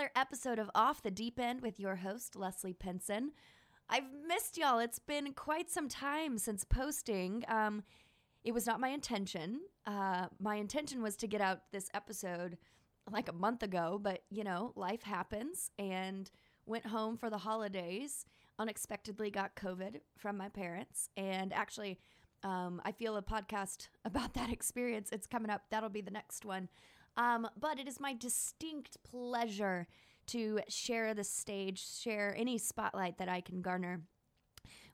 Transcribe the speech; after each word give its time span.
another 0.00 0.12
episode 0.16 0.58
of 0.58 0.70
Off 0.74 1.02
the 1.02 1.10
Deep 1.10 1.38
End 1.38 1.60
with 1.60 1.78
your 1.78 1.96
host, 1.96 2.34
Leslie 2.34 2.72
Pinson. 2.72 3.32
I've 3.86 4.06
missed 4.26 4.56
y'all. 4.56 4.78
It's 4.78 4.98
been 4.98 5.34
quite 5.34 5.70
some 5.70 5.90
time 5.90 6.38
since 6.38 6.64
posting. 6.64 7.44
Um, 7.48 7.82
it 8.42 8.52
was 8.52 8.66
not 8.66 8.80
my 8.80 8.88
intention. 8.88 9.60
Uh, 9.86 10.28
my 10.38 10.56
intention 10.56 11.02
was 11.02 11.16
to 11.16 11.26
get 11.26 11.42
out 11.42 11.64
this 11.70 11.90
episode 11.92 12.56
like 13.12 13.28
a 13.28 13.34
month 13.34 13.62
ago, 13.62 14.00
but 14.02 14.22
you 14.30 14.42
know, 14.42 14.72
life 14.74 15.02
happens 15.02 15.70
and 15.78 16.30
went 16.64 16.86
home 16.86 17.18
for 17.18 17.28
the 17.28 17.36
holidays. 17.36 18.24
Unexpectedly 18.58 19.30
got 19.30 19.54
COVID 19.54 19.96
from 20.16 20.38
my 20.38 20.48
parents. 20.48 21.10
And 21.18 21.52
actually, 21.52 21.98
um, 22.42 22.80
I 22.86 22.92
feel 22.92 23.18
a 23.18 23.22
podcast 23.22 23.88
about 24.06 24.32
that 24.32 24.50
experience. 24.50 25.10
It's 25.12 25.26
coming 25.26 25.50
up. 25.50 25.64
That'll 25.70 25.90
be 25.90 26.00
the 26.00 26.10
next 26.10 26.46
one. 26.46 26.70
Um, 27.16 27.48
but 27.58 27.78
it 27.78 27.88
is 27.88 28.00
my 28.00 28.14
distinct 28.14 28.96
pleasure 29.04 29.86
to 30.28 30.60
share 30.68 31.12
the 31.12 31.24
stage, 31.24 31.84
share 32.00 32.34
any 32.36 32.56
spotlight 32.56 33.18
that 33.18 33.28
I 33.28 33.40
can 33.40 33.62
garner 33.62 34.02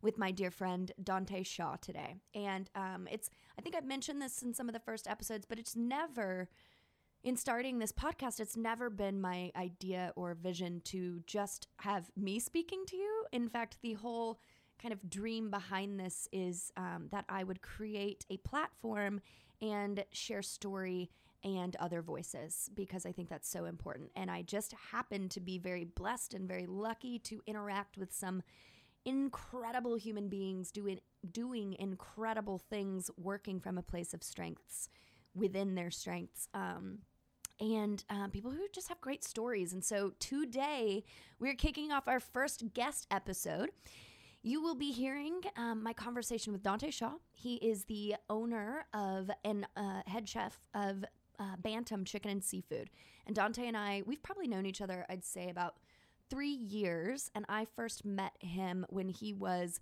with 0.01 0.19
my 0.19 0.31
dear 0.31 0.51
friend 0.51 0.93
Dante 1.03 1.43
Shaw 1.43 1.77
today. 1.77 2.17
And 2.35 2.71
um, 2.75 3.07
it's, 3.11 3.29
I 3.59 3.63
think 3.63 3.77
I've 3.77 3.85
mentioned 3.85 4.23
this 4.23 4.43
in 4.43 4.55
some 4.55 4.69
of 4.69 4.73
the 4.73 4.81
first 4.81 5.09
episodes, 5.09 5.45
but 5.47 5.59
it's 5.59 5.77
never, 5.77 6.49
in 7.23 7.37
starting 7.37 7.79
this 7.79 7.93
podcast, 7.93 8.41
it's 8.41 8.57
never 8.57 8.89
been 8.89 9.21
my 9.21 9.51
idea 9.57 10.13
or 10.17 10.35
vision 10.35 10.81
to 10.85 11.21
just 11.27 11.69
have 11.81 12.11
me 12.17 12.39
speaking 12.39 12.85
to 12.87 12.97
you. 12.97 13.25
In 13.33 13.49
fact, 13.49 13.79
the 13.83 13.95
whole 13.95 14.39
kind 14.81 14.93
of 14.93 15.11
dream 15.11 15.51
behind 15.51 15.99
this 15.99 16.29
is 16.33 16.73
um, 16.77 17.09
that 17.11 17.25
I 17.29 17.45
would 17.45 17.63
create 17.63 18.25
a 18.31 18.37
platform 18.39 19.21
and 19.61 20.05
share 20.13 20.43
story 20.43 21.11
and 21.45 21.77
other 21.77 22.03
voices 22.03 22.71
because 22.75 23.07
I 23.07 23.13
think 23.13 23.29
that's 23.29 23.49
so 23.49 23.65
important. 23.65 24.11
And 24.17 24.31
I 24.31 24.43
just 24.43 24.75
happen 24.93 25.29
to 25.31 25.41
be 25.41 25.59
very 25.59 25.85
blessed 25.85 26.35
and 26.35 26.49
very 26.49 26.67
lucky 26.67 27.19
to 27.21 27.41
interact 27.47 27.97
with 27.97 28.13
some 28.13 28.43
incredible 29.05 29.95
human 29.95 30.29
beings 30.29 30.71
doing 30.71 31.01
doing 31.31 31.77
incredible 31.79 32.59
things, 32.59 33.11
working 33.17 33.61
from 33.61 33.79
a 33.79 33.83
place 33.83 34.13
of 34.15 34.23
strengths 34.23 34.89
within 35.35 35.75
their 35.75 35.91
strengths. 35.91 36.49
Um, 36.55 37.01
and 37.59 38.05
uh, 38.11 38.29
people 38.29 38.51
who 38.51 38.67
just 38.73 38.89
have 38.89 39.01
great 39.01 39.25
stories. 39.25 39.73
And 39.73 39.83
so 39.83 40.13
today 40.19 41.05
we're 41.39 41.55
kicking 41.55 41.91
off 41.91 42.07
our 42.07 42.21
first 42.21 42.75
guest 42.75 43.07
episode. 43.11 43.71
You 44.43 44.63
will 44.63 44.75
be 44.75 44.93
hearing 44.93 45.41
um, 45.57 45.83
my 45.83 45.93
conversation 45.93 46.53
with 46.53 46.63
Dante 46.63 46.91
Shaw. 46.91 47.15
He 47.33 47.57
is 47.57 47.85
the 47.85 48.17
owner 48.29 48.87
of 48.93 49.31
and 49.45 49.67
uh, 49.77 50.03
head 50.07 50.29
chef 50.29 50.61
of 50.75 51.05
uh, 51.39 51.57
Bantam 51.59 52.05
Chicken 52.05 52.31
and 52.31 52.45
Seafood. 52.45 52.91
And 53.27 53.35
Dante 53.35 53.67
and 53.67 53.77
I, 53.77 54.03
we've 54.07 54.23
probably 54.23 54.49
known 54.49 54.67
each 54.67 54.81
other, 54.81 55.05
I'd 55.09 55.25
say, 55.25 55.49
about 55.49 55.77
three 56.31 56.49
years. 56.49 57.31
And 57.35 57.45
I 57.49 57.67
first 57.77 58.05
met 58.05 58.33
him 58.41 58.87
when 58.89 59.09
he 59.09 59.33
was 59.33 59.81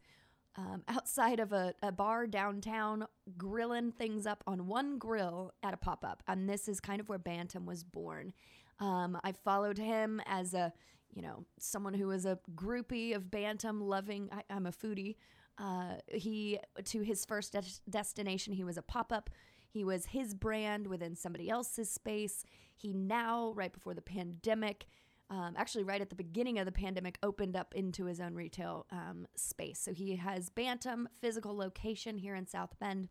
um, 0.56 0.82
outside 0.88 1.40
of 1.40 1.52
a, 1.52 1.74
a 1.82 1.92
bar 1.92 2.26
downtown, 2.26 3.06
grilling 3.36 3.92
things 3.92 4.26
up 4.26 4.42
on 4.46 4.66
one 4.66 4.98
grill 4.98 5.52
at 5.62 5.74
a 5.74 5.78
pop 5.78 6.04
up. 6.04 6.22
And 6.28 6.48
this 6.48 6.68
is 6.68 6.80
kind 6.80 7.00
of 7.00 7.08
where 7.08 7.18
Bantam 7.18 7.66
was 7.66 7.84
born. 7.84 8.32
Um, 8.80 9.18
I 9.22 9.32
followed 9.32 9.78
him 9.78 10.20
as 10.26 10.54
a, 10.54 10.72
you 11.12 11.22
know, 11.22 11.44
someone 11.58 11.94
who 11.94 12.08
was 12.08 12.26
a 12.26 12.38
groupie 12.54 13.14
of 13.14 13.30
Bantam, 13.30 13.80
loving, 13.80 14.28
I, 14.32 14.42
I'm 14.50 14.66
a 14.66 14.72
foodie. 14.72 15.16
Uh, 15.56 15.94
he, 16.08 16.58
to 16.84 17.00
his 17.02 17.24
first 17.24 17.52
de- 17.52 17.62
destination, 17.88 18.52
he 18.52 18.64
was 18.64 18.76
a 18.76 18.82
pop 18.82 19.12
up 19.12 19.30
he 19.74 19.82
was 19.82 20.06
his 20.06 20.34
brand 20.34 20.86
within 20.86 21.16
somebody 21.16 21.50
else's 21.50 21.90
space. 21.90 22.44
He 22.76 22.92
now, 22.92 23.52
right 23.56 23.72
before 23.72 23.92
the 23.92 24.00
pandemic, 24.00 24.86
um, 25.30 25.54
actually, 25.56 25.82
right 25.82 26.00
at 26.00 26.10
the 26.10 26.14
beginning 26.14 26.60
of 26.60 26.64
the 26.64 26.70
pandemic, 26.70 27.18
opened 27.24 27.56
up 27.56 27.74
into 27.74 28.04
his 28.04 28.20
own 28.20 28.34
retail 28.34 28.86
um, 28.92 29.26
space. 29.34 29.80
So 29.80 29.92
he 29.92 30.14
has 30.14 30.48
Bantam 30.48 31.08
physical 31.20 31.56
location 31.56 32.18
here 32.18 32.36
in 32.36 32.46
South 32.46 32.78
Bend. 32.78 33.08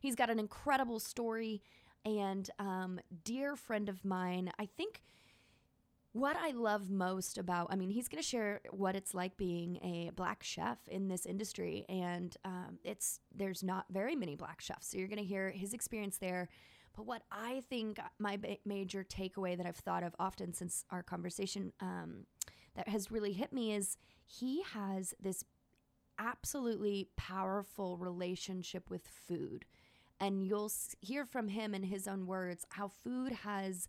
He's 0.00 0.14
got 0.14 0.30
an 0.30 0.38
incredible 0.38 0.98
story 0.98 1.60
and 2.06 2.48
um, 2.58 2.98
dear 3.22 3.54
friend 3.54 3.90
of 3.90 4.02
mine. 4.02 4.52
I 4.58 4.64
think 4.64 5.02
what 6.16 6.34
I 6.36 6.52
love 6.52 6.88
most 6.88 7.36
about, 7.36 7.68
I 7.70 7.76
mean, 7.76 7.90
he's 7.90 8.08
going 8.08 8.22
to 8.22 8.26
share 8.26 8.62
what 8.70 8.96
it's 8.96 9.12
like 9.12 9.36
being 9.36 9.76
a 9.82 10.10
black 10.16 10.42
chef 10.42 10.78
in 10.88 11.08
this 11.08 11.26
industry, 11.26 11.84
and 11.90 12.34
um, 12.42 12.78
it's 12.84 13.20
there's 13.34 13.62
not 13.62 13.84
very 13.90 14.16
many 14.16 14.34
black 14.34 14.62
chefs, 14.62 14.88
so 14.88 14.96
you're 14.98 15.08
going 15.08 15.18
to 15.18 15.24
hear 15.24 15.50
his 15.50 15.74
experience 15.74 16.16
there. 16.16 16.48
But 16.96 17.04
what 17.04 17.22
I 17.30 17.62
think 17.68 18.00
my 18.18 18.38
ba- 18.38 18.56
major 18.64 19.04
takeaway 19.04 19.58
that 19.58 19.66
I've 19.66 19.76
thought 19.76 20.02
of 20.02 20.16
often 20.18 20.54
since 20.54 20.86
our 20.90 21.02
conversation 21.02 21.74
um, 21.80 22.24
that 22.76 22.88
has 22.88 23.10
really 23.10 23.32
hit 23.32 23.52
me 23.52 23.74
is 23.74 23.98
he 24.24 24.62
has 24.72 25.12
this 25.20 25.44
absolutely 26.18 27.10
powerful 27.18 27.98
relationship 27.98 28.88
with 28.88 29.06
food, 29.06 29.66
and 30.18 30.46
you'll 30.46 30.72
hear 31.02 31.26
from 31.26 31.48
him 31.48 31.74
in 31.74 31.82
his 31.82 32.08
own 32.08 32.26
words 32.26 32.64
how 32.70 32.88
food 32.88 33.32
has 33.32 33.86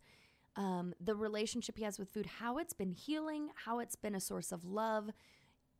um, 0.57 0.93
the 0.99 1.15
relationship 1.15 1.77
he 1.77 1.83
has 1.85 1.97
with 1.97 2.09
food, 2.09 2.25
how 2.25 2.57
it's 2.57 2.73
been 2.73 2.91
healing, 2.91 3.49
how 3.65 3.79
it's 3.79 3.95
been 3.95 4.15
a 4.15 4.19
source 4.19 4.51
of 4.51 4.65
love 4.65 5.11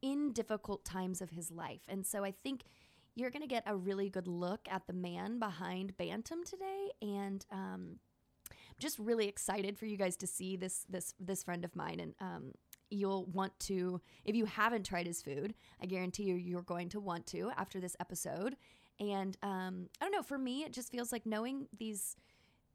in 0.01 0.31
difficult 0.31 0.85
times 0.85 1.21
of 1.21 1.31
his 1.31 1.51
life. 1.51 1.81
And 1.89 2.05
so 2.05 2.23
I 2.23 2.31
think 2.31 2.63
you're 3.16 3.31
going 3.31 3.41
to 3.41 3.47
get 3.47 3.63
a 3.66 3.75
really 3.75 4.09
good 4.09 4.27
look 4.27 4.67
at 4.69 4.85
the 4.85 4.93
man 4.93 5.39
behind 5.39 5.97
Bantam 5.97 6.43
today. 6.45 6.91
And 7.01 7.43
um, 7.51 7.99
just 8.79 8.99
really 8.99 9.27
excited 9.27 9.77
for 9.77 9.87
you 9.87 9.97
guys 9.97 10.16
to 10.17 10.27
see 10.27 10.55
this 10.55 10.85
this 10.87 11.16
this 11.19 11.43
friend 11.43 11.66
of 11.66 11.75
mine. 11.75 11.99
And 11.99 12.13
um, 12.21 12.51
you'll 12.91 13.25
want 13.25 13.59
to, 13.61 13.99
if 14.23 14.35
you 14.35 14.45
haven't 14.45 14.85
tried 14.85 15.07
his 15.07 15.21
food, 15.21 15.55
I 15.81 15.87
guarantee 15.87 16.23
you 16.23 16.35
you're 16.35 16.61
going 16.61 16.89
to 16.89 16.99
want 16.99 17.25
to 17.27 17.51
after 17.57 17.79
this 17.79 17.95
episode. 17.99 18.55
And 18.99 19.37
um, 19.43 19.89
I 19.99 20.05
don't 20.05 20.11
know, 20.11 20.23
for 20.23 20.37
me, 20.37 20.63
it 20.63 20.73
just 20.73 20.91
feels 20.91 21.11
like 21.11 21.25
knowing 21.25 21.67
these 21.77 22.16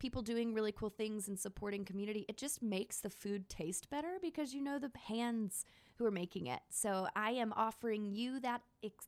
people 0.03 0.21
doing 0.21 0.53
really 0.53 0.73
cool 0.73 0.91
things 0.91 1.29
and 1.29 1.39
supporting 1.39 1.85
community, 1.85 2.27
it 2.29 2.37
just 2.37 2.61
makes 2.61 2.99
the 2.99 3.09
food 3.09 3.49
taste 3.49 3.89
better 3.89 4.19
because 4.21 4.53
you 4.53 4.61
know 4.61 4.77
the 4.77 4.91
hands 5.07 5.65
who 5.97 6.05
are 6.05 6.11
making 6.11 6.49
it. 6.49 6.59
So 6.71 7.07
I 7.15 7.31
am 7.31 7.53
offering 7.55 8.05
you 8.05 8.41
that 8.41 8.63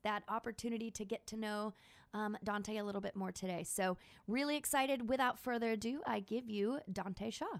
that 0.04 0.22
opportunity 0.28 0.92
to 0.92 1.04
get 1.04 1.26
to 1.26 1.36
know 1.36 1.74
um, 2.14 2.36
Dante 2.44 2.76
a 2.76 2.84
little 2.84 3.00
bit 3.00 3.16
more 3.16 3.32
today. 3.32 3.64
So 3.64 3.96
really 4.28 4.56
excited. 4.56 5.08
Without 5.08 5.36
further 5.36 5.72
ado, 5.72 6.00
I 6.06 6.20
give 6.20 6.48
you 6.48 6.78
Dante 6.92 7.30
Shaw. 7.30 7.58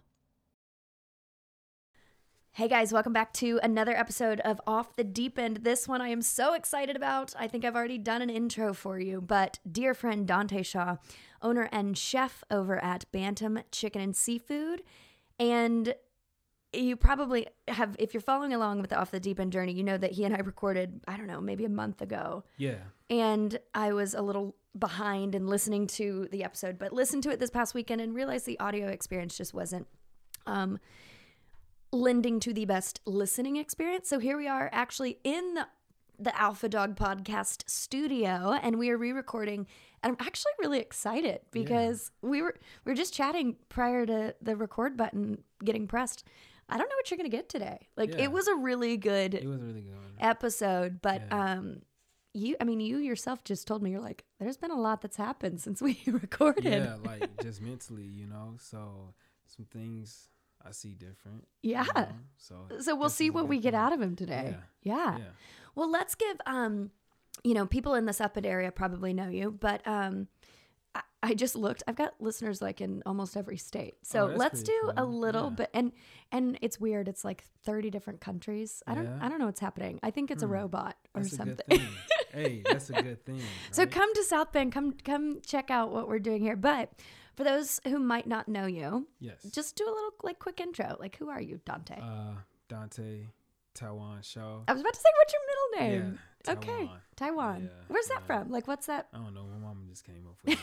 Hey 2.57 2.69
guys, 2.69 2.93
welcome 2.93 3.13
back 3.13 3.33
to 3.33 3.59
another 3.65 3.97
episode 3.97 4.39
of 4.45 4.61
Off 4.65 4.95
the 4.95 5.03
Deep 5.03 5.41
End. 5.41 5.65
This 5.65 5.89
one 5.89 6.01
I 6.01 6.11
am 6.11 6.23
so 6.23 6.55
excited 6.55 6.95
about. 6.95 7.35
I 7.37 7.49
think 7.49 7.65
I've 7.65 7.75
already 7.75 7.99
done 7.99 8.23
an 8.23 8.31
intro 8.31 8.73
for 8.73 9.01
you, 9.01 9.21
but 9.21 9.59
dear 9.69 9.93
friend 9.93 10.25
Dante 10.25 10.63
Shaw, 10.63 10.99
owner 11.43 11.69
and 11.73 11.99
chef 11.99 12.45
over 12.53 12.79
at 12.79 13.11
Bantam 13.11 13.59
Chicken 13.73 14.01
and 14.01 14.15
Seafood, 14.15 14.85
and 15.37 15.97
you 16.73 16.95
probably 16.95 17.49
have, 17.67 17.97
if 17.99 18.15
you're 18.15 18.21
following 18.21 18.53
along 18.53 18.81
with 18.81 18.91
the 18.91 19.01
Off 19.01 19.11
the 19.11 19.19
Deep 19.19 19.41
End 19.41 19.51
journey, 19.51 19.73
you 19.73 19.83
know 19.83 19.99
that 19.99 20.13
he 20.13 20.23
and 20.23 20.33
I 20.33 20.39
recorded, 20.39 21.01
I 21.09 21.17
don't 21.17 21.27
know, 21.27 21.41
maybe 21.41 21.65
a 21.65 21.69
month 21.69 22.03
ago. 22.03 22.45
Yeah. 22.57 22.77
And 23.11 23.59
I 23.75 23.93
was 23.95 24.15
a 24.15 24.23
little 24.23 24.55
behind 24.79 25.35
in 25.35 25.49
listening 25.49 25.89
to 25.89 26.29
the 26.31 26.45
episode, 26.45 26.79
but 26.79 26.93
listened 26.93 27.25
to 27.25 27.31
it 27.31 27.41
this 27.41 27.51
past 27.51 27.75
weekend 27.75 28.01
and 28.01 28.15
realized 28.15 28.47
the 28.47 28.61
audio 28.61 28.87
experience 28.87 29.37
just 29.37 29.55
wasn't. 29.55 29.89
Um, 30.47 30.79
lending 31.94 32.41
to 32.41 32.52
the 32.52 32.64
best 32.64 33.00
listening 33.06 33.56
experience. 33.56 34.08
So 34.08 34.19
here 34.19 34.37
we 34.37 34.49
are 34.49 34.69
actually 34.73 35.19
in 35.25 35.55
the 35.55 35.67
the 36.17 36.41
Alpha 36.41 36.69
Dog 36.69 36.94
podcast 36.94 37.69
studio 37.69 38.56
and 38.62 38.79
we 38.79 38.88
are 38.91 38.96
re-recording 38.96 39.67
and 40.00 40.12
I'm 40.12 40.26
actually 40.26 40.52
really 40.61 40.79
excited 40.79 41.41
because 41.50 42.12
yeah. 42.23 42.31
we 42.31 42.43
were 42.43 42.55
we 42.85 42.93
were 42.93 42.96
just 42.96 43.12
chatting 43.12 43.56
prior 43.69 44.06
to 44.06 44.35
the 44.41 44.55
record 44.55 44.96
button 44.96 45.43
getting 45.64 45.88
pressed. 45.88 46.25
I 46.69 46.79
don't 46.79 46.88
know 46.88 46.94
what 46.96 47.11
you're 47.11 47.19
going 47.19 47.31
to 47.31 47.37
get 47.37 47.49
today. 47.49 47.88
Like 47.97 48.12
yeah. 48.12 48.25
it 48.25 48.32
was 48.32 48.47
a 48.47 48.55
really 48.55 48.97
good 48.97 49.35
It 49.35 49.44
was 49.44 49.61
really 49.61 49.81
good 49.81 49.94
episode, 50.20 51.02
but 51.02 51.23
yeah. 51.26 51.55
um 51.55 51.82
you 52.32 52.55
I 52.61 52.64
mean 52.64 52.79
you 52.79 52.99
yourself 52.99 53.43
just 53.43 53.67
told 53.67 53.82
me 53.82 53.90
you're 53.90 54.00
like 54.00 54.25
there's 54.38 54.56
been 54.56 54.70
a 54.70 54.81
lot 54.81 55.00
that's 55.00 55.17
happened 55.17 55.61
since 55.61 55.82
we 55.82 56.00
recorded. 56.06 56.64
Yeah, 56.64 56.97
like 57.05 57.43
just 57.43 57.61
mentally, 57.61 58.06
you 58.06 58.26
know. 58.26 58.55
So 58.61 59.14
some 59.47 59.67
things 59.67 60.29
I 60.66 60.72
see 60.72 60.94
different. 60.94 61.46
Yeah. 61.62 61.84
You 61.84 62.00
know? 62.00 62.08
So 62.37 62.56
so 62.81 62.96
we'll 62.96 63.11
see 63.11 63.31
what 63.31 63.49
we 63.49 63.58
get 63.58 63.75
out 63.75 63.93
of 63.93 64.00
him 64.00 64.16
today. 64.16 64.56
Yeah. 64.82 64.94
yeah. 64.94 65.19
yeah. 65.19 65.25
Well, 65.75 65.90
let's 65.90 66.14
give 66.14 66.37
um, 66.46 66.90
you 67.44 67.55
know, 67.55 67.66
people 67.66 67.94
in 67.94 68.06
the 68.06 68.12
Bend 68.12 68.46
area 68.46 68.72
probably 68.72 69.12
know 69.12 69.28
you, 69.28 69.50
but 69.50 69.87
um, 69.87 70.28
I, 70.94 71.02
I 71.22 71.34
just 71.34 71.55
looked. 71.55 71.82
I've 71.87 71.94
got 71.94 72.14
listeners 72.19 72.62
like 72.62 72.81
in 72.81 73.02
almost 73.05 73.37
every 73.37 73.58
state. 73.58 73.96
So 74.02 74.31
oh, 74.31 74.34
let's 74.34 74.62
do 74.62 74.93
a 74.96 75.05
little 75.05 75.50
yeah. 75.50 75.56
bit, 75.56 75.70
and 75.75 75.93
and 76.32 76.58
it's 76.62 76.81
weird. 76.81 77.06
It's 77.06 77.25
like 77.25 77.44
thirty 77.64 77.90
different 77.90 78.20
countries. 78.20 78.82
I 78.87 78.94
don't 78.94 79.19
I 79.20 79.28
don't 79.28 79.38
know 79.38 79.46
what's 79.46 79.61
happening. 79.61 80.00
I 80.02 80.11
think 80.11 80.31
it's 80.31 80.43
hmm. 80.43 80.50
a 80.50 80.52
robot 80.52 80.96
or 81.14 81.22
that's 81.22 81.37
something. 81.37 81.81
hey, 82.32 82.62
that's 82.64 82.88
a 82.88 83.02
good 83.02 83.25
thing. 83.26 83.40
So 83.70 83.87
come 83.87 84.12
to 84.14 84.25
South 84.25 84.50
Bend. 84.52 84.72
Come 84.72 84.93
come 85.05 85.40
check 85.44 85.70
out 85.70 85.93
what 85.93 86.08
we're 86.08 86.19
doing 86.19 86.40
here. 86.40 86.56
But 86.56 86.93
for 87.37 87.45
those 87.45 87.81
who 87.85 87.99
might 87.99 88.27
not 88.27 88.49
know 88.49 88.67
you, 88.67 89.09
yes, 89.21 89.43
just 89.51 89.77
do 89.77 89.85
a 89.85 89.93
little 89.93 90.15
like 90.23 90.39
quick 90.39 90.61
intro. 90.61 90.97
Like 91.01 91.17
who 91.17 91.29
are 91.31 91.41
you, 91.41 91.61
Dante? 91.65 91.99
uh, 92.01 92.35
Dante, 92.69 93.27
Taiwan 93.75 94.19
Shaw. 94.23 94.61
I 94.69 94.73
was 94.73 94.81
about 94.81 94.95
to 94.95 95.01
say 95.01 95.09
what's 95.19 95.33
your 95.33 95.43
middle 95.47 95.93
Yeah, 95.95 95.99
name? 96.05 96.19
okay. 96.49 96.67
Taiwan. 96.87 97.01
Taiwan. 97.17 97.63
Yeah, 97.65 97.85
Where's 97.89 98.07
that 98.09 98.21
yeah. 98.23 98.27
from? 98.27 98.51
Like 98.51 98.67
what's 98.69 98.87
that? 98.87 99.09
I 99.13 99.19
don't 99.19 99.35
know. 99.35 99.45
My 99.47 99.59
mom 99.67 99.85
just 99.89 100.05
came 100.05 100.27
up 100.27 100.37
with 100.45 100.59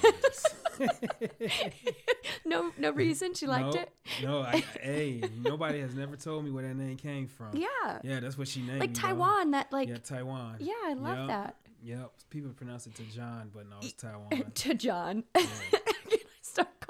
it. 0.79 1.73
no 2.45 2.71
no 2.77 2.91
reason. 2.91 3.33
She 3.33 3.47
liked 3.47 3.75
no, 3.75 3.81
it. 3.81 3.89
No, 4.23 4.41
I, 4.41 4.57
hey, 4.81 5.21
nobody 5.41 5.79
has 5.81 5.95
never 5.95 6.15
told 6.15 6.43
me 6.45 6.51
where 6.51 6.63
that 6.67 6.75
name 6.75 6.97
came 6.97 7.27
from. 7.27 7.55
Yeah. 7.55 7.99
Yeah, 8.03 8.19
that's 8.19 8.37
what 8.37 8.47
she 8.47 8.61
named 8.61 8.79
Like. 8.79 8.93
Taiwan, 8.93 9.51
that 9.51 9.71
like 9.71 9.89
yeah, 9.89 9.97
Taiwan. 9.97 10.57
yeah, 10.59 10.73
I 10.85 10.93
love 10.93 11.17
Yep. 11.19 11.27
that. 11.27 11.55
Yep. 11.83 12.11
People 12.29 12.51
pronounce 12.51 12.85
it 12.85 12.93
to 12.95 13.03
John, 13.03 13.49
but 13.53 13.67
no, 13.69 13.77
it's 13.81 13.93
Taiwan. 13.93 14.51
to 14.53 14.73
John. 14.75 15.23
Yeah. 15.35 15.45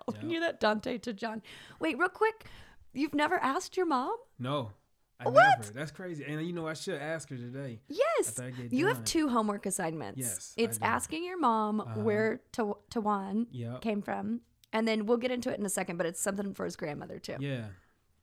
Can 0.05 0.15
I 0.15 0.17
start 0.17 0.21
calling 0.21 0.29
Yep. 0.29 0.33
you 0.33 0.39
that, 0.41 0.59
Dante 0.59 0.97
to 0.99 1.13
John? 1.13 1.41
Wait, 1.79 1.97
real 1.97 2.09
quick. 2.09 2.45
You've 2.93 3.13
never 3.15 3.35
asked 3.35 3.77
your 3.77 3.85
mom? 3.85 4.15
No, 4.39 4.71
I 5.19 5.25
What? 5.29 5.59
never. 5.59 5.71
That's 5.73 5.91
crazy. 5.91 6.25
And 6.25 6.45
you 6.45 6.51
know, 6.53 6.67
I 6.67 6.73
should 6.73 6.99
ask 7.01 7.29
her 7.29 7.37
today. 7.37 7.81
Yes. 7.87 8.29
After 8.29 8.43
I 8.43 8.49
get 8.51 8.73
You 8.73 8.87
have 8.87 9.03
two 9.03 9.29
homework 9.29 9.65
assignments. 9.65 10.19
Yes, 10.19 10.53
It's 10.57 10.79
asking 10.81 11.23
your 11.23 11.39
mom 11.39 11.79
Uh-huh. 11.81 11.99
where 12.01 12.41
Ta- 12.51 12.73
Tawan 12.89 13.47
Yep. 13.51 13.81
came 13.81 14.01
from. 14.01 14.41
And 14.73 14.87
then 14.87 15.05
we'll 15.05 15.17
get 15.17 15.31
into 15.31 15.51
it 15.51 15.59
in 15.59 15.65
a 15.65 15.69
second, 15.69 15.97
but 15.97 16.05
it's 16.05 16.19
something 16.21 16.53
for 16.53 16.63
his 16.65 16.75
grandmother 16.75 17.19
too. 17.19 17.35
Yeah, 17.39 17.67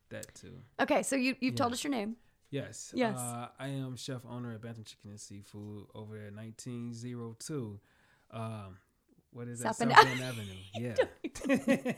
that 0.09 0.35
too. 0.35 0.63
Okay, 0.81 1.03
so 1.03 1.15
you 1.17 1.37
you've 1.41 1.55
told 1.57 1.73
us 1.73 1.85
your 1.85 1.91
name. 1.91 2.17
Yes. 2.51 2.91
Yes. 2.97 3.19
Uh, 3.19 3.49
I 3.59 3.69
am 3.69 3.95
chef 3.97 4.25
owner 4.27 4.53
at 4.53 4.63
Bantam 4.63 4.85
Chicken 4.85 5.11
and 5.11 5.21
Seafood 5.21 5.87
over 5.95 6.17
at 6.17 6.33
1902. 6.33 7.81
Um, 8.31 8.79
what 9.39 9.49
is 9.49 9.61
that? 9.61 9.77
South 9.77 9.89
Bend 9.89 9.93
South 9.93 10.05
Bend 10.05 10.21
Avenue. 10.31 10.55
Yeah. 11.55 11.93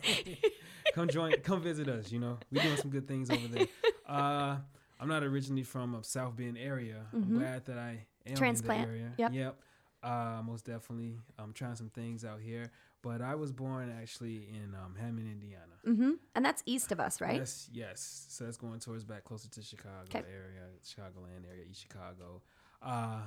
come 0.94 1.08
join. 1.08 1.32
Come 1.42 1.62
visit 1.62 1.88
us. 1.88 2.12
You 2.12 2.18
know, 2.20 2.38
we're 2.52 2.62
doing 2.62 2.76
some 2.76 2.90
good 2.90 3.08
things 3.08 3.30
over 3.30 3.46
there. 3.48 3.66
Uh, 4.06 4.56
I'm 4.98 5.08
not 5.08 5.22
originally 5.22 5.62
from 5.62 5.94
a 5.94 6.04
South 6.04 6.36
Bend 6.36 6.58
area. 6.58 7.06
Mhm. 7.14 7.22
I'm 7.22 7.38
glad 7.38 7.64
that 7.66 7.78
I 7.78 8.06
am 8.26 8.36
Transplant. 8.36 8.82
in 8.82 8.88
the 8.88 8.92
area. 8.92 9.12
Yep. 9.18 9.32
Yep. 9.34 9.56
Uh, 10.02 10.42
most 10.44 10.64
definitely. 10.66 11.18
I'm 11.38 11.52
trying 11.52 11.76
some 11.76 11.90
things 11.90 12.24
out 12.24 12.40
here. 12.40 12.70
But 13.02 13.22
I 13.22 13.34
was 13.34 13.50
born 13.50 13.90
actually 14.00 14.46
in 14.50 14.74
um, 14.74 14.94
Hammond, 15.00 15.26
Indiana. 15.26 15.64
Mm-hmm. 15.86 16.10
And 16.34 16.44
that's 16.44 16.62
east 16.66 16.92
of 16.92 17.00
us, 17.00 17.18
right? 17.22 17.36
Yes, 17.36 17.70
yes. 17.72 18.26
So 18.28 18.44
that's 18.44 18.58
going 18.58 18.78
towards 18.80 19.04
back 19.04 19.24
closer 19.24 19.48
to 19.48 19.62
Chicago 19.62 20.04
'Kay. 20.10 20.18
area, 20.18 20.66
Chicagoland 20.84 21.48
area, 21.50 21.64
East 21.70 21.80
Chicago. 21.80 22.42
Uh, 22.82 23.22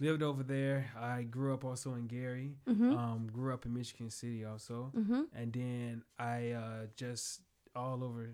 lived 0.00 0.22
over 0.22 0.42
there. 0.42 0.90
I 0.98 1.22
grew 1.22 1.54
up 1.54 1.64
also 1.64 1.94
in 1.94 2.06
Gary. 2.06 2.56
Mm-hmm. 2.68 2.96
Um, 2.96 3.28
grew 3.32 3.52
up 3.54 3.66
in 3.66 3.74
Michigan 3.74 4.10
City 4.10 4.44
also, 4.44 4.90
mm-hmm. 4.96 5.22
and 5.34 5.52
then 5.52 6.02
I 6.18 6.50
uh, 6.52 6.86
just 6.96 7.42
all 7.76 8.02
over 8.02 8.30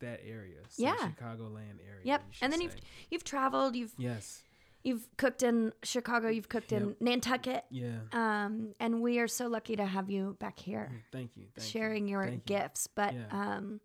that 0.00 0.20
area. 0.26 0.58
So 0.68 0.82
Yeah. 0.82 0.96
Chicagoland 0.96 1.78
area. 1.86 2.02
Yep. 2.04 2.22
And 2.42 2.52
then 2.52 2.60
you've 2.60 2.76
you've 3.10 3.24
traveled, 3.24 3.76
you've 3.76 3.92
yes, 3.98 4.42
you've 4.82 5.06
cooked 5.18 5.42
in 5.42 5.72
Chicago, 5.82 6.28
you've 6.28 6.48
cooked 6.48 6.72
in 6.72 6.96
Nantucket. 7.00 7.64
yeah. 7.70 7.98
Um, 8.12 8.74
and 8.80 9.02
we 9.02 9.18
are 9.18 9.28
so 9.28 9.46
lucky 9.46 9.76
to 9.76 9.84
have 9.84 10.08
you 10.10 10.36
back 10.40 10.58
here. 10.58 10.90
Thank 11.12 11.36
you. 11.36 11.44
Thank 11.54 11.68
sharing 11.68 12.06
you. 12.08 12.12
your 12.12 12.24
Thank 12.24 12.48
you. 12.48 12.56
gifts. 12.56 12.86
But 12.86 13.12
Yeah. 13.14 13.26
um, 13.30 13.80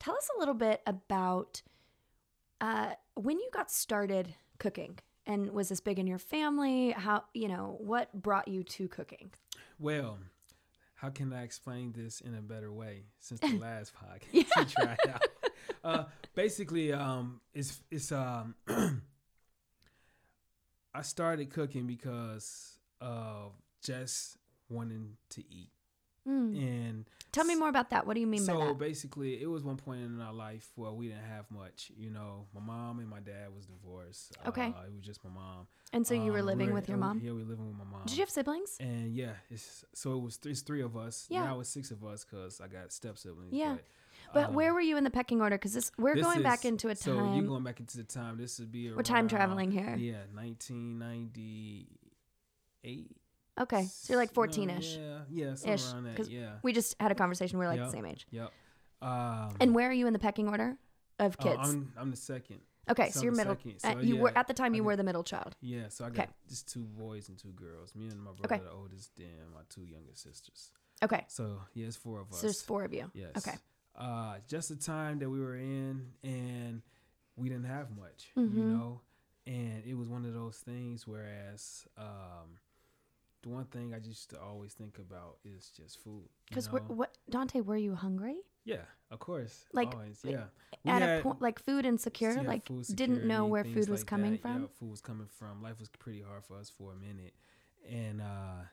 tell 0.00 0.16
us 0.16 0.28
a 0.34 0.38
little 0.38 0.54
bit 0.54 0.80
about 0.86 1.60
uh, 2.62 2.92
when 3.14 3.38
you 3.38 3.48
got 3.52 3.70
started 3.70 4.34
cooking. 4.58 4.98
And 5.28 5.50
was 5.52 5.68
this 5.68 5.78
big 5.80 5.98
in 5.98 6.06
your 6.08 6.18
family? 6.18 6.90
How 6.92 7.22
you 7.34 7.46
know 7.48 7.76
what 7.78 8.12
brought 8.20 8.48
you 8.48 8.64
to 8.64 8.88
cooking? 8.88 9.30
Well, 9.78 10.18
how 10.94 11.10
can 11.10 11.32
I 11.32 11.42
explain 11.42 11.92
this 11.92 12.20
in 12.20 12.34
a 12.34 12.40
better 12.42 12.72
way 12.72 13.04
since 13.20 13.38
the 13.40 13.56
last 13.60 13.92
podcast 13.94 14.22
Yeah. 14.32 14.44
we 14.56 14.64
tried 14.64 14.98
out? 15.08 15.22
Uh, 15.84 16.04
basically, 16.34 16.92
um, 16.92 17.40
it's 17.54 17.80
it's 17.90 18.10
um, 18.10 18.54
I 20.94 21.02
started 21.02 21.50
cooking 21.50 21.86
because 21.86 22.78
of 23.00 23.52
just 23.82 24.38
wanting 24.68 25.16
to 25.30 25.40
eat, 25.52 25.70
Mm. 26.28 26.62
and 26.62 27.04
Tell 27.30 27.44
me 27.44 27.54
more 27.54 27.68
about 27.68 27.90
that. 27.90 28.06
What 28.06 28.14
do 28.14 28.20
you 28.20 28.26
mean 28.26 28.40
so 28.40 28.54
by 28.54 28.60
that? 28.60 28.68
So 28.70 28.74
basically, 28.74 29.42
it 29.42 29.46
was 29.46 29.62
one 29.62 29.76
point 29.76 30.00
in 30.00 30.20
our 30.20 30.32
life 30.32 30.70
where 30.76 30.90
we 30.92 31.08
didn't 31.08 31.24
have 31.24 31.50
much. 31.50 31.92
You 31.96 32.10
know, 32.10 32.46
my 32.54 32.60
mom 32.60 33.00
and 33.00 33.08
my 33.08 33.20
dad 33.20 33.54
was 33.54 33.66
divorced. 33.66 34.36
Okay. 34.46 34.66
uh, 34.66 34.86
it 34.86 34.94
was 34.94 35.04
just 35.04 35.22
my 35.24 35.30
mom. 35.30 35.66
And 35.92 36.06
so 36.06 36.14
you 36.14 36.32
were 36.32 36.40
Um, 36.40 36.46
living 36.46 36.68
we 36.68 36.72
with 36.74 36.88
your 36.88 36.98
mom. 36.98 37.20
Yeah, 37.22 37.32
we 37.32 37.42
were 37.42 37.50
living 37.50 37.68
with 37.68 37.76
my 37.76 37.84
mom. 37.84 38.02
Did 38.06 38.16
you 38.16 38.22
have 38.22 38.30
siblings? 38.30 38.76
And 38.80 39.14
yeah, 39.14 39.32
it's 39.50 39.84
so 39.94 40.16
it 40.16 40.22
was 40.22 40.36
three, 40.36 40.52
it's 40.52 40.62
three 40.62 40.82
of 40.82 40.96
us. 40.96 41.26
Yeah. 41.28 41.44
Now 41.44 41.60
it's 41.60 41.70
six 41.70 41.90
of 41.90 42.04
us 42.04 42.24
because 42.24 42.60
I 42.60 42.66
got 42.66 42.92
step 42.92 43.18
siblings. 43.18 43.52
Yeah. 43.52 43.74
But, 43.74 43.84
But 44.34 44.44
um, 44.48 44.54
where 44.54 44.74
were 44.74 44.80
you 44.80 44.96
in 44.96 45.04
the 45.04 45.10
pecking 45.10 45.40
order? 45.40 45.56
Because 45.56 45.74
this 45.74 45.92
we're 45.98 46.14
this 46.14 46.24
going 46.24 46.42
back 46.42 46.64
into 46.64 46.88
a 46.88 46.94
time. 46.94 47.16
So 47.16 47.34
you're 47.34 47.46
going 47.46 47.62
back 47.62 47.80
into 47.80 47.98
the 47.98 48.04
time. 48.04 48.38
This 48.38 48.58
would 48.58 48.72
be 48.72 48.90
we're 48.92 49.02
time 49.02 49.28
traveling 49.28 49.70
here. 49.70 49.94
Yeah, 49.96 50.24
1998. 50.34 53.16
Okay, 53.60 53.84
so 53.84 54.12
you're 54.12 54.20
like 54.20 54.32
14ish. 54.32 54.96
Yeah, 54.98 55.18
yeah, 55.30 55.54
somewhere 55.54 55.74
Ish, 55.74 55.92
around 55.92 56.04
that. 56.04 56.28
Yeah. 56.30 56.50
We 56.62 56.72
just 56.72 56.94
had 57.00 57.10
a 57.10 57.14
conversation. 57.14 57.58
We're 57.58 57.66
like 57.68 57.80
the 57.80 57.90
same 57.90 58.06
age. 58.06 58.26
Yep. 58.30 58.52
Um, 59.02 59.56
And 59.60 59.74
where 59.74 59.88
are 59.88 59.92
you 59.92 60.06
in 60.06 60.12
the 60.12 60.18
pecking 60.18 60.48
order 60.48 60.76
of 61.18 61.36
uh, 61.38 61.42
kids? 61.42 61.58
I'm 61.62 61.92
I'm 61.96 62.10
the 62.10 62.16
second. 62.16 62.60
okay, 62.90 63.10
so 63.10 63.20
so 63.20 63.24
you're 63.24 63.32
middle. 63.34 63.56
second. 63.56 63.74
uh, 63.84 63.92
So, 63.92 63.98
you 64.00 64.16
were 64.16 64.32
at 64.36 64.46
the 64.48 64.54
time 64.54 64.72
I 64.72 64.76
you 64.76 64.84
were 64.84 64.96
the 64.96 65.04
middle 65.04 65.22
child. 65.24 65.56
Yeah, 65.60 65.88
so 65.88 66.04
I 66.04 66.08
Okay. 66.08 66.22
got 66.22 66.34
just 66.48 66.72
two 66.72 66.84
boys 66.84 67.28
and 67.28 67.38
two 67.38 67.52
girls. 67.52 67.94
Me 67.94 68.06
and 68.08 68.20
my 68.20 68.32
brother, 68.32 68.54
Okay. 68.56 68.64
the 68.64 68.70
oldest, 68.72 69.16
then 69.16 69.50
my 69.54 69.60
two 69.68 69.82
younger 69.84 70.14
sisters. 70.14 70.72
Okay, 71.02 71.24
So 71.28 71.60
yeah, 71.74 71.86
it's 71.86 71.96
four 71.96 72.20
of 72.20 72.30
us. 72.32 72.38
so 72.40 72.46
there's 72.46 72.62
four 72.62 72.84
of 72.84 72.92
you. 72.92 73.10
Yes. 73.14 73.30
Okay. 73.36 73.56
Uh, 73.96 74.36
just 74.48 74.68
the 74.68 74.76
time 74.76 75.18
that 75.20 75.30
we 75.30 75.40
were 75.40 75.56
in, 75.56 76.12
and 76.24 76.82
we 77.36 77.48
didn't 77.48 77.66
have 77.66 77.90
much, 77.96 78.30
Mhm. 78.36 78.54
you 78.56 78.64
know, 78.64 79.00
and 79.46 79.84
it 79.84 79.94
was 79.94 80.08
one 80.08 80.24
of 80.24 80.34
those 80.34 80.56
things. 80.58 81.06
Whereas, 81.06 81.86
um, 81.96 82.58
the 83.42 83.48
one 83.48 83.64
thing 83.66 83.94
I 83.94 83.98
used 83.98 84.30
to 84.30 84.40
always 84.40 84.72
think 84.74 84.98
about 84.98 85.38
is 85.44 85.70
just 85.76 86.02
food. 86.02 86.28
Because 86.48 86.70
what 86.70 87.16
Dante, 87.30 87.60
were 87.60 87.76
you 87.76 87.94
hungry? 87.94 88.36
yeah, 88.64 88.84
of 89.10 89.18
course, 89.18 89.64
Like, 89.72 89.94
always, 89.94 90.20
yeah. 90.24 90.44
We 90.84 90.90
At 90.90 91.02
had- 91.02 91.20
a 91.20 91.22
point, 91.22 91.40
like 91.40 91.58
food 91.58 91.86
insecure, 91.86 92.32
yeah, 92.32 92.42
like 92.42 92.66
food 92.66 92.84
didn't 92.94 93.24
know 93.26 93.46
where 93.46 93.64
food 93.64 93.88
was 93.88 94.00
like 94.00 94.06
coming 94.06 94.32
that. 94.32 94.42
from. 94.42 94.62
Yeah, 94.62 94.68
food 94.78 94.90
was 94.90 95.00
coming 95.00 95.26
from. 95.26 95.62
Life 95.62 95.78
was 95.80 95.88
pretty 95.88 96.20
hard 96.22 96.44
for 96.44 96.56
us 96.56 96.68
for 96.70 96.92
a 96.92 96.96
minute, 96.96 97.34
and 97.88 98.20
uh, 98.20 98.64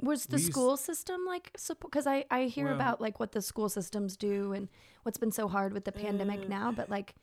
Was 0.00 0.26
the 0.26 0.36
we 0.36 0.42
used- 0.42 0.52
school 0.52 0.76
system 0.76 1.24
like 1.26 1.52
support? 1.56 1.92
Because 1.92 2.06
I 2.06 2.24
I 2.30 2.44
hear 2.46 2.66
Well- 2.66 2.74
about 2.74 3.00
like 3.00 3.20
what 3.20 3.32
the 3.32 3.42
school 3.42 3.68
systems 3.68 4.16
do 4.16 4.52
and 4.52 4.68
what's 5.04 5.18
been 5.18 5.30
so 5.32 5.46
hard 5.48 5.72
with 5.72 5.84
the 5.84 5.92
pandemic 5.92 6.40
Eh, 6.44 6.48
now, 6.48 6.72
but 6.72 6.88
like 6.90 7.14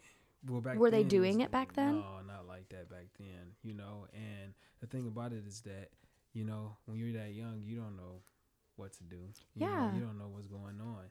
Well, 0.47 0.61
back 0.61 0.77
Were 0.77 0.89
they 0.89 1.03
doing 1.03 1.37
was- 1.37 1.45
it 1.45 1.51
back 1.51 1.73
then? 1.73 1.99
No, 1.99 2.21
not 2.25 2.47
like 2.47 2.69
that 2.69 2.89
back 2.89 3.07
then. 3.19 3.53
You 3.61 3.73
know, 3.75 4.07
and 4.13 4.53
the 4.79 4.87
thing 4.87 5.05
about 5.07 5.33
it 5.33 5.45
is 5.45 5.61
that 5.61 5.89
you 6.33 6.43
know 6.45 6.77
when 6.85 6.97
you're 6.97 7.13
that 7.21 7.33
young, 7.33 7.61
you 7.63 7.75
don't 7.77 7.95
know 7.95 8.21
what 8.75 8.93
to 8.93 9.03
do. 9.03 9.17
You 9.55 9.65
know, 9.67 9.71
Yeah. 9.71 9.91
you 9.93 10.01
don't 10.01 10.17
know 10.17 10.27
what's 10.29 10.47
going 10.47 10.79
on. 10.81 11.05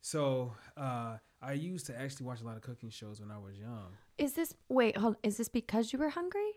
So 0.00 0.52
uh, 0.76 1.16
I 1.40 1.52
used 1.52 1.86
to 1.86 1.98
actually 1.98 2.26
watch 2.26 2.40
a 2.40 2.44
lot 2.44 2.56
of 2.56 2.62
cooking 2.62 2.90
shows 2.90 3.20
when 3.20 3.30
I 3.30 3.38
was 3.38 3.56
young. 3.58 3.96
is 4.18 4.34
this 4.34 4.54
wait 4.68 4.96
hold 4.96 5.16
is 5.22 5.36
this 5.38 5.48
because 5.48 5.92
you 5.92 5.98
were 5.98 6.10
hungry? 6.10 6.50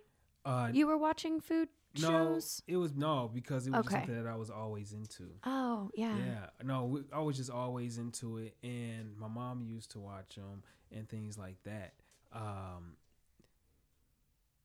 Uh, 0.46 0.70
You 0.74 0.88
were 0.88 0.98
watching 0.98 1.40
food 1.40 1.70
no, 2.02 2.10
shows? 2.36 2.62
it 2.68 2.78
was 2.78 2.94
no 2.94 3.30
because 3.34 3.66
it 3.68 3.72
was 3.72 3.86
Okay. 3.86 3.96
something 3.96 4.16
that 4.24 4.30
I 4.30 4.36
was 4.36 4.50
always 4.50 4.92
into. 4.94 5.30
Oh 5.46 5.90
yeah. 5.96 6.16
Yeah, 6.16 6.46
no, 6.64 6.86
we, 6.86 7.02
I 7.14 7.20
was 7.20 7.38
just 7.38 7.50
always 7.50 7.98
into 7.98 8.38
it, 8.38 8.56
and 8.64 9.18
my 9.18 9.28
mom 9.28 9.62
used 9.64 9.92
to 9.92 10.00
watch 10.00 10.36
them 10.36 10.64
and 10.92 11.08
things 11.10 11.38
like 11.38 11.58
that. 11.64 11.94
Um, 12.34 12.98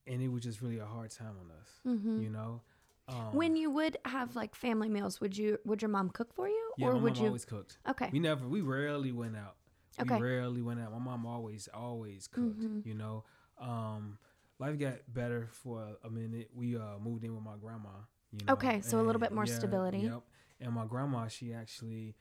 and 0.06 0.20
it 0.20 0.28
was 0.28 0.42
just 0.42 0.60
really 0.60 0.78
a 0.78 0.84
hard 0.84 1.10
time 1.10 1.34
on 1.40 1.50
us, 1.60 1.68
hmm 1.84 2.20
you 2.20 2.28
know. 2.30 2.60
Um, 3.08 3.32
when 3.32 3.56
you 3.56 3.70
would 3.70 3.96
have 4.04 4.36
like 4.36 4.54
family 4.54 4.88
meals, 4.88 5.20
would 5.20 5.36
you 5.36 5.58
would 5.64 5.82
your 5.82 5.88
mom 5.88 6.10
cook 6.10 6.32
for 6.34 6.48
you, 6.48 6.72
yeah, 6.78 6.86
or 6.86 6.94
my 6.94 7.00
would 7.00 7.14
mom 7.14 7.22
you? 7.22 7.28
always 7.28 7.44
cooked. 7.44 7.78
okay. 7.88 8.08
We 8.12 8.20
never, 8.20 8.46
we 8.46 8.60
rarely 8.60 9.12
went 9.12 9.36
out. 9.36 9.56
Okay. 10.00 10.16
We 10.16 10.22
rarely 10.22 10.62
went 10.62 10.80
out. 10.80 10.92
My 10.92 10.98
mom 10.98 11.26
always, 11.26 11.68
always 11.74 12.28
cooked. 12.28 12.60
Mhm. 12.60 12.86
You 12.86 12.94
know, 12.94 13.24
um, 13.58 14.18
life 14.58 14.78
got 14.78 14.98
better 15.12 15.48
for 15.50 15.80
a, 15.82 16.06
a 16.06 16.10
minute. 16.10 16.50
We 16.54 16.76
uh, 16.76 16.98
moved 17.02 17.24
in 17.24 17.34
with 17.34 17.44
my 17.44 17.56
grandma. 17.60 17.90
You 18.30 18.46
know, 18.46 18.54
Okay, 18.54 18.80
so 18.80 18.98
a 18.98 19.02
little 19.02 19.20
bit 19.20 19.32
more 19.32 19.44
yeah, 19.44 19.54
stability. 19.54 19.98
Yep. 19.98 20.22
And 20.60 20.72
my 20.72 20.86
grandma, 20.86 21.26
she 21.28 21.52
actually 21.52 22.14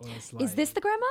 was 0.00 0.32
like, 0.32 0.44
is 0.44 0.54
this 0.54 0.72
the 0.72 0.80
grandma 0.80 1.06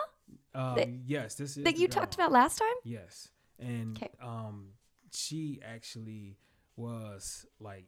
Um, 0.53 0.75
that- 0.75 0.89
yes, 1.05 1.35
this 1.35 1.55
is 1.55 1.63
that 1.63 1.77
you 1.77 1.87
talked 1.87 2.15
about 2.15 2.31
last 2.31 2.57
time? 2.57 2.75
Yes, 2.83 3.29
and 3.59 3.95
'Kay. 3.95 4.09
um, 4.19 4.73
she 5.13 5.61
actually 5.63 6.37
was 6.75 7.45
like 7.59 7.85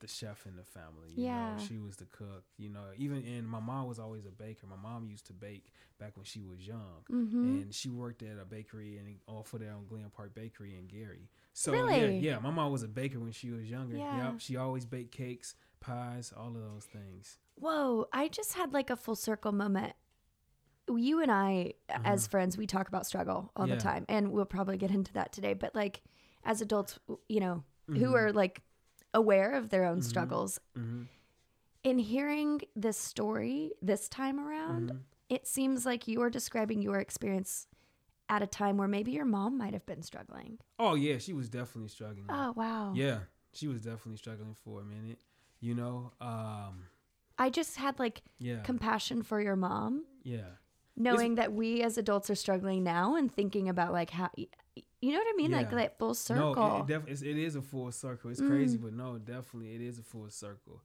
the 0.00 0.08
chef 0.08 0.44
in 0.46 0.56
the 0.56 0.64
family. 0.64 1.10
You 1.14 1.24
Yeah. 1.24 1.56
know, 1.56 1.62
she 1.62 1.78
was 1.78 1.96
the 1.96 2.06
cook. 2.06 2.44
You 2.58 2.68
know, 2.68 2.84
even 2.96 3.18
and 3.24 3.46
my 3.48 3.60
mom 3.60 3.86
was 3.86 3.98
always 3.98 4.26
a 4.26 4.30
baker. 4.30 4.66
My 4.66 4.76
mom 4.76 5.06
used 5.06 5.26
to 5.26 5.32
bake 5.32 5.72
back 5.98 6.16
when 6.16 6.24
she 6.24 6.42
was 6.42 6.66
young, 6.66 7.04
Mm-hmm. 7.10 7.44
and 7.62 7.74
she 7.74 7.88
worked 7.90 8.22
at 8.22 8.38
a 8.38 8.44
bakery 8.44 8.98
and 8.98 9.16
off 9.26 9.52
of 9.54 9.60
there 9.60 9.72
on 9.72 9.86
Glen 9.86 10.10
Park 10.14 10.34
Bakery 10.34 10.76
in 10.76 10.86
Gary. 10.86 11.30
So 11.52 11.72
Really? 11.72 12.18
yeah, 12.18 12.32
yeah, 12.32 12.38
my 12.40 12.50
mom 12.50 12.72
was 12.72 12.82
a 12.82 12.88
baker 12.88 13.20
when 13.20 13.32
she 13.32 13.50
was 13.50 13.70
younger. 13.70 13.96
Yeah. 13.96 14.32
Yep, 14.32 14.40
she 14.40 14.56
always 14.56 14.84
baked 14.84 15.12
cakes, 15.12 15.54
pies, 15.80 16.32
all 16.36 16.48
of 16.48 16.62
those 16.62 16.84
things. 16.84 17.38
Whoa, 17.54 18.08
I 18.12 18.28
just 18.28 18.54
had 18.54 18.72
like 18.72 18.90
a 18.90 18.96
full 18.96 19.14
circle 19.16 19.52
moment. 19.52 19.94
You 20.92 21.22
and 21.22 21.30
I, 21.32 21.74
as 21.88 22.26
friends, 22.26 22.58
we 22.58 22.66
talk 22.66 22.88
about 22.88 23.06
struggle 23.06 23.50
all. 23.56 23.66
Yeah. 23.66 23.76
the 23.76 23.80
time, 23.80 24.04
and 24.08 24.32
we'll 24.32 24.44
probably 24.44 24.76
get 24.76 24.90
into 24.90 25.14
that 25.14 25.32
today. 25.32 25.54
But 25.54 25.74
like, 25.74 26.02
as 26.44 26.60
adults, 26.60 26.98
you 27.28 27.40
know, 27.40 27.64
Mm-hmm. 27.88 28.02
who 28.02 28.14
are 28.16 28.32
like 28.32 28.62
aware 29.14 29.52
of 29.54 29.70
their 29.70 29.84
own 29.84 30.02
struggles, 30.02 30.60
hmm 30.76 31.04
in 31.82 31.98
hearing 31.98 32.62
this 32.74 32.96
story 32.96 33.72
this 33.82 34.08
time 34.08 34.40
around, 34.40 34.88
Mm-hmm. 34.88 34.98
it 35.28 35.46
seems 35.46 35.84
like 35.84 36.08
you're 36.08 36.30
describing 36.30 36.80
your 36.80 36.98
experience 36.98 37.66
at 38.30 38.40
a 38.42 38.46
time 38.46 38.78
where 38.78 38.88
maybe 38.88 39.12
your 39.12 39.26
mom 39.26 39.58
might 39.58 39.74
have 39.74 39.84
been 39.84 40.00
struggling. 40.02 40.58
Oh 40.78 40.94
yeah, 40.94 41.18
she 41.18 41.34
was 41.34 41.50
definitely 41.50 41.90
struggling. 41.90 42.24
Oh 42.30 42.52
wow. 42.56 42.92
Yeah, 42.94 43.18
she 43.52 43.68
was 43.68 43.82
definitely 43.82 44.16
struggling 44.16 44.54
for 44.54 44.80
a 44.80 44.84
minute. 44.84 45.20
You 45.60 45.74
know, 45.74 46.12
um, 46.22 46.84
I 47.38 47.50
just 47.50 47.76
had 47.76 47.98
like 47.98 48.22
yeah, 48.38 48.62
compassion 48.62 49.22
for 49.22 49.40
your 49.40 49.56
mom. 49.56 50.06
yeah. 50.22 50.56
Knowing 50.96 51.34
that 51.36 51.52
we 51.52 51.82
as 51.82 51.98
adults 51.98 52.30
are 52.30 52.34
struggling 52.34 52.82
now 52.84 53.16
and 53.16 53.32
thinking 53.32 53.68
about 53.68 53.92
like 53.92 54.10
how 54.10 54.30
you 54.36 55.12
know 55.12 55.18
what 55.18 55.26
I 55.28 55.36
mean, 55.36 55.50
like 55.50 55.70
Yeah. 55.70 55.78
that 55.78 55.98
full 55.98 56.08
No, 56.08 56.12
circle. 56.14 56.76
it, 56.88 56.90
it, 56.92 57.06
def- 57.06 57.22
it 57.22 57.36
is 57.38 57.56
a 57.56 57.62
full 57.62 57.92
circle. 57.92 58.30
It's 58.30 58.40
crazy, 58.40 58.78
but 58.78 58.92
no, 58.94 59.18
definitely 59.18 59.74
it 59.74 59.82
is 59.82 59.98
a 59.98 60.02
full 60.02 60.30
circle. 60.30 60.80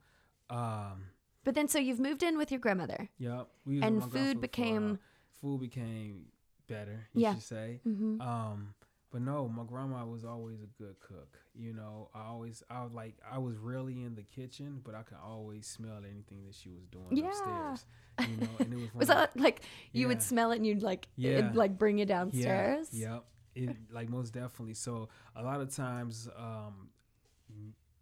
Um, 0.50 1.04
but 1.44 1.54
then, 1.54 1.68
so 1.68 1.78
you've 1.78 2.00
moved 2.00 2.22
in 2.22 2.36
with 2.36 2.50
your 2.50 2.60
grandmother. 2.60 3.08
yep. 3.18 3.48
We 3.64 3.80
And 3.80 3.96
with 3.96 4.04
my 4.06 4.10
grandfather 4.10 4.24
food 4.34 4.40
became- 4.40 4.98
food 5.40 5.60
became 5.60 6.26
better. 6.66 7.06
You 7.14 7.22
Yeah. 7.22 7.34
should 7.34 7.42
say. 7.44 7.80
Mm-hmm. 7.86 8.20
Um, 8.20 8.74
but 9.10 9.22
no, 9.22 9.48
my 9.48 9.64
grandma 9.64 10.04
was 10.06 10.24
always 10.24 10.62
a 10.62 10.82
good 10.82 10.96
cook. 11.00 11.38
You 11.54 11.72
know, 11.72 12.10
I 12.14 12.26
always, 12.26 12.62
I 12.70 12.82
was 12.84 12.92
like, 12.92 13.14
I 13.30 13.38
was 13.38 13.56
really 13.56 14.02
in 14.02 14.14
the 14.14 14.22
kitchen, 14.22 14.80
but 14.84 14.94
I 14.94 15.02
could 15.02 15.18
always 15.24 15.66
smell 15.66 15.98
anything 15.98 16.44
that 16.46 16.54
she 16.54 16.70
was 16.70 16.86
doing 16.90 17.06
Yeah. 17.10 17.24
upstairs. 17.26 17.86
You 18.22 18.36
know, 18.36 18.58
and 18.62 18.72
it 18.72 18.76
was, 18.76 18.90
Was 18.98 19.08
that 19.08 19.38
like 19.38 19.62
you 19.92 20.08
would 20.08 20.22
smell 20.22 20.52
it 20.52 20.56
and 20.56 20.66
you'd 20.66 20.82
like 20.82 21.08
Yeah. 21.16 21.30
it'd 21.38 21.56
like 21.56 21.78
bring 21.78 21.98
you 21.98 22.06
downstairs? 22.06 22.88
Yeah, 22.92 23.12
yep. 23.14 23.24
It 23.54 23.70
like 23.90 24.08
most 24.08 24.32
definitely. 24.32 24.74
So 24.74 25.08
a 25.34 25.42
lot 25.42 25.60
of 25.60 25.74
times, 25.74 26.28
um, 26.36 26.90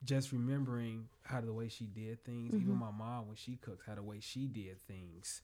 just 0.04 0.32
remembering 0.32 1.08
how 1.22 1.40
the 1.40 1.52
way 1.52 1.68
she 1.68 1.84
did 1.84 2.24
things, 2.24 2.54
even 2.56 2.74
Mm-hmm. 2.74 2.78
my 2.78 2.90
mom 2.90 3.26
when 3.26 3.36
she 3.36 3.56
cooked, 3.56 3.82
how 3.86 3.94
the 3.94 4.02
way 4.02 4.18
she 4.20 4.46
did 4.46 4.80
things, 4.82 5.42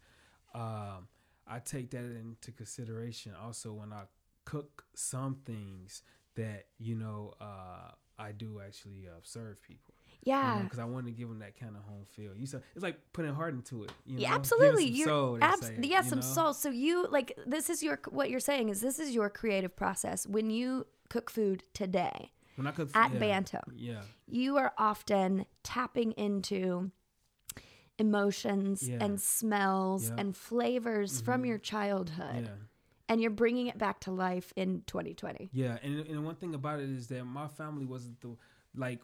um, 0.54 1.09
I 1.47 1.59
take 1.64 1.90
that 1.90 2.04
into 2.04 2.52
consideration. 2.52 3.33
Also, 3.42 3.73
when 3.73 3.92
I 3.92 4.04
cook 4.45 4.85
some 4.95 5.37
things 5.45 6.03
that 6.37 6.67
you 6.79 6.95
know, 6.97 7.33
uh, 7.41 7.91
I 8.19 8.33
do 8.33 8.61
actually 8.65 9.07
uh, 9.09 9.19
serve 9.23 9.61
people. 9.63 9.95
Yeah. 10.23 10.61
because 10.63 10.79
I 10.79 10.85
want 10.85 11.05
to 11.07 11.13
give 11.13 11.29
them 11.29 11.41
that 11.41 11.59
kind 11.61 11.77
of 11.77 11.83
home 11.83 12.07
feel. 12.09 12.35
You 12.35 12.47
said 12.47 12.63
it's 12.75 12.83
like 12.83 12.99
putting 13.13 13.35
heart 13.35 13.53
into 13.53 13.85
it. 13.85 13.93
You 14.07 14.19
Yeah, 14.19 14.31
know? 14.31 14.35
Give 14.37 14.41
absolutely. 14.41 15.03
Soul, 15.03 15.39
abs- 15.43 15.67
say, 15.67 15.77
yeah, 15.83 16.03
you 16.03 16.09
some 16.09 16.21
know? 16.21 16.25
soul. 16.25 16.55
So 16.55 16.71
you 16.71 17.07
like 17.11 17.39
this 17.47 17.69
is 17.69 17.83
your 17.83 18.01
what 18.09 18.31
you're 18.31 18.41
saying 18.41 18.71
is 18.71 18.81
this 18.81 18.99
is 18.99 19.15
your 19.15 19.29
creative 19.29 19.77
process 19.77 20.27
when 20.27 20.49
you 20.51 20.87
cook 21.11 21.29
food 21.31 21.63
today 21.75 22.33
When 22.57 22.67
I 22.67 22.71
cook 22.71 22.89
at 22.95 23.13
yeah, 23.13 23.19
Bantam. 23.19 23.73
yeah. 23.77 24.01
You 24.27 24.57
are 24.57 24.73
often 24.79 25.45
tapping 25.63 26.13
into 26.13 26.91
emotions 27.99 28.89
Yeah. 28.89 28.99
and 29.05 29.21
smells 29.21 30.05
Yeah. 30.05 30.11
Mm-hmm. 30.11 30.19
and 30.21 30.37
flavors 30.37 31.21
from 31.21 31.45
your 31.45 31.59
childhood. 31.59 32.45
Yeah. 32.47 32.55
And 33.09 33.21
you're 33.21 33.31
bringing 33.31 33.67
it 33.67 33.79
back 33.79 34.01
to 34.01 34.11
life 34.11 34.53
in 34.57 34.83
2020. 34.87 35.51
Yeah, 35.53 35.79
and 35.83 36.01
and 36.07 36.25
one 36.25 36.37
thing 36.37 36.55
about 36.55 36.81
it 36.81 36.89
is 36.91 37.07
that 37.09 37.25
my 37.25 37.49
family 37.49 37.85
wasn't 37.85 38.21
the 38.21 38.37
like 38.75 39.01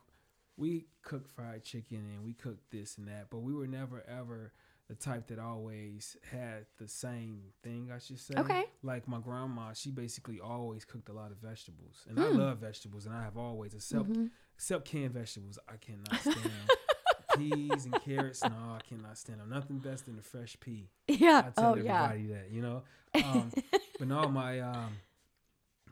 we 0.56 0.86
cooked 1.02 1.30
fried 1.30 1.62
chicken 1.64 1.98
and 2.14 2.24
we 2.24 2.34
cooked 2.34 2.70
this 2.70 2.98
and 2.98 3.08
that, 3.08 3.26
but 3.30 3.38
we 3.38 3.54
were 3.54 3.66
never 3.66 4.02
ever 4.08 4.52
the 4.88 4.94
type 4.96 5.28
that 5.28 5.38
always 5.38 6.16
had 6.32 6.66
the 6.78 6.88
same 6.88 7.42
thing. 7.62 7.90
I 7.94 7.98
should 7.98 8.18
say. 8.18 8.34
Okay. 8.36 8.64
Like 8.82 9.06
my 9.06 9.20
grandma, 9.20 9.72
she 9.74 9.90
basically 9.90 10.40
always 10.40 10.84
cooked 10.84 11.08
a 11.08 11.12
lot 11.12 11.30
of 11.30 11.36
vegetables, 11.38 12.04
and 12.08 12.18
I 12.18 12.24
Hmm. 12.24 12.38
love 12.38 12.58
vegetables, 12.58 13.06
and 13.06 13.14
I 13.14 13.22
have 13.22 13.36
always 13.36 13.74
except 13.74 14.08
Mm-hmm. 14.10 14.26
except 14.56 14.84
canned 14.86 15.12
vegetables. 15.12 15.58
I 15.68 15.76
cannot 15.76 16.20
stand. 16.20 16.70
Peas 17.36 17.86
and 17.86 18.00
carrots, 18.00 18.44
no, 18.44 18.50
I 18.76 18.80
cannot 18.88 19.16
stand 19.16 19.38
them. 19.40 19.48
Nothing 19.50 19.78
best 19.78 20.06
than 20.06 20.18
a 20.18 20.22
fresh 20.22 20.56
pea. 20.58 20.88
Yeah. 21.08 21.42
I 21.46 21.50
tell 21.50 21.72
Oh 21.72 21.76
yeah. 21.76 22.08
that, 22.08 22.50
you 22.50 22.60
know. 22.60 22.82
Um, 23.14 23.52
but 24.00 24.08
no, 24.08 24.28
my 24.28 24.58
um, 24.60 24.96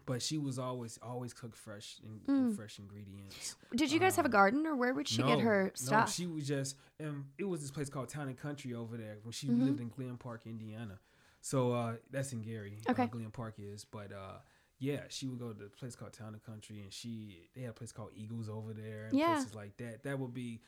but 0.07 0.23
she 0.23 0.39
was 0.39 0.59
always 0.59 0.99
always 1.03 1.33
cook 1.33 1.55
fresh 1.55 2.01
and 2.03 2.23
Mm. 2.27 2.57
fresh 2.57 2.79
ingredients. 2.79 3.55
Did 3.77 3.93
you 3.93 4.01
guys 4.01 4.17
have 4.17 4.25
a 4.25 4.29
Um, 4.29 4.33
garden, 4.33 4.67
or 4.67 4.75
where 4.75 4.95
would 4.95 5.07
she 5.07 5.23
get 5.23 5.41
her 5.41 5.71
stuff? 5.75 6.07
No, 6.07 6.13
she 6.13 6.27
was 6.27 6.49
just 6.49 6.77
and 6.99 7.27
it 7.39 7.45
was 7.45 7.61
this 7.61 7.71
place 7.71 7.89
called 7.91 8.09
Town 8.09 8.29
and 8.29 8.37
Country 8.37 8.75
over 8.75 8.97
there 8.97 9.19
when 9.23 9.33
she 9.33 9.49
Mhm. 9.49 9.65
lived 9.65 9.81
in 9.81 9.89
Glen 9.91 10.17
Park, 10.17 10.47
Indiana. 10.47 10.99
So 11.41 11.73
uh, 11.73 11.97
that's 12.11 12.33
in 12.33 12.43
Gary. 12.43 12.79
Okay. 12.89 13.05
Uh, 13.05 13.07
Glen 13.07 13.31
Park 13.31 13.55
is, 13.59 13.85
but 13.85 14.11
uh, 14.13 14.39
yeah, 14.79 15.03
she 15.09 15.27
would 15.27 15.39
go 15.39 15.53
to 15.53 15.65
a 15.67 15.69
place 15.69 15.95
called 15.95 16.13
Town 16.15 16.33
and 16.35 16.43
Country, 16.43 16.81
and 16.81 16.93
she 16.93 17.51
they 17.55 17.61
had 17.63 17.71
a 17.71 17.75
place 17.75 17.93
called 17.93 18.11
Eagles 18.17 18.49
over 18.49 18.73
there, 18.73 19.05
and 19.11 19.19
Yeah. 19.19 19.35
places 19.35 19.55
like 19.55 19.77
that. 19.77 20.03
That 20.03 20.19
would 20.19 20.33
be, 20.35 20.61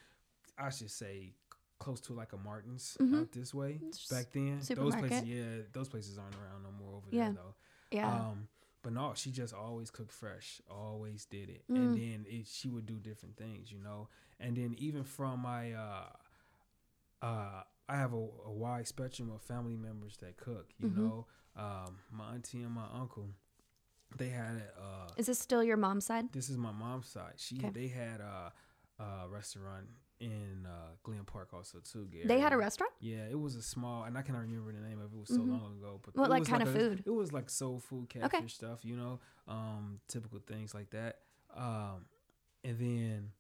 I 0.59 0.71
should 0.71 0.91
say, 0.91 1.33
close 1.81 2.01
to 2.03 2.13
like 2.13 2.33
a 2.33 2.37
Martin's 2.37 2.97
Mhm. 3.01 3.23
out 3.23 3.33
this 3.33 3.53
way 3.53 3.81
back 4.11 4.31
then. 4.33 4.61
Those 4.77 4.95
places, 4.95 5.23
yeah, 5.25 5.63
those 5.73 5.89
places 5.89 6.17
aren't 6.19 6.37
around 6.37 6.63
no 6.63 6.71
more 6.71 6.95
over 6.95 7.09
Yeah. 7.11 7.25
there 7.33 7.35
though. 7.43 7.55
yeah. 7.91 8.31
Um, 8.31 8.49
but 8.83 8.93
no, 8.93 9.13
she 9.15 9.31
just 9.33 9.53
always 9.53 9.91
cooked 9.91 10.13
fresh, 10.13 10.63
always 10.71 11.25
did 11.27 11.49
it, 11.51 11.65
Mm. 11.69 11.77
and 11.77 11.97
then 11.97 12.27
it, 12.29 12.47
she 12.47 12.69
would 12.69 12.87
do 12.87 12.95
different 13.01 13.37
things, 13.37 13.73
you 13.73 13.79
know. 13.81 14.09
And 14.39 14.57
then 14.57 14.75
even 14.79 15.03
from 15.05 15.41
my, 15.41 15.73
uh, 15.73 16.07
uh, 17.23 17.63
I 17.89 17.97
have 17.97 18.13
a, 18.15 18.17
a 18.47 18.53
wide 18.53 18.87
spectrum 18.87 19.31
of 19.31 19.43
family 19.43 19.77
members 19.77 20.17
that 20.19 20.37
cook, 20.37 20.69
you 20.79 20.89
Mhm. 20.89 20.97
know. 20.97 21.27
Um, 21.57 21.99
my 22.11 22.35
auntie 22.35 22.63
and 22.63 22.73
my 22.73 22.87
uncle, 22.95 23.29
they 24.17 24.29
had 24.29 24.57
a. 24.79 24.81
Uh, 24.81 25.09
Is 25.17 25.27
this 25.27 25.39
still 25.39 25.63
your 25.65 25.77
mom's 25.77 26.07
side? 26.07 26.33
this 26.33 26.49
is 26.49 26.57
my 26.57 26.73
mom's 26.73 27.09
side. 27.09 27.35
She 27.37 27.57
Okay. 27.59 27.71
they 27.71 27.89
had 27.89 28.21
a, 28.21 28.53
a 28.99 29.29
restaurant 29.29 29.89
in 30.21 30.67
uh, 30.67 30.91
Glen 31.03 31.25
Park 31.25 31.49
also 31.55 31.79
too. 31.81 32.07
Gary. 32.13 32.27
They 32.27 32.39
had 32.39 32.53
a 32.53 32.57
restaurant. 32.57 32.93
Yeah, 33.01 33.25
it 33.31 33.39
was 33.41 33.55
a 33.57 33.63
small, 33.63 34.05
and 34.05 34.17
I 34.19 34.23
cannot 34.23 34.43
remember 34.43 34.73
the 34.73 34.81
name 34.81 34.99
of 35.01 35.13
it. 35.13 35.17
It 35.17 35.21
was 35.21 35.29
so 35.31 35.39
Mhm. 35.41 35.49
long 35.51 35.77
ago. 35.79 36.01
But 36.05 36.15
What, 36.17 36.27
it 36.27 36.31
like, 36.31 36.41
was 36.41 36.49
kind 36.49 36.63
of 36.63 36.69
a- 36.69 36.79
food? 36.79 37.03
It 37.07 37.11
was 37.11 37.33
like 37.33 37.49
soul 37.51 37.79
food, 37.81 38.09
catfish 38.11 38.39
Okay. 38.39 38.47
stuff, 38.49 38.85
you 38.85 38.97
know, 38.97 39.19
um, 39.49 40.01
typical 40.09 40.39
things 40.41 40.75
like 40.75 40.91
that. 40.91 41.21
Um, 41.55 42.05
and 42.63 42.79
then 42.79 43.33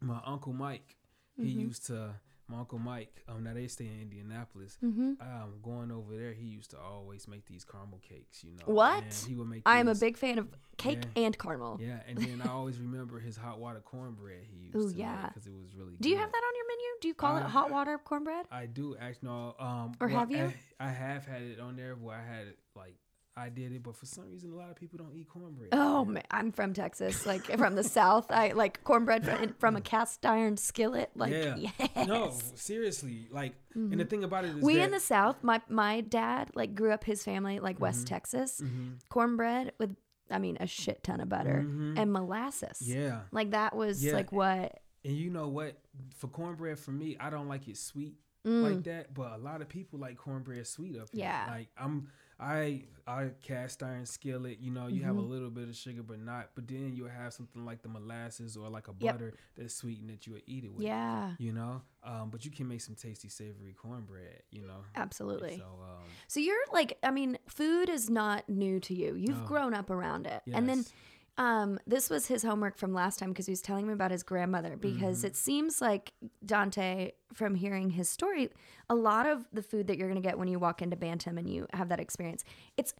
my 0.00 0.20
uncle 0.24 0.52
Mike, 0.52 0.96
he 1.36 1.54
Mhm. 1.54 1.60
used 1.60 1.86
to. 1.86 2.16
My 2.50 2.58
uncle 2.58 2.78
Mike, 2.78 3.22
um, 3.28 3.44
now 3.44 3.54
they 3.54 3.68
stay 3.68 3.86
in 3.86 4.00
Indianapolis. 4.02 4.76
Mm-hmm. 4.84 5.12
Um, 5.20 5.52
going 5.62 5.92
over 5.92 6.16
there, 6.16 6.32
he 6.32 6.46
used 6.46 6.70
to 6.72 6.78
always 6.80 7.28
make 7.28 7.46
these 7.46 7.64
caramel 7.64 8.00
cakes. 8.06 8.42
You 8.42 8.52
know, 8.54 8.64
What? 8.74 9.04
And 9.04 9.14
he 9.28 9.34
would 9.36 9.48
make. 9.48 9.62
I 9.66 9.78
am 9.78 9.86
a 9.88 9.94
big 9.94 10.16
fan 10.16 10.38
of 10.38 10.48
cake 10.76 10.98
Yeah. 11.14 11.24
and 11.26 11.38
caramel. 11.38 11.78
Yeah, 11.80 12.00
and 12.08 12.18
then 12.18 12.42
I 12.44 12.48
always 12.50 12.78
remember 12.78 13.20
his 13.20 13.36
hot 13.36 13.60
water 13.60 13.80
cornbread 13.80 14.44
he 14.50 14.66
used 14.66 14.76
Ooh, 14.76 14.92
to 14.92 14.98
yeah. 14.98 15.28
because 15.28 15.46
it 15.46 15.52
was 15.54 15.74
really. 15.76 15.94
Do 16.00 16.08
you 16.08 16.16
have 16.16 16.30
that 16.32 16.42
on 16.48 16.54
your 16.56 16.66
menu? 16.66 16.86
Do 17.00 17.08
you 17.08 17.14
call 17.14 17.36
it 17.36 17.42
Uh, 17.44 17.48
hot 17.48 17.70
water 17.70 17.98
cornbread? 17.98 18.46
I 18.50 18.66
do 18.66 18.96
actually 19.00 19.28
no. 19.28 19.54
Um, 19.60 19.92
Or 20.00 20.08
well, 20.08 20.18
have 20.18 20.30
you? 20.32 20.52
I, 20.80 20.86
I 20.86 20.90
have 20.90 21.26
had 21.26 21.42
it 21.42 21.60
on 21.60 21.76
there 21.76 21.94
where 21.94 22.16
I 22.16 22.24
had 22.24 22.46
it 22.48 22.58
like 22.74 22.96
I 23.36 23.48
did 23.48 23.72
it, 23.72 23.82
but 23.82 23.96
for 23.96 24.06
some 24.06 24.28
reason 24.28 24.52
a 24.52 24.56
lot 24.56 24.70
of 24.70 24.76
people 24.76 24.98
don't 24.98 25.14
eat 25.14 25.28
cornbread. 25.28 25.70
Oh 25.72 26.04
man, 26.04 26.24
I'm 26.30 26.52
from 26.52 26.74
Texas, 26.74 27.24
like 27.26 27.44
from 27.56 27.74
the 27.74 27.84
South. 27.84 28.30
I 28.30 28.52
like 28.52 28.82
cornbread 28.84 29.24
from, 29.24 29.54
from 29.58 29.76
a 29.76 29.80
cast 29.80 30.26
iron 30.26 30.56
skillet. 30.56 31.10
Like 31.14 31.32
Yeah. 31.32 31.56
yes. 31.56 32.08
No, 32.08 32.32
seriously. 32.54 33.28
Like, 33.30 33.54
and 33.74 33.98
the 33.98 34.04
thing 34.04 34.24
about 34.24 34.44
it 34.44 34.56
is 34.56 34.62
we 34.62 34.76
that, 34.76 34.82
in 34.84 34.90
the 34.90 35.00
South, 35.00 35.42
my 35.42 35.60
my 35.68 36.00
dad 36.02 36.50
like 36.54 36.74
grew 36.74 36.92
up 36.92 37.04
his 37.04 37.24
family 37.24 37.60
like 37.60 37.80
West 37.80 38.00
Mm-hmm. 38.00 38.14
Texas, 38.14 38.60
Mhm. 38.62 38.98
cornbread 39.08 39.72
with 39.78 39.94
I 40.30 40.38
mean 40.38 40.56
a 40.60 40.66
shit 40.66 41.02
ton 41.02 41.20
of 41.20 41.28
butter 41.28 41.64
Mhm. 41.66 41.98
and 41.98 42.12
molasses. 42.12 42.82
yeah, 42.82 43.22
Like 43.32 43.52
that 43.52 43.74
was 43.76 44.04
Yeah. 44.04 44.12
like 44.14 44.32
what 44.32 44.80
and 45.04 45.16
you 45.16 45.30
know 45.30 45.48
what? 45.48 45.80
For 46.16 46.28
cornbread, 46.28 46.78
for 46.78 46.90
me, 46.90 47.16
I 47.18 47.30
don't 47.30 47.48
like 47.48 47.68
it 47.68 47.76
sweet 47.78 48.16
Mm. 48.46 48.62
like 48.62 48.84
that, 48.84 49.12
but 49.14 49.32
a 49.32 49.38
lot 49.38 49.60
of 49.62 49.68
people 49.68 49.98
like 49.98 50.16
cornbread 50.16 50.66
sweet 50.66 50.96
up 50.98 51.08
here. 51.12 51.20
Yeah. 51.24 51.46
Like 51.48 51.68
I'm. 51.78 52.08
I 52.40 52.84
I 53.06 53.30
cast 53.42 53.82
iron 53.82 54.06
skillet, 54.06 54.58
you 54.60 54.70
know, 54.70 54.86
you 54.86 55.02
have 55.02 55.16
a 55.16 55.20
Mhm. 55.20 55.28
little 55.28 55.50
bit 55.50 55.68
of 55.68 55.76
sugar, 55.76 56.02
but 56.02 56.18
not. 56.20 56.50
But 56.54 56.68
then 56.68 56.92
you'll 56.94 57.08
have 57.08 57.32
something 57.34 57.64
like 57.64 57.82
the 57.82 57.88
molasses 57.88 58.56
or 58.56 58.68
like 58.70 58.88
a 58.88 58.92
Yep. 58.98 59.12
butter 59.14 59.34
that's 59.56 59.74
sweet 59.74 60.00
and 60.00 60.08
that 60.10 60.26
you 60.26 60.32
would 60.34 60.42
eat 60.46 60.64
it 60.64 60.72
with. 60.72 60.84
yeah, 60.86 61.34
you 61.38 61.52
know 61.52 61.82
um 62.02 62.30
but 62.30 62.44
you 62.46 62.50
can 62.50 62.66
make 62.66 62.80
some 62.80 62.94
tasty 62.94 63.28
savory 63.28 63.74
cornbread 63.74 64.42
you 64.50 64.62
know 64.62 64.80
absolutely. 64.96 65.56
so 65.58 65.64
um 65.82 66.06
So 66.28 66.40
you're 66.40 66.64
like, 66.72 66.96
I 67.02 67.10
mean, 67.10 67.36
food 67.46 67.88
is 67.90 68.08
not 68.08 68.48
new 68.48 68.80
to 68.80 68.94
you. 68.94 69.14
You've 69.16 69.40
No. 69.40 69.44
grown 69.44 69.74
up 69.74 69.90
around 69.90 70.26
it, 70.26 70.42
and 70.54 70.66
then 70.68 70.78
yes. 70.78 70.92
Um, 71.40 71.78
this 71.86 72.10
was 72.10 72.26
his 72.26 72.42
homework 72.42 72.76
from 72.76 72.92
last 72.92 73.18
time 73.18 73.30
because 73.30 73.46
he 73.46 73.52
was 73.52 73.62
telling 73.62 73.86
me 73.86 73.94
about 73.94 74.10
his 74.10 74.22
grandmother. 74.22 74.76
Because 74.76 75.22
Mhm. 75.22 75.28
it 75.28 75.36
seems 75.36 75.80
like 75.80 76.12
Dante, 76.44 77.12
from 77.32 77.54
hearing 77.54 77.90
his 77.90 78.10
story, 78.10 78.50
a 78.90 78.94
lot 78.94 79.26
of 79.26 79.48
the 79.50 79.62
food 79.62 79.86
that 79.86 79.96
you're 79.96 80.08
gonna 80.08 80.20
get 80.20 80.38
when 80.38 80.48
you 80.48 80.58
walk 80.58 80.82
into 80.82 80.96
Bantam 80.96 81.38
and 81.38 81.48
you 81.48 81.66
have 81.72 81.88
that 81.88 81.98
experience, 81.98 82.44
it's 82.76 82.92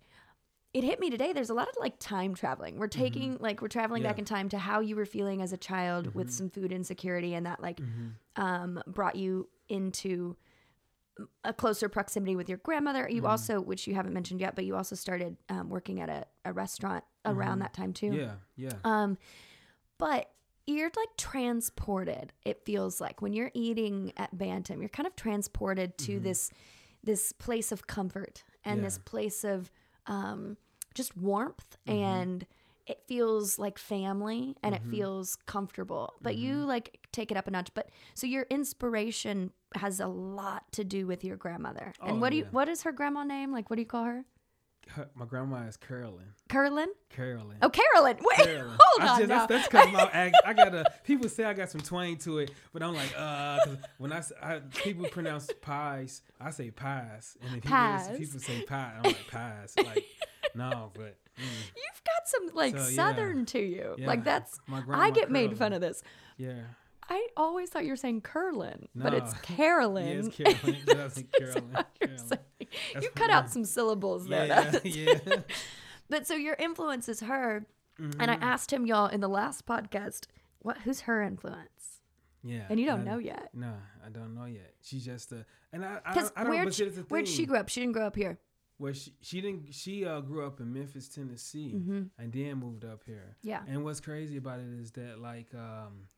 it 0.73 0.85
hit 0.85 1.01
me 1.01 1.11
today. 1.11 1.33
There's 1.33 1.51
a 1.51 1.55
lot 1.55 1.69
of 1.69 1.75
like 1.81 1.99
time 1.99 2.33
traveling. 2.33 2.79
We're 2.79 2.87
taking 2.87 3.37
like 3.41 3.61
we're 3.61 3.69
traveling 3.69 4.03
back 4.05 4.13
Mm-hmm. 4.13 4.21
In 4.21 4.25
time 4.25 4.49
to 4.51 4.59
how 4.59 4.81
you 4.81 4.97
were 4.97 5.05
feeling 5.05 5.43
as 5.43 5.53
a 5.53 5.57
child 5.59 6.15
with 6.15 6.29
Mhm. 6.29 6.33
some 6.33 6.49
food 6.49 6.73
insecurity, 6.73 7.35
and 7.35 7.45
that 7.45 7.61
like 7.61 7.79
Mhm. 7.81 8.15
um, 8.37 8.83
brought 8.87 9.17
you 9.17 9.49
into 9.69 10.37
a 11.45 11.53
closer 11.53 11.89
proximity 11.89 12.37
with 12.37 12.49
your 12.49 12.59
grandmother. 12.59 13.07
You 13.11 13.23
Mhm. 13.23 13.29
also, 13.29 13.61
which 13.61 13.87
you 13.87 13.95
haven't 13.95 14.15
mentioned 14.15 14.41
yet, 14.41 14.55
but 14.55 14.65
you 14.65 14.77
also 14.77 14.95
started 14.95 15.37
um, 15.51 15.69
working 15.69 16.01
at 16.01 16.09
a, 16.09 16.25
a 16.47 16.53
restaurant 16.55 17.05
around 17.25 17.59
Mhm. 17.59 17.63
that 17.63 17.75
time 17.75 17.93
too. 17.93 18.13
Yeah, 18.15 18.35
yeah. 18.57 18.73
Um, 18.85 19.19
but 19.99 20.31
you're 20.67 20.91
like 20.97 21.17
transported. 21.17 22.33
It 22.45 22.65
feels 22.65 23.01
like 23.01 23.21
when 23.21 23.33
you're 23.33 23.51
eating 23.55 24.13
at 24.17 24.37
Bantam, 24.37 24.81
you're 24.81 24.89
kind 24.89 25.07
of 25.07 25.17
transported 25.17 25.99
to 25.99 26.21
Mhm. 26.21 26.23
this 26.23 26.51
this 27.03 27.33
place 27.33 27.73
of 27.73 27.87
comfort 27.87 28.45
and 28.63 28.85
this 28.85 28.99
place 28.99 29.43
of 29.43 29.71
um, 30.07 30.59
just 30.93 31.17
warmth 31.17 31.79
Mhm. 31.87 31.93
and 31.95 32.47
it 32.87 33.03
feels 33.07 33.59
like 33.59 33.79
family 33.79 34.55
and 34.63 34.75
Mhm. 34.75 34.79
it 34.87 34.91
feels 34.91 35.37
comfortable 35.47 36.15
but 36.21 36.37
you 36.37 36.57
Mhm. 36.57 36.67
like 36.67 37.07
take 37.13 37.31
it 37.31 37.37
up 37.39 37.47
a 37.47 37.51
notch 37.51 37.73
but 37.73 37.89
so 38.15 38.27
your 38.27 38.43
inspiration 38.51 39.53
has 39.77 39.99
a 40.01 40.09
lot 40.09 40.71
to 40.73 40.85
do 40.85 41.07
with 41.07 41.25
your 41.25 41.37
grandmother 41.37 41.95
and 42.03 42.17
Oh, 42.17 42.21
what 42.21 42.31
do 42.31 42.37
you 42.37 42.45
yeah. 42.45 42.51
what 42.51 42.69
is 42.69 42.83
her 42.83 42.93
grandma 42.93 43.23
name 43.25 43.51
like 43.53 43.71
what 43.71 43.77
do 43.77 43.83
you 43.83 43.87
call 43.89 44.05
her 44.05 44.25
Her- 44.89 45.09
my 45.15 45.25
grandma 45.25 45.67
is 45.69 45.77
Carolyn. 45.77 46.27
carolyn 46.49 46.89
Carolyn. 47.11 47.59
oh 47.63 47.71
carolyn 47.71 48.17
wait 48.21 48.39
Carolyn. 48.39 48.77
hold 48.81 49.09
I 49.09 49.13
on 49.13 49.19
just, 49.19 49.29
that's 49.29 49.47
that's 49.47 49.69
because 49.69 49.93
my 49.93 50.03
act, 50.13 50.37
I 50.45 50.53
got 50.53 50.75
a 50.75 50.85
people 51.05 51.29
say 51.29 51.45
I 51.45 51.53
got 51.55 51.71
some 51.71 51.81
twang 51.81 52.17
to 52.19 52.39
it, 52.39 52.51
but 52.73 52.83
I'm 52.83 52.95
like 52.95 53.15
uh 53.17 53.59
'cause 53.65 53.77
when 53.99 54.13
I 54.13 54.59
people 54.75 55.07
pronounce 55.09 55.49
pies, 55.61 56.23
I 56.41 56.51
say 56.51 56.71
pies, 56.73 57.37
and 57.41 57.57
if 57.57 57.63
people, 57.63 57.71
Pies. 57.77 58.19
people 58.19 58.41
say 58.41 58.63
pie, 58.63 58.93
I'm 58.97 59.03
like 59.05 59.29
pies. 59.31 59.75
Like 59.77 60.05
no, 60.57 60.91
but 60.95 61.17
mm, 61.39 61.45
You've 61.77 62.03
got 62.05 62.27
some 62.27 62.51
like 62.55 62.77
So, 62.77 62.89
yeah. 62.89 62.97
southern 62.97 63.47
to 63.47 63.61
you. 63.61 63.95
yeah. 63.97 64.07
Like 64.09 64.25
that's 64.25 64.59
my 64.67 64.81
grandma 64.81 65.05
I 65.05 65.11
get 65.11 65.31
made 65.31 65.57
fun 65.57 65.73
of 65.73 65.81
this. 65.81 66.03
Yeah, 66.37 66.55
I 67.09 67.29
always 67.37 67.71
thought 67.71 67.85
you 67.85 67.91
were 67.91 67.97
saying 67.97 68.23
Curlin, 68.23 68.89
but 68.95 69.15
it's 69.15 69.35
Carolyn. 69.43 70.07
yeah, 70.09 70.13
it's 70.15 70.37
Carolyn. 70.37 70.77
But 70.85 70.97
I 70.99 71.05
It's 71.05 71.23
Carolyn. 71.39 71.85
Carolyn. 72.01 72.39
You 73.03 73.09
cut 73.15 73.31
out 73.31 73.51
some 73.51 73.65
syllables 73.65 74.27
there. 74.27 74.47
Yeah. 74.85 75.19
But 76.09 76.27
so 76.27 76.35
your 76.35 76.55
influence 76.59 77.09
is 77.09 77.21
her, 77.21 77.65
and 77.99 78.31
I 78.31 78.37
Mhm. 78.37 78.43
asked 78.43 78.73
him 78.73 78.85
y'all 78.85 79.07
in 79.07 79.21
the 79.21 79.29
last 79.29 79.65
podcast, 79.65 80.27
what 80.59 80.79
who's 80.79 81.03
her 81.03 81.23
influence? 81.23 82.01
Yeah, 82.43 82.67
And 82.69 82.81
you 82.81 82.87
don't 82.87 83.01
I- 83.03 83.05
know 83.05 83.19
yet. 83.19 83.51
No, 83.55 83.75
I 84.05 84.09
don't 84.09 84.35
know 84.35 84.47
yet. 84.47 84.75
She's 84.83 85.05
just 85.05 85.31
a, 85.31 85.45
and 85.73 85.85
I, 85.85 86.01
I, 86.05 86.29
I 86.37 86.43
don't. 86.45 86.51
where'd 86.51 86.75
she, 86.75 86.79
see, 86.79 86.85
that's 86.85 86.97
the 86.97 87.03
where'd 87.05 87.29
she 87.29 87.47
grow 87.47 87.61
up? 87.61 87.69
She 87.69 87.81
didn't 87.81 87.93
grow 87.93 88.07
up 88.07 88.17
here. 88.17 88.39
Where 88.79 88.95
she 88.95 89.13
she 89.21 89.41
didn't 89.41 89.73
she 89.75 90.05
uh 90.07 90.21
grew 90.23 90.45
up 90.47 90.59
in 90.59 90.73
Memphis, 90.73 91.09
Tennessee, 91.09 91.75
Mm-hmm. 91.77 92.03
and 92.19 92.33
then 92.33 92.55
moved 92.57 92.85
up 92.85 93.03
here. 93.05 93.37
Yeah. 93.43 93.63
And 93.69 93.85
what's 93.85 94.01
crazy 94.01 94.39
about 94.39 94.59
it 94.61 94.73
is 94.81 94.91
that 94.93 95.21
like 95.21 95.55
um 95.55 96.09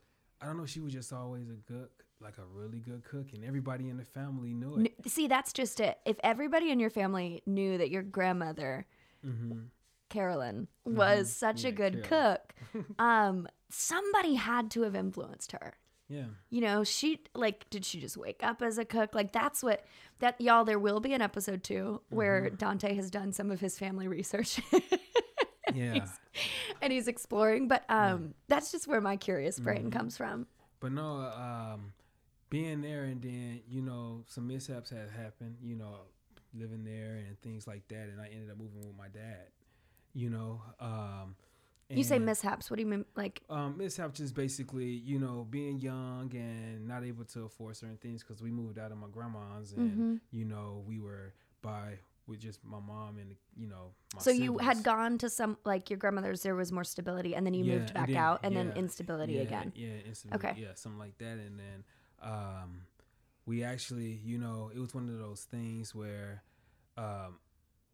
I 0.40 0.46
don't 0.46 0.56
know, 0.56 0.64
she 0.66 0.80
was 0.80 0.92
just 0.94 1.12
always 1.12 1.50
a 1.50 1.54
good 1.70 1.88
like 2.22 2.38
a 2.38 2.44
really 2.54 2.78
good 2.78 3.02
cook 3.04 3.26
and 3.34 3.44
everybody 3.44 3.88
in 3.88 3.96
the 3.96 4.04
family 4.04 4.54
knew 4.54 4.78
it. 4.78 4.92
See, 5.10 5.26
that's 5.28 5.52
just 5.52 5.80
it. 5.80 5.98
If 6.06 6.16
everybody 6.22 6.70
in 6.70 6.78
your 6.80 6.90
family 6.90 7.42
knew 7.46 7.78
that 7.78 7.90
your 7.90 8.02
grandmother 8.02 8.86
Mm-hmm. 9.26 9.60
Carolyn 10.08 10.66
was 10.84 11.28
Mhm. 11.28 11.32
such 11.32 11.64
a 11.64 11.70
good 11.72 12.02
Carolyn. 12.02 12.38
cook, 12.74 12.86
um, 12.98 13.48
somebody 13.70 14.34
had 14.34 14.70
to 14.72 14.82
have 14.82 14.94
influenced 14.96 15.52
her. 15.52 15.74
Yeah. 16.08 16.26
you 16.50 16.60
know 16.60 16.84
she 16.84 17.20
like 17.34 17.70
did 17.70 17.86
she 17.86 17.98
just 17.98 18.18
wake 18.18 18.40
up 18.42 18.60
as 18.60 18.76
a 18.76 18.84
cook 18.84 19.14
like 19.14 19.32
that's 19.32 19.62
what 19.62 19.82
that 20.18 20.38
y'all 20.42 20.62
there 20.62 20.78
will 20.78 21.00
be 21.00 21.14
an 21.14 21.22
episode 21.22 21.62
two 21.64 22.02
where 22.10 22.50
Mhm. 22.50 22.58
dante 22.58 22.94
has 22.96 23.10
done 23.10 23.32
some 23.32 23.50
of 23.50 23.60
his 23.60 23.78
family 23.78 24.06
research 24.18 24.60
Yeah. 25.72 26.04
and 26.82 26.92
he's 26.92 27.08
exploring 27.08 27.66
but 27.66 27.84
um 27.88 28.34
that's 28.48 28.70
just 28.72 28.86
where 28.86 29.00
my 29.00 29.16
curious 29.16 29.58
brain 29.58 29.86
Mhm. 29.88 29.92
comes 29.92 30.16
from 30.18 30.46
But 30.80 30.92
no, 30.92 31.16
um 31.20 31.94
being 32.52 32.82
there 32.82 33.04
and 33.04 33.22
then, 33.22 33.60
you 33.66 33.80
know, 33.80 34.24
some 34.28 34.46
mishaps 34.46 34.90
had 34.90 35.08
happened, 35.10 35.56
you 35.62 35.74
know, 35.74 35.96
living 36.54 36.84
there 36.84 37.14
and 37.26 37.40
things 37.40 37.66
like 37.66 37.88
that 37.88 38.08
and 38.10 38.20
I 38.20 38.26
ended 38.26 38.50
up 38.50 38.58
moving 38.58 38.80
with 38.86 38.96
my 38.96 39.08
dad. 39.08 39.46
You 40.12 40.28
know, 40.30 40.60
um 40.78 41.34
you 41.88 42.04
say 42.04 42.18
mishaps 42.18 42.70
what 42.70 42.76
do 42.76 42.82
you 42.82 42.88
mean 42.88 43.04
like 43.16 43.42
Um, 43.50 43.76
mishap 43.76 44.14
just 44.14 44.34
basically, 44.34 44.86
you 44.86 45.18
know, 45.18 45.46
being 45.50 45.78
young 45.80 46.30
and 46.34 46.86
not 46.86 47.04
able 47.04 47.24
to 47.26 47.44
afford 47.44 47.76
certain 47.76 47.98
things 47.98 48.22
because 48.22 48.42
we 48.42 48.50
moved 48.50 48.78
out 48.78 48.92
of 48.92 48.98
my 48.98 49.08
grandma's 49.08 49.72
and 49.72 49.98
Mhm. 49.98 50.20
you 50.30 50.44
know 50.44 50.84
we 50.86 50.98
were 51.00 51.32
by 51.62 51.98
with 52.26 52.38
just 52.40 52.64
my 52.64 52.78
mom 52.80 53.18
and 53.18 53.34
you 53.56 53.66
know. 53.66 53.92
My 54.14 54.20
so 54.22 54.30
you 54.30 54.58
had 54.58 54.82
gone 54.82 55.18
to 55.18 55.28
some 55.28 55.58
like 55.64 55.90
your 55.90 55.98
grandmother's 55.98 56.42
there 56.42 56.54
was 56.54 56.70
more 56.72 56.84
stability 56.84 57.34
and 57.34 57.44
then 57.46 57.52
you 57.54 57.64
Yeah, 57.64 57.74
moved 57.74 57.88
and 57.90 57.94
back 57.94 58.08
then- 58.08 58.16
out 58.16 58.40
and 58.44 58.56
then 58.56 58.72
instability 58.76 59.34
yeah, 59.34 59.42
again 59.42 59.72
Yeah, 59.74 59.96
instability. 60.06 60.48
Okay. 60.48 60.60
Yeah, 60.62 60.74
something 60.74 60.98
like 60.98 61.16
that, 61.18 61.38
and 61.38 61.58
then 61.58 61.84
um, 62.22 62.86
we 63.46 63.62
actually, 63.64 64.20
you 64.24 64.38
know, 64.38 64.70
it 64.74 64.78
was 64.78 64.94
one 64.94 65.08
of 65.08 65.18
those 65.18 65.42
things 65.42 65.94
where 65.94 66.42
um, 66.96 67.38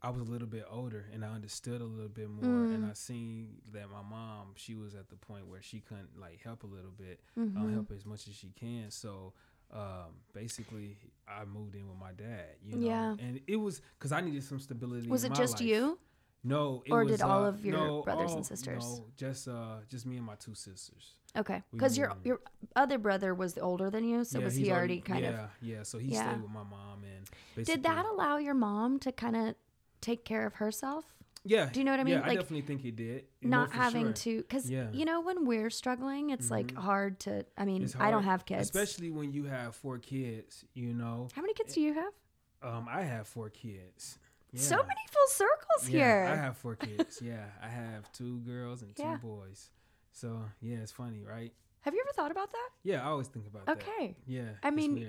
I 0.03 0.11
was 0.11 0.21
a 0.21 0.25
little 0.25 0.47
bit 0.47 0.65
older 0.71 1.07
and 1.13 1.25
I 1.25 1.29
understood 1.29 1.81
a 1.81 1.85
little 1.85 2.09
bit 2.09 2.29
more, 2.31 2.65
and 2.73 2.85
Mm. 2.85 2.91
I 2.91 2.93
seen 2.95 3.57
that 3.73 3.89
my 3.91 4.03
mom, 4.09 4.53
she 4.57 4.75
was 4.75 4.95
at 4.95 5.09
the 5.09 5.17
point 5.17 5.47
where 5.49 5.63
she 5.63 5.81
couldn't 5.81 6.19
like 6.21 6.41
help 6.43 6.63
a 6.63 6.67
little 6.67 6.91
bit. 6.91 7.21
Uh, 7.37 7.67
help 7.69 7.91
as 7.91 8.05
much 8.05 8.29
as 8.29 8.35
she 8.35 8.53
can. 8.59 8.91
So 8.91 9.33
um, 9.73 10.15
basically, 10.33 10.97
I 11.27 11.45
moved 11.45 11.75
in 11.75 11.89
with 11.89 11.99
my 11.99 12.13
dad. 12.13 12.57
You 12.63 12.77
know, 12.77 12.87
Yeah. 12.87 13.17
and 13.19 13.41
it 13.47 13.57
was 13.57 13.81
because 13.99 14.13
I 14.13 14.21
needed 14.21 14.45
some 14.45 14.61
stability. 14.61 15.09
was 15.09 15.25
it 15.25 15.35
just 15.35 15.55
life. 15.61 15.69
you 15.69 15.99
No, 16.45 16.83
it 16.87 16.93
Or 16.93 17.05
was, 17.05 17.13
did 17.19 17.23
all 17.23 17.45
uh, 17.45 17.49
of 17.49 17.65
your 17.65 17.75
no, 17.75 18.03
brothers 18.03 18.33
and 18.35 18.47
sisters? 18.47 18.85
No, 18.85 19.07
just 19.17 19.49
uh, 19.49 19.79
just 19.89 20.07
me 20.07 20.17
and 20.17 20.27
my 20.27 20.37
two 20.37 20.55
sisters. 20.55 21.17
okay 21.37 21.63
because 21.73 21.99
your 21.99 22.15
your 22.25 22.41
other 22.75 22.97
brother 22.97 23.35
was 23.35 23.59
older 23.59 23.91
than 23.91 24.03
you 24.03 24.25
so 24.25 24.39
Yeah, 24.39 24.45
was 24.47 24.57
he 24.57 24.73
already 24.73 25.01
kind 25.01 25.21
yeah, 25.23 25.29
of 25.29 25.35
yeah. 25.35 25.77
Yeah. 25.77 25.83
So 25.83 25.99
he 25.99 26.09
Yeah. 26.09 26.23
stayed 26.23 26.43
with 26.43 26.51
my 26.51 26.63
mom 26.65 27.05
and 27.05 27.29
Did 27.67 27.83
that 27.83 28.05
allow 28.07 28.39
your 28.39 28.55
mom 28.55 28.99
to 29.01 29.13
kind 29.13 29.37
of 29.37 29.55
take 30.01 30.25
care 30.25 30.47
of 30.47 30.55
herself? 30.55 31.05
Yeah, 31.45 31.71
Do 31.73 31.81
you 31.81 31.85
know 31.85 31.93
what 31.93 32.01
I 32.01 32.05
mean? 32.05 32.15
Yeah, 32.15 32.25
I 32.25 32.29
Like, 32.29 32.39
definitely 32.41 32.67
think 32.67 32.81
he 32.83 32.91
did. 32.91 33.25
Not 33.43 33.73
having 33.73 34.07
sure. 34.07 34.13
to, 34.13 34.37
because 34.43 34.71
Yeah. 34.71 34.91
you 34.93 35.05
know 35.05 35.21
when 35.21 35.45
we're 35.47 35.71
struggling, 35.71 36.31
it's 36.31 36.51
like 36.51 36.75
Mhm. 36.75 36.83
hard 36.83 37.21
to. 37.21 37.47
I 37.57 37.65
mean, 37.65 37.89
I 37.99 38.11
don't 38.11 38.25
have 38.25 38.45
kids. 38.45 38.63
especially 38.69 39.11
when 39.11 39.33
you 39.33 39.45
have 39.45 39.75
four 39.77 39.99
kids. 39.99 40.65
You 40.75 40.93
know, 40.95 41.29
How 41.35 41.41
many 41.43 41.55
kids 41.55 41.75
do 41.75 41.81
you 41.81 41.95
have? 41.95 42.13
um, 42.63 42.87
I 42.91 43.03
have 43.03 43.29
four 43.29 43.49
kids. 43.51 44.19
So 44.55 44.77
many 44.77 45.01
full 45.11 45.27
circles 45.29 45.89
Yeah, 45.89 45.99
here. 45.99 46.25
I 46.33 46.37
have 46.37 46.57
four 46.57 46.75
kids. 46.77 47.21
yeah, 47.23 47.45
I 47.63 47.69
have 47.69 48.11
two 48.13 48.39
girls 48.41 48.83
and 48.83 48.95
two 48.97 49.03
Yeah. 49.03 49.17
boys. 49.17 49.71
So 50.13 50.41
yeah, 50.61 50.79
it's 50.79 50.93
funny, 50.93 51.23
right? 51.25 51.53
have 51.83 51.95
you 51.95 52.03
ever 52.05 52.13
thought 52.13 52.31
about 52.31 52.51
that? 52.51 52.69
Yeah, 52.83 53.03
I 53.03 53.11
always 53.11 53.29
think 53.29 53.47
about 53.47 53.65
that. 53.67 53.79
Okay, 53.79 54.17
Yeah, 54.27 54.51
I 54.63 54.71
mean. 54.71 55.07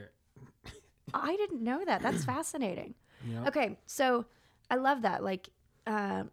I 1.13 1.35
didn't 1.35 1.61
know 1.63 1.83
that. 1.85 2.01
That's 2.01 2.23
fascinating. 2.35 2.93
Know? 3.25 3.45
Okay, 3.47 3.77
so 3.87 4.25
I 4.69 4.75
love 4.75 5.01
that. 5.01 5.23
Like, 5.23 5.49
uh, 5.87 6.23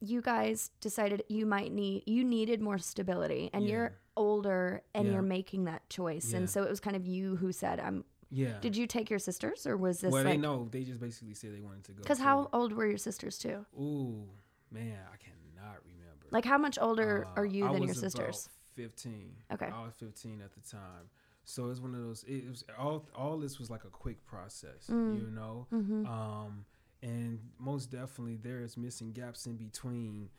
you 0.00 0.20
guys 0.20 0.70
decided 0.80 1.22
you 1.28 1.46
might 1.46 1.72
need 1.72 2.02
you 2.06 2.24
needed 2.24 2.60
more 2.60 2.76
stability, 2.78 3.48
and 3.54 3.66
you're 3.66 3.96
older, 4.16 4.82
and 4.94 5.06
Yeah. 5.06 5.14
you're 5.14 5.22
making 5.22 5.64
that 5.66 5.88
choice, 5.88 6.32
Yeah. 6.32 6.38
and 6.38 6.50
so 6.50 6.62
it 6.64 6.68
was 6.70 6.80
kind 6.80 6.96
of 6.96 7.06
you 7.06 7.36
who 7.36 7.52
said, 7.52 7.78
"I'm." 7.80 8.04
Yeah. 8.34 8.58
Did 8.60 8.76
you 8.76 8.86
take 8.86 9.10
your 9.10 9.20
sisters, 9.20 9.64
or 9.66 9.76
was 9.76 10.00
this 10.00 10.12
well, 10.12 10.24
they 10.24 10.30
like? 10.30 10.40
know. 10.40 10.68
They 10.70 10.82
just 10.82 11.00
basically 11.00 11.34
said 11.34 11.54
they 11.54 11.60
wanted 11.60 11.84
to 11.84 11.92
go. 11.92 12.02
Because 12.02 12.18
how 12.18 12.48
old 12.52 12.72
were 12.72 12.86
your 12.86 12.98
sisters 12.98 13.38
too? 13.38 13.64
Ooh, 13.78 14.24
man, 14.72 14.98
I 15.12 15.16
cannot 15.16 15.76
remember. 15.84 16.26
Like, 16.30 16.44
how 16.44 16.58
much 16.58 16.76
older 16.80 17.26
Uh, 17.26 17.30
are 17.40 17.46
you 17.46 17.66
I 17.66 17.72
than 17.72 17.82
your 17.84 17.94
sisters? 17.94 18.48
Fifteen. 18.74 19.36
Okay. 19.52 19.66
I 19.72 19.84
was 19.84 19.94
fifteen 19.94 20.40
at 20.42 20.52
the 20.52 20.60
time. 20.68 21.08
So 21.44 21.70
it's 21.70 21.78
one 21.80 21.94
of 21.94 22.00
those. 22.00 22.24
It 22.24 22.48
was 22.48 22.64
all. 22.78 23.06
All 23.14 23.38
this 23.38 23.58
was 23.60 23.70
like 23.70 23.84
a 23.84 23.90
quick 23.90 24.24
process, 24.26 24.88
Mm. 24.88 25.20
you 25.20 25.30
know. 25.30 25.66
Mm-hmm. 25.72 26.06
Um, 26.06 26.64
and 27.02 27.38
most 27.58 27.90
definitely 27.92 28.36
there 28.36 28.62
is 28.62 28.76
missing 28.76 29.12
gaps 29.12 29.46
in 29.46 29.56
between 29.56 30.30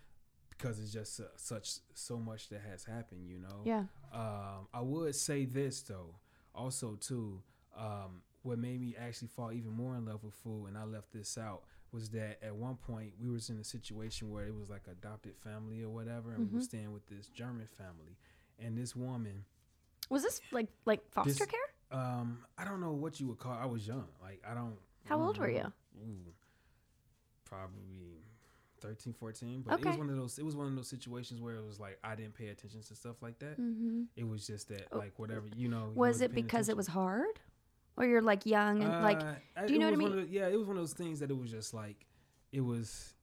because 0.49 0.79
it's 0.79 0.91
just 0.91 1.19
uh, 1.19 1.25
such 1.37 1.75
so 1.93 2.17
much 2.17 2.49
that 2.49 2.61
has 2.69 2.83
happened, 2.85 3.29
you 3.29 3.37
know. 3.39 3.61
yeah. 3.65 3.83
Um, 4.13 4.67
I 4.73 4.81
would 4.81 5.13
say 5.15 5.45
this 5.45 5.81
though, 5.83 6.15
also 6.53 6.95
too. 6.95 7.41
Um, 7.75 8.21
what 8.43 8.59
made 8.59 8.79
me 8.79 8.95
actually 8.99 9.27
fall 9.29 9.51
even 9.51 9.71
more 9.71 9.95
in 9.95 10.05
love 10.05 10.23
with 10.23 10.33
food, 10.35 10.67
and 10.67 10.77
I 10.77 10.83
left 10.85 11.11
this 11.11 11.37
out, 11.37 11.63
was 11.91 12.09
that 12.09 12.37
at 12.43 12.55
one 12.55 12.75
point 12.75 13.13
we 13.19 13.29
was 13.29 13.49
in 13.49 13.57
a 13.57 13.63
situation 13.63 14.29
where 14.31 14.45
it 14.45 14.53
was 14.55 14.69
like 14.69 14.83
adopted 14.89 15.35
family 15.37 15.81
or 15.83 15.89
whatever, 15.89 16.29
and 16.31 16.39
we 16.39 16.45
Mhm. 16.45 16.53
were 16.53 16.61
staying 16.61 16.93
with 16.93 17.07
this 17.07 17.27
German 17.29 17.67
family, 17.67 18.17
and 18.59 18.77
this 18.77 18.95
woman, 18.95 19.45
Was 20.11 20.21
this 20.21 20.39
like 20.51 20.67
like 20.85 21.09
foster 21.11 21.33
This- 21.33 21.47
care? 21.47 21.99
um, 21.99 22.45
I 22.59 22.63
don't 22.65 22.79
know 22.79 22.91
what 22.93 23.19
you 23.19 23.27
would 23.29 23.39
call. 23.39 23.53
I 23.53 23.65
was 23.65 23.87
young, 23.87 24.07
like 24.21 24.39
I 24.45 24.53
don't. 24.53 24.77
How 25.05 25.19
old 25.19 25.39
were 25.39 25.49
you? 25.49 25.73
Ooh, 25.97 26.33
probably 27.45 28.21
13, 28.79 29.13
14. 29.13 29.61
But 29.63 29.79
it 29.79 29.85
was 29.85 29.97
one 29.97 30.09
of 30.09 30.15
those. 30.15 30.37
It 30.37 30.45
was 30.45 30.55
one 30.55 30.67
of 30.67 30.75
those 30.75 30.87
situations 30.87 31.41
where 31.41 31.55
it 31.55 31.65
was 31.65 31.79
like 31.79 31.97
I 32.03 32.15
didn't 32.15 32.35
pay 32.35 32.49
attention 32.49 32.81
to 32.83 32.95
stuff 32.95 33.21
like 33.21 33.39
that. 33.39 33.59
Mm-hmm. 33.59 34.03
It 34.15 34.27
was 34.27 34.45
just 34.45 34.67
that 34.69 34.87
Oh. 34.91 34.97
like 34.97 35.17
whatever 35.17 35.47
you 35.55 35.67
know. 35.67 35.87
Was 35.87 35.95
wasn't 35.95 36.31
it 36.31 36.35
because 36.35 36.69
it 36.69 36.77
was 36.77 36.87
hard, 36.87 37.39
or 37.97 38.05
you're 38.05 38.21
like 38.21 38.45
young 38.45 38.83
and 38.83 39.03
like 39.03 39.21
Uh, 39.21 39.65
do 39.67 39.73
you 39.73 39.79
know 39.79 39.85
what 39.91 39.93
I 39.93 40.15
mean? 40.15 40.27
yeah, 40.29 40.47
it 40.47 40.57
was 40.57 40.67
one 40.67 40.77
of 40.77 40.81
those 40.83 40.93
things 40.93 41.19
that 41.19 41.29
it 41.31 41.37
was 41.37 41.49
just 41.51 41.73
like 41.73 42.05
it 42.51 42.61
was. 42.61 43.13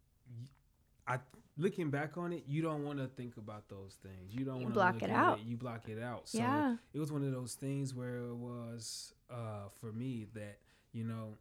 I 1.07 1.19
looking 1.59 1.91
back 1.91 2.17
on 2.17 2.33
it, 2.33 2.45
you 2.47 2.63
don't 2.63 2.85
want 2.85 2.99
to 2.99 3.07
think 3.09 3.37
about 3.37 3.69
those 3.69 3.99
things. 4.03 4.33
You 4.35 4.45
don't 4.45 4.57
want 4.63 4.69
to 4.69 4.73
block 4.73 5.03
it 5.03 5.11
out. 5.11 5.41
You 5.45 5.57
block 5.57 5.89
it 5.89 6.01
out. 6.03 6.29
So 6.29 6.39
yeah? 6.39 6.77
it 6.95 6.99
was 6.99 7.13
one 7.13 7.23
of 7.25 7.33
those 7.33 7.55
things 7.55 7.95
where 7.95 8.17
it 8.19 8.35
was 8.37 9.13
uh, 9.31 9.69
for 9.81 9.93
me 9.93 10.27
that 10.35 10.59
you 10.93 11.05
know 11.05 11.37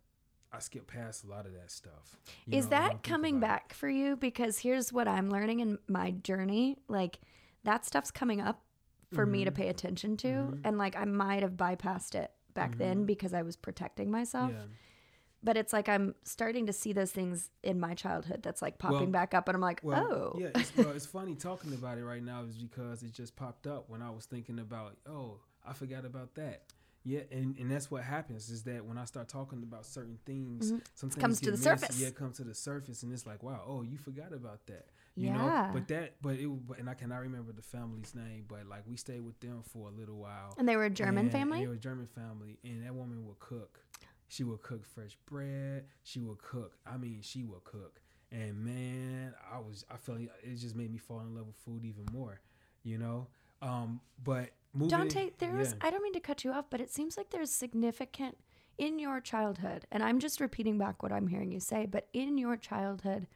I 0.51 0.59
skipped 0.59 0.87
past 0.87 1.23
a 1.23 1.27
lot 1.27 1.45
of 1.45 1.53
that 1.53 1.71
stuff. 1.71 2.17
You 2.45 2.57
Is 2.57 2.65
know, 2.65 2.71
that 2.71 3.03
coming 3.03 3.37
about 3.37 3.45
it. 3.45 3.49
back 3.49 3.73
for 3.73 3.89
you? 3.89 4.15
Because 4.17 4.59
here's 4.59 4.91
what 4.91 5.07
I'm 5.07 5.29
learning 5.29 5.59
in 5.61 5.77
my 5.87 6.11
journey. 6.11 6.77
Like 6.87 7.19
that 7.63 7.85
stuff's 7.85 8.11
coming 8.11 8.41
up 8.41 8.61
for 9.13 9.25
me 9.25 9.45
to 9.45 9.51
Mhm. 9.51 9.55
pay 9.55 9.67
attention 9.67 10.17
to. 10.17 10.27
Mhm. 10.27 10.61
And 10.63 10.77
like 10.77 10.95
I 10.97 11.05
might 11.05 11.43
have 11.43 11.53
bypassed 11.53 12.15
it 12.15 12.31
back 12.53 12.77
then 12.77 13.03
Mhm. 13.03 13.07
because 13.07 13.33
I 13.33 13.41
was 13.41 13.55
protecting 13.55 14.09
myself. 14.11 14.51
Yeah. 14.51 14.63
But 15.43 15.57
it's 15.57 15.73
like 15.73 15.89
I'm 15.89 16.13
starting 16.23 16.67
to 16.67 16.73
see 16.73 16.93
those 16.93 17.11
things 17.11 17.49
in 17.63 17.79
my 17.79 17.95
childhood 17.95 18.43
that's 18.43 18.61
like 18.61 18.77
popping 18.77 18.99
Well- 18.99 19.07
back 19.07 19.33
up. 19.33 19.47
And 19.47 19.55
I'm 19.55 19.61
like, 19.61 19.79
Well, 19.83 20.11
oh. 20.11 20.39
yeah. 20.39 20.49
It's, 20.55 20.75
well, 20.77 20.91
it's 20.91 21.05
funny 21.17 21.35
talking 21.35 21.73
about 21.73 21.97
it 21.97 22.05
right 22.05 22.23
now 22.23 22.43
is 22.43 22.55
because 22.57 23.01
it 23.01 23.11
just 23.13 23.35
popped 23.35 23.65
up 23.65 23.89
when 23.89 24.01
I 24.03 24.11
was 24.11 24.25
thinking 24.25 24.59
about, 24.59 24.97
oh, 25.07 25.39
I 25.65 25.73
forgot 25.73 26.05
about 26.05 26.35
that. 26.35 26.63
Yeah, 27.03 27.21
and, 27.31 27.57
and 27.57 27.71
that's 27.71 27.89
what 27.89 28.03
happens 28.03 28.49
is 28.51 28.61
that 28.65 28.85
when 28.85 28.99
I 28.99 29.05
start 29.05 29.27
talking 29.27 29.63
about 29.63 29.87
certain 29.87 30.19
things, 30.23 30.71
Mhm. 30.71 30.81
some 30.93 31.09
things 31.09 31.19
comes 31.21 31.41
to 31.41 31.49
the 31.49 31.57
surface. 31.57 31.99
Yeah, 31.99 32.09
it 32.09 32.15
comes 32.15 32.37
to 32.37 32.43
the 32.43 32.53
surface, 32.53 33.01
and 33.01 33.11
it's 33.11 33.25
like, 33.25 33.41
wow, 33.41 33.63
oh, 33.65 33.81
you 33.81 33.97
forgot 33.97 34.33
about 34.33 34.67
that. 34.67 34.85
You 35.15 35.27
Yeah. 35.27 35.33
know, 35.33 35.73
but 35.73 35.87
that, 35.89 36.15
but 36.21 36.35
it, 36.39 36.47
and 36.79 36.89
I 36.89 36.93
cannot 36.93 37.19
remember 37.21 37.51
the 37.51 37.61
family's 37.61 38.15
name, 38.15 38.45
but 38.47 38.65
like 38.67 38.83
we 38.87 38.95
stayed 38.95 39.21
with 39.21 39.39
them 39.41 39.61
for 39.63 39.89
a 39.89 39.91
little 39.91 40.15
while. 40.17 40.55
And 40.57 40.67
they 40.67 40.75
were 40.77 40.85
a 40.85 40.89
German 40.89 41.25
And 41.25 41.31
family? 41.31 41.61
They 41.61 41.67
were 41.67 41.73
a 41.73 41.77
German 41.77 42.07
family, 42.07 42.57
and 42.63 42.85
that 42.85 42.95
woman 42.95 43.27
would 43.27 43.39
cook. 43.39 43.79
She 44.29 44.45
would 44.45 44.61
cook 44.61 44.85
fresh 44.85 45.17
bread. 45.25 45.85
She 46.03 46.21
would 46.21 46.37
cook. 46.41 46.77
I 46.87 46.95
mean, 46.95 47.19
she 47.21 47.43
would 47.43 47.65
cook. 47.65 47.99
And 48.31 48.63
man, 48.63 49.33
I 49.51 49.59
was 49.59 49.85
I 49.91 49.97
felt 49.97 50.19
it 50.21 50.55
just 50.55 50.75
made 50.77 50.89
me 50.91 50.97
fall 50.97 51.19
in 51.19 51.35
love 51.35 51.47
with 51.47 51.57
food 51.57 51.83
even 51.83 52.05
more, 52.13 52.39
you 52.83 52.97
know. 52.97 53.27
Um, 53.61 53.99
but 54.23 54.51
moving, 54.73 54.97
Dante, 54.97 55.31
there's, 55.39 55.71
yeah. 55.71 55.75
I 55.81 55.91
don't 55.91 56.01
mean 56.01 56.13
to 56.13 56.21
cut 56.21 56.45
you 56.45 56.51
off, 56.53 56.65
but 56.69 56.79
it 56.79 56.89
seems 56.89 57.17
like 57.17 57.29
there's 57.29 57.51
significant 57.51 58.37
in 58.77 58.97
your 58.97 59.19
childhood, 59.19 59.85
and 59.91 60.01
I'm 60.01 60.19
just 60.19 60.39
repeating 60.39 60.77
back 60.77 61.03
what 61.03 61.11
I'm 61.11 61.27
hearing 61.27 61.51
you 61.51 61.59
say, 61.59 61.85
but 61.85 62.07
in 62.13 62.37
your 62.37 62.55
childhood, 62.55 63.27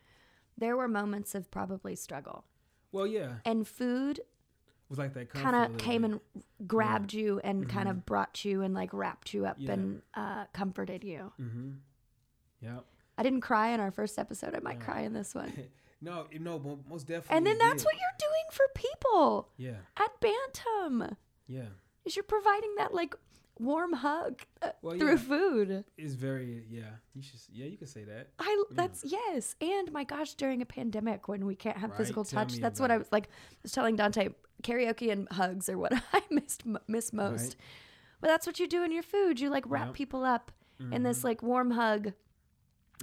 there 0.57 0.75
were 0.77 0.87
moments 0.87 1.35
of 1.35 1.49
probably 1.51 1.95
struggle. 1.95 2.45
well, 2.91 3.05
yeah, 3.07 3.35
And 3.43 3.67
food 3.67 4.21
was 4.87 4.97
like 4.99 5.13
that. 5.15 5.29
kind 5.29 5.55
of 5.55 5.77
came 5.77 6.03
and 6.05 6.21
grabbed 6.65 7.11
you 7.13 7.39
and 7.43 7.67
kind 7.67 7.87
Mhm. 7.87 7.91
of 7.91 8.05
brought 8.05 8.45
you 8.45 8.61
and 8.61 8.73
like 8.73 8.93
wrapped 8.93 9.33
you 9.33 9.45
up 9.45 9.57
Yeah. 9.59 9.73
and 9.73 10.01
uh, 10.13 10.45
comforted 10.53 11.03
you. 11.03 11.33
Mm-hmm. 11.39 11.71
Yep. 12.61 12.85
I 13.17 13.23
didn't 13.23 13.41
cry 13.41 13.69
in 13.69 13.79
our 13.79 13.91
first 13.91 14.17
episode. 14.19 14.55
I 14.55 14.59
might 14.59 14.77
Yeah. 14.79 14.85
cry 14.85 15.01
in 15.01 15.13
this 15.13 15.35
one. 15.35 15.51
no, 16.01 16.27
no, 16.39 16.79
most 16.87 17.07
definitely. 17.07 17.35
And 17.37 17.45
then 17.45 17.57
that's 17.57 17.83
did. 17.83 17.85
what 17.85 17.95
you're 17.95 18.29
doing 18.29 18.45
for 18.51 18.65
people 18.75 19.49
Yeah, 19.57 19.77
at 19.97 20.11
Bantam. 20.21 21.17
yeah. 21.47 21.67
Is 22.05 22.15
you're 22.15 22.23
providing 22.23 22.75
that 22.77 22.93
like 22.93 23.15
warm 23.59 23.93
hug 23.93 24.41
uh, 24.61 24.69
Well, 24.81 24.97
through 24.97 25.11
yeah. 25.11 25.15
food. 25.17 25.83
It's 25.97 26.13
very 26.13 26.65
yeah. 26.69 26.83
You 27.13 27.21
should 27.21 27.39
yeah. 27.51 27.65
You 27.65 27.77
could 27.77 27.89
say 27.89 28.03
that. 28.03 28.29
I 28.39 28.63
that's 28.71 29.03
yes, 29.05 29.55
and 29.61 29.91
my 29.91 30.03
gosh, 30.03 30.33
during 30.35 30.61
a 30.61 30.65
pandemic 30.65 31.27
when 31.27 31.45
we 31.45 31.55
can't 31.55 31.77
have 31.77 31.91
Right, 31.91 31.97
physical 31.97 32.23
tell 32.25 32.45
touch, 32.45 32.57
that's 32.59 32.79
what 32.79 32.91
I 32.91 32.97
was 32.97 33.07
like. 33.11 33.25
I 33.27 33.57
was 33.63 33.71
telling 33.71 33.95
Dante, 33.95 34.29
karaoke 34.63 35.11
and 35.11 35.27
hugs 35.31 35.69
are 35.69 35.77
what 35.77 35.93
I 36.13 36.21
missed 36.29 36.63
miss 36.87 37.13
most. 37.13 37.41
Right. 37.43 37.55
But 38.21 38.27
that's 38.27 38.47
what 38.47 38.59
you 38.59 38.67
do 38.67 38.83
in 38.83 38.91
your 38.91 39.03
food. 39.03 39.39
You 39.39 39.49
like 39.49 39.63
wrap 39.67 39.87
Yep. 39.87 39.95
people 39.95 40.23
up 40.23 40.51
in 40.91 41.03
this 41.03 41.23
like 41.23 41.41
warm 41.41 41.71
hug, 41.71 42.13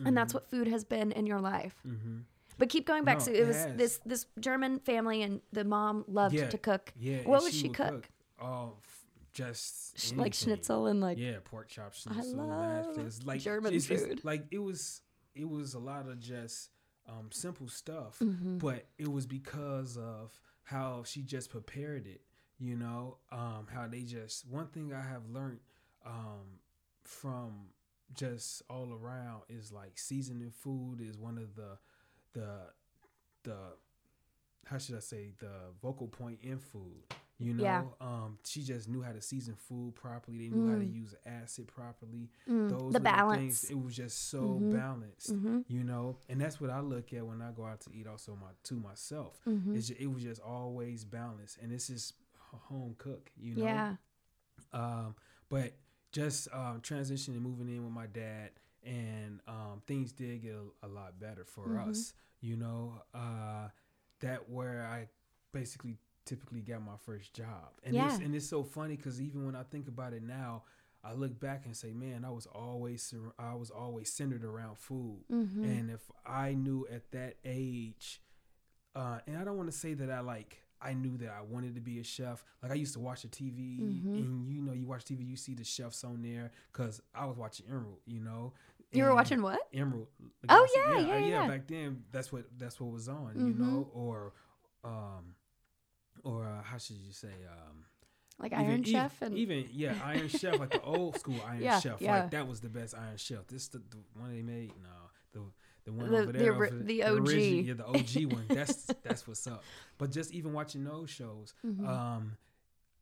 and 0.05 0.17
that's 0.17 0.35
what 0.35 0.51
food 0.51 0.69
has 0.69 0.85
been 0.85 1.13
in 1.13 1.27
your 1.27 1.41
life. 1.41 1.75
Mm-hmm. 1.87 2.19
But 2.59 2.69
keep 2.69 2.87
going 2.87 3.05
back. 3.05 3.19
No, 3.19 3.25
so 3.25 3.31
it 3.33 3.39
it 3.41 3.47
was 3.47 3.57
has. 3.57 3.77
this 3.77 4.01
this 4.05 4.27
German 4.39 4.79
family, 4.81 5.23
and 5.23 5.41
the 5.53 5.65
mom 5.65 6.05
loved 6.07 6.35
Yeah, 6.35 6.49
to 6.49 6.59
cook, 6.59 6.93
Yeah. 6.99 7.19
What 7.25 7.43
would 7.43 7.53
she 7.55 7.69
would 7.69 7.77
cook? 7.77 8.09
Oh, 8.41 8.75
f- 8.79 8.92
just 9.33 9.99
Sh- 9.99 10.13
like 10.13 10.35
schnitzel 10.35 10.87
and 10.87 11.01
like 11.01 11.19
yeah, 11.19 11.37
pork 11.45 11.69
chop 11.69 11.93
I 12.09 12.13
schnitzel. 12.13 12.37
love 12.37 12.97
mashed 12.97 13.25
like 13.27 13.41
German 13.41 13.75
it's, 13.75 13.89
it's 13.91 14.03
food. 14.05 14.25
like 14.25 14.45
it 14.51 14.59
was, 14.59 15.01
it 15.35 15.49
was 15.49 15.75
a 15.75 15.79
lot 15.79 16.09
of 16.09 16.21
just 16.21 16.71
um, 17.09 17.31
simple 17.33 17.69
stuff, 17.69 18.19
Mhm. 18.21 18.59
but 18.59 18.87
it 18.99 19.11
was 19.11 19.27
because 19.27 19.97
of 19.97 20.39
how 20.65 21.03
she 21.05 21.23
just 21.23 21.51
prepared 21.51 22.07
it. 22.07 22.21
You 22.59 22.77
know, 22.77 23.17
um, 23.33 23.67
how 23.73 23.89
they 23.89 24.03
just 24.03 24.47
one 24.49 24.69
thing 24.69 24.93
I 24.93 25.01
have 25.03 25.27
learned 25.29 25.59
um, 26.07 26.61
from 27.03 27.71
just 28.15 28.63
all 28.71 28.93
around 28.93 29.43
is 29.49 29.73
like 29.73 29.99
seasoning 29.99 30.51
food 30.53 31.01
is 31.01 31.17
one 31.19 31.39
of 31.39 31.57
the 31.57 31.79
the 32.35 32.49
the 33.43 33.57
how 34.67 34.79
should 34.79 34.95
I 34.97 35.01
say 35.01 35.33
the 35.39 35.73
vocal 35.81 36.07
point 36.07 36.39
in 36.43 36.59
food. 36.59 37.03
You 37.43 37.55
know, 37.55 37.63
Yeah. 37.65 37.83
um, 38.01 38.39
she 38.45 38.63
just 38.63 38.89
knew 38.89 39.03
how 39.03 39.13
to 39.13 39.21
season 39.21 39.55
food 39.57 39.95
properly. 39.95 40.39
They 40.39 40.49
knew 40.49 40.67
how 40.71 40.77
to 40.79 40.85
Mm. 40.85 40.95
use 40.95 41.15
acid 41.27 41.67
properly. 41.67 42.31
Mm, 42.49 42.69
Those 42.69 42.93
the 42.95 43.01
balance. 43.01 43.61
Things, 43.61 43.71
it 43.71 43.75
was 43.79 43.97
just 43.97 44.29
so 44.31 44.61
Mhm. 44.61 44.71
balanced. 44.71 45.31
hmm 45.31 45.61
You 45.69 45.85
know, 45.85 46.19
and 46.29 46.41
that's 46.41 46.61
what 46.61 46.71
I 46.71 46.81
look 46.81 47.13
at 47.13 47.27
when 47.27 47.41
I 47.43 47.51
go 47.53 47.65
out 47.65 47.81
to 47.83 47.91
eat. 47.93 48.07
Also, 48.07 48.37
my 48.37 48.49
to 48.65 48.75
myself, 48.75 49.41
hmm 49.45 49.75
it's 49.75 49.89
ju- 49.89 49.97
it 49.99 50.07
was 50.07 50.23
just 50.23 50.41
always 50.41 51.05
balanced, 51.05 51.59
and 51.61 51.71
this 51.73 51.91
is 51.91 52.13
home 52.69 52.95
cook. 52.99 53.31
You 53.37 53.57
know, 53.57 53.65
Yeah. 53.65 53.97
um, 54.73 55.15
but 55.49 55.73
just 56.13 56.49
um, 56.53 56.81
transitioning 56.81 57.35
and 57.35 57.43
moving 57.43 57.69
in 57.69 57.85
with 57.85 57.93
my 57.93 58.07
dad, 58.07 58.51
and 58.85 59.41
um, 59.49 59.83
things 59.87 60.13
did 60.13 60.43
get 60.43 60.55
a, 60.55 60.87
a 60.87 60.89
lot 60.89 61.19
better 61.19 61.45
for 61.45 61.69
Mhm. 61.69 61.89
us. 61.89 62.13
You 62.41 62.57
know, 62.57 63.03
uh, 63.15 63.69
that 64.21 64.49
where 64.51 64.85
I 64.85 65.09
basically 65.53 65.99
typically 66.25 66.61
got 66.61 66.83
my 66.83 66.97
first 67.05 67.33
job, 67.35 67.71
and 67.85 67.97
it's, 67.97 68.19
and 68.19 68.35
it's 68.35 68.49
so 68.49 68.63
funny 68.63 68.97
because 68.97 69.21
even 69.21 69.45
when 69.47 69.55
I 69.57 69.63
think 69.65 69.89
about 69.89 70.13
it 70.13 70.23
now, 70.23 70.63
I 71.05 71.15
look 71.15 71.39
back 71.41 71.67
and 71.67 71.77
say, 71.77 71.93
man, 71.93 72.25
I 72.25 72.31
was 72.31 72.47
always 72.47 73.13
I 73.39 73.55
was 73.55 73.71
always 73.71 74.13
centered 74.13 74.45
around 74.45 74.79
food, 74.79 75.25
hmm 75.31 75.65
and 75.65 75.91
if 75.91 76.01
I 76.27 76.55
knew 76.55 76.87
at 76.93 77.11
that 77.13 77.37
age, 77.45 78.21
uh, 78.95 79.19
and 79.27 79.37
I 79.39 79.45
don't 79.45 79.57
want 79.57 79.71
to 79.71 79.77
say 79.77 79.95
that 79.95 80.11
I 80.11 80.21
like 80.21 80.59
I 80.81 80.95
knew 80.95 81.17
that 81.19 81.31
I 81.31 81.43
wanted 81.43 81.75
to 81.77 81.81
be 81.81 82.01
a 82.01 82.05
chef. 82.05 82.45
Like 82.63 82.73
I 82.73 82.75
used 82.75 82.95
to 82.95 83.01
watch 83.01 83.23
the 83.23 83.29
TV, 83.29 83.79
Mhm. 83.81 84.15
and 84.17 84.53
you 84.53 84.61
know, 84.63 84.73
you 84.73 84.87
watch 84.87 85.05
TV, 85.05 85.25
you 85.25 85.37
see 85.37 85.55
the 85.55 85.65
chefs 85.65 86.03
on 86.05 86.23
there. 86.23 86.51
Cause 86.73 87.01
I 87.15 87.25
was 87.27 87.37
watching 87.37 87.67
Emeril, 87.67 87.99
you 88.07 88.21
know. 88.21 88.53
You 88.93 89.05
were 89.05 89.15
watching 89.15 89.41
what? 89.43 89.61
Emeril. 89.73 90.07
Like, 90.21 90.51
Oh, 90.51 90.55
I 90.63 90.67
said, 90.67 90.83
yeah, 90.89 91.15
uh, 91.15 91.19
yeah, 91.19 91.41
yeah. 91.41 91.49
Back 91.49 91.67
then, 91.69 92.03
that's 92.13 92.31
what 92.33 92.45
that's 92.59 92.81
what 92.81 92.93
was 92.93 93.09
on, 93.09 93.33
you 93.37 93.55
Mhm. 93.55 93.59
know, 93.59 93.91
or 93.95 94.33
um, 94.85 95.35
or 96.25 96.45
uh, 96.45 96.63
how 96.63 96.79
should 96.79 96.97
you 96.97 97.13
say 97.13 97.33
um. 97.51 97.85
Like 98.39 98.55
Iron 98.55 98.71
even- 98.81 98.85
Chef 98.85 99.23
and 99.23 99.37
even 99.39 99.69
yeah, 99.71 99.95
Iron 100.05 100.27
Chef, 100.29 100.59
like 100.59 100.71
the 100.71 100.81
old 100.95 101.17
school 101.19 101.37
Iron 101.47 101.63
Yeah, 101.63 101.79
Chef, 101.79 102.01
yeah. 102.01 102.21
like 102.23 102.31
that 102.33 102.49
was 102.49 102.61
the 102.61 102.69
best 102.71 102.95
Iron 102.97 103.17
Chef. 103.17 103.47
This 103.47 103.69
the, 103.69 103.79
the 103.79 103.99
one 104.19 104.35
they 104.35 104.43
made, 104.43 104.73
no, 104.83 104.91
the 105.33 105.41
the 105.85 105.93
one 105.93 106.11
The- 106.11 106.19
over 106.19 106.33
the 106.33 106.39
there, 106.39 106.55
over 106.55 106.67
the 106.71 107.01
origi- 107.01 107.59
OG. 107.61 107.67
yeah, 107.67 107.75
the 107.75 107.87
OG 107.87 108.33
one. 108.33 108.45
That's 108.49 108.87
that's 109.05 109.29
what's 109.29 109.47
up. 109.47 109.63
But 109.99 110.11
just 110.11 110.33
even 110.33 110.55
watching 110.55 110.83
those 110.83 111.09
shows, 111.11 111.55
Mhm. 111.65 111.87
um, 111.87 112.37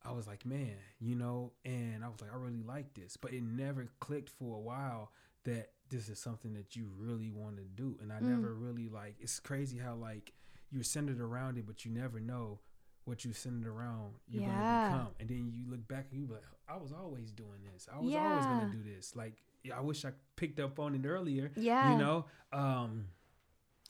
I 0.05 0.13
was 0.13 0.27
like, 0.27 0.45
man, 0.45 0.77
you 0.99 1.15
know, 1.15 1.53
and 1.65 2.05
I 2.05 2.09
was 2.09 2.21
like, 2.21 2.33
I 2.35 2.37
really 2.37 2.63
like 2.63 2.93
this, 2.95 3.17
but 3.17 3.33
it 3.33 3.43
never 3.43 3.87
clicked 4.01 4.31
for 4.31 4.57
a 4.57 4.61
while 4.61 5.13
that 5.45 5.71
this 5.89 6.09
is 6.11 6.19
something 6.19 6.53
that 6.55 6.75
you 6.77 6.91
really 6.99 7.31
want 7.31 7.57
to 7.57 7.63
do, 7.63 7.97
and 8.03 8.13
I 8.13 8.17
Mm. 8.17 8.23
never 8.37 8.53
really 8.53 8.89
like. 8.89 9.15
It's 9.21 9.39
crazy 9.41 9.79
how 9.79 9.95
like 9.95 10.33
you're 10.71 10.85
centered 10.85 11.21
around 11.21 11.57
it, 11.57 11.67
but 11.67 11.85
you 11.85 11.91
never 11.93 12.21
know 12.21 12.61
what 13.05 13.25
you 13.25 13.33
centered 13.33 13.67
around 13.67 14.13
you're 14.29 14.43
Yeah. 14.43 14.49
gonna 14.49 14.83
become, 14.85 15.09
and 15.19 15.29
then 15.29 15.53
you 15.55 15.69
look 15.71 15.87
back 15.89 16.07
and 16.13 16.21
you 16.21 16.27
be 16.27 16.35
like, 16.35 16.43
I 16.69 16.77
was 16.77 16.93
always 16.93 17.31
doing 17.33 17.61
this. 17.73 17.89
I 17.93 17.99
was 17.99 18.15
always 18.15 18.47
gonna 18.47 18.71
do 18.71 18.83
this. 18.83 19.17
Like 19.17 19.35
I 19.75 19.81
wish 19.81 20.05
I 20.05 20.13
picked 20.37 20.61
up 20.61 20.79
on 20.79 20.95
it 20.95 21.07
earlier. 21.07 21.51
yeah, 21.57 21.91
You 21.91 21.97
know, 21.99 22.25
um, 22.53 23.07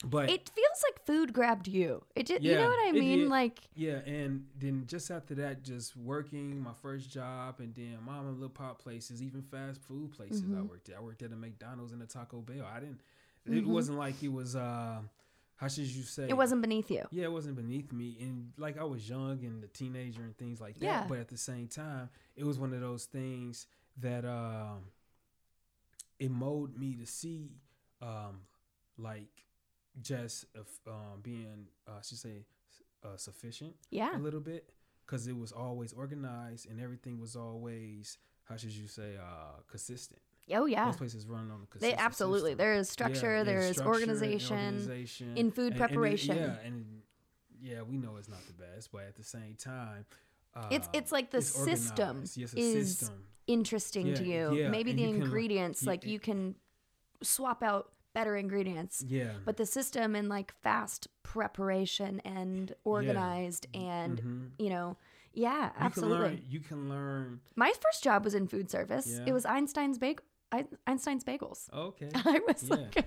but 0.03 0.29
it 0.31 0.49
feels 0.49 0.83
like 0.89 1.05
food 1.05 1.31
grabbed 1.31 1.67
you. 1.67 2.03
It 2.15 2.25
did. 2.25 2.43
you 2.43 2.55
know 2.55 2.67
what 2.67 2.79
I 2.85 2.89
it 2.89 2.93
mean? 2.93 3.29
Like 3.29 3.59
yeah, 3.75 3.99
and 4.05 4.47
then 4.57 4.85
just 4.87 5.11
after 5.11 5.35
that, 5.35 5.61
just 5.63 5.95
working 5.95 6.59
my 6.59 6.73
first 6.81 7.11
job, 7.11 7.59
and 7.59 7.75
then 7.75 7.97
mom 8.03 8.25
and 8.27 8.33
little 8.35 8.49
pop 8.49 8.81
places, 8.81 9.21
even 9.21 9.43
fast 9.43 9.79
food 9.81 10.11
places. 10.11 10.45
I 10.51 10.57
Mhm. 10.57 10.69
worked 10.69 10.89
at. 10.89 10.97
I 10.97 11.01
worked 11.01 11.21
at 11.21 11.31
a 11.31 11.35
McDonald's 11.35 11.91
and 11.93 12.01
a 12.01 12.07
Taco 12.07 12.41
Bell. 12.41 12.65
I 12.65 12.79
didn't. 12.79 13.01
It 13.45 13.63
Mhm. 13.63 13.67
wasn't 13.67 13.97
like 13.99 14.21
it 14.23 14.29
was. 14.29 14.55
uh 14.55 15.01
How 15.61 15.67
should 15.67 15.85
you 15.85 16.01
say? 16.01 16.25
it 16.27 16.35
wasn't 16.35 16.63
beneath 16.63 16.89
you. 16.89 17.05
Yeah, 17.11 17.25
it 17.25 17.31
wasn't 17.31 17.55
beneath 17.55 17.93
me, 17.93 18.17
and 18.19 18.51
like 18.57 18.79
I 18.79 18.83
was 18.83 19.07
young 19.07 19.43
and 19.43 19.63
a 19.63 19.67
teenager 19.67 20.23
and 20.23 20.35
things 20.35 20.59
like 20.59 20.79
that. 20.79 20.85
Yeah. 20.85 21.05
But 21.07 21.19
at 21.19 21.27
the 21.27 21.37
same 21.37 21.67
time, 21.67 22.09
it 22.35 22.43
was 22.43 22.57
one 22.57 22.73
of 22.73 22.81
those 22.81 23.05
things 23.05 23.67
that 23.97 24.25
um, 24.25 24.85
it 26.19 26.31
molded 26.31 26.79
me 26.79 26.95
to 26.95 27.05
see, 27.05 27.51
um, 28.01 28.41
like 28.97 29.29
just 30.01 30.45
of 30.55 30.67
um, 30.87 31.19
being, 31.21 31.67
uh, 31.87 31.91
I 31.99 32.01
should 32.01 32.17
say, 32.17 32.43
uh, 33.03 33.17
sufficient 33.17 33.75
Yeah. 33.91 34.15
a 34.15 34.19
little 34.19 34.39
bit 34.39 34.67
because 35.05 35.27
it 35.27 35.37
was 35.37 35.51
always 35.51 35.93
organized 35.93 36.71
and 36.71 36.81
everything 36.81 37.19
was 37.19 37.35
always, 37.35 38.17
how 38.45 38.57
should 38.57 38.71
you 38.71 38.87
say, 38.87 39.15
uh, 39.15 39.61
consistent. 39.69 40.21
Oh 40.53 40.65
yeah. 40.65 40.85
Most 40.85 40.97
places 40.97 41.25
run 41.27 41.49
on 41.51 41.67
a 41.73 41.77
They 41.79 41.93
absolutely. 41.93 42.51
system. 42.51 42.57
There 42.57 42.73
is 42.73 42.87
Yeah, 42.87 42.91
structure. 42.91 43.43
there 43.43 43.59
is 43.59 43.77
structure 43.77 43.89
organization. 43.91 44.57
organization. 44.57 45.37
in 45.37 45.51
food 45.51 45.73
And- 45.73 45.81
and 45.81 45.89
preparation. 45.91 46.35
yeah, 46.37 46.57
and 46.65 47.01
yeah, 47.61 47.81
we 47.83 47.97
know 47.97 48.17
it's 48.17 48.27
not 48.29 48.45
the 48.47 48.53
best, 48.53 48.91
but 48.91 49.03
at 49.03 49.15
the 49.15 49.23
same 49.23 49.55
time, 49.55 50.05
uh, 50.55 50.67
It's- 50.71 50.89
it's 50.93 51.11
like 51.11 51.31
the 51.31 51.37
it's 51.37 51.47
system. 51.47 52.21
Yes, 52.35 52.53
is 52.53 52.97
system. 52.99 53.25
Interesting 53.47 54.13
to 54.13 54.23
you. 54.23 54.53
yeah, 54.55 54.69
Maybe 54.69 54.91
the 54.93 55.03
you 55.03 55.09
ingredients, 55.09 55.83
y- 55.83 55.91
like 55.93 56.05
you 56.05 56.19
can 56.19 56.55
swap 57.21 57.63
out 57.63 57.93
better 58.13 58.35
ingredients. 58.35 59.03
Yeah, 59.07 59.33
But 59.45 59.57
the 59.57 59.65
system 59.65 60.15
and 60.15 60.27
like 60.27 60.51
fast 60.61 61.07
preparation 61.23 62.19
and 62.21 62.73
organized 62.83 63.67
and 63.73 64.21
Mhm. 64.21 64.49
you 64.59 64.69
know, 64.69 64.97
yeah, 65.33 65.67
You 65.67 65.71
can 65.73 65.83
absolutely. 65.83 66.17
learn. 66.29 66.41
You 66.49 66.59
can 66.59 66.89
learn. 66.89 67.41
My 67.55 67.71
first 67.79 68.03
job 68.03 68.23
was 68.25 68.33
in 68.35 68.47
food 68.47 68.69
service. 68.69 69.07
Yeah. 69.07 69.25
It 69.27 69.33
was 69.33 69.45
Einstein's 69.45 69.97
bag 69.97 70.21
Einstein's 70.87 71.23
bagels. 71.23 71.71
Okay. 71.73 72.09
I 72.15 72.39
was 72.47 72.63
Yeah. 72.69 72.75
like 72.75 73.05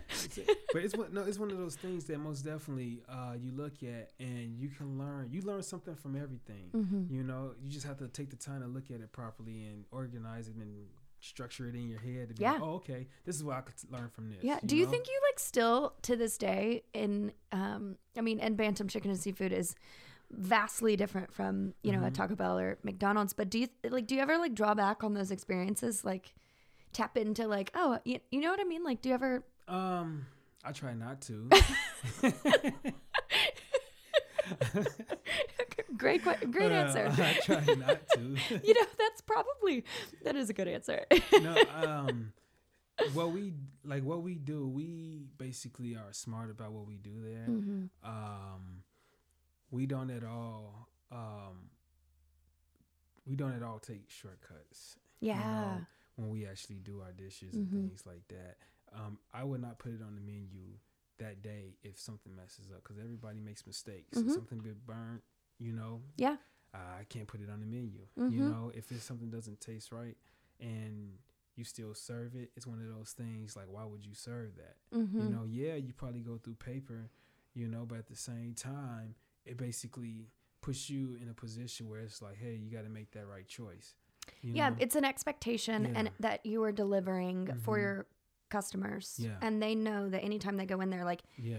but 0.72 0.82
it's 0.82 0.96
one, 0.96 1.12
no, 1.12 1.22
it's 1.22 1.38
one 1.38 1.50
of 1.50 1.58
those 1.58 1.76
things 1.76 2.04
that 2.04 2.18
most 2.18 2.42
definitely 2.44 3.02
uh, 3.08 3.34
you 3.38 3.52
look 3.52 3.82
at 3.82 4.12
and 4.18 4.56
you 4.58 4.68
can 4.68 4.98
learn. 4.98 5.28
You 5.30 5.42
learn 5.42 5.62
something 5.62 5.94
from 5.94 6.16
everything. 6.16 6.70
Mhm. 6.74 7.10
You 7.10 7.22
know, 7.22 7.52
you 7.62 7.70
just 7.70 7.86
have 7.86 7.98
to 7.98 8.08
take 8.08 8.30
the 8.30 8.36
time 8.36 8.62
to 8.62 8.66
look 8.66 8.90
at 8.90 9.00
it 9.00 9.12
properly 9.12 9.64
and 9.66 9.84
organize 9.90 10.48
it 10.48 10.56
and 10.56 10.86
structure 11.20 11.68
it 11.68 11.74
in 11.74 11.88
your 11.88 11.98
head 12.00 12.28
to 12.28 12.34
be 12.34 12.44
like, 12.44 12.60
oh, 12.62 12.74
okay, 12.74 13.06
this 13.24 13.34
is 13.36 13.42
what 13.44 13.56
I 13.56 13.60
could 13.62 13.74
learn 13.90 14.08
from 14.10 14.28
this. 14.28 14.38
Yeah. 14.42 14.58
Do 14.64 14.76
you 14.76 14.84
know? 14.84 14.90
think 14.90 15.06
you 15.08 15.20
like 15.30 15.38
still 15.38 15.94
to 16.02 16.16
this 16.16 16.36
day 16.38 16.82
in 16.92 17.32
um 17.52 17.96
I 18.16 18.20
mean 18.20 18.40
and 18.40 18.56
Bantam 18.56 18.88
chicken 18.88 19.10
and 19.10 19.18
seafood 19.20 19.52
is 19.52 19.74
vastly 20.30 20.96
different 20.96 21.32
from, 21.32 21.74
you 21.82 21.92
know, 21.92 22.02
a 22.04 22.10
Mhm. 22.10 22.14
Taco 22.14 22.34
Bell 22.34 22.58
or 22.58 22.78
McDonald's, 22.82 23.32
but 23.32 23.48
do 23.50 23.58
you 23.58 23.68
like 23.88 24.06
do 24.06 24.14
you 24.16 24.20
ever 24.20 24.36
like 24.38 24.54
draw 24.54 24.74
back 24.74 25.04
on 25.04 25.14
those 25.14 25.30
experiences 25.30 26.04
like 26.04 26.34
tap 26.94 27.16
into 27.18 27.46
like, 27.46 27.70
oh, 27.74 27.98
you, 28.04 28.20
you 28.30 28.40
know 28.40 28.50
what 28.50 28.60
I 28.60 28.64
mean? 28.64 28.82
Like 28.84 29.02
do 29.02 29.10
you 29.10 29.14
ever 29.14 29.44
Um, 29.68 30.26
I 30.64 30.72
try 30.72 30.94
not 30.94 31.20
to. 31.22 31.48
great 35.96 36.22
great 36.22 36.72
Uh, 36.72 36.74
answer. 36.74 37.22
I 37.22 37.32
try 37.42 37.64
not 37.74 38.08
to. 38.14 38.20
you 38.64 38.74
know, 38.74 38.86
that's 38.98 39.20
probably 39.22 39.84
that 40.22 40.36
is 40.36 40.50
a 40.50 40.52
good 40.52 40.68
answer. 40.68 41.04
no, 41.40 41.56
um, 41.74 42.32
what 43.12 43.32
we 43.32 43.54
like, 43.84 44.04
what 44.04 44.22
we 44.22 44.34
do, 44.34 44.68
we 44.68 45.26
basically 45.38 45.94
are 45.96 46.12
smart 46.12 46.50
about 46.50 46.72
what 46.72 46.86
we 46.86 46.96
do 46.96 47.22
there. 47.22 47.46
Mhm. 47.48 47.88
Um, 48.04 48.82
we 49.70 49.86
don't 49.86 50.10
at 50.10 50.24
all. 50.24 50.88
Um, 51.10 51.70
we 53.26 53.36
don't 53.36 53.52
at 53.54 53.62
all 53.62 53.78
take 53.78 54.10
shortcuts. 54.10 54.96
you 55.20 55.28
Yeah. 55.28 55.38
know, 55.38 55.86
when 56.16 56.30
we 56.30 56.46
actually 56.46 56.76
do 56.78 57.00
our 57.00 57.12
dishes 57.12 57.54
and 57.54 57.66
Mhm. 57.68 57.88
things 57.88 58.06
like 58.06 58.26
that. 58.28 58.56
Um, 58.92 59.18
I 59.32 59.42
would 59.44 59.60
not 59.60 59.78
put 59.78 59.92
it 59.92 60.02
on 60.02 60.14
the 60.14 60.20
menu 60.20 60.78
that 61.18 61.42
day 61.42 61.76
if 61.82 61.98
something 61.98 62.34
messes 62.34 62.70
up 62.70 62.82
because 62.82 62.98
everybody 62.98 63.40
makes 63.40 63.66
mistakes. 63.66 64.18
Mhm. 64.18 64.26
If 64.26 64.32
something 64.32 64.58
bit 64.58 64.84
burnt, 64.86 65.22
you 65.58 65.72
know, 65.72 66.02
Yeah. 66.16 66.36
uh, 66.72 66.76
I 67.00 67.04
can't 67.08 67.26
put 67.28 67.40
it 67.40 67.48
on 67.50 67.60
the 67.60 67.66
menu. 67.66 68.06
Mhm. 68.16 68.30
You 68.32 68.42
know, 68.42 68.70
if 68.74 68.90
it's 68.92 69.04
something 69.04 69.30
doesn't 69.30 69.60
taste 69.60 69.90
right 69.92 70.16
and 70.60 71.18
you 71.56 71.64
still 71.64 71.94
serve 71.94 72.34
it, 72.34 72.52
it's 72.56 72.66
one 72.66 72.80
of 72.80 72.88
those 72.88 73.12
things 73.12 73.54
like 73.56 73.68
why 73.68 73.84
would 73.84 74.04
you 74.04 74.14
serve 74.14 74.56
that? 74.56 74.76
You 75.22 75.28
know, 75.28 75.44
yeah, 75.44 75.74
you 75.76 75.92
probably 75.92 76.20
go 76.20 76.36
through 76.38 76.54
paper, 76.56 77.10
you 77.54 77.68
know, 77.68 77.86
but 77.86 77.98
at 77.98 78.06
the 78.08 78.16
same 78.16 78.54
time, 78.54 79.14
it 79.44 79.56
basically 79.56 80.30
puts 80.60 80.88
you 80.90 81.14
in 81.20 81.28
a 81.28 81.34
position 81.34 81.88
where 81.88 82.00
it's 82.00 82.20
like, 82.22 82.36
hey, 82.36 82.54
you 82.56 82.70
got 82.70 82.82
to 82.82 82.88
make 82.88 83.10
that 83.12 83.26
right 83.28 83.46
choice. 83.46 83.94
You 84.42 84.52
yeah, 84.54 84.70
know? 84.70 84.76
it's 84.78 84.94
an 84.96 85.04
expectation 85.04 85.94
and 85.96 86.10
that 86.20 86.44
you 86.44 86.62
are 86.64 86.72
delivering 86.72 87.58
for 87.62 87.76
Mhm. 87.78 87.80
your 87.82 88.06
customers. 88.50 89.16
Yeah. 89.18 89.36
And 89.40 89.62
they 89.62 89.74
know 89.74 90.08
that 90.08 90.22
anytime 90.22 90.56
they 90.56 90.66
go 90.66 90.80
in 90.80 90.90
there, 90.90 91.04
like 91.04 91.22
yeah, 91.36 91.58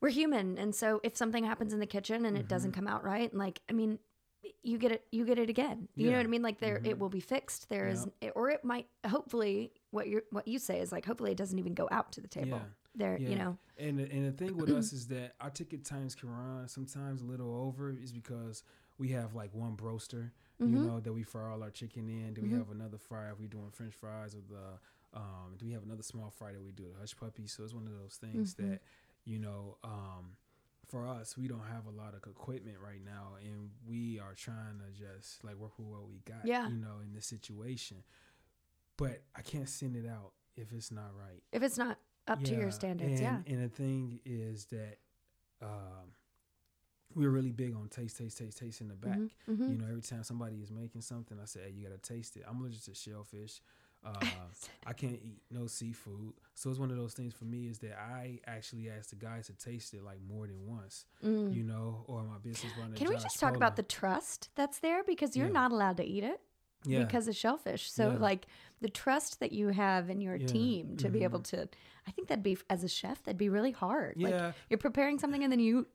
we're 0.00 0.10
human. 0.10 0.58
And 0.58 0.74
so 0.74 1.00
if 1.02 1.16
something 1.16 1.44
happens 1.44 1.72
in 1.72 1.80
the 1.80 1.86
kitchen 1.86 2.24
and 2.24 2.36
it 2.36 2.48
doesn't 2.48 2.72
come 2.72 2.86
out 2.86 3.04
right, 3.04 3.32
like 3.34 3.60
I 3.68 3.72
mean, 3.72 3.98
you 4.62 4.78
get 4.78 4.92
it 4.92 5.06
you 5.10 5.24
get 5.24 5.38
it 5.38 5.50
again. 5.50 5.88
You 5.96 6.10
know 6.10 6.16
what 6.18 6.24
I 6.24 6.28
mean? 6.28 6.42
Like 6.42 6.60
there 6.60 6.76
it 6.76 6.84
Mhm. 6.96 6.98
will 6.98 7.08
be 7.08 7.20
fixed. 7.20 7.68
There 7.68 7.88
is 7.88 8.04
Yep. 8.04 8.14
it, 8.20 8.32
or 8.36 8.50
it 8.50 8.64
might 8.64 8.88
hopefully 9.06 9.72
what 9.90 10.08
you 10.08 10.22
what 10.30 10.46
you 10.46 10.58
say 10.58 10.80
is 10.80 10.92
like 10.92 11.04
hopefully 11.06 11.32
it 11.32 11.36
doesn't 11.38 11.58
even 11.58 11.74
go 11.74 11.88
out 11.90 12.12
to 12.12 12.20
the 12.20 12.28
table. 12.28 12.58
Yeah. 12.58 12.64
There, 12.92 13.18
you 13.18 13.36
know. 13.36 13.56
And 13.78 14.00
the, 14.00 14.10
and 14.10 14.26
the 14.26 14.32
thing 14.32 14.56
with 14.56 14.68
us 14.70 14.92
is 14.92 15.06
that 15.08 15.34
our 15.40 15.48
ticket 15.50 15.84
times 15.84 16.16
can 16.16 16.28
run 16.28 16.66
sometimes 16.66 17.22
a 17.22 17.24
little 17.24 17.54
over, 17.54 17.90
is 17.90 18.10
because 18.12 18.64
we 18.98 19.08
have 19.10 19.34
like 19.36 19.54
one 19.54 19.76
broaster, 20.60 20.76
you 20.78 20.84
know, 20.90 21.00
that 21.00 21.12
we 21.12 21.22
fry 21.22 21.50
all 21.50 21.62
our 21.62 21.70
chicken 21.70 22.08
in. 22.08 22.34
Do 22.34 22.42
we 22.42 22.48
Mhm. 22.50 22.58
have 22.58 22.70
another 22.70 22.98
fry 22.98 23.30
if 23.30 23.38
we 23.40 23.46
doing 23.46 23.70
French 23.72 23.94
fries 23.94 24.34
or 24.34 24.40
the 24.48 25.18
um? 25.18 25.56
Do 25.58 25.66
we 25.66 25.72
have 25.72 25.82
another 25.82 26.02
small 26.02 26.30
fry 26.30 26.52
that 26.52 26.62
we 26.62 26.72
do 26.72 26.84
the 26.92 26.98
hush 27.00 27.16
puppy? 27.16 27.46
So 27.46 27.64
it's 27.64 27.74
one 27.74 27.86
of 27.86 27.92
those 27.98 28.16
things 28.16 28.54
Mhm. 28.54 28.70
that 28.72 28.80
you 29.24 29.38
know, 29.38 29.76
um, 29.84 30.36
for 30.86 31.06
us, 31.06 31.36
we 31.36 31.46
don't 31.46 31.66
have 31.66 31.86
a 31.86 31.90
lot 31.90 32.14
of 32.14 32.24
equipment 32.28 32.78
right 32.80 33.04
now, 33.04 33.34
and 33.40 33.70
we 33.86 34.18
are 34.18 34.34
trying 34.34 34.78
to 34.80 34.90
just 34.98 35.44
like 35.44 35.56
work 35.56 35.78
with 35.78 35.86
what 35.88 36.08
we 36.08 36.18
got, 36.24 36.46
Yeah. 36.46 36.66
you 36.68 36.76
know, 36.76 37.00
in 37.02 37.12
this 37.12 37.26
situation. 37.26 38.02
But 38.96 39.22
I 39.36 39.42
can't 39.42 39.68
send 39.68 39.96
it 39.96 40.06
out 40.06 40.32
if 40.56 40.72
it's 40.72 40.90
not 40.90 41.14
right 41.16 41.42
If 41.52 41.62
it's 41.62 41.78
not 41.78 41.98
up 42.28 42.42
to 42.44 42.54
your 42.54 42.66
yeah, 42.66 42.70
standards, 42.70 43.20
and, 43.20 43.44
yeah. 43.46 43.52
And 43.54 43.64
the 43.64 43.68
thing 43.68 44.20
is 44.24 44.66
that 44.66 44.98
um, 45.62 46.12
we're 47.14 47.30
really 47.30 47.52
big 47.52 47.74
on 47.74 47.88
taste, 47.88 48.18
taste, 48.18 48.38
taste, 48.38 48.58
taste 48.58 48.80
in 48.80 48.88
the 48.88 48.94
back. 48.94 49.18
Mhm, 49.18 49.30
mhm. 49.48 49.70
You 49.70 49.78
know, 49.78 49.86
every 49.88 50.02
time 50.02 50.22
somebody 50.22 50.56
is 50.62 50.70
making 50.70 51.00
something, 51.02 51.38
I 51.40 51.44
say, 51.46 51.60
"Hey, 51.64 51.70
you 51.70 51.82
gotta 51.86 51.98
taste 51.98 52.36
it." 52.36 52.44
I'm 52.48 52.60
allergic 52.60 52.82
to 52.84 52.94
shellfish. 52.94 53.60
Uh, 54.02 54.14
I 54.86 54.94
can't 54.94 55.20
eat 55.22 55.42
no 55.50 55.66
seafood, 55.66 56.32
so 56.54 56.70
it's 56.70 56.78
one 56.78 56.90
of 56.90 56.96
those 56.96 57.12
things 57.12 57.34
for 57.34 57.44
me 57.44 57.68
is 57.68 57.80
that 57.80 57.98
I 57.98 58.40
actually 58.46 58.88
ask 58.88 59.10
the 59.10 59.16
guys 59.16 59.48
to 59.48 59.52
taste 59.52 59.92
it 59.92 60.02
like 60.02 60.22
more 60.26 60.46
than 60.46 60.66
once. 60.66 61.04
Mm. 61.22 61.54
You 61.54 61.64
know, 61.64 62.04
or 62.06 62.22
my 62.22 62.38
business 62.38 62.72
partner. 62.72 62.96
Can 62.96 63.08
we 63.10 63.16
just 63.16 63.38
talk 63.38 63.54
about 63.56 63.76
the 63.76 63.82
trust 63.82 64.48
that's 64.54 64.78
there 64.78 65.04
because 65.04 65.36
you're 65.36 65.48
Yeah. 65.48 65.52
not 65.52 65.70
allowed 65.72 65.98
to 65.98 66.04
eat 66.04 66.24
it 66.24 66.40
yeah. 66.84 67.04
because 67.04 67.28
of 67.28 67.36
shellfish. 67.36 67.92
So 67.92 68.12
Yeah. 68.12 68.16
like 68.18 68.46
the 68.80 68.88
trust 68.88 69.38
that 69.40 69.52
you 69.52 69.68
have 69.68 70.08
in 70.08 70.22
your 70.22 70.36
Yeah. 70.36 70.46
team 70.46 70.96
to 70.96 71.10
be 71.10 71.20
Mhm. 71.20 71.24
able 71.24 71.40
to 71.40 71.68
I 72.06 72.10
think 72.10 72.28
that'd 72.28 72.42
be 72.42 72.56
as 72.70 72.82
a 72.82 72.88
chef 72.88 73.22
that'd 73.24 73.36
be 73.36 73.50
really 73.50 73.72
hard. 73.72 74.16
Like 74.16 74.32
yeah, 74.32 74.52
you're 74.70 74.78
preparing 74.78 75.18
something 75.18 75.44
and 75.44 75.52
then 75.52 75.60
you 75.60 75.86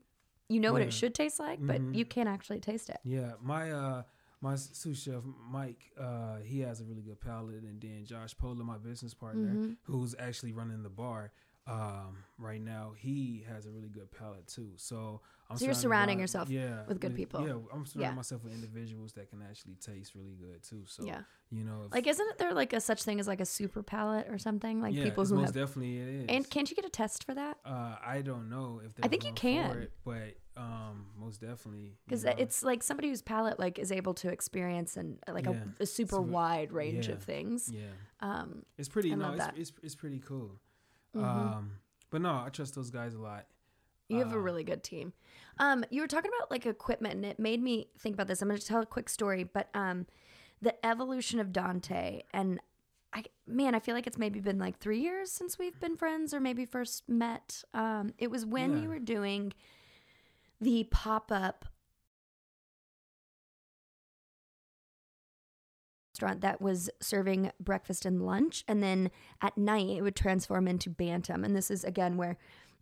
you 0.48 0.60
know 0.60 0.72
what 0.72 0.82
it 0.82 0.92
should 0.92 1.14
taste 1.14 1.38
like, 1.40 1.58
but 1.60 1.80
Mhm. 1.80 1.94
you 1.94 2.04
can't 2.04 2.28
actually 2.28 2.60
taste 2.60 2.88
it. 2.88 2.98
Yeah, 3.04 3.32
my 3.40 3.70
uh 3.72 4.02
my 4.42 4.54
sous 4.56 5.02
chef 5.02 5.22
Mike, 5.48 5.90
uh, 5.98 6.38
he 6.38 6.60
has 6.60 6.80
a 6.80 6.84
really 6.84 7.02
good 7.02 7.20
palate, 7.20 7.62
and 7.64 7.80
then 7.80 8.04
Josh 8.04 8.36
Pola, 8.36 8.62
my 8.62 8.76
business 8.78 9.14
partner, 9.14 9.56
Mhm. 9.56 9.76
who's 9.84 10.14
actually 10.18 10.52
running 10.52 10.82
the 10.82 10.90
bar 10.90 11.32
um, 11.66 12.18
right 12.38 12.60
now, 12.60 12.92
he 12.96 13.42
has 13.48 13.66
a 13.66 13.70
really 13.72 13.88
good 13.88 14.10
palate 14.12 14.46
too. 14.46 14.72
So 14.76 15.20
I'm 15.48 15.56
So 15.56 15.64
you're 15.64 15.74
surrounding 15.74 16.18
by- 16.18 16.22
yourself 16.22 16.48
yeah, 16.50 16.84
with 16.88 17.00
good 17.00 17.14
people. 17.14 17.40
Yeah, 17.46 17.54
I'm 17.72 17.86
surrounding 17.86 18.10
Yeah. 18.10 18.14
myself 18.16 18.42
with 18.42 18.52
individuals 18.52 19.12
that 19.12 19.30
can 19.30 19.42
actually 19.42 19.74
taste 19.76 20.14
really 20.16 20.34
good 20.34 20.62
too. 20.62 20.82
So 20.86 21.04
yeah. 21.04 21.20
you 21.50 21.62
know, 21.62 21.84
if, 21.86 21.92
Like 21.92 22.06
isn't 22.08 22.38
there 22.38 22.52
like 22.52 22.72
a 22.72 22.80
such 22.80 23.02
thing 23.04 23.20
as 23.20 23.28
like 23.28 23.40
a 23.40 23.46
super 23.46 23.82
palate 23.82 24.26
or 24.28 24.38
something? 24.38 24.80
Like 24.80 24.94
yeah, 24.94 25.04
people 25.04 25.24
who 25.24 25.36
most 25.36 25.46
have 25.46 25.54
definitely 25.54 25.98
it 25.98 26.08
is. 26.08 26.26
And 26.28 26.50
can't 26.50 26.68
you 26.68 26.74
get 26.74 26.84
a 26.84 26.90
test 26.90 27.22
for 27.24 27.34
that? 27.34 27.58
uh, 27.64 27.96
I 28.04 28.22
don't 28.22 28.48
know 28.48 28.80
if 28.84 28.92
I 29.02 29.08
think 29.08 29.24
you 29.24 29.32
can. 29.34 29.78
it, 29.82 29.92
but 30.04 30.36
um, 30.56 31.06
most 31.16 31.40
definitely 31.40 31.92
Because 32.06 32.24
it's 32.24 32.62
like 32.64 32.82
somebody 32.82 33.08
whose 33.10 33.22
palate 33.22 33.58
like 33.60 33.78
is 33.78 33.92
able 33.92 34.14
to 34.14 34.28
experience 34.30 34.96
and 34.96 35.18
like 35.28 35.44
Yeah. 35.46 35.62
a, 35.78 35.82
a 35.84 35.86
super 35.86 36.20
wide 36.20 36.72
range 36.72 37.06
of 37.08 37.22
things. 37.22 37.70
yeah. 37.72 37.82
Um, 38.20 38.64
It's 38.78 38.88
pretty. 38.88 39.12
I 39.12 39.16
no, 39.16 39.26
love 39.26 39.34
it's, 39.34 39.44
that. 39.44 39.58
it's 39.58 39.72
it's 39.82 39.94
pretty 39.94 40.18
cool. 40.18 40.58
mhm. 41.14 41.22
Um, 41.22 41.72
but 42.10 42.20
no, 42.20 42.30
I 42.44 42.48
trust 42.48 42.74
those 42.74 42.90
guys 42.90 43.14
a 43.14 43.18
lot. 43.20 43.46
You 44.08 44.18
have 44.18 44.32
a 44.32 44.36
Uh, 44.36 44.40
really 44.40 44.64
good 44.64 44.82
team. 44.84 45.12
Um, 45.58 45.84
you 45.90 46.00
were 46.00 46.06
talking 46.06 46.30
about 46.36 46.50
like 46.50 46.66
equipment, 46.66 47.14
and 47.14 47.24
it 47.24 47.38
made 47.38 47.62
me 47.62 47.88
think 47.98 48.14
about 48.14 48.28
this. 48.28 48.40
I'm 48.42 48.48
going 48.48 48.60
to 48.60 48.66
tell 48.66 48.80
a 48.80 48.86
quick 48.86 49.08
story, 49.08 49.44
but 49.44 49.68
um, 49.74 50.06
the 50.62 50.74
evolution 50.86 51.40
of 51.40 51.52
Dante, 51.52 52.22
and 52.32 52.60
I 53.12 53.24
man, 53.46 53.74
I 53.74 53.80
feel 53.80 53.94
like 53.94 54.06
it's 54.06 54.18
maybe 54.18 54.40
been 54.40 54.58
like 54.58 54.78
three 54.78 55.00
years 55.00 55.30
since 55.32 55.58
we've 55.58 55.78
been 55.80 55.96
friends, 55.96 56.32
or 56.34 56.40
maybe 56.40 56.64
first 56.66 57.08
met. 57.08 57.62
Um, 57.74 58.12
it 58.18 58.30
was 58.30 58.44
when 58.46 58.74
Yeah. 58.74 58.82
you 58.82 58.88
were 58.88 58.98
doing 58.98 59.52
the 60.60 60.84
pop 60.84 61.32
up 61.32 61.64
restaurant 66.14 66.40
that 66.40 66.60
was 66.62 66.88
serving 67.00 67.50
breakfast 67.60 68.06
and 68.06 68.24
lunch, 68.24 68.64
and 68.68 68.82
then 68.82 69.10
at 69.42 69.56
night 69.58 69.88
it 69.90 70.02
would 70.02 70.16
transform 70.16 70.66
into 70.68 70.88
Bantam. 70.90 71.44
And 71.44 71.54
this 71.54 71.70
is 71.70 71.84
again 71.84 72.16
where 72.16 72.38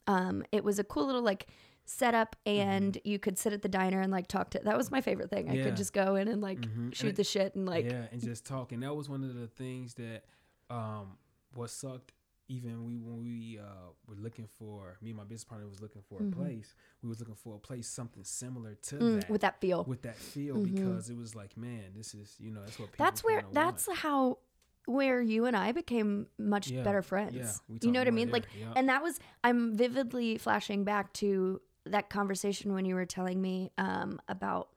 um, 0.06 0.44
it 0.52 0.64
was 0.64 0.78
a 0.78 0.84
cool 0.84 1.06
little 1.06 1.22
like 1.22 1.46
setup, 1.86 2.34
and 2.46 2.98
you 3.04 3.18
could 3.18 3.38
sit 3.38 3.52
at 3.52 3.62
the 3.62 3.68
diner 3.68 4.00
and 4.00 4.10
like 4.10 4.26
talk 4.26 4.50
to. 4.50 4.58
That 4.64 4.76
was 4.76 4.90
my 4.90 5.00
favorite 5.00 5.30
thing. 5.30 5.48
I 5.50 5.54
Mm-hmm. 5.56 5.64
Could 5.64 5.76
just 5.76 5.92
go 5.92 6.16
in 6.16 6.28
and 6.28 6.40
like 6.40 6.60
Mhm. 6.60 6.76
And 6.76 6.96
shoot 6.96 7.08
it- 7.08 7.16
the 7.16 7.24
shit 7.24 7.54
and 7.54 7.66
like 7.66 7.84
yeah, 7.86 8.06
and 8.10 8.20
just 8.22 8.46
talk. 8.46 8.72
And 8.72 8.82
that 8.82 8.94
was 8.94 9.08
one 9.08 9.22
of 9.24 9.34
the 9.34 9.46
things 9.48 9.94
that 9.94 10.24
um, 10.70 11.18
what 11.52 11.70
sucked 11.70 12.12
even 12.48 12.84
we 12.84 12.98
when 12.98 13.18
we 13.22 13.58
uh, 13.58 13.64
were 14.06 14.16
looking 14.16 14.46
for 14.58 14.98
me 15.00 15.10
and 15.10 15.16
my 15.16 15.24
business 15.24 15.44
partner 15.44 15.66
was 15.66 15.80
looking 15.80 16.02
for 16.02 16.20
Mhm. 16.20 16.32
a 16.32 16.36
place. 16.36 16.74
We 17.02 17.08
was 17.08 17.18
looking 17.20 17.34
for 17.36 17.54
a 17.54 17.58
place 17.58 17.86
something 17.88 18.22
similar 18.24 18.74
to 18.74 18.96
Mm, 18.96 19.20
that 19.20 19.30
with 19.30 19.40
that 19.42 19.60
feel. 19.60 19.84
with 19.84 20.02
that 20.02 20.16
feel 20.16 20.56
Mhm. 20.56 20.74
because 20.74 21.08
it 21.10 21.16
was 21.16 21.34
like, 21.34 21.56
man, 21.56 21.92
this 21.94 22.14
is 22.14 22.36
you 22.38 22.50
know 22.50 22.60
that's 22.60 22.78
what 22.78 22.92
people 22.92 23.04
that's 23.04 23.24
where 23.24 23.42
that's 23.52 23.86
want. 23.88 23.98
how 24.00 24.38
where 24.86 25.20
you 25.20 25.46
and 25.46 25.56
I 25.56 25.72
became 25.72 26.26
much 26.38 26.68
Yeah, 26.70 26.82
better 26.82 27.02
friends. 27.02 27.34
yeah. 27.34 27.76
You 27.82 27.90
know 27.92 28.00
what 28.00 28.08
I 28.08 28.10
mean? 28.10 28.28
there, 28.28 28.32
Like 28.40 28.46
yeah. 28.58 28.72
and 28.76 28.88
that 28.88 29.02
was 29.02 29.18
I'm 29.42 29.76
vividly 29.76 30.38
flashing 30.38 30.84
back 30.84 31.12
to 31.14 31.60
that 31.86 32.10
conversation 32.10 32.72
when 32.74 32.84
you 32.84 32.94
were 32.94 33.06
telling 33.06 33.40
me 33.40 33.70
um, 33.78 34.20
about 34.28 34.68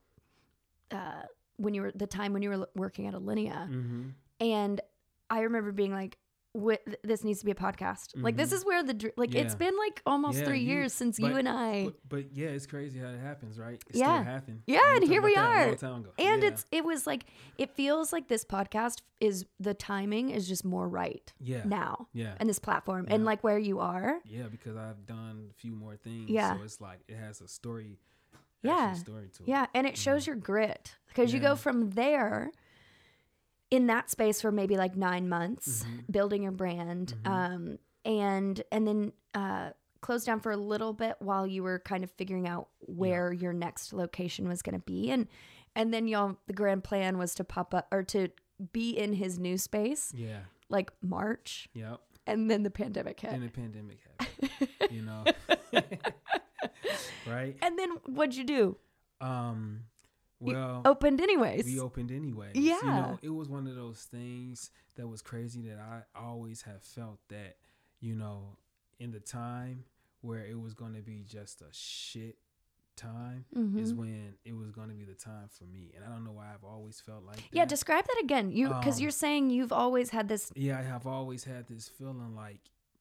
uh, 0.90 1.22
when 1.56 1.74
you 1.74 1.82
were 1.82 1.92
the 1.94 2.06
time 2.06 2.32
when 2.32 2.42
you 2.42 2.50
were 2.50 2.68
working 2.74 3.06
at 3.06 3.14
Alinea, 3.14 3.68
Mhm. 3.68 4.12
and 4.40 4.80
I 5.30 5.40
remember 5.40 5.72
being 5.72 5.92
like. 5.92 6.18
"Wh- 6.54 6.82
This 7.02 7.24
needs 7.24 7.40
to 7.40 7.44
be 7.46 7.52
a 7.52 7.54
podcast. 7.54 8.12
Like 8.16 8.36
this 8.36 8.50
Mhm. 8.50 8.54
is 8.54 8.64
where 8.64 8.82
the 8.82 9.12
like 9.16 9.34
it's 9.34 9.54
been 9.54 9.76
like 9.76 10.02
almost 10.06 10.38
Yeah, 10.38 10.44
three 10.46 10.60
you- 10.60 10.74
years 10.74 10.92
since 10.92 11.18
you 11.18 11.26
and 11.36 11.48
I 11.48 11.84
But, 11.86 12.08
but 12.08 12.32
yeah, 12.32 12.48
it's 12.48 12.66
crazy 12.66 12.98
how 12.98 13.08
it 13.08 13.18
happens, 13.20 13.58
right? 13.58 13.82
It 13.90 13.96
Yeah. 13.96 14.22
still 14.22 14.32
happened. 14.32 14.62
Yeah, 14.66 14.94
and 14.96 15.04
here 15.04 15.20
we 15.22 15.34
about 15.34 15.78
that 15.80 15.86
a 15.86 15.90
long 15.90 16.06
are. 16.06 16.12
and 16.18 16.42
Yeah. 16.42 16.48
it's 16.48 16.64
it 16.72 16.84
was 16.84 17.06
like 17.06 17.26
it 17.58 17.70
feels 17.74 18.12
like 18.12 18.28
this 18.28 18.44
podcast 18.44 19.02
is 19.20 19.44
the 19.60 19.74
timing 19.74 20.30
is 20.30 20.48
just 20.48 20.64
more 20.64 20.88
right 20.88 21.32
yeah, 21.40 21.64
now 21.64 22.08
yeah, 22.12 22.34
and 22.38 22.48
this 22.48 22.58
platform 22.58 23.06
and 23.08 23.24
like 23.24 23.42
where 23.44 23.58
you 23.58 23.78
are 23.80 24.20
yeah, 24.24 24.44
because 24.48 24.76
I've 24.76 25.06
done 25.06 25.48
a 25.50 25.54
few 25.54 25.72
more 25.72 25.96
things. 25.96 26.30
Yeah. 26.30 26.56
so 26.56 26.62
it's 26.62 26.80
like 26.80 27.00
it 27.08 27.16
has 27.16 27.40
a 27.40 27.48
story. 27.48 27.98
Yeah. 28.62 28.94
story 28.94 29.28
to 29.36 29.42
it. 29.44 29.48
yeah 29.48 29.66
and 29.74 29.86
it 29.86 29.96
shows 29.96 30.26
your 30.26 30.34
grit 30.36 30.96
because 31.08 31.32
you 31.32 31.38
go 31.40 31.54
from 31.54 31.90
there 31.90 32.50
in 33.70 33.86
that 33.88 34.08
space 34.10 34.40
for 34.40 34.50
maybe 34.50 34.76
like 34.76 34.96
nine 34.96 35.28
months 35.28 35.84
Mhm. 35.84 36.10
building 36.10 36.42
your 36.42 36.52
brand 36.52 37.14
Mhm. 37.22 37.30
um 37.30 37.78
and 38.04 38.62
and 38.72 38.86
then 38.86 39.12
uh 39.34 39.70
closed 40.00 40.26
down 40.26 40.40
for 40.40 40.52
a 40.52 40.56
little 40.56 40.92
bit 40.92 41.16
while 41.18 41.46
you 41.46 41.62
were 41.62 41.78
kind 41.80 42.04
of 42.04 42.10
figuring 42.12 42.46
out 42.48 42.68
where 42.80 43.32
your 43.32 43.52
next 43.52 43.92
location 43.92 44.48
was 44.48 44.62
going 44.62 44.78
to 44.78 44.84
be 44.84 45.10
and 45.10 45.26
and 45.74 45.92
then 45.92 46.06
y'all 46.08 46.36
the 46.46 46.52
grand 46.52 46.82
plan 46.84 47.18
was 47.18 47.34
to 47.34 47.44
pop 47.44 47.74
up 47.74 47.86
or 47.92 48.02
to 48.04 48.28
be 48.72 48.90
in 48.96 49.12
his 49.14 49.38
new 49.38 49.58
space 49.58 50.12
yeah, 50.14 50.40
like 50.68 50.90
march 51.02 51.68
yep. 51.74 52.00
and 52.26 52.50
then 52.50 52.62
the 52.62 52.70
pandemic 52.70 53.20
hit 53.20 53.30
Then 53.32 53.40
the 53.42 53.48
pandemic 53.50 53.98
happened. 54.18 54.68
you 54.90 55.02
know, 55.02 55.24
right? 57.26 57.56
and 57.62 57.78
then 57.78 57.90
what'd 58.06 58.36
you 58.36 58.44
do 58.44 58.76
Um, 59.20 59.84
well, 60.40 60.82
opened 60.84 61.20
anyways 61.20 61.64
we 61.64 61.80
opened 61.80 62.10
anyway. 62.12 62.50
Yeah. 62.54 62.78
you 62.82 62.86
know, 62.88 63.18
it 63.22 63.30
was 63.30 63.48
one 63.48 63.66
of 63.66 63.74
those 63.74 64.02
things 64.04 64.70
that 64.96 65.06
was 65.08 65.22
crazy 65.22 65.62
that 65.62 65.78
I 65.78 66.02
always 66.18 66.62
have 66.62 66.82
felt 66.82 67.18
that 67.28 67.56
you 68.00 68.14
know 68.14 68.56
in 69.00 69.10
the 69.12 69.20
time 69.20 69.84
where 70.20 70.44
it 70.44 70.60
was 70.60 70.74
going 70.74 70.94
to 70.94 71.02
be 71.02 71.24
just 71.28 71.60
a 71.62 71.72
shit 71.72 72.36
time 72.96 73.44
is 73.76 73.92
Mhm. 73.92 73.96
when 73.96 74.34
it 74.44 74.54
was 74.56 74.72
going 74.72 74.88
to 74.88 74.94
be 74.94 75.04
the 75.04 75.14
time 75.14 75.46
for 75.48 75.62
me 75.62 75.92
and 75.94 76.04
i 76.04 76.08
don't 76.08 76.24
know 76.24 76.32
why 76.32 76.52
i've 76.52 76.64
always 76.64 77.00
felt 77.00 77.22
like 77.22 77.36
that. 77.36 77.44
yeah 77.52 77.64
describe 77.64 78.04
that 78.04 78.20
again 78.24 78.50
you 78.50 78.66
because 78.68 78.96
Um, 78.96 79.02
you're 79.02 79.12
saying 79.12 79.50
you've 79.50 79.70
always 79.72 80.10
had 80.10 80.26
this 80.26 80.50
yeah 80.56 80.76
i 80.80 80.82
have 80.82 81.06
always 81.06 81.44
had 81.44 81.68
this 81.68 81.88
feeling 81.88 82.34
like 82.34 82.58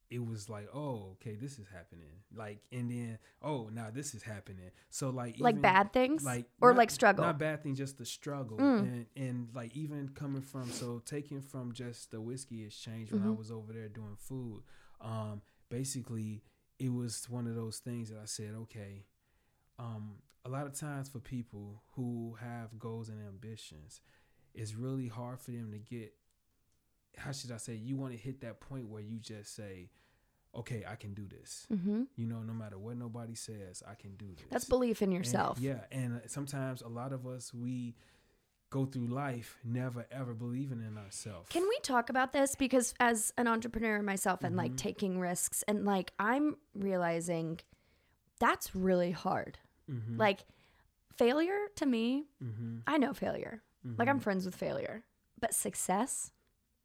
it 0.09 0.25
was 0.25 0.49
like 0.49 0.67
oh 0.73 1.09
okay 1.13 1.35
this 1.35 1.59
is 1.59 1.65
happening. 1.73 2.11
Like 2.35 2.59
and 2.71 2.89
then 2.89 3.19
oh 3.41 3.69
now 3.73 3.87
this 3.93 4.13
is 4.13 4.23
happening. 4.23 4.71
So 4.89 5.09
like 5.09 5.35
like 5.39 5.61
bad 5.61 5.91
things? 5.93 6.23
like 6.23 6.45
or 6.61 6.71
not- 6.71 6.77
like 6.77 6.91
struggle? 6.91 7.25
Not 7.25 7.37
bad 7.39 7.63
thing 7.63 7.75
just 7.75 7.97
the 7.97 8.05
struggle. 8.05 8.57
Mm. 8.57 8.79
and 8.79 9.05
and 9.15 9.47
like 9.53 9.75
even 9.75 10.09
coming 10.09 10.41
from 10.41 10.69
so 10.71 11.01
taking 11.05 11.41
from 11.41 11.73
just 11.73 12.11
the 12.11 12.21
whiskey 12.21 12.63
exchange 12.65 13.11
when 13.11 13.21
i 13.23 13.25
Mhm. 13.25 13.37
was 13.37 13.51
over 13.51 13.73
there 13.73 13.89
doing 13.89 14.15
food 14.17 14.63
um 15.01 15.41
basically 15.69 16.43
it 16.79 16.91
was 16.93 17.29
one 17.29 17.45
of 17.47 17.55
those 17.55 17.79
things 17.79 18.09
that 18.09 18.19
i 18.19 18.25
said 18.25 18.53
okay 18.63 19.05
um 19.79 20.15
a 20.45 20.49
lot 20.49 20.65
of 20.65 20.73
times 20.73 21.09
for 21.09 21.19
people 21.19 21.83
who 21.95 22.35
have 22.39 22.77
goals 22.79 23.09
and 23.09 23.19
ambitions 23.27 24.01
it's 24.55 24.73
really 24.75 25.07
hard 25.07 25.39
for 25.39 25.51
them 25.51 25.71
to 25.71 25.77
get 25.77 26.13
how 27.17 27.32
should 27.32 27.51
i 27.51 27.58
say 27.58 27.73
you 27.75 27.95
want 27.95 28.12
to 28.13 28.17
hit 28.17 28.41
that 28.41 28.60
point 28.60 28.88
where 28.88 29.01
you 29.01 29.17
just 29.19 29.56
say 29.56 29.89
okay 30.56 30.84
i 30.88 30.95
can 30.95 31.13
do 31.13 31.25
this 31.27 31.65
hmm 31.69 32.03
you 32.15 32.25
know 32.25 32.39
no 32.41 32.53
matter 32.53 32.77
what 32.77 32.95
nobody 32.97 33.36
says 33.36 33.84
i 33.89 33.93
can 33.95 34.15
do 34.15 34.27
this 34.36 34.45
that's 34.49 34.65
belief 34.65 35.01
in 35.01 35.10
and- 35.10 35.17
yourself 35.17 35.60
yeah, 35.60 35.82
and 35.91 36.21
sometimes 36.27 36.82
a 36.82 36.88
lot 36.88 37.12
of 37.13 37.25
us 37.27 37.53
we 37.53 37.95
go 38.69 38.86
through 38.86 39.08
life 39.08 39.58
never 39.63 40.06
ever 40.12 40.34
believing 40.34 40.82
in 40.86 40.97
ourselves. 40.97 41.47
Can 41.49 41.63
we 41.69 41.80
talk 41.84 42.10
about 42.10 42.34
this? 42.34 42.53
Because 42.56 42.93
as 42.99 43.32
an 43.38 43.47
entrepreneur 43.47 44.01
myself 44.01 44.43
and 44.43 44.58
like 44.58 44.73
Mhm. 44.73 44.77
taking 44.77 45.19
risks 45.21 45.63
and 45.69 45.86
like 45.86 46.12
I'm 46.19 46.58
realizing 46.75 47.62
that's 48.39 48.75
really 48.75 49.12
hard. 49.12 49.58
mm-hmm. 49.89 50.17
Like 50.17 50.41
failure 51.15 51.67
to 51.77 51.86
me, 51.86 52.25
mm-hmm. 52.43 52.80
I 52.86 52.97
know 52.97 53.13
failure. 53.13 53.63
Like 53.97 54.10
I'm 54.10 54.19
friends 54.19 54.45
with 54.45 54.56
failure. 54.56 55.06
But 55.39 55.53
success, 55.53 56.32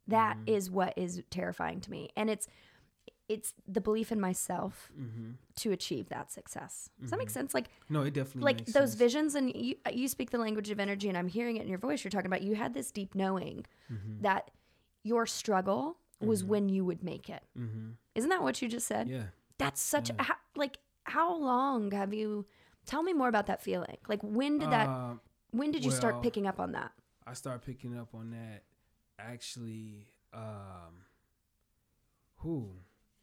that 0.07 0.37
is 0.45 0.69
Mhm. 0.69 0.73
what 0.73 0.93
is 0.97 1.23
terrifying 1.29 1.79
to 1.81 1.91
me. 1.91 2.09
And 2.15 2.29
it's 2.29 2.47
it's 3.29 3.53
the 3.65 3.79
belief 3.79 4.11
in 4.11 4.19
myself 4.19 4.91
mm-hmm. 4.99 5.31
to 5.55 5.71
achieve 5.71 6.09
that 6.09 6.29
success. 6.29 6.89
Does 6.99 7.09
that 7.09 7.17
make 7.17 7.29
Mhm. 7.29 7.31
sense? 7.31 7.53
Like 7.53 7.69
no, 7.89 8.01
it 8.01 8.13
definitely 8.13 8.41
like 8.53 8.65
those 8.65 8.73
sense. 8.91 8.95
visions 8.95 9.35
and 9.35 9.55
you 9.55 9.75
you 9.91 10.07
speak 10.09 10.29
the 10.31 10.37
language 10.37 10.69
of 10.69 10.79
energy 10.79 11.07
and 11.07 11.17
I'm 11.17 11.29
hearing 11.29 11.55
it 11.55 11.61
in 11.61 11.69
your 11.69 11.77
voice. 11.77 12.03
You're 12.03 12.11
talking 12.11 12.27
about 12.27 12.41
you 12.41 12.55
had 12.55 12.73
this 12.73 12.91
deep 12.91 13.15
knowing 13.15 13.65
Mhm. 13.89 14.21
that 14.21 14.51
your 15.03 15.25
struggle 15.25 15.97
was 16.19 16.43
Mhm. 16.43 16.47
when 16.47 16.69
you 16.69 16.83
would 16.85 17.01
make 17.03 17.29
it. 17.29 17.43
Mm-hmm. 17.57 17.91
Isn't 18.13 18.29
that 18.29 18.43
what 18.43 18.61
you 18.61 18.67
just 18.67 18.87
said? 18.87 19.07
Yeah. 19.07 19.27
That's 19.57 19.79
such 19.81 20.09
Yeah. 20.09 20.23
how, 20.23 20.35
like 20.55 20.79
how 21.05 21.33
long 21.35 21.91
have 21.91 22.13
you 22.13 22.45
tell 22.85 23.03
me 23.03 23.13
more 23.13 23.29
about 23.29 23.45
that 23.47 23.61
feeling? 23.61 23.97
Like 24.09 24.21
when 24.21 24.59
did 24.59 24.69
that 24.69 24.87
Um, 24.89 25.21
when 25.51 25.71
did 25.71 25.85
you 25.85 25.91
start 25.91 26.21
picking 26.21 26.45
up 26.45 26.59
on 26.59 26.73
that? 26.73 26.91
I 27.25 27.33
started 27.33 27.61
picking 27.65 27.97
up 27.97 28.13
on 28.13 28.31
that 28.31 28.63
actually. 29.19 30.07
Um, 30.33 31.05
who? 32.37 32.71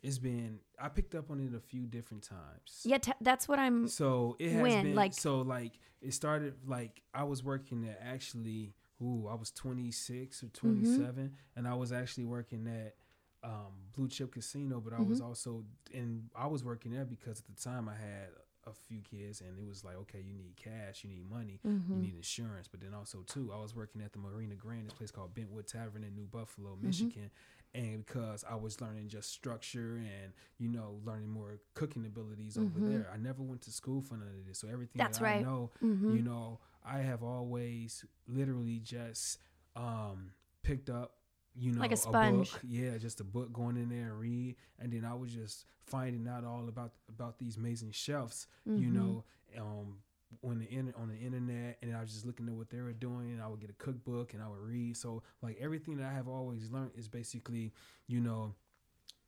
It's 0.03 0.19
been 0.19 0.61
I 0.81 0.89
picked 0.89 1.15
up 1.15 1.31
on 1.31 1.41
it 1.41 1.55
a 1.55 1.61
few 1.61 1.87
different 1.87 2.23
times. 2.23 2.83
Yeah, 2.85 2.99
t- 2.99 3.13
that's 3.21 3.47
what 3.47 3.59
I'm 3.59 3.87
So 3.89 4.37
it 4.39 4.53
has 4.53 4.63
When? 4.63 4.83
been 4.85 4.95
Like- 4.95 5.13
so 5.13 5.43
like 5.43 5.73
it 6.01 6.15
started 6.15 6.55
like 6.67 7.03
I 7.13 7.25
was 7.25 7.45
working 7.45 7.87
at 7.87 8.01
actually 8.03 8.75
ooh 9.03 9.27
I 9.31 9.35
was 9.35 9.51
26 9.51 10.43
or 10.43 10.47
Mm-hmm. 10.47 10.69
27 10.69 11.33
and 11.57 11.69
I 11.69 11.75
was 11.75 11.93
actually 11.93 12.25
working 12.25 12.67
at 12.67 12.95
um, 13.43 13.73
Blue 13.95 14.09
Chip 14.09 14.33
Casino 14.33 14.81
but 14.81 14.95
I 14.95 14.97
Mm-hmm. 14.97 15.11
was 15.11 15.21
also 15.21 15.65
and 15.93 16.31
I 16.35 16.47
was 16.47 16.65
working 16.65 16.93
there 16.93 17.05
because 17.05 17.41
at 17.41 17.55
the 17.55 17.61
time 17.63 17.87
I 17.89 17.95
had 17.97 18.29
a 18.67 18.73
few 18.73 19.01
kids 19.01 19.41
and 19.41 19.59
it 19.59 19.67
was 19.67 19.85
like 19.85 19.97
okay 19.97 20.19
you 20.21 20.35
need 20.35 20.55
cash 20.57 21.03
you 21.03 21.09
need 21.11 21.29
money 21.31 21.61
Mm-hmm. 21.67 21.95
you 21.95 22.01
need 22.01 22.15
insurance 22.17 22.69
but 22.69 22.81
then 22.81 22.93
also 22.93 23.25
too 23.27 23.51
I 23.55 23.61
was 23.61 23.75
working 23.75 24.03
at 24.03 24.13
the 24.13 24.19
Marina 24.19 24.55
Grand 24.55 24.85
this 24.87 24.93
place 24.93 25.11
called 25.11 25.35
Bentwood 25.35 25.67
Tavern 25.67 26.05
in 26.05 26.15
New 26.15 26.27
Buffalo 26.27 26.71
Mm-hmm. 26.77 26.87
Michigan 26.87 27.31
and 27.75 28.05
because 28.05 28.45
I 28.51 28.57
was 28.57 28.81
learning 28.81 29.09
just 29.09 29.31
structure 29.33 29.97
and 29.97 30.33
you 30.59 30.69
know 30.69 30.99
learning 31.05 31.31
more 31.31 31.59
cooking 31.75 32.05
abilities 32.05 32.59
over 32.59 32.79
Mhm. 32.81 32.87
there. 32.91 33.11
I 33.13 33.17
never 33.17 33.43
went 33.43 33.63
to 33.63 33.71
school 33.71 34.03
for 34.03 34.15
none 34.17 34.29
of 34.29 34.47
this, 34.47 34.59
so 34.59 34.69
everything 34.69 34.99
That's 35.01 35.19
that 35.19 35.25
right. 35.25 35.39
I 35.39 35.43
know, 35.43 35.71
Mhm. 35.83 36.17
you 36.17 36.23
know, 36.23 36.59
I 36.85 36.99
have 36.99 37.23
always 37.23 38.05
literally 38.27 38.81
just 38.81 39.39
um, 39.77 40.33
picked 40.65 40.91
up. 40.91 41.13
You 41.57 41.73
know, 41.73 41.81
Like 41.81 41.93
a 41.93 41.97
sponge. 41.97 42.53
book. 42.53 42.61
yeah, 42.67 42.97
just 42.99 43.21
a 43.21 43.25
book, 43.25 43.53
going 43.53 43.77
in 43.77 43.89
there 43.89 44.11
and 44.11 44.21
read, 44.21 44.57
and 44.79 44.93
then 44.93 45.05
I 45.05 45.15
was 45.15 45.33
just 45.33 45.67
finding 45.83 46.27
out 46.29 46.45
all 46.45 46.69
about 46.69 46.93
about 47.09 47.39
these 47.39 47.57
amazing 47.57 47.91
chefs. 47.91 48.47
You 48.65 48.89
Mhm. 48.89 48.93
know, 48.93 49.25
um, 49.59 50.03
on 50.45 50.61
the 50.61 50.73
inter- 50.73 50.95
on 50.97 51.09
the 51.09 51.17
internet, 51.17 51.79
and 51.83 51.95
I 51.95 52.01
was 52.01 52.13
just 52.13 52.25
looking 52.25 52.47
at 52.49 52.55
what 52.55 52.71
they 52.71 52.81
were 52.81 52.93
doing, 52.93 53.33
and 53.33 53.43
I 53.43 53.49
would 53.49 53.59
get 53.61 53.69
a 53.71 53.75
cookbook 53.75 54.33
and 54.33 54.41
I 54.43 54.49
would 54.49 54.61
read. 54.61 54.97
So 54.97 55.23
like 55.43 55.57
everything 55.59 55.97
that 55.97 56.07
I 56.07 56.13
have 56.13 56.29
always 56.29 56.71
learned 56.71 56.93
is 56.95 57.09
basically, 57.09 57.73
you 58.07 58.21
know, 58.21 58.55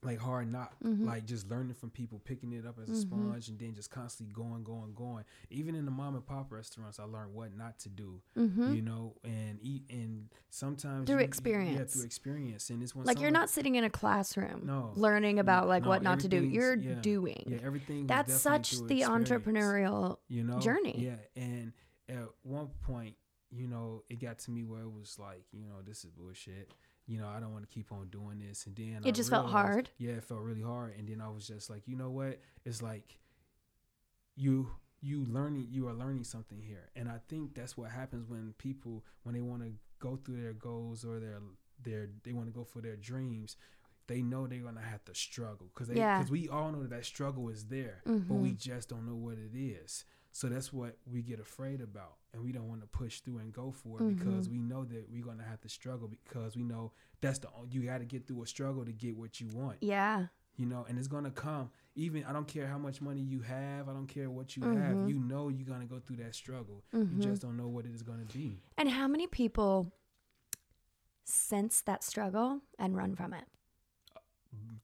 like 0.05 0.19
hard 0.19 0.51
knock, 0.51 0.75
Mhm. 0.83 1.05
like 1.05 1.25
just 1.27 1.49
learning 1.49 1.75
from 1.75 1.91
people, 1.91 2.19
picking 2.19 2.53
it 2.53 2.67
up 2.67 2.77
as 2.81 2.88
a 2.88 2.93
Mhm. 2.93 3.01
sponge, 3.03 3.49
and 3.49 3.59
then 3.59 3.73
just 3.73 3.88
constantly 3.91 4.33
going, 4.35 4.65
going, 4.65 4.93
going. 4.95 5.25
Even 5.49 5.77
in 5.77 5.85
the 5.85 5.93
mom 5.93 6.17
and 6.17 6.27
pop 6.27 6.51
restaurants, 6.51 6.99
I 6.99 7.05
learned 7.05 7.33
what 7.35 7.55
not 7.55 7.79
to 7.81 7.88
do, 7.88 8.21
Mhm. 8.37 8.75
you 8.75 8.83
know, 8.83 9.15
and 9.23 9.61
eat. 9.62 9.85
And 9.91 10.29
sometimes 10.51 11.07
Through 11.07 11.17
you- 11.17 11.21
yeah, 11.21 11.27
experience. 11.27 11.93
through 11.95 12.03
experience, 12.05 12.69
and 12.71 12.83
it's 12.83 12.96
like 12.96 13.21
you're 13.21 13.31
not 13.31 13.48
sitting 13.48 13.77
in 13.77 13.85
a 13.85 13.90
classroom 13.90 14.67
No. 14.67 14.92
learning 14.96 15.38
about 15.38 15.69
like 15.69 15.85
No, 15.85 15.90
what 15.90 16.03
not 16.03 16.19
to 16.21 16.29
do. 16.29 16.42
You're 16.44 16.75
yeah, 16.75 17.00
doing. 17.00 17.44
yeah, 17.46 17.59
everything. 17.63 18.09
That's 18.09 18.35
such 18.35 18.73
the 18.73 19.03
entrepreneurial 19.03 20.19
you 20.29 20.42
know 20.44 20.59
journey. 20.61 20.94
yeah 20.98 21.17
and 21.37 21.73
at 22.09 22.29
one 22.42 22.69
point 22.83 23.17
you 23.50 23.67
know 23.69 24.03
it 24.09 24.17
got 24.21 24.38
to 24.40 24.50
me 24.50 24.65
where 24.65 24.83
it 24.83 24.90
was 24.90 25.19
like 25.19 25.44
you 25.53 25.65
know 25.65 25.83
this 25.83 26.05
is 26.05 26.11
bullshit 26.11 26.73
you 27.07 27.19
know 27.19 27.27
i 27.29 27.40
don't 27.40 27.53
want 27.53 27.69
to 27.69 27.75
keep 27.75 27.90
on 27.92 28.09
doing 28.09 28.38
this 28.38 28.67
and 28.67 28.77
then 28.77 29.00
It 29.05 29.09
I 29.09 29.11
just 29.13 29.31
felt 29.31 29.48
hard? 29.50 29.90
yeah 29.98 30.13
it 30.13 30.25
felt 30.25 30.40
really 30.40 30.63
hard 30.63 30.94
and 30.98 31.09
then 31.09 31.21
i 31.21 31.29
was 31.29 31.46
just 31.46 31.69
like 31.71 31.87
you 31.87 31.96
know 31.96 32.11
what 32.11 32.40
it's 32.65 32.81
like 32.83 33.19
you 34.37 34.69
you 35.00 35.25
learning 35.29 35.67
you 35.71 35.88
are 35.88 35.92
learning 35.94 36.25
something 36.25 36.61
here 36.61 36.88
and 36.96 37.09
i 37.09 37.19
think 37.29 37.55
that's 37.55 37.77
what 37.77 37.90
happens 37.90 38.29
when 38.29 38.55
people 38.59 39.05
when 39.25 39.35
they 39.35 39.40
want 39.40 39.63
to 39.63 39.73
go 39.98 40.17
through 40.25 40.40
their 40.40 40.53
goals 40.53 41.05
or 41.05 41.19
their 41.21 41.40
their 41.83 42.09
they 42.25 42.33
want 42.33 42.46
to 42.46 42.53
go 42.53 42.65
for 42.65 42.81
their 42.81 42.96
dreams 42.96 43.57
they 44.09 44.21
know 44.23 44.46
they're 44.46 44.59
gonna 44.61 44.81
have 44.81 45.05
to 45.05 45.15
struggle 45.15 45.69
because 45.75 45.88
Yeah. 45.88 46.19
because 46.19 46.31
we 46.31 46.48
all 46.48 46.71
know 46.73 46.83
that 46.83 46.90
that 46.90 47.05
struggle 47.05 47.48
is 47.48 47.67
there, 47.67 48.03
but 48.05 48.35
we 48.35 48.50
Mhm. 48.53 48.59
just 48.59 48.88
don't 48.88 49.07
know 49.07 49.15
what 49.15 49.38
it 49.38 49.53
is. 49.57 50.05
So 50.35 50.48
that's 50.48 50.72
what 50.72 50.96
we 51.06 51.20
get 51.22 51.38
afraid 51.40 51.80
about, 51.83 52.16
and 52.33 52.42
we 52.42 52.52
don't 52.52 52.66
want 52.68 52.80
to 52.80 52.87
push 52.87 53.20
through 53.20 53.38
and 53.38 53.52
go 53.52 53.70
for 53.70 54.00
it 54.00 54.08
because 54.16 54.48
Mhm. 54.48 54.52
we 54.52 54.58
know 54.60 54.85
that 54.85 55.10
we're 55.10 55.24
gonna 55.24 55.44
have 55.44 55.60
to 55.60 55.68
struggle 55.68 56.08
because 56.08 56.56
we 56.56 56.62
know 56.62 56.92
that's 57.20 57.38
the 57.38 57.48
you 57.70 57.83
got 57.85 57.98
to 57.98 58.06
get 58.06 58.26
through 58.26 58.42
a 58.42 58.46
struggle 58.46 58.85
to 58.85 58.92
get 58.92 59.14
what 59.16 59.40
you 59.40 59.48
want, 59.48 59.83
Yeah. 59.83 60.28
you 60.56 60.64
know, 60.64 60.85
and 60.88 60.98
it's 60.98 61.06
gonna 61.08 61.30
come. 61.30 61.70
Even 61.94 62.24
I 62.24 62.33
don't 62.33 62.48
care 62.48 62.66
how 62.66 62.78
much 62.78 63.02
money 63.02 63.20
you 63.20 63.40
have, 63.42 63.90
I 63.90 63.92
don't 63.92 64.06
care 64.06 64.30
what 64.30 64.56
you 64.56 64.62
Mhm. 64.62 64.80
have, 64.80 65.08
you 65.08 65.18
know 65.18 65.48
you're 65.50 65.66
gonna 65.68 65.85
go 65.87 66.00
through 66.00 66.16
that 66.16 66.35
struggle. 66.35 66.83
Mhm. 66.94 67.12
You 67.12 67.18
just 67.18 67.42
don't 67.42 67.58
know 67.58 67.68
what 67.68 67.85
it 67.85 67.92
is 67.94 68.02
gonna 68.02 68.24
be. 68.33 68.62
And 68.78 68.88
how 68.88 69.06
many 69.06 69.26
people 69.26 69.92
sense 71.24 71.83
that 71.83 72.02
struggle 72.02 72.62
and 72.78 72.96
run 72.96 73.14
from 73.14 73.35
it? 73.35 73.44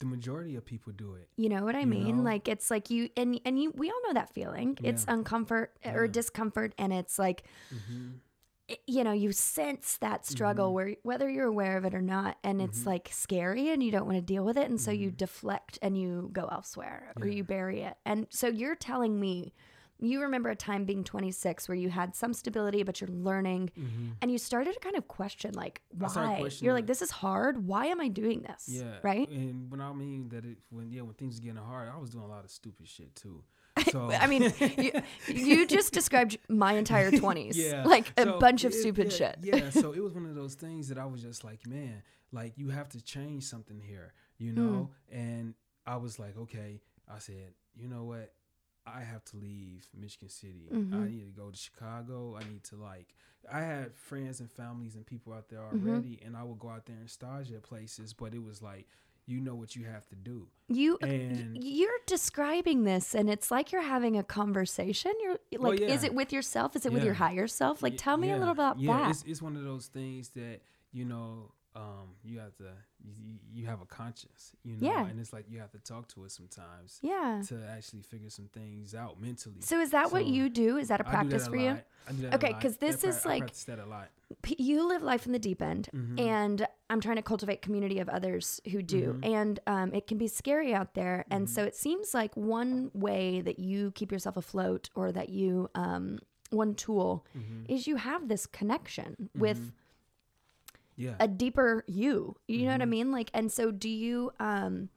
The 0.00 0.06
majority 0.06 0.54
of 0.56 0.64
people 0.64 0.92
do 0.92 1.14
it. 1.14 1.28
You 1.36 1.48
know 1.48 1.64
what 1.64 1.74
I 1.74 1.80
You 1.80 1.86
mean? 1.86 2.18
know? 2.18 2.22
Like 2.24 2.48
it's 2.48 2.70
like 2.70 2.88
you 2.90 3.10
and 3.16 3.40
and 3.44 3.60
you 3.60 3.72
we 3.76 3.90
all 3.90 4.00
know 4.06 4.14
that 4.14 4.30
feeling. 4.32 4.78
It's 4.82 5.04
Yeah. 5.08 5.14
uncomfort 5.16 5.68
or 5.84 6.06
discomfort 6.08 6.72
and 6.78 6.92
it's 6.92 7.18
like 7.18 7.44
hmm 7.70 8.12
it- 8.68 8.82
you 8.86 9.02
know, 9.02 9.12
you 9.12 9.32
sense 9.32 9.96
that 9.98 10.26
struggle 10.26 10.70
Mhm. 10.70 10.74
where 10.74 10.96
whether 11.02 11.28
you're 11.30 11.46
aware 11.46 11.78
of 11.78 11.84
it 11.86 11.94
or 11.94 12.02
not 12.02 12.36
and 12.44 12.60
it's 12.60 12.82
Mhm. 12.82 12.86
like 12.86 13.08
scary 13.10 13.70
and 13.70 13.82
you 13.82 13.90
don't 13.90 14.04
want 14.04 14.18
to 14.18 14.22
deal 14.22 14.44
with 14.44 14.58
it 14.58 14.68
and 14.68 14.78
so 14.80 14.90
you 14.90 15.10
Mhm. 15.10 15.16
deflect 15.16 15.78
and 15.80 15.96
you 15.98 16.28
go 16.34 16.46
elsewhere 16.52 17.14
or 17.18 17.26
you 17.26 17.44
bury 17.44 17.80
it. 17.80 17.96
And 18.04 18.26
so 18.30 18.46
you're 18.48 18.74
telling 18.76 19.18
me 19.18 19.54
you 20.00 20.20
remember 20.22 20.48
a 20.48 20.56
time 20.56 20.84
being 20.84 21.02
26 21.04 21.68
where 21.68 21.76
you 21.76 21.88
had 21.90 22.14
some 22.14 22.32
stability 22.32 22.82
but 22.84 23.00
you're 23.00 23.10
learning 23.10 23.70
hmm 23.76 24.10
and 24.22 24.30
you 24.32 24.38
started 24.38 24.72
to 24.74 24.80
kind 24.80 24.96
of 24.96 25.06
question 25.08 25.52
like 25.54 25.80
why 25.90 26.48
you're 26.60 26.72
like 26.72 26.86
this 26.86 27.02
is 27.02 27.10
hard 27.10 27.66
why 27.66 27.86
am 27.86 28.00
i 28.00 28.08
doing 28.08 28.42
this 28.42 28.64
Yeah. 28.68 28.98
right 29.02 29.28
And 29.28 29.70
when 29.70 29.80
I 29.80 29.92
mean 29.92 30.28
that, 30.30 30.44
it 30.44 30.58
when 30.70 30.90
yeah, 30.90 31.02
when 31.02 31.14
things 31.14 31.38
getting 31.40 31.56
hard, 31.56 31.88
I 31.88 31.96
was 31.98 32.10
doing 32.10 32.24
a 32.24 32.28
lot 32.28 32.44
of 32.44 32.50
stupid 32.50 32.88
shit 32.88 33.14
too. 33.14 33.42
So 33.92 34.10
i 34.12 34.26
mean 34.26 34.52
you, 34.76 34.90
you 35.26 35.66
just 35.66 35.92
described 35.92 36.38
my 36.48 36.72
entire 36.72 37.10
20s 37.10 37.56
yeah, 37.56 37.84
like 37.84 38.06
a 38.16 38.24
so 38.24 38.38
bunch 38.38 38.64
of 38.64 38.72
it- 38.72 38.76
stupid 38.82 39.08
yeah, 39.12 39.18
shit 39.18 39.36
Yeah. 39.42 39.70
So 39.70 39.92
it 39.98 40.02
was 40.02 40.14
one 40.14 40.26
of 40.26 40.34
those 40.34 40.54
things 40.54 40.88
that 40.88 40.98
I 40.98 41.06
was 41.06 41.22
just 41.22 41.44
like, 41.44 41.66
man, 41.66 42.02
like 42.32 42.52
you 42.56 42.68
have 42.70 42.88
to 42.90 43.00
change 43.00 43.44
something 43.44 43.80
here, 43.80 44.12
you 44.38 44.52
know. 44.52 44.90
And 45.12 45.54
I 45.86 45.96
was 45.96 46.18
like, 46.18 46.36
okay. 46.44 46.80
I 47.08 47.18
said, 47.20 47.52
you 47.74 47.88
know 47.88 48.04
what? 48.04 48.32
I 48.94 49.02
have 49.02 49.24
to 49.26 49.36
leave 49.36 49.88
Michigan 49.94 50.28
City. 50.28 50.68
I 50.70 50.74
Mhm. 50.74 51.10
need 51.10 51.24
to 51.34 51.40
go 51.40 51.50
to 51.50 51.56
Chicago. 51.56 52.36
I 52.36 52.44
need 52.50 52.64
to 52.64 52.76
like. 52.76 53.14
I 53.52 53.60
had 53.60 53.94
friends 53.96 54.40
and 54.40 54.50
families 54.50 54.94
and 54.96 55.06
people 55.06 55.32
out 55.32 55.48
there 55.48 55.60
Mhm. 55.60 55.88
already, 55.88 56.20
and 56.22 56.36
I 56.36 56.42
would 56.42 56.58
go 56.58 56.68
out 56.68 56.86
there 56.86 56.96
and 56.96 57.08
stage 57.10 57.50
at 57.52 57.62
places. 57.62 58.12
But 58.12 58.34
it 58.34 58.42
was 58.42 58.60
like, 58.62 58.86
you 59.26 59.40
know 59.40 59.54
what 59.54 59.76
you 59.76 59.84
have 59.84 60.06
to 60.08 60.16
do. 60.16 60.48
you 60.68 60.96
And- 61.02 61.62
you're 61.62 61.98
describing 62.06 62.84
this 62.84 63.14
and 63.14 63.28
it's 63.30 63.50
like 63.50 63.72
you're 63.72 63.80
having 63.82 64.16
a 64.18 64.22
conversation 64.22 65.12
you're 65.22 65.38
Well, 65.58 65.72
like 65.72 65.80
is 65.80 66.04
it 66.04 66.14
with 66.14 66.30
yourself 66.32 66.76
is 66.76 66.84
it 66.86 66.92
with 66.92 67.04
your 67.04 67.14
higher 67.14 67.46
self 67.46 67.82
like 67.82 67.96
tell 67.96 68.16
me 68.18 68.30
a 68.30 68.36
little 68.38 68.52
about 68.52 68.78
yeah, 68.78 68.98
that 68.98 69.10
It's, 69.10 69.22
it's 69.24 69.42
one 69.42 69.56
of 69.56 69.64
those 69.64 69.86
things 69.86 70.28
that 70.30 70.60
you 70.92 71.04
know 71.06 71.52
um, 71.82 72.08
you 72.24 72.38
have 72.40 72.54
to 72.56 72.70
you, 73.04 73.34
you 73.56 73.66
have 73.66 73.80
a 73.80 73.86
conscience, 73.86 74.52
you 74.64 74.72
know, 74.76 74.86
Yeah. 74.90 75.06
and 75.06 75.20
it's 75.20 75.32
like 75.32 75.46
you 75.48 75.58
have 75.60 75.70
to 75.72 75.78
talk 75.78 76.08
to 76.14 76.24
it 76.24 76.32
sometimes 76.32 76.98
yeah 77.02 77.42
to 77.48 77.54
actually 77.76 78.02
figure 78.02 78.30
some 78.30 78.48
things 78.58 78.94
out 78.94 79.20
mentally. 79.20 79.60
so 79.60 79.78
is 79.80 79.90
that 79.90 80.10
what 80.10 80.26
you 80.26 80.48
do 80.48 80.76
is 80.76 80.88
that 80.88 81.00
a 81.00 81.06
I 81.08 81.10
practice 81.10 81.42
that 81.44 81.48
a 81.48 81.50
for 81.52 81.56
you 81.56 81.70
lot. 81.70 81.84
I 82.08 82.12
that 82.12 82.34
Okay, 82.36 82.52
because 82.54 82.74
I 82.74 82.86
this 82.86 83.00
pra- 83.02 83.08
is 83.10 83.26
I 83.26 83.28
like- 83.28 83.42
practice 83.42 83.64
that 83.64 83.78
a 83.78 83.86
lot. 83.86 84.08
P- 84.42 84.56
you 84.58 84.86
live 84.92 85.02
life 85.02 85.24
in 85.26 85.32
the 85.32 85.38
deep 85.38 85.62
end 85.62 85.88
Mhm. 85.94 86.20
and 86.20 86.66
i'm 86.90 87.00
trying 87.00 87.16
to 87.16 87.22
cultivate 87.32 87.62
community 87.62 87.98
of 87.98 88.08
others 88.10 88.60
who 88.72 88.82
do 88.82 89.04
Mhm. 89.14 89.24
and 89.36 89.60
um, 89.66 89.88
it 89.94 90.06
can 90.06 90.18
be 90.18 90.28
scary 90.28 90.74
out 90.74 90.90
there 90.94 91.24
and 91.30 91.46
Mhm. 91.46 91.50
so 91.50 91.64
it 91.64 91.74
seems 91.76 92.12
like 92.20 92.36
one 92.36 92.90
way 92.92 93.40
that 93.40 93.58
you 93.58 93.90
keep 93.92 94.10
yourself 94.12 94.36
afloat 94.36 94.90
or 94.94 95.12
that 95.12 95.28
you 95.30 95.70
um, 95.74 96.18
one 96.50 96.74
tool 96.74 97.24
Mhm. 97.36 97.64
is 97.70 97.86
you 97.86 97.96
have 97.96 98.28
this 98.28 98.46
connection 98.46 99.30
with 99.34 99.60
Mhm. 99.60 99.72
Yeah, 100.98 101.14
a 101.20 101.26
deeper 101.28 101.84
you 101.86 102.34
you 102.48 102.66
know 102.66 102.72
what 102.72 102.82
i 102.82 102.84
Mhm. 102.84 102.88
mean 102.90 103.12
like 103.12 103.30
and 103.32 103.50
so 103.50 103.70
do 103.70 103.88
you 103.88 104.30
um 104.40 104.90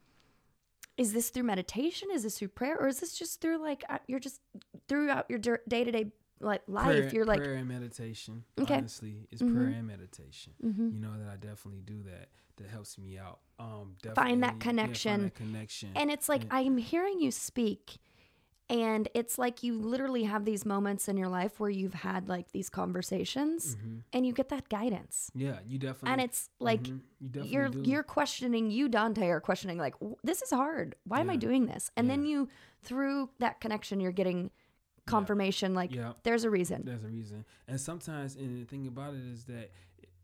is 0.97 1.13
this 1.13 1.29
through 1.29 1.43
meditation 1.43 2.09
is 2.11 2.23
this 2.23 2.37
through 2.39 2.49
prayer 2.49 2.75
or 2.77 2.87
is 2.87 2.99
this 2.99 3.13
just 3.17 3.39
through 3.41 3.57
like 3.61 3.83
uh, 3.89 3.99
you're 4.07 4.19
just 4.19 4.41
throughout 4.87 5.25
your 5.29 5.39
day-to-day 5.67 6.11
like 6.41 6.61
life 6.67 6.85
prayer, 6.85 7.09
you're 7.13 7.23
like 7.25 7.39
prayer 7.39 7.53
and 7.53 7.67
meditation. 7.67 8.43
Okay. 8.59 8.73
Honestly, 8.77 9.27
it's 9.31 9.43
Mhm. 9.43 9.53
prayer 9.55 9.67
and 9.77 9.85
meditation. 9.87 10.53
Mhm. 10.63 10.93
You 10.95 10.99
know 10.99 11.15
that 11.19 11.29
I 11.29 11.35
definitely 11.37 11.81
do 11.81 12.01
that. 12.03 12.29
That 12.57 12.67
helps 12.67 12.97
me 12.97 13.15
out. 13.19 13.41
Um, 13.59 13.67
Find 13.67 13.97
that 14.01 14.15
definitely- 14.15 14.31
yeah, 14.39 14.39
find 14.49 14.61
connection. 14.61 15.21
that 15.25 15.35
connection. 15.35 15.91
And 15.95 16.09
it's 16.09 16.27
like 16.27 16.41
And- 16.41 16.53
I'm 16.53 16.77
hearing 16.77 17.21
you 17.21 17.29
speak 17.29 17.99
and 18.72 19.07
it's 19.13 19.38
like 19.38 19.61
you 19.61 19.78
literally 19.78 20.24
have 20.24 20.45
these 20.45 20.65
moments 20.65 21.07
in 21.09 21.17
your 21.17 21.28
life 21.28 21.59
where 21.59 21.69
you've 21.69 21.93
had 21.93 22.30
like 22.30 22.51
these 22.53 22.69
conversations 22.69 23.76
Mhm. 23.76 24.01
and 24.13 24.26
you 24.26 24.34
get 24.34 24.49
that 24.49 24.69
guidance. 24.69 25.30
Yeah, 25.36 25.59
you 25.65 25.78
definitely. 25.78 26.11
And 26.13 26.22
it's 26.22 26.49
like 26.59 26.84
Mhm. 26.84 27.01
you 27.19 27.28
definitely 27.30 27.49
you're 27.51 27.72
you're 27.84 28.03
questioning 28.03 28.72
you 28.72 28.88
Dante 28.89 29.28
are 29.28 29.41
questioning 29.41 29.78
like 29.78 29.95
this 30.24 30.41
is 30.41 30.49
hard. 30.51 30.95
Why 31.03 31.19
am 31.19 31.30
I 31.30 31.36
doing 31.36 31.65
this? 31.67 31.91
And 31.97 32.09
then 32.09 32.24
you 32.26 32.47
through 32.82 33.30
that 33.39 33.59
connection 33.59 33.99
you're 33.99 34.11
getting 34.11 34.49
confirmation 35.05 35.74
like 35.74 35.93
yeah, 35.93 36.13
there's 36.24 36.43
a 36.43 36.49
reason. 36.49 36.84
there's 36.86 37.03
a 37.03 37.07
reason. 37.09 37.43
And 37.67 37.80
sometimes, 37.80 38.36
and 38.36 38.61
the 38.61 38.65
thing 38.65 38.88
about 38.88 39.13
it 39.15 39.26
is 39.26 39.45
that 39.45 39.72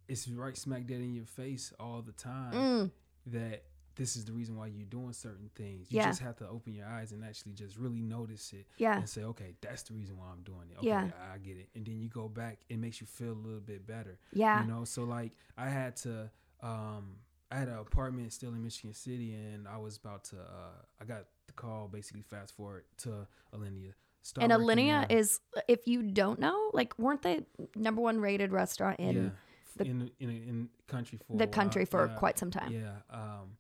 it's 0.08 0.28
right 0.30 0.56
smack 0.56 0.86
dead 0.88 1.02
in 1.02 1.14
your 1.14 1.26
face 1.26 1.74
all 1.80 2.02
the 2.02 2.14
time 2.14 2.54
Mm, 2.54 2.92
that 3.28 3.64
this 3.98 4.16
is 4.16 4.26
the 4.26 4.32
reason 4.32 4.56
why 4.56 4.68
you're 4.68 4.86
doing 4.86 5.12
certain 5.12 5.50
things. 5.56 5.92
You 5.92 5.98
Yeah. 5.98 6.08
just 6.08 6.22
have 6.22 6.36
to 6.38 6.48
open 6.48 6.74
your 6.74 6.86
eyes 6.88 7.12
and 7.12 7.24
actually 7.26 7.54
just 7.54 7.78
really 7.78 8.02
notice 8.02 8.54
it 8.54 8.68
yeah. 8.78 8.98
and 8.98 9.10
say, 9.10 9.24
okay, 9.24 9.56
that's 9.60 9.84
the 9.84 9.94
reason 9.96 10.18
why 10.18 10.28
I'm 10.32 10.44
doing 10.44 10.70
it. 10.72 10.78
Okay, 10.78 10.88
Yeah. 10.88 11.10
I 11.34 11.38
get 11.40 11.58
it. 11.58 11.70
And 11.76 11.86
then 11.86 12.00
you 12.00 12.08
go 12.08 12.30
back, 12.30 12.60
it 12.70 12.78
makes 12.78 13.02
you 13.02 13.08
feel 13.08 13.32
a 13.32 13.42
little 13.48 13.60
bit 13.60 13.86
better. 13.86 14.20
Yeah. 14.32 14.62
You 14.62 14.68
know, 14.72 14.84
so 14.86 15.04
like 15.04 15.32
I 15.58 15.70
had 15.70 15.96
to 15.98 16.30
um 16.62 17.18
I 17.52 17.58
had 17.58 17.68
an 17.70 17.78
apartment 17.78 18.34
still 18.34 18.50
in 18.54 18.64
Michigan 18.64 18.94
City 18.94 19.34
and 19.34 19.68
I 19.68 19.78
was 19.78 19.98
about 19.98 20.24
to 20.26 20.38
uh 20.38 21.02
I 21.02 21.06
got 21.06 21.26
the 21.48 21.54
call 21.54 21.88
basically 21.88 22.22
fast 22.22 22.56
forward 22.56 22.84
to 23.00 23.28
Alinea. 23.54 23.94
And 24.40 24.52
Alinea 24.52 25.10
is 25.10 25.40
if 25.68 25.88
you 25.88 26.04
don't 26.04 26.40
know, 26.40 26.70
like 26.74 26.98
weren't 27.00 27.22
they 27.24 27.46
number 27.76 28.02
one 28.02 28.20
rated 28.20 28.52
restaurant 28.52 29.00
in 29.00 29.16
yeah, 29.16 29.30
the- 29.78 29.86
in 29.86 30.12
in 30.20 30.30
in 30.30 30.70
country 30.88 31.18
for 31.26 31.38
the 31.38 31.48
country 31.48 31.86
for 31.86 32.08
yeah. 32.08 32.16
quite 32.16 32.38
some 32.38 32.52
time? 32.52 32.72
Yeah. 32.72 32.98
Um 33.10 33.58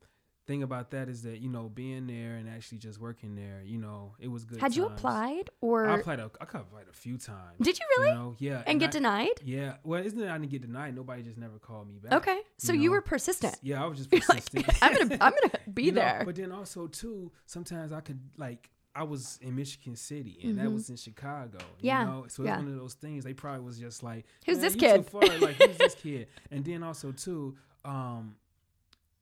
thing 0.48 0.64
about 0.64 0.92
that 0.92 1.10
is 1.10 1.24
that, 1.24 1.40
you 1.40 1.50
know, 1.50 1.70
being 1.70 2.08
there 2.08 2.36
and 2.36 2.48
actually 2.50 2.78
just 2.78 3.00
working 3.00 3.36
there, 3.36 3.62
you 3.66 3.78
know, 3.78 4.14
it 4.20 4.30
was 4.30 4.46
good. 4.46 4.60
Had 4.62 4.76
you 4.76 4.86
applied 4.86 5.50
or 5.62 5.88
I 5.88 5.98
applied 6.00 6.20
a, 6.20 6.32
I 6.40 6.44
applied 6.46 6.86
a 6.90 6.94
few 6.94 7.18
times. 7.18 7.58
did 7.62 7.78
you 7.78 7.86
really? 7.98 8.10
You 8.10 8.16
know, 8.16 8.36
yeah. 8.40 8.64
and 8.66 8.80
get 8.80 8.90
I- 8.90 8.92
denied? 8.92 9.42
Yeah. 9.44 9.76
Well, 9.84 10.04
isn't 10.04 10.20
it 10.20 10.30
I 10.30 10.38
didn't 10.38 10.50
get 10.52 10.62
denied. 10.62 10.96
Nobody 10.96 11.22
just 11.22 11.38
never 11.38 11.60
called 11.60 11.88
me 11.90 12.00
back. 12.00 12.14
Okay. 12.14 12.40
So 12.58 12.74
you 12.74 12.84
you 12.88 12.92
were 12.92 13.02
persistent. 13.02 13.58
Yeah, 13.62 13.84
I 13.84 13.88
was 13.88 13.98
just 13.98 14.10
You're 14.12 14.22
like, 14.30 14.50
persistent. 14.50 14.78
I'm 14.82 14.94
gonna 14.94 15.18
I'm 15.22 15.34
gonna 15.34 15.54
be 15.74 15.84
You 15.84 15.92
know, 15.92 16.02
there. 16.02 16.22
But 16.26 16.36
then 16.36 16.52
also 16.54 16.88
too, 16.88 17.32
sometimes 17.46 17.92
I 17.92 18.00
could 18.00 18.20
like 18.38 18.70
I 18.96 19.04
was 19.04 19.38
in 19.42 19.56
Michigan 19.56 19.96
City 19.96 20.40
and 20.44 20.58
that 20.58 20.66
Mhm. 20.68 20.74
was 20.74 20.90
in 20.90 20.96
Chicago. 20.96 21.60
Yeah, 21.82 22.00
You 22.02 22.08
know? 22.08 22.26
So 22.30 22.44
yeah. 22.44 22.56
it's 22.56 22.64
one 22.64 22.74
of 22.74 22.80
those 22.80 22.94
things. 22.96 23.24
They 23.26 23.34
probably 23.34 23.62
was 23.66 23.78
just 23.78 24.02
like, 24.02 24.26
Who's 24.46 24.60
this 24.60 24.76
kid?" 24.76 25.06
Far. 25.06 25.22
Like 25.22 25.56
who's 25.62 25.78
this 25.78 25.94
kid? 25.96 26.28
And 26.52 26.66
then 26.66 26.82
also 26.84 27.12
too, 27.12 27.56
um, 27.86 28.36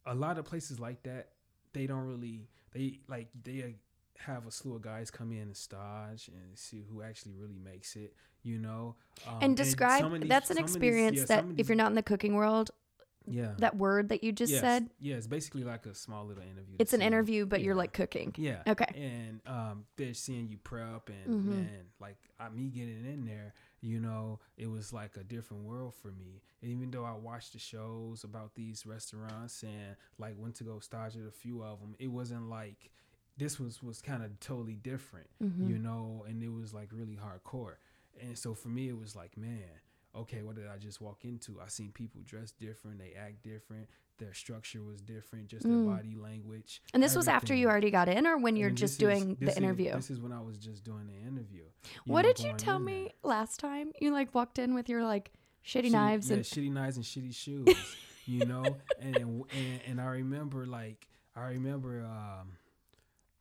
a 0.05 0.15
lot 0.15 0.37
of 0.37 0.45
places 0.45 0.79
like 0.79 1.03
that, 1.03 1.29
they 1.73 1.87
don't 1.87 2.05
really 2.07 2.47
they 2.71 2.99
like 3.07 3.27
they 3.43 3.75
have 4.19 4.47
a 4.47 4.51
slew 4.51 4.75
of 4.75 4.81
guys 4.81 5.11
come 5.11 5.31
in 5.31 5.39
and 5.39 5.57
stage 5.57 6.29
and 6.29 6.57
see 6.57 6.83
who 6.89 7.01
actually 7.01 7.33
really 7.35 7.59
makes 7.59 7.95
it. 7.95 8.13
You 8.43 8.59
know, 8.59 8.95
um, 9.27 9.39
and 9.41 9.57
describe 9.57 10.05
of 10.05 10.19
these- 10.21 10.29
that's 10.29 10.51
an 10.51 10.57
of 10.59 10.65
these- 10.67 10.75
experience 10.75 11.17
yeah, 11.19 11.25
that 11.25 11.43
of 11.45 11.59
if 11.59 11.67
you're 11.67 11.75
not 11.75 11.87
in 11.87 11.95
the 11.95 12.03
cooking 12.03 12.35
world, 12.35 12.69
yeah 13.27 13.55
that 13.57 13.75
word 13.75 14.09
that 14.09 14.23
you 14.23 14.31
just 14.31 14.51
yes, 14.53 14.61
said, 14.61 14.87
yeah, 14.99 15.15
it's 15.15 15.25
basically 15.25 15.63
like 15.63 15.87
a 15.87 15.95
small 15.95 16.25
little 16.27 16.43
interview. 16.43 16.75
it's 16.77 16.93
an 16.93 16.99
see- 16.99 17.07
interview, 17.07 17.47
but 17.47 17.61
you're 17.61 17.73
like 17.73 17.91
cooking. 17.91 18.35
Yeah. 18.37 18.61
Okay. 18.67 18.85
And 18.95 19.41
um, 19.47 19.85
they're 19.95 20.13
seeing 20.13 20.47
you 20.47 20.57
prep, 20.59 21.09
and 21.09 21.43
Mhm. 21.43 21.45
man, 21.45 21.85
like 21.99 22.17
I, 22.39 22.49
me 22.49 22.69
getting 22.69 23.03
in 23.03 23.25
there, 23.25 23.55
you 23.85 23.99
know, 23.99 24.39
it 24.57 24.67
was 24.67 24.91
like 24.91 25.15
a 25.15 25.23
different 25.23 25.63
world 25.63 25.93
for 25.93 26.11
me. 26.11 26.41
And 26.61 26.71
even 26.71 26.89
though 26.89 27.05
I 27.05 27.13
watched 27.13 27.53
the 27.53 27.59
shows 27.59 28.23
about 28.23 28.55
these 28.55 28.83
restaurants 28.85 29.61
and 29.61 29.95
like 30.17 30.33
went 30.37 30.55
to 30.55 30.63
go 30.63 30.79
stage 30.79 31.15
at 31.15 31.27
a 31.27 31.31
few 31.31 31.61
of 31.63 31.79
them, 31.79 31.95
it 31.99 32.07
wasn't 32.07 32.49
like 32.49 32.89
this 33.37 33.59
was 33.59 33.83
was 33.83 34.01
kind 34.01 34.23
of 34.23 34.39
totally 34.39 34.75
different, 34.75 35.27
Mhm. 35.43 35.67
you 35.69 35.77
know, 35.77 36.25
and 36.27 36.41
it 36.41 36.49
was 36.49 36.73
like 36.73 36.89
really 36.91 37.15
hardcore. 37.17 37.75
And 38.19 38.35
so 38.37 38.55
for 38.55 38.69
me, 38.69 38.87
it 38.89 38.97
was 38.97 39.15
like, 39.15 39.37
man, 39.37 39.69
okay, 40.15 40.41
what 40.41 40.55
did 40.55 40.67
I 40.67 40.77
just 40.77 40.99
walk 41.01 41.23
into? 41.25 41.59
I 41.61 41.67
seen 41.67 41.91
people 41.91 42.21
dress 42.23 42.51
different, 42.53 42.97
they 42.97 43.13
act 43.13 43.43
different, 43.43 43.87
their 44.17 44.33
structure 44.33 44.81
was 44.83 45.01
different, 45.01 45.47
just 45.47 45.65
Mm. 45.65 45.85
their 45.85 45.95
body 45.95 46.15
language. 46.15 46.81
And 46.93 47.01
this 47.03 47.15
was 47.15 47.27
after 47.27 47.53
you 47.53 47.67
already 47.67 47.91
got 47.91 48.07
in, 48.07 48.25
or 48.25 48.37
when 48.37 48.55
you're 48.55 48.69
And 48.69 48.77
just 48.77 48.93
is- 48.93 48.97
doing 48.97 49.35
this 49.35 49.37
the 49.39 49.51
is- 49.51 49.57
interview. 49.57 49.93
this 49.93 50.09
is 50.09 50.19
when 50.21 50.31
I 50.31 50.41
was 50.41 50.57
just 50.57 50.83
doing 50.83 51.07
the 51.07 51.17
interview. 51.27 51.65
what 52.05 52.21
know, 52.23 52.33
did 52.33 52.43
you 52.45 52.53
tell 52.53 52.79
me 52.79 53.03
there. 53.03 53.11
last 53.23 53.59
time? 53.59 53.91
You 53.99 54.11
like 54.11 54.33
walked 54.33 54.57
in 54.59 54.73
with 54.73 54.87
your 54.89 55.03
like 55.03 55.31
shitty 55.65 55.85
Shitty- 55.87 55.91
knives 55.91 56.29
yeah, 56.29 56.35
and 56.37 56.45
shitty 56.45 56.71
knives 56.71 56.95
and 56.97 57.05
shitty 57.05 57.35
shoes. 57.43 57.95
you 58.25 58.45
know. 58.45 58.77
and, 58.99 59.17
and 59.17 59.81
and 59.87 60.01
I 60.01 60.05
remember 60.07 60.65
like 60.65 61.07
I 61.35 61.47
remember 61.49 62.03
um 62.05 62.53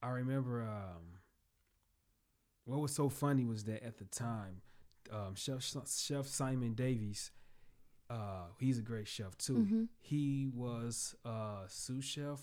I 0.03 0.11
remember 0.11 0.63
um 0.63 1.21
what 2.65 2.81
was 2.81 2.95
so 2.95 3.09
funny 3.09 3.45
was 3.45 3.65
that 3.65 3.83
at 3.85 3.99
the 3.99 4.05
time 4.07 4.63
um 5.13 5.35
Chef 5.35 5.63
Chef 5.87 6.27
Simon 6.27 6.75
Davies 6.75 7.31
uh 8.11 8.47
he's 8.59 8.79
a 8.79 8.83
great 8.83 9.09
chef 9.09 9.37
too. 9.39 9.67
Mhm. 9.67 9.89
He 10.01 10.49
was 10.55 11.15
uh 11.25 11.67
sous 11.69 12.05
chef. 12.05 12.41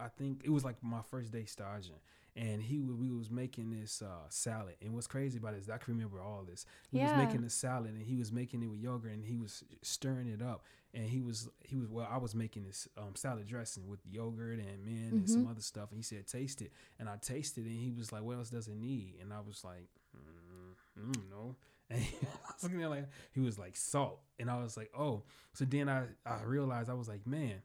I 0.00 0.08
think 0.08 0.42
it 0.44 0.50
was 0.50 0.64
like 0.64 0.76
my 0.82 1.02
first 1.02 1.32
day 1.32 1.44
staging. 1.44 2.00
And 2.36 2.62
he 2.62 2.78
we 2.78 3.10
was 3.10 3.30
making 3.32 3.70
this 3.70 4.00
uh, 4.00 4.28
salad, 4.28 4.76
and 4.80 4.94
what's 4.94 5.08
crazy 5.08 5.38
about 5.38 5.54
it 5.54 5.58
is 5.62 5.68
I 5.68 5.76
can 5.78 5.94
remember 5.94 6.20
all 6.20 6.44
this. 6.44 6.66
He 6.88 6.98
Yeah. 6.98 7.02
was 7.04 7.14
making 7.14 7.42
a 7.42 7.50
salad, 7.50 7.94
and 7.94 8.02
he 8.02 8.14
was 8.14 8.30
making 8.30 8.62
it 8.62 8.68
with 8.68 8.78
yogurt, 8.78 9.10
and 9.12 9.24
he 9.24 9.36
was 9.36 9.64
stirring 9.82 10.28
it 10.28 10.40
up, 10.40 10.62
and 10.94 11.02
he 11.08 11.20
was 11.20 11.48
he 11.64 11.74
was 11.74 11.88
well, 11.88 12.06
I 12.08 12.16
was 12.18 12.36
making 12.36 12.62
this 12.62 12.86
um, 12.96 13.16
salad 13.16 13.48
dressing 13.48 13.88
with 13.88 13.98
yogurt 14.08 14.60
and 14.60 14.84
mint 14.84 15.14
and 15.14 15.28
some 15.28 15.48
other 15.48 15.62
stuff, 15.62 15.90
and 15.90 15.98
he 15.98 16.02
said 16.04 16.28
taste 16.28 16.62
it, 16.62 16.70
and 17.00 17.08
I 17.08 17.16
tasted 17.16 17.66
it, 17.66 17.70
and 17.70 17.80
he 17.80 17.90
was 17.90 18.12
like, 18.12 18.22
what 18.22 18.36
else 18.36 18.50
does 18.50 18.68
it 18.68 18.76
need? 18.76 19.16
And 19.20 19.32
I 19.32 19.40
was 19.40 19.64
like, 19.64 19.88
mm, 20.16 20.74
don't 20.96 21.28
know. 21.30 21.56
And 21.90 22.02
I 22.02 22.52
was 22.52 22.62
looking 22.62 22.82
at 22.82 22.90
like 22.90 23.06
he 23.32 23.40
was 23.40 23.58
like 23.58 23.76
salt, 23.76 24.20
and 24.38 24.50
I 24.50 24.62
was 24.62 24.76
like, 24.76 24.90
oh. 24.98 25.22
So 25.54 25.64
then 25.64 25.88
I 25.88 26.04
I 26.26 26.42
realized 26.44 26.90
I 26.90 26.94
was 26.94 27.08
like, 27.08 27.26
man, 27.26 27.62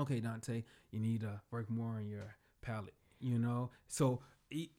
okay, 0.00 0.20
Dante, 0.20 0.64
you 0.90 1.00
need 1.00 1.20
to 1.20 1.40
work 1.50 1.68
more 1.70 1.96
on 1.96 2.06
your 2.08 2.34
palate, 2.62 2.94
you 3.20 3.38
know. 3.38 3.70
So 3.88 4.20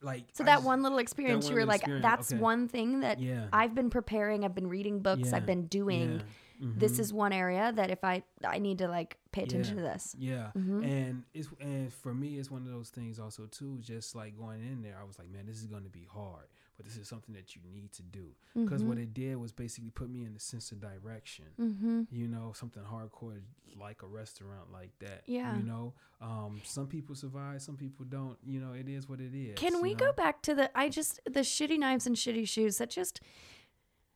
like 0.02 0.24
So 0.32 0.42
I 0.42 0.46
that 0.46 0.54
just- 0.56 0.64
one 0.66 0.82
little 0.82 0.98
experience, 0.98 1.44
one 1.46 1.52
you 1.54 1.60
were 1.60 1.66
like, 1.66 1.80
experience, 1.80 2.02
that's 2.02 2.32
okay. 2.32 2.40
one 2.40 2.66
thing 2.68 3.00
that 3.00 3.20
yeah, 3.20 3.48
I've 3.52 3.74
been 3.74 3.90
preparing. 3.90 4.44
I've 4.44 4.54
been 4.54 4.68
reading 4.68 5.00
books. 5.00 5.30
Yeah. 5.30 5.36
I've 5.36 5.46
been 5.46 5.66
doing. 5.66 6.22
yeah, 6.58 6.68
This 6.78 6.96
mhm. 6.96 7.00
is 7.00 7.12
one 7.12 7.32
area 7.34 7.70
that 7.76 7.90
if 7.90 8.02
I 8.02 8.22
I 8.44 8.58
need 8.58 8.78
to 8.78 8.88
like 8.88 9.18
pay 9.32 9.42
attention 9.42 9.76
to 9.76 9.82
this. 9.82 10.16
Yeah, 10.18 10.50
Mhm. 10.56 10.82
and 10.84 11.24
it's 11.34 11.48
and 11.60 11.92
for 11.92 12.14
me, 12.14 12.38
it's 12.38 12.50
one 12.50 12.62
of 12.62 12.68
those 12.72 12.88
things 12.90 13.18
also 13.20 13.46
too. 13.46 13.78
Just 13.80 14.14
like 14.16 14.36
going 14.38 14.62
in 14.64 14.82
there, 14.82 14.96
I 15.00 15.04
was 15.04 15.18
like, 15.18 15.28
man, 15.30 15.44
this 15.46 15.58
is 15.60 15.66
going 15.66 15.84
to 15.84 15.90
be 15.90 16.06
hard, 16.10 16.46
but 16.76 16.86
this 16.86 16.96
is 16.96 17.08
something 17.08 17.34
that 17.34 17.56
you 17.56 17.62
need 17.72 17.92
to 17.92 18.02
do 18.02 18.28
because 18.54 18.82
what 18.82 18.98
it 18.98 19.14
did 19.14 19.36
was 19.36 19.52
basically 19.52 19.90
put 19.90 20.10
me 20.10 20.24
in 20.24 20.34
a 20.36 20.38
sense 20.38 20.72
of 20.72 20.80
direction. 20.80 21.46
Mm-hmm. 21.60 22.02
You 22.10 22.28
know, 22.28 22.52
something 22.54 22.82
hardcore 22.82 23.40
like 23.78 24.02
a 24.02 24.06
restaurant 24.06 24.72
like 24.72 24.90
that. 25.00 25.22
Yeah. 25.26 25.56
You 25.56 25.62
know, 25.62 25.94
um, 26.20 26.60
some 26.64 26.86
people 26.86 27.14
survive, 27.14 27.62
some 27.62 27.76
people 27.76 28.04
don't. 28.06 28.36
You 28.46 28.60
know, 28.60 28.72
it 28.72 28.88
is 28.88 29.08
what 29.08 29.20
it 29.20 29.34
is. 29.34 29.54
Can 29.56 29.80
we 29.80 29.92
know? 29.92 30.06
go 30.06 30.12
back 30.12 30.42
to 30.42 30.54
the 30.54 30.70
I 30.76 30.88
just 30.88 31.20
the 31.24 31.40
shitty 31.40 31.78
knives 31.78 32.06
and 32.06 32.16
shitty 32.16 32.48
shoes 32.48 32.78
that 32.78 32.90
just 32.90 33.20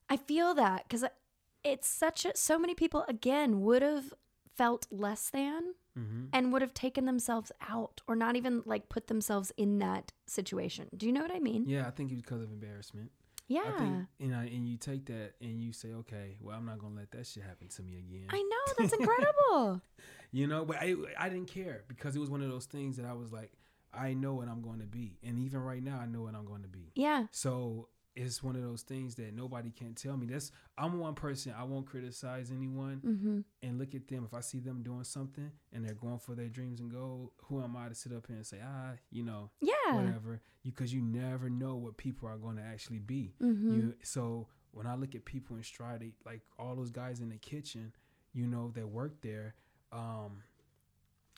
I 0.08 0.16
feel 0.16 0.54
that 0.54 0.88
cuz 0.88 1.04
it's 1.64 1.88
such 1.88 2.24
a 2.24 2.36
so 2.36 2.58
many 2.58 2.74
people 2.74 3.04
again 3.08 3.60
would 3.62 3.82
have 3.82 4.12
felt 4.56 4.86
less 4.90 5.30
than 5.30 5.74
Mhm. 5.98 6.28
and 6.32 6.52
would 6.52 6.62
have 6.62 6.72
taken 6.74 7.04
themselves 7.04 7.50
out 7.68 8.00
or 8.06 8.14
not 8.16 8.36
even 8.36 8.62
like 8.64 8.88
put 8.88 9.08
themselves 9.08 9.52
in 9.56 9.78
that 9.80 10.12
situation. 10.26 10.88
Do 10.96 11.06
you 11.06 11.12
know 11.12 11.22
what 11.22 11.32
I 11.32 11.40
mean? 11.40 11.64
Yeah, 11.66 11.86
I 11.86 11.90
think 11.90 12.12
it's 12.12 12.20
because 12.20 12.42
of 12.42 12.50
embarrassment. 12.50 13.10
Yeah. 13.48 13.62
I 13.66 13.78
think, 13.78 14.06
and 14.20 14.34
I, 14.36 14.44
and 14.44 14.68
you 14.68 14.76
take 14.76 15.06
that 15.06 15.32
and 15.40 15.60
you 15.60 15.72
say, 15.72 15.88
okay, 15.92 16.36
well, 16.40 16.56
I'm 16.56 16.64
not 16.66 16.78
gonna 16.78 16.94
let 16.94 17.10
that 17.10 17.26
shit 17.26 17.42
happen 17.42 17.66
to 17.68 17.82
me 17.82 17.98
again. 17.98 18.26
I 18.30 18.40
know 18.40 18.72
that's 18.78 18.92
incredible. 18.92 19.82
you 20.32 20.46
know 20.46 20.64
but 20.64 20.76
i 20.76 20.94
i 21.18 21.28
didn't 21.28 21.48
care 21.48 21.82
because 21.88 22.14
it 22.14 22.20
was 22.20 22.30
one 22.30 22.40
of 22.40 22.48
those 22.48 22.66
things 22.66 22.96
that 22.96 23.04
i 23.04 23.12
was 23.12 23.32
like 23.32 23.50
i 23.92 24.12
know 24.12 24.32
what 24.34 24.46
i'm 24.46 24.62
going 24.62 24.78
to 24.78 24.86
be 24.86 25.18
and 25.24 25.40
even 25.40 25.58
right 25.60 25.82
now 25.82 25.98
i 25.98 26.06
know 26.06 26.22
what 26.22 26.36
i'm 26.36 26.44
going 26.44 26.62
to 26.62 26.68
be 26.68 26.92
yeah. 26.94 27.26
so 27.32 27.88
it's 28.26 28.42
one 28.42 28.56
of 28.56 28.62
those 28.62 28.82
things 28.82 29.14
that 29.14 29.34
nobody 29.34 29.70
can 29.70 29.94
tell 29.94 30.16
me 30.16 30.26
that's 30.26 30.52
i'm 30.78 30.98
one 30.98 31.14
person 31.14 31.54
i 31.56 31.62
won't 31.64 31.86
criticize 31.86 32.50
anyone 32.50 33.00
Mhm. 33.04 33.44
and 33.62 33.78
look 33.78 33.94
at 33.94 34.08
them 34.08 34.24
if 34.24 34.34
i 34.34 34.40
see 34.40 34.58
them 34.60 34.82
doing 34.82 35.04
something 35.04 35.50
and 35.72 35.84
they're 35.84 35.94
going 35.94 36.18
for 36.18 36.34
their 36.34 36.48
dreams 36.48 36.80
and 36.80 36.90
goal 36.90 37.32
who 37.44 37.62
am 37.62 37.76
i 37.76 37.88
to 37.88 37.94
sit 37.94 38.12
up 38.12 38.26
here 38.26 38.36
and 38.36 38.46
say 38.46 38.58
ah 38.64 38.92
you 39.10 39.22
know 39.22 39.50
Yeah. 39.60 39.94
whatever 39.94 40.40
because 40.62 40.92
you 40.92 41.00
never 41.02 41.48
know 41.48 41.76
what 41.76 41.96
people 41.96 42.28
are 42.28 42.36
going 42.38 42.56
to 42.56 42.62
actually 42.62 42.98
be 43.00 43.34
Mhm. 43.40 43.72
you 43.72 43.94
so 44.02 44.48
when 44.72 44.86
I 44.86 44.94
look 44.94 45.16
at 45.16 45.24
people 45.24 45.56
in 45.56 45.64
Stride, 45.64 46.12
like 46.24 46.42
all 46.56 46.76
those 46.76 46.92
guys 46.92 47.20
in 47.20 47.28
the 47.30 47.38
kitchen, 47.38 47.92
you 48.32 48.46
know, 48.46 48.70
that 48.76 48.86
work 48.86 49.20
there, 49.20 49.56
um, 49.90 50.44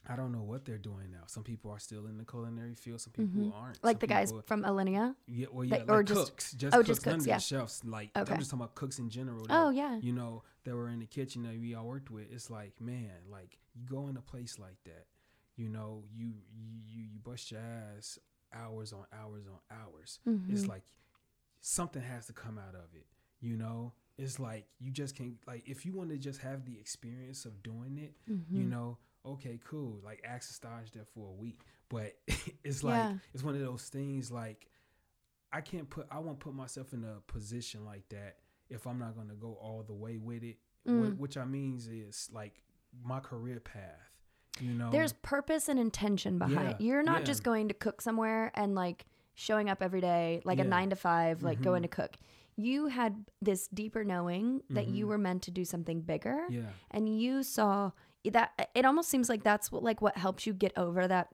I 0.08 0.16
don't 0.16 0.32
know 0.32 0.42
what 0.42 0.64
they're 0.64 0.78
doing 0.78 1.12
now. 1.12 1.22
Some 1.26 1.44
people 1.44 1.70
are 1.70 1.78
still 1.78 2.06
in 2.06 2.18
the 2.18 2.24
culinary 2.24 2.74
field. 2.74 3.00
Some 3.00 3.12
people 3.12 3.42
Mhm. 3.50 3.54
aren't. 3.54 3.84
Like 3.84 3.94
Some 3.94 4.00
the 4.00 4.06
guys 4.08 4.32
people- 4.32 4.42
from 4.42 4.62
Alinea? 4.64 5.14
yeah, 5.26 5.46
well, 5.52 5.68
that- 5.68 5.80
yeah, 5.80 5.84
like 5.84 5.90
or 5.90 6.02
just- 6.02 6.30
cooks, 6.30 6.52
just 6.54 6.74
oh, 6.74 6.78
cooks, 6.78 6.88
just 6.88 7.02
cooks, 7.04 7.26
yeah. 7.26 7.36
the 7.36 7.40
chefs. 7.40 7.84
Like 7.84 8.10
Okay. 8.16 8.32
I'm 8.32 8.38
just 8.40 8.50
talking 8.50 8.62
about 8.64 8.74
cooks 8.74 8.98
in 8.98 9.08
general. 9.10 9.46
Oh, 9.48 9.70
yeah. 9.70 9.96
you 9.98 10.12
know, 10.12 10.42
that 10.64 10.74
were 10.74 10.88
in 10.88 10.98
the 11.00 11.06
kitchen 11.06 11.42
that 11.44 11.56
we 11.58 11.74
all 11.74 11.86
worked 11.86 12.10
with. 12.10 12.32
It's 12.32 12.50
like, 12.50 12.80
man, 12.80 13.12
like 13.30 13.58
you 13.74 13.86
go 13.86 14.08
in 14.08 14.16
a 14.16 14.22
place 14.22 14.58
like 14.58 14.82
that, 14.84 15.06
you 15.54 15.68
know, 15.68 16.04
you 16.12 16.34
you 16.52 16.66
you, 16.84 17.02
you 17.04 17.18
bust 17.20 17.52
your 17.52 17.60
ass 17.60 18.18
hours 18.52 18.92
on 18.92 19.06
hours 19.12 19.46
on 19.46 19.58
hours. 19.70 20.18
It's 20.48 20.64
Mhm. 20.64 20.68
like 20.68 20.84
something 21.60 22.02
has 22.02 22.26
to 22.26 22.32
come 22.32 22.58
out 22.58 22.74
of 22.74 22.94
it. 22.94 23.06
You 23.40 23.56
know, 23.56 23.92
it's 24.18 24.38
like 24.38 24.66
you 24.78 24.90
just 24.90 25.14
can't 25.16 25.36
like 25.46 25.68
if 25.68 25.86
you 25.86 25.92
want 25.92 26.10
to 26.10 26.18
just 26.18 26.40
have 26.40 26.64
the 26.64 26.78
experience 26.78 27.44
of 27.44 27.62
doing 27.62 27.98
it. 27.98 28.14
You 28.26 28.64
Mhm. 28.64 28.68
know, 28.68 28.98
okay, 29.26 29.58
cool. 29.68 30.00
Like 30.04 30.22
ask 30.24 30.48
to 30.48 30.54
stage 30.54 30.92
there 30.92 31.04
for 31.14 31.28
a 31.28 31.32
week, 31.32 31.60
but 31.88 32.12
it's 32.64 32.82
like 32.82 32.94
Yeah. 32.94 33.14
it's 33.34 33.42
one 33.42 33.54
of 33.54 33.60
those 33.60 33.84
things 33.84 34.30
like 34.30 34.68
I 35.52 35.60
can't 35.60 35.88
put 35.88 36.06
I 36.10 36.18
won't 36.18 36.40
put 36.40 36.54
myself 36.54 36.92
in 36.92 37.04
a 37.04 37.20
position 37.32 37.84
like 37.84 38.08
that 38.10 38.36
if 38.70 38.86
I'm 38.86 38.98
not 38.98 39.16
gonna 39.16 39.34
go 39.34 39.58
all 39.60 39.84
the 39.86 39.92
way 39.94 40.16
with 40.16 40.42
it. 40.42 40.56
Mm. 40.88 41.16
Wh- 41.16 41.20
which 41.20 41.36
I 41.36 41.44
means 41.44 41.86
is 41.88 42.28
like 42.32 42.62
my 43.04 43.20
career 43.20 43.60
path. 43.60 44.10
You 44.60 44.74
know, 44.74 44.90
There's 44.90 45.12
purpose 45.14 45.68
and 45.68 45.78
intention 45.78 46.38
behind 46.38 46.68
it. 46.68 46.76
Yeah, 46.80 46.86
You're 46.86 47.02
not 47.02 47.20
yeah. 47.20 47.24
just 47.26 47.42
going 47.42 47.68
to 47.68 47.74
cook 47.74 48.00
somewhere 48.02 48.50
and 48.54 48.74
like 48.74 49.06
showing 49.34 49.70
up 49.70 49.80
every 49.82 50.00
day 50.02 50.42
like 50.44 50.58
a 50.58 50.64
nine 50.64 50.90
to 50.90 50.96
five, 50.96 51.42
like 51.42 51.62
going 51.62 51.80
Mhm. 51.80 51.84
to 51.84 51.88
cook. 51.88 52.16
You 52.56 52.88
had 52.88 53.24
this 53.40 53.66
deeper 53.68 54.04
knowing 54.04 54.62
that 54.68 54.88
you 54.88 55.06
Mhm. 55.06 55.08
were 55.08 55.18
meant 55.18 55.42
to 55.44 55.50
do 55.50 55.64
something 55.64 56.02
bigger, 56.02 56.46
yeah, 56.50 56.68
and 56.90 57.08
you 57.08 57.42
saw 57.42 57.92
that. 58.30 58.70
It 58.74 58.84
almost 58.84 59.08
seems 59.08 59.28
like 59.28 59.42
that's 59.42 59.70
what 59.72 59.82
like 59.82 60.00
what 60.00 60.16
helps 60.16 60.46
you 60.46 60.52
get 60.54 60.72
over 60.76 61.06
that 61.08 61.28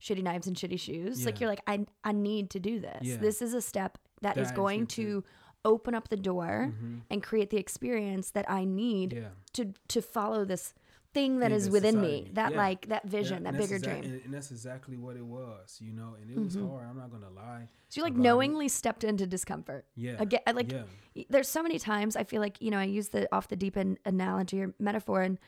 shitty 0.00 0.22
knives 0.22 0.46
and 0.46 0.56
shitty 0.56 0.80
shoes. 0.80 1.26
Like 1.26 1.40
you're 1.40 1.50
like, 1.50 1.62
I 1.66 1.86
I 2.04 2.12
need 2.12 2.50
to 2.50 2.60
do 2.60 2.80
this. 2.80 3.00
Yeah. 3.02 3.16
This 3.18 3.42
is 3.42 3.54
a 3.54 3.60
step 3.62 3.98
that 4.22 4.36
is 4.36 4.48
That 4.48 4.52
is 4.52 4.56
going 4.56 4.86
too. 4.86 5.22
to 5.22 5.24
open 5.64 5.94
up 5.94 6.08
the 6.08 6.16
door 6.16 6.72
Mhm. 6.72 7.00
and 7.10 7.22
create 7.22 7.50
the 7.50 7.58
experience 7.58 8.30
that 8.30 8.50
I 8.50 8.64
need 8.64 9.12
yeah. 9.12 9.28
to 9.54 9.74
to 9.88 10.00
follow 10.00 10.44
this 10.46 10.72
thing 11.12 11.40
that 11.40 11.50
is 11.50 11.68
within 11.68 11.96
society- 11.96 12.22
me. 12.26 12.30
That 12.34 12.52
yeah. 12.52 12.56
like 12.56 12.86
that 12.88 13.04
vision, 13.06 13.42
that 13.42 13.54
bigger 13.58 13.74
exact- 13.76 14.00
dream. 14.02 14.14
and, 14.14 14.24
and 14.26 14.32
that's 14.32 14.50
exactly 14.52 14.96
what 14.96 15.16
it 15.16 15.24
was, 15.26 15.78
you 15.82 15.92
know. 15.92 16.14
And 16.22 16.30
it 16.30 16.38
was 16.38 16.56
Mhm. 16.56 16.70
hard. 16.70 16.86
I'm 16.88 16.96
not 16.96 17.10
gonna 17.10 17.28
lie. 17.30 17.68
So 17.88 17.98
you 17.98 18.04
like 18.04 18.12
about 18.12 18.20
it. 18.20 18.22
knowingly 18.28 18.68
stepped 18.68 19.02
into 19.04 19.26
discomfort. 19.26 19.84
Yeah, 19.96 20.16
Again, 20.20 20.40
like 20.54 20.70
yeah, 20.72 20.84
there's 21.28 21.48
so 21.48 21.62
many 21.64 21.78
times 21.80 22.14
I 22.16 22.22
feel 22.24 22.40
like 22.40 22.62
you 22.62 22.70
know 22.70 22.78
I 22.78 22.84
use 22.84 23.08
the 23.08 23.28
off 23.34 23.48
the 23.48 23.56
deep 23.56 23.76
end 23.76 23.98
analogy 24.06 24.62
or 24.62 24.72
metaphor, 24.78 25.22
and 25.22 25.38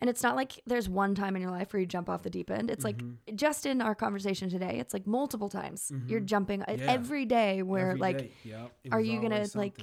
and 0.00 0.08
it's 0.10 0.22
not 0.22 0.36
like 0.36 0.60
there's 0.66 0.88
one 0.88 1.14
time 1.14 1.36
in 1.36 1.42
your 1.42 1.50
life 1.50 1.72
where 1.72 1.80
you 1.80 1.86
jump 1.86 2.08
off 2.08 2.22
the 2.22 2.30
deep 2.30 2.50
end. 2.50 2.70
It's 2.70 2.84
Mhm. 2.84 3.16
like 3.28 3.36
just 3.36 3.66
in 3.66 3.80
our 3.80 3.94
conversation 3.94 4.48
today, 4.48 4.78
it's 4.78 4.92
like 4.94 5.06
multiple 5.06 5.48
times 5.48 5.92
you're 6.06 6.20
Mhm. 6.20 6.26
jumping 6.26 6.62
uh, 6.62 6.76
Yeah. 6.78 6.86
every 6.90 7.24
day 7.26 7.62
where 7.62 7.90
Every 7.90 8.00
like 8.00 8.18
day. 8.18 8.32
It 8.84 8.92
are 8.92 9.00
you 9.00 9.20
gonna, 9.20 9.46
like, 9.54 9.78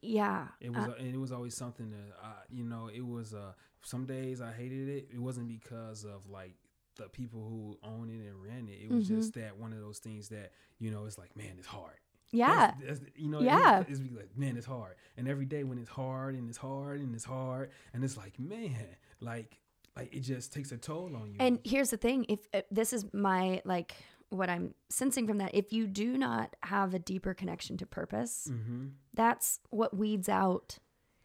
yeah, 0.00 0.48
It 0.60 0.70
was, 0.72 0.88
uh, 0.88 0.94
and 0.98 1.14
it 1.14 1.18
was 1.18 1.32
always 1.32 1.54
something 1.54 1.90
that, 1.90 2.16
I, 2.22 2.34
you 2.50 2.64
know, 2.64 2.88
it 2.88 3.02
was. 3.06 3.34
Uh, 3.34 3.52
some 3.84 4.06
days 4.06 4.40
I 4.40 4.52
hated 4.52 4.88
it. 4.88 5.08
It 5.12 5.18
wasn't 5.18 5.48
because 5.48 6.04
of 6.04 6.28
like 6.30 6.54
the 6.96 7.08
people 7.08 7.40
who 7.48 7.78
own 7.82 8.10
it 8.10 8.24
and 8.28 8.40
ran 8.42 8.68
it. 8.68 8.80
It 8.80 8.90
was 8.90 9.04
Mhm. 9.06 9.16
just 9.16 9.34
that 9.34 9.56
one 9.58 9.72
of 9.72 9.80
those 9.80 9.98
things 9.98 10.28
that 10.28 10.52
you 10.78 10.90
know, 10.90 11.04
it's 11.04 11.18
like, 11.18 11.36
man, 11.36 11.56
it's 11.58 11.66
hard. 11.66 11.98
Yeah, 12.32 12.72
That's, 12.80 13.00
that's, 13.00 13.10
you 13.16 13.28
know, 13.28 13.40
Yeah. 13.40 13.80
It's, 13.80 13.90
it's 13.90 14.00
like, 14.14 14.36
man, 14.36 14.56
it's 14.56 14.66
hard. 14.66 14.94
And 15.16 15.28
every 15.28 15.44
day 15.44 15.64
when 15.64 15.78
it's 15.78 15.90
hard 15.90 16.34
and 16.34 16.48
it's 16.48 16.58
hard 16.58 17.00
and 17.00 17.14
it's 17.14 17.24
hard 17.24 17.70
and 17.92 18.02
it's 18.02 18.16
like, 18.16 18.38
man, 18.38 18.86
like, 19.20 19.58
like 19.96 20.14
it 20.14 20.20
just 20.20 20.52
takes 20.52 20.72
a 20.72 20.78
toll 20.78 21.14
on 21.14 21.32
you. 21.32 21.36
And 21.38 21.60
here's 21.64 21.90
the 21.90 21.98
thing: 21.98 22.24
if 22.28 22.40
uh, 22.54 22.62
this 22.70 22.94
is 22.94 23.04
my 23.12 23.60
like 23.66 23.94
what 24.30 24.48
I'm 24.48 24.74
sensing 24.88 25.26
from 25.26 25.36
that, 25.38 25.54
if 25.54 25.72
you 25.72 25.86
do 25.86 26.16
not 26.16 26.56
have 26.62 26.94
a 26.94 26.98
deeper 26.98 27.34
connection 27.34 27.76
to 27.76 27.86
purpose, 27.86 28.48
mm-hmm. 28.50 28.86
that's 29.12 29.60
what 29.68 29.94
weeds 29.94 30.30
out 30.30 30.78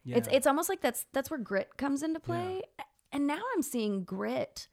yeah. 0.08 0.16
It's 0.16 0.28
it's 0.32 0.46
almost 0.46 0.70
like 0.70 0.80
that's 0.80 1.04
that's 1.12 1.30
where 1.30 1.38
grit 1.38 1.76
comes 1.76 2.02
into 2.02 2.18
play. 2.18 2.62
And 3.12 3.26
now 3.26 3.40
I'm 3.54 3.62
seeing 3.62 4.04
grit. 4.04 4.68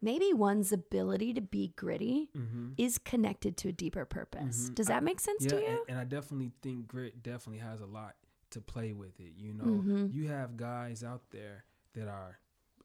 Maybe 0.00 0.32
one's 0.32 0.72
ability 0.72 1.34
to 1.34 1.40
be 1.40 1.72
gritty 1.76 2.30
mm-hmm. 2.36 2.70
is 2.76 2.98
connected 2.98 3.56
to 3.58 3.68
a 3.68 3.72
deeper 3.72 4.04
purpose. 4.04 4.70
Mhm. 4.70 4.74
Does 4.74 4.86
that 4.88 5.02
make 5.02 5.20
sense 5.20 5.42
yeah, 5.44 5.48
to 5.50 5.56
and, 5.56 5.66
you? 5.66 5.84
and 5.88 5.98
I 5.98 6.04
definitely 6.04 6.52
think 6.62 6.86
grit 6.88 7.22
definitely 7.22 7.60
has 7.60 7.80
a 7.80 7.86
lot 7.86 8.14
to 8.50 8.60
play 8.60 8.92
with 8.92 9.18
it. 9.20 9.32
You 9.36 9.52
know, 9.54 9.64
Mhm. 9.64 10.12
you 10.12 10.28
have 10.28 10.56
guys 10.56 11.02
out 11.04 11.30
there 11.30 11.64
that 11.94 12.08
are 12.08 12.38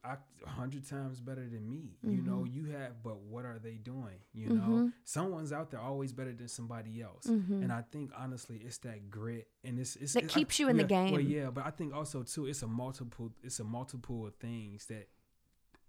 a 0.06 0.18
hundred 0.46 0.86
times 0.86 1.18
better 1.18 1.48
than 1.48 1.66
me. 1.66 1.96
You 2.02 2.20
know, 2.20 2.40
Mm-hmm. 2.44 2.52
you 2.54 2.64
have, 2.72 3.02
but 3.02 3.20
what 3.20 3.46
are 3.46 3.58
they 3.58 3.76
doing? 3.78 4.18
You 4.34 4.50
know, 4.50 4.92
someone's 5.04 5.50
out 5.50 5.70
there 5.70 5.80
always 5.80 6.12
better 6.12 6.34
than 6.34 6.48
somebody 6.48 7.00
else. 7.00 7.24
Mhm. 7.26 7.62
And 7.62 7.72
I 7.72 7.80
think 7.80 8.10
honestly, 8.14 8.58
it's 8.58 8.76
that 8.78 9.08
grit, 9.10 9.48
and 9.62 9.78
it's, 9.78 9.96
it's 9.96 10.12
That 10.12 10.24
it- 10.24 10.30
I- 10.30 10.34
keeps 10.34 10.58
you 10.60 10.68
in 10.68 10.76
the 10.76 10.84
yeah, 10.86 11.04
Well, 11.04 11.16
game. 11.22 11.30
yeah, 11.30 11.50
but 11.50 11.64
I 11.64 11.70
think 11.70 11.94
also 11.94 12.22
too, 12.22 12.44
it's 12.44 12.62
a 12.62 12.66
multiple, 12.66 13.32
it's 13.42 13.60
a 13.60 13.64
multiple 13.64 14.26
of 14.26 14.34
things 14.34 14.84
that 14.88 15.08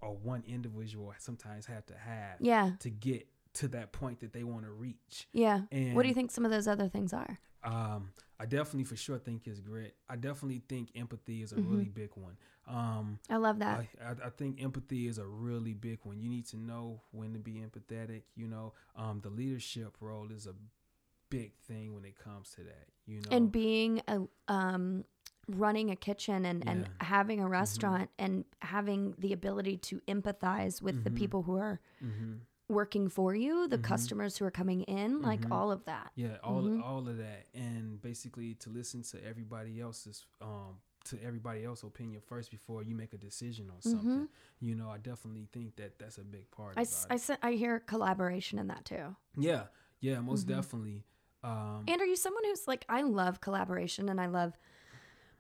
or 0.02 0.16
one 0.16 0.44
individual 0.48 1.14
sometimes 1.18 1.66
have 1.66 1.86
to 1.88 1.96
have 1.98 2.38
Yeah. 2.40 2.74
to 2.80 2.90
get 2.90 3.28
to 3.54 3.68
that 3.70 3.92
point 3.94 4.20
that 4.20 4.34
they 4.34 4.44
want 4.44 4.64
to 4.66 4.72
reach. 4.72 5.28
Yeah. 5.32 5.62
And 5.72 5.96
what 5.96 6.02
do 6.04 6.10
you 6.10 6.14
think 6.14 6.32
some 6.32 6.46
of 6.46 6.52
those 6.52 6.68
other 6.68 6.90
things 6.90 7.14
are? 7.14 7.40
Um, 7.64 8.12
I 8.40 8.46
definitely 8.46 8.84
for 8.84 8.96
sure 8.98 9.18
think 9.18 9.48
is 9.48 9.60
grit. 9.62 9.96
I 10.10 10.18
definitely 10.18 10.62
think 10.68 10.90
empathy 10.96 11.42
is 11.42 11.52
a 11.54 11.56
Mhm. 11.56 11.72
really 11.72 11.90
big 11.90 12.12
one. 12.16 12.38
Um, 12.68 13.20
I 13.30 13.38
love 13.38 13.60
that. 13.60 13.80
I, 13.80 13.90
I, 14.04 14.12
I 14.26 14.30
think 14.30 14.62
empathy 14.62 15.08
is 15.08 15.18
a 15.18 15.26
really 15.26 15.74
big 15.74 16.00
one. 16.04 16.20
You 16.20 16.30
need 16.30 16.46
to 16.48 16.58
know 16.58 17.02
when 17.12 17.34
to 17.34 17.40
be 17.40 17.54
empathetic. 17.54 18.24
You 18.36 18.48
know, 18.48 18.74
um, 18.96 19.22
the 19.22 19.30
leadership 19.30 19.96
role 20.02 20.32
is 20.32 20.48
a 20.48 20.54
big 21.30 21.56
thing 21.60 21.96
when 21.96 22.06
it 22.06 22.18
comes 22.20 22.52
to 22.52 22.64
that. 22.64 22.88
You 23.08 23.22
know, 23.22 23.30
and 23.32 23.52
being 23.52 24.02
a 24.08 24.22
um 24.48 25.06
running 25.48 25.92
a 25.92 25.96
kitchen 25.96 26.46
and 26.46 26.68
and 26.68 26.82
Yeah. 26.82 26.88
Mm-hmm. 26.88 27.06
having 27.06 27.40
a 27.42 27.48
restaurant 27.48 28.10
and 28.18 28.46
having 28.60 29.14
the 29.20 29.34
ability 29.34 29.78
to 29.78 30.00
empathize 30.08 30.82
with 30.82 31.04
the 31.04 31.10
Mhm. 31.10 31.16
people 31.18 31.42
who 31.44 31.56
are 31.58 31.80
hmm 32.00 32.36
working 32.68 33.08
for 33.10 33.36
you 33.36 33.68
the 33.68 33.78
Mhm. 33.78 33.84
customers 33.84 34.38
who 34.38 34.46
are 34.46 34.50
coming 34.50 34.82
in 34.84 35.22
like 35.22 35.42
Mhm. 35.42 35.52
all 35.52 35.72
of 35.72 35.86
that 35.86 36.12
yeah, 36.16 36.38
all 36.44 36.82
all 36.82 37.08
of 37.08 37.18
that, 37.18 37.46
and 37.54 38.02
basically 38.02 38.56
to 38.56 38.72
listen 38.72 39.04
to 39.04 39.24
everybody 39.24 39.80
else's 39.80 40.26
um 40.42 40.82
to 41.04 41.22
everybody 41.22 41.64
else's 41.64 41.84
opinion 41.84 42.20
first 42.22 42.50
before 42.50 42.82
you 42.82 42.96
make 42.96 43.14
a 43.14 43.18
decision 43.20 43.70
on 43.70 43.80
something. 43.80 44.28
You 44.60 44.74
know, 44.74 44.90
I 44.90 44.98
definitely 44.98 45.48
think 45.54 45.76
that 45.76 46.00
that's 46.00 46.18
a 46.18 46.24
big 46.24 46.50
part. 46.50 46.72
Mm-hmm. 46.76 46.80
I, 46.80 46.82
about 46.82 47.12
s- 47.14 47.30
it. 47.30 47.40
I, 47.44 47.52
hear 47.52 47.80
collaboration 47.80 48.58
in 48.58 48.66
that 48.70 48.86
too 48.86 49.16
Yeah, 49.38 49.68
yeah, 50.00 50.20
most 50.22 50.46
Mhm. 50.48 50.56
definitely. 50.56 51.04
Um, 51.44 51.84
and 51.88 52.02
are 52.02 52.06
you 52.08 52.16
someone 52.16 52.44
who's 52.46 52.68
like 52.68 52.84
i 52.90 53.04
love 53.04 53.40
collaboration 53.40 54.10
and 54.10 54.20
i 54.20 54.26
love 54.26 54.58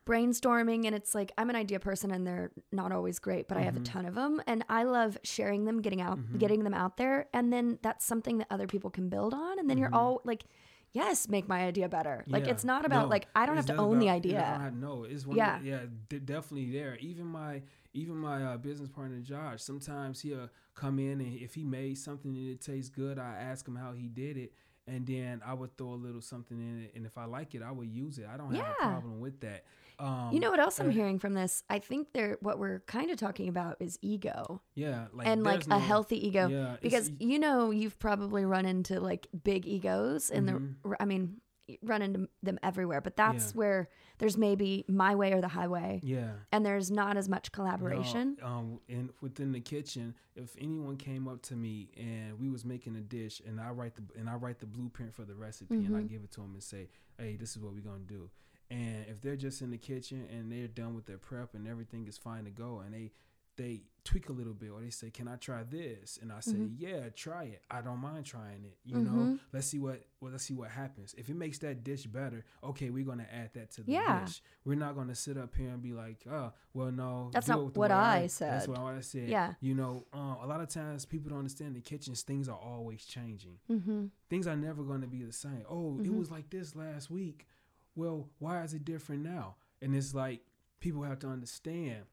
brainstorming 0.06 0.86
and 0.86 0.95
it's 0.95 1.14
like 1.16 1.32
i'm 1.38 1.49
an 1.49 1.56
idea 1.56 1.80
person 1.80 2.12
and 2.12 2.26
they're 2.26 2.51
not 2.72 2.91
always 2.91 3.20
great 3.20 3.47
but 3.47 3.58
i 3.58 3.62
have 3.62 3.76
a 3.76 3.80
Mhm. 3.80 3.86
ton 3.86 4.06
of 4.06 4.16
them 4.16 4.41
and 4.47 4.64
i 4.70 4.84
love 4.84 5.18
sharing 5.24 5.66
them 5.66 5.82
getting 5.82 6.01
out 6.01 6.18
Mhm. 6.20 6.38
getting 6.39 6.64
them 6.64 6.74
out 6.74 6.97
there 6.97 7.28
and 7.34 7.51
then 7.51 7.80
that's 7.82 8.06
something 8.06 8.38
that 8.38 8.47
other 8.51 8.68
people 8.68 8.89
can 8.89 9.10
build 9.10 9.34
on 9.34 9.60
and 9.60 9.70
then 9.70 9.78
you're 9.78 9.89
Mhm. 9.89 9.95
all 9.95 10.22
like 10.24 10.45
yes 10.93 11.28
make 11.28 11.47
my 11.47 11.66
idea 11.66 11.89
better 11.89 12.24
like 12.28 12.47
it's 12.47 12.64
not 12.64 12.86
about 12.86 13.03
no, 13.06 13.10
like 13.10 13.28
i 13.36 13.45
don't 13.45 13.56
have 13.58 13.66
to 13.66 13.76
own 13.76 13.99
the 13.99 14.06
about- 14.08 14.26
yeah, 14.26 14.39
idea 14.41 14.41
have- 14.43 14.76
no, 14.76 15.03
it's 15.03 15.26
one. 15.26 15.38
Yeah. 15.38 15.60
Yeah, 15.62 15.82
yeah, 15.82 15.86
de- 16.10 16.20
definitely 16.20 16.72
there. 16.72 16.95
Even 16.97 17.26
my 17.26 17.64
even 17.93 18.16
my 18.18 18.43
uh, 18.43 18.58
business 18.58 18.89
partner 18.89 19.20
Josh. 19.22 19.62
Sometimes 19.64 20.20
he'll 20.22 20.49
come 20.74 20.99
in 20.99 21.22
and 21.22 21.34
if 21.38 21.53
he 21.56 21.64
made 21.64 21.97
something 21.97 22.36
and 22.36 22.49
it 22.49 22.60
tastes 22.62 22.89
good, 22.89 23.18
I 23.18 23.36
ask 23.38 23.66
him 23.66 23.76
how 23.78 23.93
he 23.93 24.10
did 24.10 24.36
it, 24.38 24.53
and 24.86 25.08
then 25.08 25.41
I 25.45 25.53
would 25.53 25.78
throw 25.78 25.91
a 25.93 25.95
little 25.95 26.20
something 26.22 26.60
in 26.60 26.84
it, 26.84 26.91
and 26.95 27.06
if 27.06 27.18
I 27.18 27.24
like 27.26 27.56
it, 27.56 27.62
I 27.62 27.72
would 27.72 27.88
use 27.89 28.18
it. 28.20 28.26
I 28.28 28.36
don't 28.38 28.53
have 28.53 28.68
a 28.70 28.74
problem 28.76 29.22
with 29.22 29.39
that. 29.41 29.64
Um, 29.99 30.29
you 30.33 30.39
know 30.39 30.49
what 30.51 30.59
else 30.59 30.79
i'm 30.79 30.91
hearing 30.91 31.19
from 31.19 31.33
this 31.33 31.63
i 31.69 31.79
think 31.79 32.09
they're 32.13 32.37
what 32.41 32.59
we're 32.59 32.79
kind 32.81 33.09
of 33.11 33.17
talking 33.17 33.47
about 33.47 33.77
is 33.79 33.97
ego 34.01 34.61
Yeah, 34.75 35.07
like 35.13 35.27
and 35.27 35.43
like 35.43 35.53
there's 35.61 35.67
a 35.67 35.69
no- 35.69 35.79
healthy 35.79 36.27
ego 36.27 36.47
Yeah, 36.49 36.75
because 36.81 37.11
you 37.19 37.39
know 37.39 37.71
you've 37.71 37.97
probably 37.99 38.43
run 38.45 38.65
into 38.65 38.99
like 38.99 39.27
big 39.43 39.65
egos 39.65 40.29
in 40.29 40.45
Mhm. 40.45 40.75
the 40.83 40.95
i 41.01 41.05
mean 41.05 41.39
run 41.81 42.01
into 42.03 42.29
them 42.43 42.59
everywhere 42.61 43.01
but 43.01 43.15
that's 43.15 43.47
Yeah. 43.47 43.57
where 43.57 43.89
there's 44.19 44.37
maybe 44.37 44.85
my 44.87 45.15
way 45.15 45.33
or 45.33 45.41
the 45.41 45.47
highway 45.47 45.99
yeah. 46.03 46.33
and 46.51 46.63
there's 46.65 46.91
not 46.91 47.17
as 47.17 47.27
much 47.27 47.51
collaboration 47.51 48.37
No, 48.39 48.45
um, 48.47 48.79
and 48.87 49.09
within 49.21 49.51
the 49.51 49.59
kitchen, 49.61 50.13
if 50.35 50.55
anyone 50.59 50.95
came 50.97 51.27
up 51.27 51.41
to 51.43 51.55
me 51.55 51.89
and 51.97 52.39
we 52.39 52.49
was 52.49 52.63
making 52.65 52.95
a 52.97 53.01
dish, 53.01 53.41
and 53.47 53.59
I 53.59 53.69
write 53.71 53.95
the 53.95 54.03
and 54.19 54.29
I 54.29 54.35
write 54.35 54.59
the 54.59 54.67
blueprint 54.67 55.13
for 55.15 55.25
the 55.25 55.33
recipe, 55.35 55.73
and 55.75 55.95
I 55.97 56.01
Mhm. 56.01 56.09
give 56.09 56.23
it 56.23 56.31
to 56.33 56.41
them 56.41 56.53
and 56.53 56.61
say, 56.63 56.89
"Hey, 57.17 57.35
this 57.35 57.55
is 57.55 57.59
what 57.63 57.73
we're 57.73 57.81
gonna 57.81 57.99
do." 58.05 58.29
And 58.70 59.05
if 59.07 59.22
they're 59.22 59.36
just 59.36 59.61
in 59.61 59.70
the 59.72 59.78
kitchen 59.78 60.28
and 60.32 60.51
they're 60.51 60.68
done 60.68 60.95
with 60.95 61.05
their 61.05 61.18
prep 61.20 61.53
and 61.53 61.68
everything 61.68 62.07
is 62.07 62.18
fine 62.18 62.45
to 62.45 62.51
go, 62.51 62.80
and 62.84 62.93
they 62.93 63.11
they 63.57 63.84
tweak 64.03 64.28
a 64.28 64.34
little 64.34 64.53
bit 64.53 64.70
or 64.70 64.82
they 64.82 64.89
say, 64.89 65.09
"Can 65.09 65.30
I 65.30 65.38
try 65.38 65.63
this?" 65.63 66.20
and 66.22 66.30
I 66.30 66.41
say, 66.41 66.57
Mhm. 66.57 66.76
"Yeah, 66.78 67.07
try 67.07 67.45
it. 67.45 67.61
I 67.72 67.80
don't 67.82 67.99
mind 67.99 68.26
trying 68.26 68.66
it. 68.66 68.78
You 68.84 68.97
Mhm. 68.97 69.03
know, 69.05 69.39
let's 69.53 69.68
see 69.68 69.80
what 69.80 70.03
well, 70.20 70.32
let's 70.34 70.43
see 70.43 70.53
what 70.55 70.72
happens. 70.72 71.13
If 71.18 71.30
it 71.30 71.36
makes 71.36 71.59
that 71.59 71.84
dish 71.84 72.05
better, 72.05 72.43
okay, 72.63 72.89
we're 72.89 73.05
gonna 73.05 73.28
add 73.32 73.53
that 73.53 73.72
to 73.74 73.84
the 73.84 73.93
Yeah. 73.93 74.26
dish. 74.26 74.41
We're 74.66 74.76
not 74.76 74.95
gonna 74.95 75.16
sit 75.16 75.38
up 75.38 75.55
here 75.55 75.70
and 75.70 75.82
be 75.82 75.93
like, 75.93 76.26
oh, 76.28 76.51
well, 76.74 76.91
no, 76.91 77.30
That's 77.32 77.47
not 77.47 77.63
what 77.63 77.78
way 77.91 77.95
I 77.95 78.28
said. 78.28 78.51
That's 78.51 78.68
what 78.68 78.80
I 78.80 78.99
said. 78.99 79.30
Yeah. 79.30 79.53
You 79.61 79.74
know, 79.76 80.05
um, 80.11 80.38
a 80.41 80.47
lot 80.47 80.59
of 80.59 80.68
times 80.68 81.05
people 81.05 81.30
don't 81.30 81.39
understand 81.39 81.76
the 81.78 81.82
kitchens 81.82 82.24
things 82.24 82.49
are 82.49 82.57
always 82.59 83.05
changing. 83.05 83.59
mm-hmm. 83.70 84.07
Things 84.30 84.47
are 84.47 84.57
never 84.57 84.84
gonna 84.84 85.07
be 85.07 85.24
the 85.24 85.32
same. 85.32 85.63
Oh, 85.70 85.97
it 85.99 86.07
Mhm. 86.07 86.18
was 86.18 86.30
like 86.30 86.49
this 86.49 86.76
last 86.76 87.09
week. 87.09 87.47
Well, 87.95 88.29
why 88.39 88.63
is 88.63 88.73
it 88.73 88.85
different 88.85 89.23
now? 89.23 89.55
And 89.81 89.95
it's 89.95 90.13
like 90.13 90.41
people 90.79 91.03
have 91.03 91.19
to 91.19 91.27
understand 91.27 92.03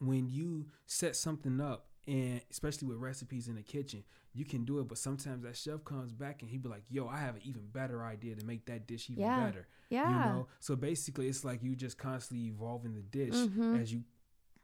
when 0.00 0.28
you 0.28 0.66
set 0.86 1.16
something 1.16 1.60
up 1.60 1.86
and 2.06 2.40
especially 2.50 2.86
with 2.88 2.98
recipes 2.98 3.48
in 3.48 3.56
the 3.56 3.62
kitchen 3.62 4.04
you 4.32 4.44
can 4.44 4.64
do 4.64 4.78
it 4.78 4.86
but 4.86 4.96
sometimes 4.96 5.42
that 5.42 5.56
chef 5.56 5.84
comes 5.84 6.12
back 6.12 6.40
and 6.40 6.50
he 6.50 6.56
be 6.56 6.68
like 6.68 6.84
yo 6.88 7.08
i 7.08 7.18
have 7.18 7.34
an 7.34 7.40
even 7.44 7.62
better 7.72 8.04
idea 8.04 8.36
to 8.36 8.46
make 8.46 8.64
that 8.66 8.86
dish 8.86 9.10
even 9.10 9.24
Yeah. 9.24 9.46
better 9.46 9.66
yeah 9.90 10.08
you 10.08 10.14
know 10.24 10.46
so 10.60 10.76
basically 10.76 11.26
it's 11.26 11.44
like 11.44 11.62
you 11.64 11.74
just 11.74 11.98
constantly 11.98 12.46
evolving 12.46 12.94
the 12.94 13.02
dish 13.02 13.34
Mhm. 13.34 13.80
as 13.82 13.92
you 13.92 14.04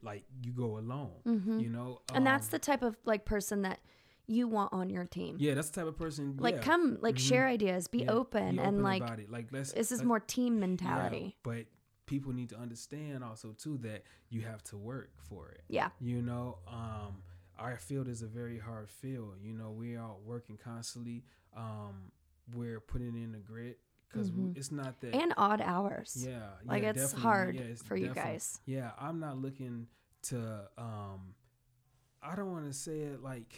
like 0.02 0.22
you 0.44 0.52
go 0.52 0.78
along 0.78 1.10
Mhm. 1.26 1.60
you 1.60 1.68
know 1.68 2.00
and 2.14 2.24
that's 2.24 2.46
Um, 2.46 2.50
the 2.52 2.58
type 2.60 2.82
of 2.82 2.96
like 3.04 3.24
person 3.24 3.62
that 3.62 3.80
you 4.26 4.48
want 4.48 4.72
on 4.72 4.90
your 4.90 5.04
team. 5.04 5.36
Yeah 5.38 5.54
that's 5.54 5.70
the 5.70 5.80
type 5.80 5.88
of 5.88 5.96
person 5.98 6.36
like 6.38 6.56
yeah, 6.56 6.60
come 6.62 6.98
like 7.00 7.16
Mhm. 7.16 7.28
share 7.28 7.46
ideas 7.46 7.88
be 7.88 7.98
yeah, 8.00 8.10
open 8.12 8.56
be 8.56 8.62
and 8.62 8.82
like 8.82 9.02
about 9.02 9.18
it. 9.18 9.30
Like 9.30 9.48
let's 9.52 9.72
this 9.72 9.92
is 9.92 9.98
let's- 9.98 10.06
more 10.06 10.20
team 10.20 10.54
yeah, 10.54 10.60
mentality 10.60 11.36
but 11.42 11.66
people 12.06 12.32
need 12.32 12.50
to 12.50 12.56
understand 12.58 13.24
also 13.24 13.52
too 13.52 13.78
that 13.78 14.02
you 14.30 14.42
have 14.42 14.62
to 14.64 14.76
work 14.76 15.10
for 15.16 15.48
it. 15.50 15.62
Yeah, 15.68 15.90
you 16.00 16.22
know 16.22 16.58
um 16.66 17.22
our 17.58 17.76
field 17.78 18.08
is 18.08 18.20
a 18.22 18.26
very 18.26 18.58
hard 18.58 18.88
field. 18.90 19.36
You 19.42 19.52
know 19.52 19.70
we 19.70 19.96
are 19.96 20.14
working 20.24 20.56
constantly 20.56 21.24
um 21.56 22.10
we're 22.54 22.80
putting 22.80 23.14
in 23.16 23.32
the 23.32 23.38
grit 23.38 23.78
because 24.08 24.30
Mhm. 24.30 24.56
it's 24.56 24.70
not 24.70 25.00
that 25.00 25.14
and 25.14 25.32
odd 25.36 25.60
hours. 25.60 26.24
Yeah 26.26 26.50
like 26.66 26.82
yeah, 26.82 26.90
it's 26.90 27.12
hard 27.12 27.56
Yeah, 27.56 27.62
it's 27.62 27.82
for 27.82 27.96
you 27.96 28.12
guys. 28.14 28.60
Yeah 28.66 28.90
i'm 28.98 29.18
not 29.20 29.38
looking 29.38 29.86
to 30.22 30.68
um 30.78 31.34
i 32.22 32.34
don't 32.34 32.50
want 32.52 32.66
to 32.66 32.72
say 32.72 33.00
it 33.00 33.22
like 33.22 33.52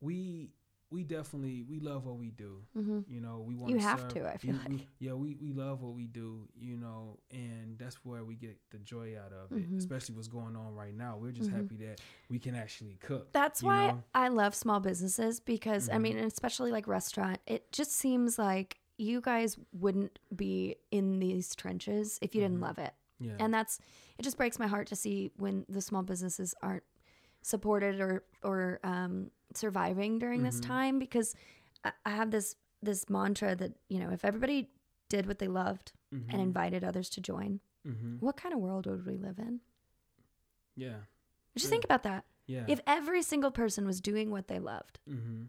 we 0.00 0.50
we 0.90 1.04
definitely 1.04 1.62
we 1.62 1.78
love 1.78 2.04
what 2.06 2.16
we 2.16 2.30
do 2.30 2.62
hmm 2.74 3.00
you 3.06 3.20
know 3.20 3.44
we 3.46 3.54
want 3.54 3.70
You 3.72 3.78
have 3.78 4.08
to, 4.08 4.26
I 4.28 4.36
feel 4.38 4.52
we, 4.54 4.58
like. 4.58 4.68
we- 4.68 4.88
yeah 4.98 5.12
we, 5.12 5.36
we 5.40 5.52
love 5.52 5.82
what 5.82 5.94
we 5.94 6.06
do 6.06 6.48
you 6.60 6.76
know 6.76 7.18
and 7.30 7.78
that's 7.78 8.04
where 8.04 8.24
we 8.24 8.34
get 8.34 8.56
the 8.70 8.78
joy 8.78 9.16
out 9.18 9.32
of 9.32 9.52
it 9.56 9.70
Mhm. 9.70 9.78
especially 9.78 10.14
what's 10.16 10.28
going 10.28 10.56
on 10.56 10.74
right 10.74 10.94
now 10.94 11.16
we're 11.16 11.30
just 11.32 11.50
Mhm. 11.50 11.56
happy 11.56 11.76
that 11.76 12.00
we 12.28 12.38
can 12.38 12.54
actually 12.54 12.96
cook 13.00 13.30
That's 13.32 13.62
why 13.62 13.88
know? 13.88 14.02
I 14.14 14.28
love 14.28 14.54
small 14.54 14.80
businesses 14.80 15.38
because 15.40 15.88
I 15.88 15.94
Mhm. 15.96 16.02
mean, 16.02 16.18
especially 16.18 16.72
like 16.72 16.86
restaurant, 16.88 17.38
it 17.46 17.70
just 17.72 17.92
seems 17.92 18.38
like 18.38 18.78
you 18.98 19.20
guys 19.20 19.56
wouldn't 19.72 20.18
be 20.34 20.76
in 20.90 21.18
these 21.20 21.54
trenches 21.54 22.18
if 22.20 22.34
you 22.34 22.40
didn't 22.42 22.58
Mhm. 22.58 22.62
love 22.62 22.78
it. 22.78 22.94
yeah 23.20 23.36
And 23.38 23.52
that's 23.54 23.78
it 24.18 24.22
just 24.22 24.36
breaks 24.36 24.58
my 24.58 24.66
heart 24.66 24.88
to 24.88 24.96
see 24.96 25.30
when 25.36 25.64
the 25.68 25.80
small 25.80 26.02
businesses 26.02 26.54
aren't 26.62 26.84
supported 27.42 28.00
or 28.00 28.24
or 28.42 28.80
um, 28.82 29.30
surviving 29.56 30.18
during 30.18 30.42
this 30.42 30.60
Mhm. 30.60 30.66
time 30.66 30.98
because 30.98 31.34
I, 31.84 31.92
I 32.04 32.10
have 32.10 32.30
this 32.30 32.56
this 32.82 33.08
mantra 33.10 33.54
that 33.56 33.72
you 33.88 33.98
know 33.98 34.10
if 34.10 34.24
everybody 34.24 34.70
did 35.08 35.26
what 35.26 35.38
they 35.38 35.48
loved 35.48 35.92
Mhm. 36.14 36.32
and 36.32 36.40
invited 36.42 36.82
others 36.84 37.08
to 37.10 37.20
join, 37.20 37.60
Mhm. 37.86 38.20
what 38.20 38.36
kind 38.36 38.54
of 38.54 38.60
world 38.60 38.86
would 38.86 39.04
we 39.06 39.16
live 39.16 39.38
in? 39.38 39.60
yeah 40.76 41.00
Just 41.54 41.66
Yeah. 41.66 41.70
think 41.70 41.84
about 41.84 42.02
that. 42.04 42.24
yeah 42.46 42.64
If 42.68 42.80
every 42.86 43.22
single 43.22 43.50
person 43.50 43.84
was 43.86 44.00
doing 44.00 44.30
what 44.30 44.48
they 44.48 44.58
loved 44.58 44.98
mm-hmm. 45.08 45.44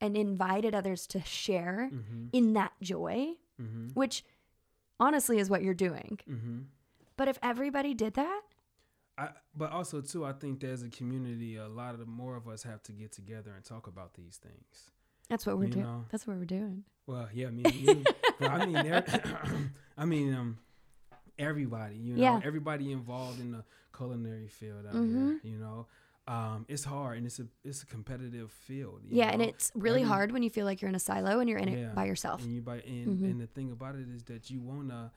and 0.00 0.16
invited 0.16 0.74
others 0.74 1.06
to 1.08 1.20
share 1.22 1.90
Mm-hmm. 1.92 2.26
in 2.32 2.52
that 2.54 2.72
joy, 2.82 3.36
Mm-hmm. 3.60 3.88
which 3.94 4.24
honestly 5.00 5.38
is 5.38 5.48
what 5.48 5.62
you're 5.62 5.74
doing. 5.74 6.18
Mm-hmm. 6.28 6.62
But 7.16 7.28
if 7.28 7.38
everybody 7.42 7.94
did 7.94 8.14
that, 8.14 8.42
I, 9.16 9.28
but 9.56 9.70
also 9.70 10.00
too, 10.00 10.24
I 10.24 10.32
think 10.32 10.60
there's 10.60 10.82
a 10.82 10.88
community. 10.88 11.56
A 11.56 11.68
lot 11.68 11.94
of 11.94 12.00
the 12.00 12.06
more 12.06 12.36
of 12.36 12.48
us 12.48 12.62
have 12.64 12.82
to 12.84 12.92
get 12.92 13.12
together 13.12 13.52
and 13.54 13.64
talk 13.64 13.86
about 13.86 14.14
these 14.14 14.36
things. 14.42 14.90
that's 15.28 15.46
what 15.46 15.56
we're 15.58 15.68
doing. 15.68 16.04
That's 16.10 16.26
what 16.26 16.36
we're 16.36 16.44
doing. 16.44 16.84
Well, 17.06 17.28
yeah, 17.32 17.46
I 17.48 17.50
mean, 17.50 17.64
you, 17.72 18.04
I 18.40 18.66
mean, 18.66 19.02
I 19.96 20.04
mean, 20.04 20.34
um, 20.34 20.58
everybody, 21.38 21.96
you 21.96 22.14
know, 22.16 22.22
Yeah. 22.22 22.40
everybody 22.44 22.92
involved 22.92 23.40
in 23.40 23.52
the 23.52 23.64
culinary 23.96 24.48
field 24.48 24.86
out 24.86 24.94
Mhm. 24.94 25.40
here, 25.42 25.52
you 25.52 25.58
know, 25.58 25.86
um, 26.26 26.64
it's 26.68 26.84
hard 26.84 27.18
and 27.18 27.26
it's 27.26 27.38
a 27.38 27.46
it's 27.64 27.82
a 27.82 27.86
competitive 27.86 28.50
field. 28.50 29.02
you 29.04 29.18
Yeah, 29.18 29.30
and 29.30 29.42
it's 29.42 29.70
really 29.74 30.02
hard 30.02 30.32
when 30.32 30.42
you 30.42 30.50
feel 30.50 30.64
like 30.64 30.80
you're 30.80 30.88
in 30.88 30.94
a 30.94 30.98
silo 31.00 31.38
and 31.40 31.48
you're 31.48 31.58
in 31.58 31.68
Yeah. 31.68 31.74
it 31.90 31.94
by 31.94 32.06
yourself. 32.06 32.42
and 32.42 32.52
you 32.52 32.62
by 32.62 32.80
and, 32.80 33.18
Mhm. 33.20 33.30
and 33.30 33.40
the 33.40 33.46
thing 33.46 33.70
about 33.72 33.94
it 33.96 34.08
is 34.08 34.24
that 34.24 34.50
you 34.50 34.60
wanna 34.60 35.12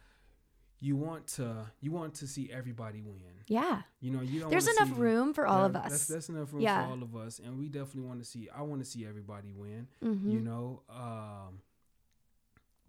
you 0.80 0.96
want 0.96 1.26
to 1.28 1.66
you 1.82 1.92
want 1.92 2.14
to 2.16 2.28
see 2.28 2.50
everybody 2.52 3.02
win. 3.02 3.22
Yeah. 3.48 3.82
You 4.00 4.12
know, 4.12 4.22
you 4.22 4.42
don't. 4.42 4.50
There's 4.50 4.68
enough 4.68 4.90
see- 4.90 4.94
room 5.02 5.34
for 5.34 5.48
all 5.48 5.60
Yeah, 5.62 5.66
of 5.66 5.76
us. 5.76 5.90
That's, 5.92 6.08
that's 6.08 6.30
enough 6.30 6.54
room 6.54 6.62
Yeah. 6.62 6.86
for 6.86 6.92
all 6.92 7.02
of 7.04 7.16
us, 7.16 7.40
and 7.40 7.58
we 7.58 7.68
definitely 7.70 8.08
want 8.08 8.20
to 8.20 8.26
see. 8.26 8.48
I 8.56 8.62
want 8.62 8.84
to 8.84 8.86
see 8.90 9.06
everybody 9.06 9.52
win. 9.54 9.88
Mhm. 10.04 10.32
You 10.32 10.40
know, 10.42 10.84
um, 10.90 11.62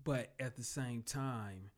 but 0.05 0.33
at 0.41 0.57
the 0.57 0.63
same 0.65 1.03
time, 1.03 1.71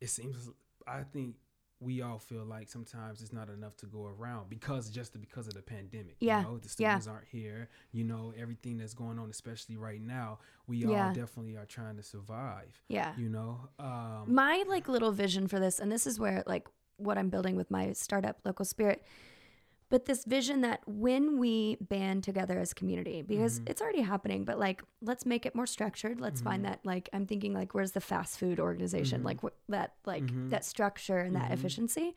it 0.00 0.08
seems 0.10 0.50
I 0.86 1.02
think 1.02 1.36
we 1.80 2.00
all 2.00 2.18
feel 2.18 2.44
like 2.44 2.68
sometimes 2.68 3.20
it's 3.20 3.32
not 3.34 3.50
enough 3.50 3.76
to 3.76 3.86
go 3.86 4.06
around 4.06 4.48
because 4.48 4.88
just 4.88 5.18
because 5.20 5.46
of 5.46 5.54
the 5.54 5.62
pandemic. 5.62 6.16
Yeah. 6.20 6.38
You 6.40 6.44
know, 6.46 6.56
the 6.58 6.64
Yeah. 6.78 6.98
students 6.98 7.06
aren't 7.06 7.28
here. 7.28 7.68
You 7.92 8.04
know, 8.04 8.32
everything 8.36 8.78
that's 8.78 8.94
going 8.94 9.18
on, 9.18 9.28
especially 9.28 9.76
right 9.76 10.00
now, 10.00 10.38
we 10.66 10.78
Yeah. 10.78 11.08
all 11.08 11.12
definitely 11.14 11.56
are 11.56 11.66
trying 11.66 11.96
to 11.96 12.02
survive. 12.02 12.80
Yeah. 12.88 13.14
You 13.16 13.28
know, 13.28 13.68
um, 13.78 14.32
my 14.32 14.64
like 14.66 14.88
little 14.88 15.12
vision 15.12 15.48
for 15.48 15.60
this 15.60 15.78
and 15.78 15.92
this 15.92 16.06
is 16.06 16.18
where 16.18 16.42
like 16.46 16.66
what 16.98 17.18
i'm 17.18 17.28
building 17.28 17.56
with 17.56 17.70
my 17.70 17.92
startup 17.92 18.38
local 18.46 18.64
spirit 18.64 19.04
but 19.88 20.06
this 20.06 20.24
vision 20.24 20.60
that 20.62 20.80
when 20.86 21.38
we 21.38 21.76
band 21.80 22.24
together 22.24 22.58
as 22.58 22.74
community 22.74 23.22
because 23.22 23.60
Mhm. 23.60 23.70
it's 23.70 23.80
already 23.80 24.02
happening 24.02 24.44
but 24.44 24.58
like 24.58 24.82
let's 25.00 25.24
make 25.24 25.46
it 25.46 25.54
more 25.54 25.66
structured 25.66 26.20
let's 26.20 26.40
find 26.40 26.62
Mhm. 26.64 26.68
that 26.68 26.80
like 26.84 27.08
i'm 27.12 27.26
thinking 27.26 27.52
like 27.52 27.74
where's 27.74 27.92
the 27.92 28.00
fast 28.00 28.38
food 28.38 28.58
organization 28.60 29.20
Mhm. 29.22 29.24
like 29.24 29.42
what 29.42 29.56
that 29.68 29.94
like 30.04 30.24
Mhm. 30.24 30.50
that 30.50 30.64
structure 30.64 31.18
and 31.18 31.36
that 31.36 31.50
Mhm. 31.50 31.54
efficiency 31.54 32.16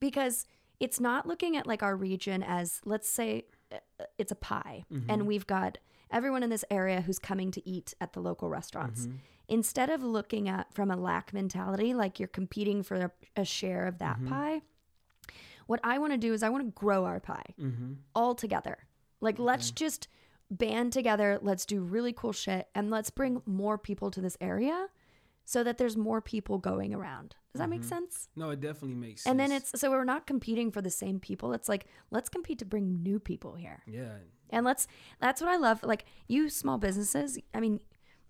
because 0.00 0.46
it's 0.80 1.00
not 1.00 1.26
looking 1.26 1.56
at 1.56 1.66
like 1.66 1.82
our 1.82 1.96
region 1.96 2.42
as 2.42 2.80
let's 2.84 3.08
say 3.08 3.46
uh, 3.72 3.78
it's 4.18 4.32
a 4.32 4.36
pie 4.36 4.84
Mhm. 4.92 5.04
and 5.08 5.26
we've 5.26 5.46
got 5.46 5.78
everyone 6.10 6.42
in 6.42 6.50
this 6.50 6.64
area 6.70 7.00
who's 7.00 7.18
coming 7.18 7.50
to 7.50 7.68
eat 7.68 7.94
at 8.00 8.12
the 8.12 8.20
local 8.20 8.48
restaurants 8.48 9.08
instead 9.48 9.90
of 9.90 10.02
looking 10.02 10.48
at 10.48 10.72
from 10.72 10.90
a 10.90 10.96
lack 10.96 11.32
mentality, 11.34 11.92
like 11.92 12.18
you're 12.18 12.28
competing 12.28 12.82
for 12.82 12.96
a, 12.96 13.10
a 13.36 13.44
share 13.44 13.86
of 13.86 13.98
that 13.98 14.24
pie, 14.24 14.62
what 15.66 15.80
I 15.84 15.98
want 15.98 16.12
to 16.12 16.18
do 16.18 16.32
is 16.32 16.42
I 16.42 16.48
want 16.48 16.64
to 16.66 16.70
grow 16.72 17.04
our 17.04 17.20
pie 17.20 17.54
mhm, 17.58 17.96
all 18.14 18.34
together. 18.34 18.78
Like, 19.20 19.38
let's 19.38 19.70
just 19.70 20.08
band 20.50 20.92
together, 20.92 21.38
let's 21.40 21.64
do 21.66 21.80
really 21.82 22.12
cool 22.12 22.32
shit, 22.32 22.68
and 22.74 22.90
let's 22.90 23.10
bring 23.10 23.42
more 23.46 23.78
people 23.78 24.10
to 24.10 24.20
this 24.20 24.36
area 24.40 24.88
so 25.44 25.62
that 25.64 25.78
there's 25.78 25.96
more 25.96 26.20
people 26.20 26.58
going 26.58 26.94
around. 26.94 27.36
Does 27.52 27.60
that 27.60 27.68
make 27.70 27.82
Mhm. 27.82 27.88
sense? 27.88 28.28
no, 28.36 28.50
it 28.50 28.60
definitely 28.60 28.96
makes 28.96 29.22
sense. 29.22 29.30
And 29.30 29.38
then 29.40 29.52
it's 29.52 29.78
so 29.80 29.90
we're 29.90 30.04
not 30.04 30.26
competing 30.26 30.70
for 30.70 30.82
the 30.82 30.90
same 30.90 31.20
people. 31.20 31.52
It's 31.52 31.68
like, 31.68 31.86
let's 32.10 32.28
compete 32.28 32.58
to 32.60 32.64
bring 32.64 33.02
new 33.02 33.18
people 33.20 33.54
here. 33.54 33.82
yeah, 33.86 34.18
And 34.50 34.64
let's 34.66 34.86
that's 35.20 35.40
what 35.40 35.50
I 35.50 35.56
love. 35.56 35.82
Like 35.82 36.04
you 36.28 36.48
small 36.50 36.78
businesses, 36.78 37.38
I 37.54 37.60
mean, 37.60 37.80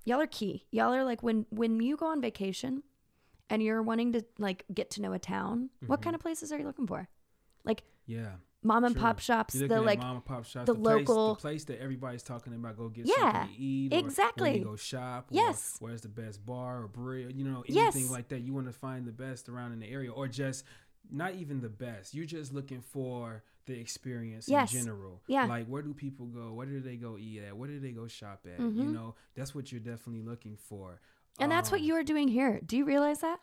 y'all 0.05 0.21
are 0.21 0.27
key. 0.27 0.67
Y'all 0.71 0.93
are 0.95 1.05
like 1.05 1.23
when 1.23 1.47
when 1.51 1.81
you 1.81 1.97
go 1.97 2.07
on 2.07 2.21
vacation 2.21 2.83
and 3.51 3.63
you're 3.63 3.83
wanting 3.83 4.13
to 4.13 4.25
like 4.39 4.65
get 4.73 4.91
to 4.91 5.03
know 5.03 5.13
a 5.13 5.19
town, 5.19 5.71
what 5.87 6.01
Mhm. 6.01 6.05
kind 6.05 6.15
of 6.17 6.21
places 6.23 6.53
are 6.53 6.59
you 6.59 6.65
looking 6.67 6.87
for? 6.87 7.09
Yeah. 8.07 8.33
Mom 8.67 8.83
and 8.85 8.95
True. 8.95 9.03
pop 9.03 9.19
shops, 9.19 9.53
the 9.53 9.81
like 9.83 9.99
mom 9.99 10.17
and 10.17 10.25
pop 10.25 10.47
shops, 10.47 10.65
the 10.67 10.73
the, 10.73 10.81
place, 10.81 11.07
local- 11.07 11.35
the 11.35 11.41
place 11.43 11.65
that 11.65 11.83
everybody's 11.83 12.23
talking 12.23 12.55
about. 12.55 12.79
Go 12.79 12.89
get 12.89 13.07
Yeah, 13.07 13.15
something 13.33 13.57
to 13.57 13.63
eat. 13.63 13.93
Or 13.93 13.99
exactly. 13.99 14.59
Go 14.61 14.77
shop. 14.77 15.31
Or 15.31 15.35
Yes. 15.35 15.77
Where's 15.81 16.01
the 16.01 16.09
best 16.09 16.45
bar 16.47 16.83
or 16.85 16.89
brewery? 16.89 17.31
You 17.31 17.45
know, 17.45 17.63
anything 17.69 17.75
Yes. 18.03 18.11
like 18.11 18.29
that. 18.29 18.41
You 18.41 18.55
want 18.55 18.67
to 18.67 18.73
find 18.73 19.07
the 19.07 19.13
best 19.13 19.51
around 19.51 19.73
in 19.73 19.81
the 19.81 19.91
area, 19.91 20.11
or 20.11 20.29
just 20.29 20.65
not 21.11 21.35
even 21.35 21.61
the 21.61 21.69
best. 21.69 22.15
You're 22.15 22.25
just 22.25 22.55
looking 22.55 22.81
for 22.81 23.43
the 23.67 23.79
experience 23.79 24.49
Yes. 24.49 24.73
in 24.73 24.81
general. 24.81 25.21
Yeah. 25.27 25.45
Like 25.45 25.67
where 25.67 25.83
do 25.83 25.93
people 25.93 26.25
go? 26.27 26.55
Where 26.55 26.67
do 26.67 26.81
they 26.81 26.97
go 26.97 27.19
eat 27.19 27.43
at? 27.47 27.55
Where 27.55 27.69
do 27.69 27.79
they 27.79 27.93
go 27.93 28.07
shop 28.07 28.47
at? 28.51 28.59
You 28.61 28.67
Mhm. 28.71 28.93
know, 28.95 29.15
that's 29.35 29.55
what 29.55 29.73
you're 29.73 29.81
definitely 29.83 30.23
looking 30.23 30.57
for. 30.57 31.01
and 31.41 31.51
that's 31.51 31.71
what 31.73 31.81
Um, 31.81 31.87
you 31.89 31.95
are 31.97 32.05
doing 32.05 32.29
here. 32.29 32.61
Do 32.65 32.77
you 32.77 32.85
realize 32.85 33.21
that? 33.21 33.41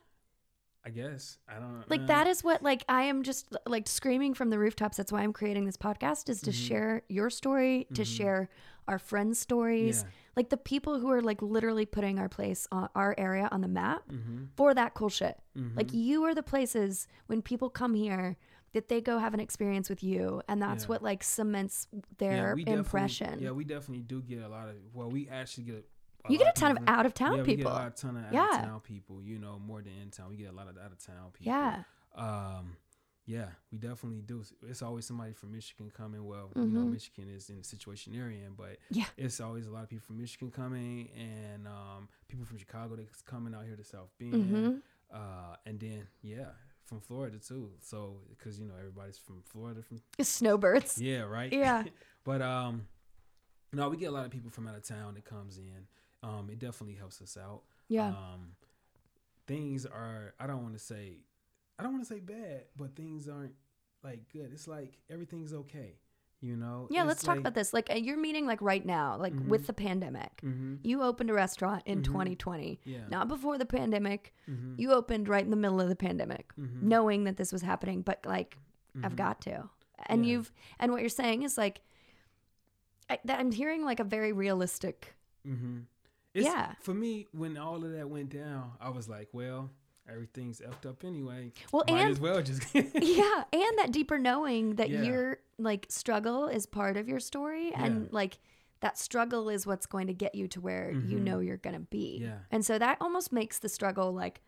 I 0.86 0.90
guess 0.90 1.38
I 1.48 1.60
don't 1.60 1.74
know. 1.80 1.84
Like 1.90 2.02
uh, 2.02 2.06
that 2.08 2.28
is 2.28 2.44
what 2.44 2.64
like 2.64 2.84
I 2.90 3.04
am 3.04 3.22
just 3.24 3.56
like 3.68 3.88
screaming 3.88 4.34
from 4.34 4.50
the 4.50 4.58
rooftops. 4.58 4.98
That's 4.98 5.12
why 5.12 5.22
I'm 5.22 5.34
creating 5.34 5.66
this 5.66 5.78
podcast 5.78 6.28
is 6.30 6.42
to 6.42 6.52
Mhm. 6.52 6.68
share 6.68 7.02
your 7.08 7.30
story, 7.30 7.88
to 7.94 8.02
Mhm. 8.02 8.18
share 8.18 8.50
our 8.88 8.98
friends' 8.98 9.38
stories, 9.38 10.02
Yeah. 10.04 10.10
like 10.36 10.50
the 10.50 10.58
people 10.58 11.00
who 11.00 11.12
are 11.12 11.22
like 11.22 11.42
literally 11.44 11.86
putting 11.86 12.18
our 12.18 12.28
place 12.30 12.68
on 12.72 12.90
our 12.96 13.14
area 13.18 13.48
on 13.52 13.62
the 13.62 13.68
map 13.68 14.08
Mm-hmm. 14.10 14.46
for 14.56 14.74
that 14.74 14.96
cool 14.96 15.10
shit. 15.10 15.40
Mm-hmm. 15.56 15.78
Like 15.78 15.94
you 15.94 16.24
are 16.24 16.34
the 16.34 16.42
places 16.44 17.08
when 17.28 17.44
people 17.44 17.70
come 17.70 17.94
here 17.94 18.38
that 18.74 18.88
they 18.88 19.02
go 19.02 19.20
have 19.20 19.34
an 19.36 19.40
experience 19.42 19.90
with 19.90 20.02
you, 20.02 20.42
and 20.48 20.62
that's 20.62 20.86
Yeah. 20.86 20.90
what 20.90 21.04
like 21.04 21.24
cements 21.24 21.88
their 22.18 22.56
definitely- 22.56 22.74
impression. 22.74 23.40
Yeah, 23.40 23.52
we 23.52 23.66
definitely 23.66 24.02
do 24.04 24.22
get 24.22 24.42
a 24.42 24.48
lot 24.50 24.68
of. 24.70 24.78
Well, 24.94 25.12
we 25.12 25.28
actually 25.30 25.66
get. 25.66 25.88
You 26.30 26.38
get 26.38 26.56
a 26.58 26.60
ton 26.60 26.72
of 26.72 26.78
people 26.80 26.94
out 26.94 27.06
of 27.06 27.14
town 27.14 27.32
yeah, 27.38 27.42
we 27.42 27.48
get 27.48 27.58
people. 27.58 27.72
a 27.72 27.74
lot 27.74 27.88
of 27.88 27.96
ton 27.96 28.18
of 28.18 28.32
Yeah. 28.34 28.42
out 28.44 28.54
of 28.54 28.66
town 28.66 28.80
people. 28.82 29.22
You 29.22 29.40
know, 29.40 29.60
more 29.60 29.82
than 29.82 29.94
in 30.02 30.10
town. 30.12 30.30
We 30.30 30.36
get 30.38 30.50
a 30.50 30.54
lot 30.56 30.68
of 30.68 30.78
out 30.78 30.92
of 30.92 31.00
town 31.04 31.32
people. 31.34 31.52
Yeah, 31.54 31.84
Um. 32.16 32.78
Yeah, 33.28 33.50
we 33.72 33.78
definitely 33.78 34.22
do. 34.24 34.44
It's 34.68 34.82
always 34.82 35.06
somebody 35.06 35.32
from 35.34 35.52
Michigan 35.54 35.92
coming. 35.96 36.26
Well, 36.26 36.52
you 36.56 36.64
know, 36.64 36.82
Mhm. 36.82 36.92
Michigan 36.94 37.30
is 37.30 37.50
in 37.50 37.60
the 37.60 37.64
situation 37.64 38.14
they're 38.14 38.30
in, 38.30 38.56
but 38.58 38.78
Yeah. 38.90 39.06
it's 39.16 39.40
always 39.40 39.68
a 39.68 39.72
lot 39.72 39.84
of 39.84 39.90
people 39.90 40.06
from 40.08 40.18
Michigan 40.18 40.50
coming, 40.52 41.10
and 41.12 41.68
um, 41.68 42.10
people 42.28 42.46
from 42.46 42.58
Chicago 42.58 42.96
that's 42.96 43.22
coming 43.22 43.54
out 43.54 43.66
here 43.66 43.76
to 43.78 43.84
South 43.84 44.10
Bend, 44.18 44.34
hmm 44.50 44.78
uh, 45.16 45.56
and 45.66 45.80
then 45.80 46.08
yeah, 46.24 46.50
from 46.84 47.00
Florida 47.00 47.38
too. 47.38 47.72
So 47.82 48.22
because 48.32 48.60
you 48.60 48.66
know 48.66 48.76
everybody's 48.78 49.20
from 49.20 49.44
Florida, 49.44 49.82
from 49.84 50.02
snowbirds. 50.20 51.00
yeah, 51.00 51.22
right. 51.22 51.54
Yeah. 51.54 51.84
but 52.26 52.42
um, 52.42 52.88
no, 53.72 53.88
we 53.88 53.98
get 53.98 54.08
a 54.08 54.12
lot 54.12 54.26
of 54.26 54.32
people 54.32 54.50
from 54.50 54.68
out 54.68 54.76
of 54.76 54.84
town 54.84 55.14
that 55.14 55.26
comes 55.26 55.58
in. 55.58 55.88
Um, 56.24 56.50
it 56.52 56.60
definitely 56.60 56.96
helps 56.96 57.22
us 57.22 57.36
out. 57.38 57.64
Yeah, 57.88 58.10
Um, 58.10 58.56
things 59.48 59.86
are. 59.86 60.34
I 60.40 60.48
don't 60.48 60.62
want 60.64 60.74
to 60.74 60.80
say. 60.80 61.18
I 61.80 61.84
don't 61.84 61.94
want 61.94 62.04
to 62.06 62.14
say 62.14 62.20
bad, 62.20 62.66
but 62.78 62.96
things 62.96 63.28
aren't 63.28 63.56
like 64.04 64.32
good. 64.32 64.52
It's 64.54 64.68
like 64.68 64.98
everything's 65.10 65.54
okay. 65.54 65.96
You 66.44 66.56
know. 66.56 66.88
yeah. 66.90 67.04
Let's 67.04 67.22
talk 67.22 67.38
about 67.38 67.54
this. 67.54 67.72
Like 67.72 67.92
uh, 67.92 67.96
you're 67.96 68.18
meeting 68.18 68.48
like 68.48 68.62
right 68.64 68.84
now, 68.84 69.16
like 69.16 69.34
Mhm. 69.34 69.48
with 69.48 69.68
the 69.68 69.74
pandemic. 69.74 70.42
Mhm. 70.44 70.80
You 70.84 71.04
opened 71.04 71.30
a 71.30 71.34
restaurant 71.34 71.84
in 71.86 72.00
Mhm. 72.00 72.04
2020, 72.06 72.80
Yeah. 72.84 73.08
not 73.10 73.28
before 73.28 73.60
the 73.60 73.66
pandemic. 73.68 74.34
Mhm. 74.50 74.80
You 74.80 74.92
opened 74.92 75.30
right 75.30 75.44
in 75.44 75.52
the 75.52 75.56
middle 75.56 75.80
of 75.80 75.88
the 75.88 75.96
pandemic, 75.96 76.52
Mhm. 76.56 76.82
knowing 76.82 77.26
that 77.26 77.38
this 77.38 77.52
was 77.52 77.62
happening, 77.62 78.02
but 78.02 78.26
like 78.26 78.58
I've 79.04 79.14
Mhm. 79.14 79.18
got 79.18 79.42
to. 79.42 79.70
And 80.08 80.26
Yeah. 80.26 80.32
you've 80.32 80.52
and 80.80 80.92
what 80.92 81.02
you're 81.02 81.10
saying 81.10 81.44
is 81.44 81.58
like 81.60 81.82
I, 83.10 83.20
that 83.26 83.40
I'm 83.40 83.52
hearing 83.52 83.84
like 83.86 84.00
a 84.00 84.04
very 84.04 84.32
realistic. 84.34 85.16
Mm-hmm. 86.36 86.40
It's, 86.40 86.46
Yeah. 86.48 86.74
For 86.82 86.94
me, 86.94 87.28
when 87.32 87.58
all 87.58 87.84
of 87.84 87.92
that 87.94 88.10
went 88.10 88.30
down, 88.30 88.72
I 88.80 88.90
was 88.90 89.08
like, 89.10 89.30
well, 89.34 89.70
everything's 90.10 90.60
effed 90.62 90.90
up 90.90 91.04
anyway. 91.04 91.54
Well, 91.72 91.84
Might 91.88 92.02
and 92.02 92.12
as 92.12 92.20
well 92.20 92.42
just. 92.42 92.64
yeah, 92.76 93.44
and 93.54 93.78
that 93.78 93.90
deeper 93.92 94.18
knowing 94.18 94.76
that 94.76 94.90
Yeah. 94.90 95.04
your 95.04 95.38
like 95.58 95.86
struggle 95.90 96.48
is 96.48 96.66
part 96.66 96.98
of 96.98 97.08
your 97.08 97.20
story 97.20 97.72
and 97.74 98.04
Yeah. 98.04 98.08
like 98.12 98.40
that 98.80 98.98
struggle 98.98 99.48
is 99.50 99.68
what's 99.68 99.86
going 99.86 100.08
to 100.08 100.14
get 100.14 100.34
you 100.34 100.48
to 100.50 100.60
where 100.62 100.92
you 100.92 101.18
Mhm. 101.20 101.22
know 101.22 101.40
you're 101.40 101.58
going 101.58 101.76
to 101.76 101.82
be. 101.92 102.18
Yeah. 102.22 102.40
And 102.50 102.66
so 102.66 102.80
that 102.80 102.98
almost 103.00 103.32
makes 103.32 103.60
the 103.60 103.70
struggle 103.70 104.12
like 104.12 104.42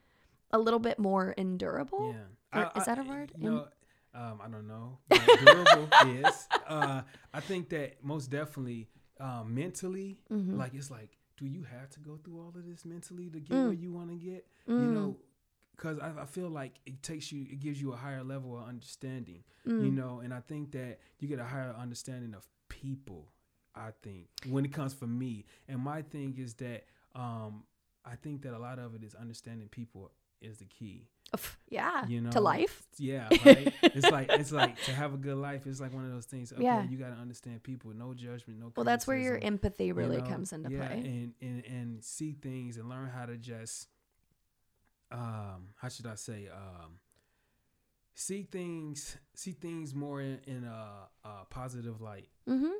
a 0.51 0.57
little 0.57 0.79
bit 0.79 0.97
more 0.97 1.36
endurable. 1.38 2.15
Yeah. 2.53 2.63
Or 2.65 2.71
is 2.75 2.86
that 2.86 2.97
a 2.97 3.03
word? 3.03 3.31
You 3.38 3.49
know, 3.51 3.67
um, 4.15 4.39
I 4.43 4.47
don't 4.47 4.67
know. 4.67 4.97
Durable 5.09 5.88
is. 6.07 6.47
Uh, 6.67 7.01
I 7.34 7.39
think 7.41 7.69
that 7.69 8.03
most 8.03 8.29
definitely 8.31 8.89
um, 9.19 9.53
mentally, 9.53 10.17
Mhm. 10.31 10.57
like 10.57 10.73
it's 10.73 10.89
like, 10.89 11.15
do 11.44 11.50
you 11.50 11.64
have 11.64 11.89
to 11.91 12.00
go 12.00 12.18
through 12.24 12.39
all 12.39 12.50
of 12.56 12.66
this 12.66 12.86
mentally 12.86 13.30
to 13.30 13.39
get 13.39 13.58
Mm. 13.58 13.66
where 13.66 13.74
you 13.74 13.91
want 13.91 14.10
to 14.10 14.16
get? 14.16 14.48
You 14.68 14.88
Mm, 14.88 14.91
know, 14.94 15.18
because 15.76 16.00
I, 16.00 16.12
I 16.22 16.26
feel 16.26 16.50
like 16.50 16.80
it 16.86 17.04
takes 17.04 17.32
you, 17.32 17.41
it 17.44 17.60
gives 17.60 17.82
you 17.82 17.91
a 17.94 17.96
higher 17.96 18.24
level 18.24 18.58
of 18.58 18.68
understanding. 18.68 19.44
mm. 19.68 19.80
You 19.84 19.91
know, 19.91 20.20
and 20.24 20.34
I 20.34 20.39
think 20.39 20.72
that 20.72 21.00
you 21.20 21.28
get 21.28 21.39
a 21.39 21.46
higher 21.46 21.76
understanding 21.78 22.34
of 22.34 22.48
people. 22.70 23.28
I 23.76 23.89
think 24.04 24.28
when 24.48 24.66
it 24.66 24.72
comes 24.74 24.94
for 24.94 25.08
me, 25.08 25.46
and 25.68 25.80
my 25.80 26.02
thing 26.04 26.36
is 26.38 26.54
that 26.56 26.86
um, 27.16 27.64
I 28.06 28.16
think 28.16 28.44
that 28.44 28.54
a 28.54 28.60
lot 28.60 28.78
of 28.80 28.94
it 28.96 29.04
is 29.04 29.16
understanding 29.16 29.68
people 29.68 30.12
is 30.41 30.58
the 30.60 30.66
key. 30.66 31.08
Yeah. 31.69 32.05
You 32.05 32.21
know, 32.21 32.29
to 32.29 32.39
life. 32.39 32.84
Yeah, 32.97 33.27
right. 33.43 33.73
it's 33.81 34.11
like 34.11 34.29
it's 34.31 34.51
like 34.61 34.79
to 34.84 34.91
have 34.91 35.15
a 35.15 35.17
good 35.17 35.38
life. 35.38 35.65
It's 35.65 35.81
like 35.81 35.91
one 35.91 36.05
of 36.05 36.11
those 36.11 36.25
things. 36.25 36.53
Okay, 36.53 36.61
Yeah. 36.63 36.84
you 36.88 36.97
got 36.97 37.09
to 37.15 37.19
understand 37.19 37.63
people. 37.63 37.91
No 37.95 38.13
judgment. 38.13 38.59
No. 38.59 38.71
Well, 38.75 38.84
that's 38.84 39.07
where 39.07 39.17
your 39.17 39.39
empathy 39.41 39.86
you 39.86 39.95
really 39.95 40.17
know? 40.17 40.27
comes 40.27 40.53
into 40.53 40.69
yeah, 40.69 40.88
play. 40.88 40.97
and, 40.97 41.34
and 41.41 41.65
and 41.65 42.03
see 42.03 42.34
things 42.34 42.77
and 42.77 42.89
learn 42.89 43.09
how 43.09 43.25
to 43.25 43.38
just 43.38 43.88
um 45.11 45.69
how 45.77 45.89
should 45.89 46.05
I 46.05 46.13
say 46.15 46.47
um 46.53 46.99
see 48.15 48.43
things 48.43 49.17
see 49.34 49.51
things 49.51 49.93
more 49.93 50.21
in, 50.21 50.39
in 50.45 50.63
a, 50.65 51.27
a 51.27 51.45
positive 51.49 52.01
light. 52.01 52.27
Mm-hmm. 52.47 52.71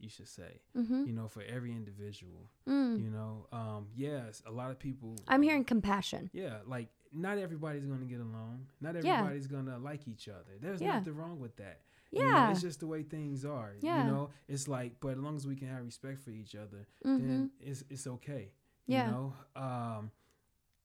You 0.00 0.08
should 0.08 0.28
say. 0.28 0.60
Mm-hmm. 0.76 1.04
You 1.06 1.12
know, 1.12 1.28
for 1.28 1.42
every 1.42 1.70
individual. 1.70 2.50
Mm. 2.68 3.02
You 3.02 3.10
know, 3.10 3.46
um, 3.52 3.86
yes, 3.94 4.42
a 4.46 4.50
lot 4.50 4.70
of 4.70 4.78
people. 4.78 5.16
I'm 5.28 5.42
hearing 5.42 5.64
compassion. 5.64 6.28
Yeah, 6.32 6.58
like 6.66 6.88
not 7.12 7.38
everybody's 7.38 7.84
gonna 7.84 8.04
get 8.04 8.20
along. 8.20 8.66
Not 8.80 8.94
Yeah. 9.02 9.18
everybody's 9.18 9.46
gonna 9.46 9.78
like 9.78 10.08
each 10.08 10.28
other. 10.28 10.58
There's 10.60 10.80
Yeah. 10.80 10.98
nothing 10.98 11.14
wrong 11.16 11.38
with 11.40 11.56
that. 11.56 11.82
You 12.10 12.20
know, 12.24 12.26
Yeah. 12.26 12.50
it's 12.50 12.60
just 12.60 12.80
the 12.80 12.86
way 12.86 13.02
things 13.02 13.44
are. 13.44 13.74
Yeah. 13.80 14.04
You 14.04 14.10
know, 14.10 14.30
it's 14.48 14.68
like, 14.68 15.00
but 15.00 15.12
as 15.12 15.18
long 15.18 15.36
as 15.36 15.46
we 15.46 15.56
can 15.56 15.68
have 15.68 15.84
respect 15.84 16.20
for 16.20 16.30
each 16.30 16.54
other, 16.54 16.86
Mm-hmm. 17.04 17.26
then 17.28 17.50
it's 17.60 17.84
it's 17.90 18.06
okay. 18.06 18.52
Yeah. 18.86 19.06
You 19.06 19.10
know, 19.12 19.34
um, 19.56 20.10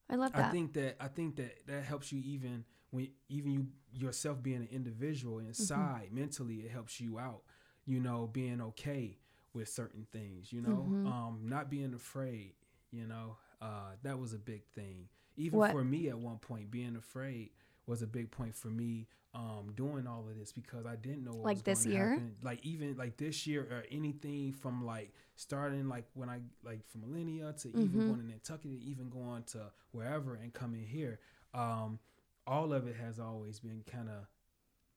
I 0.09 0.15
love 0.15 0.31
I 0.33 0.49
think 0.51 0.73
that 0.73 0.95
I 1.01 1.07
think 1.09 1.35
that 1.37 1.65
that 1.67 1.83
helps 1.83 2.11
you 2.11 2.21
even 2.21 2.63
when 2.91 3.09
even 3.29 3.51
you 3.51 3.67
yourself 3.93 4.41
being 4.41 4.61
an 4.61 4.67
individual 4.71 5.37
Mm-hmm. 5.37 5.47
inside 5.47 6.11
mentally, 6.13 6.61
it 6.61 6.71
helps 6.71 6.99
you 7.01 7.19
out. 7.19 7.43
You 7.85 7.99
know, 7.99 8.27
being 8.27 8.61
okay 8.61 9.17
with 9.53 9.67
certain 9.69 10.05
things. 10.11 10.51
You 10.53 10.61
know, 10.61 10.87
Mhm. 10.89 11.07
um, 11.07 11.39
not 11.49 11.69
being 11.69 11.93
afraid. 11.93 12.53
You 12.91 13.05
know, 13.07 13.37
uh, 13.61 13.95
that 14.03 14.17
was 14.19 14.33
a 14.33 14.37
big 14.39 14.63
thing. 14.75 15.09
Even 15.37 15.59
What? 15.59 15.71
for 15.71 15.83
me 15.83 16.09
at 16.09 16.17
one 16.17 16.37
point, 16.39 16.71
being 16.71 16.95
afraid 16.95 17.51
was 17.85 18.01
a 18.01 18.07
big 18.07 18.29
point 18.31 18.55
for 18.55 18.67
me 18.67 19.07
um 19.33 19.71
doing 19.75 20.07
all 20.07 20.25
of 20.27 20.37
this 20.37 20.51
because 20.51 20.85
I 20.85 20.95
didn't 20.95 21.23
know 21.23 21.31
what 21.33 21.45
Like 21.45 21.63
this 21.63 21.85
year? 21.85 22.09
happen. 22.11 22.35
Like 22.41 22.65
even 22.65 22.95
like 22.97 23.17
this 23.17 23.45
year 23.45 23.63
or 23.69 23.83
anything 23.91 24.51
from 24.51 24.85
like 24.85 25.13
starting 25.35 25.87
like 25.87 26.05
when 26.15 26.29
I 26.29 26.39
like 26.63 26.85
from 26.87 27.01
Alinea 27.03 27.61
to 27.61 27.69
even 27.69 27.99
Mhm. 27.99 28.07
going 28.07 28.19
to 28.19 28.25
Nantucket 28.25 28.63
to 28.71 28.79
even 28.83 29.09
going 29.09 29.43
to 29.53 29.71
wherever 29.91 30.35
and 30.35 30.53
coming 30.53 30.85
here. 30.85 31.19
Um 31.53 31.99
all 32.47 32.73
of 32.73 32.87
it 32.87 32.95
has 32.95 33.19
always 33.19 33.59
been 33.59 33.83
kind 33.85 34.09
of 34.09 34.25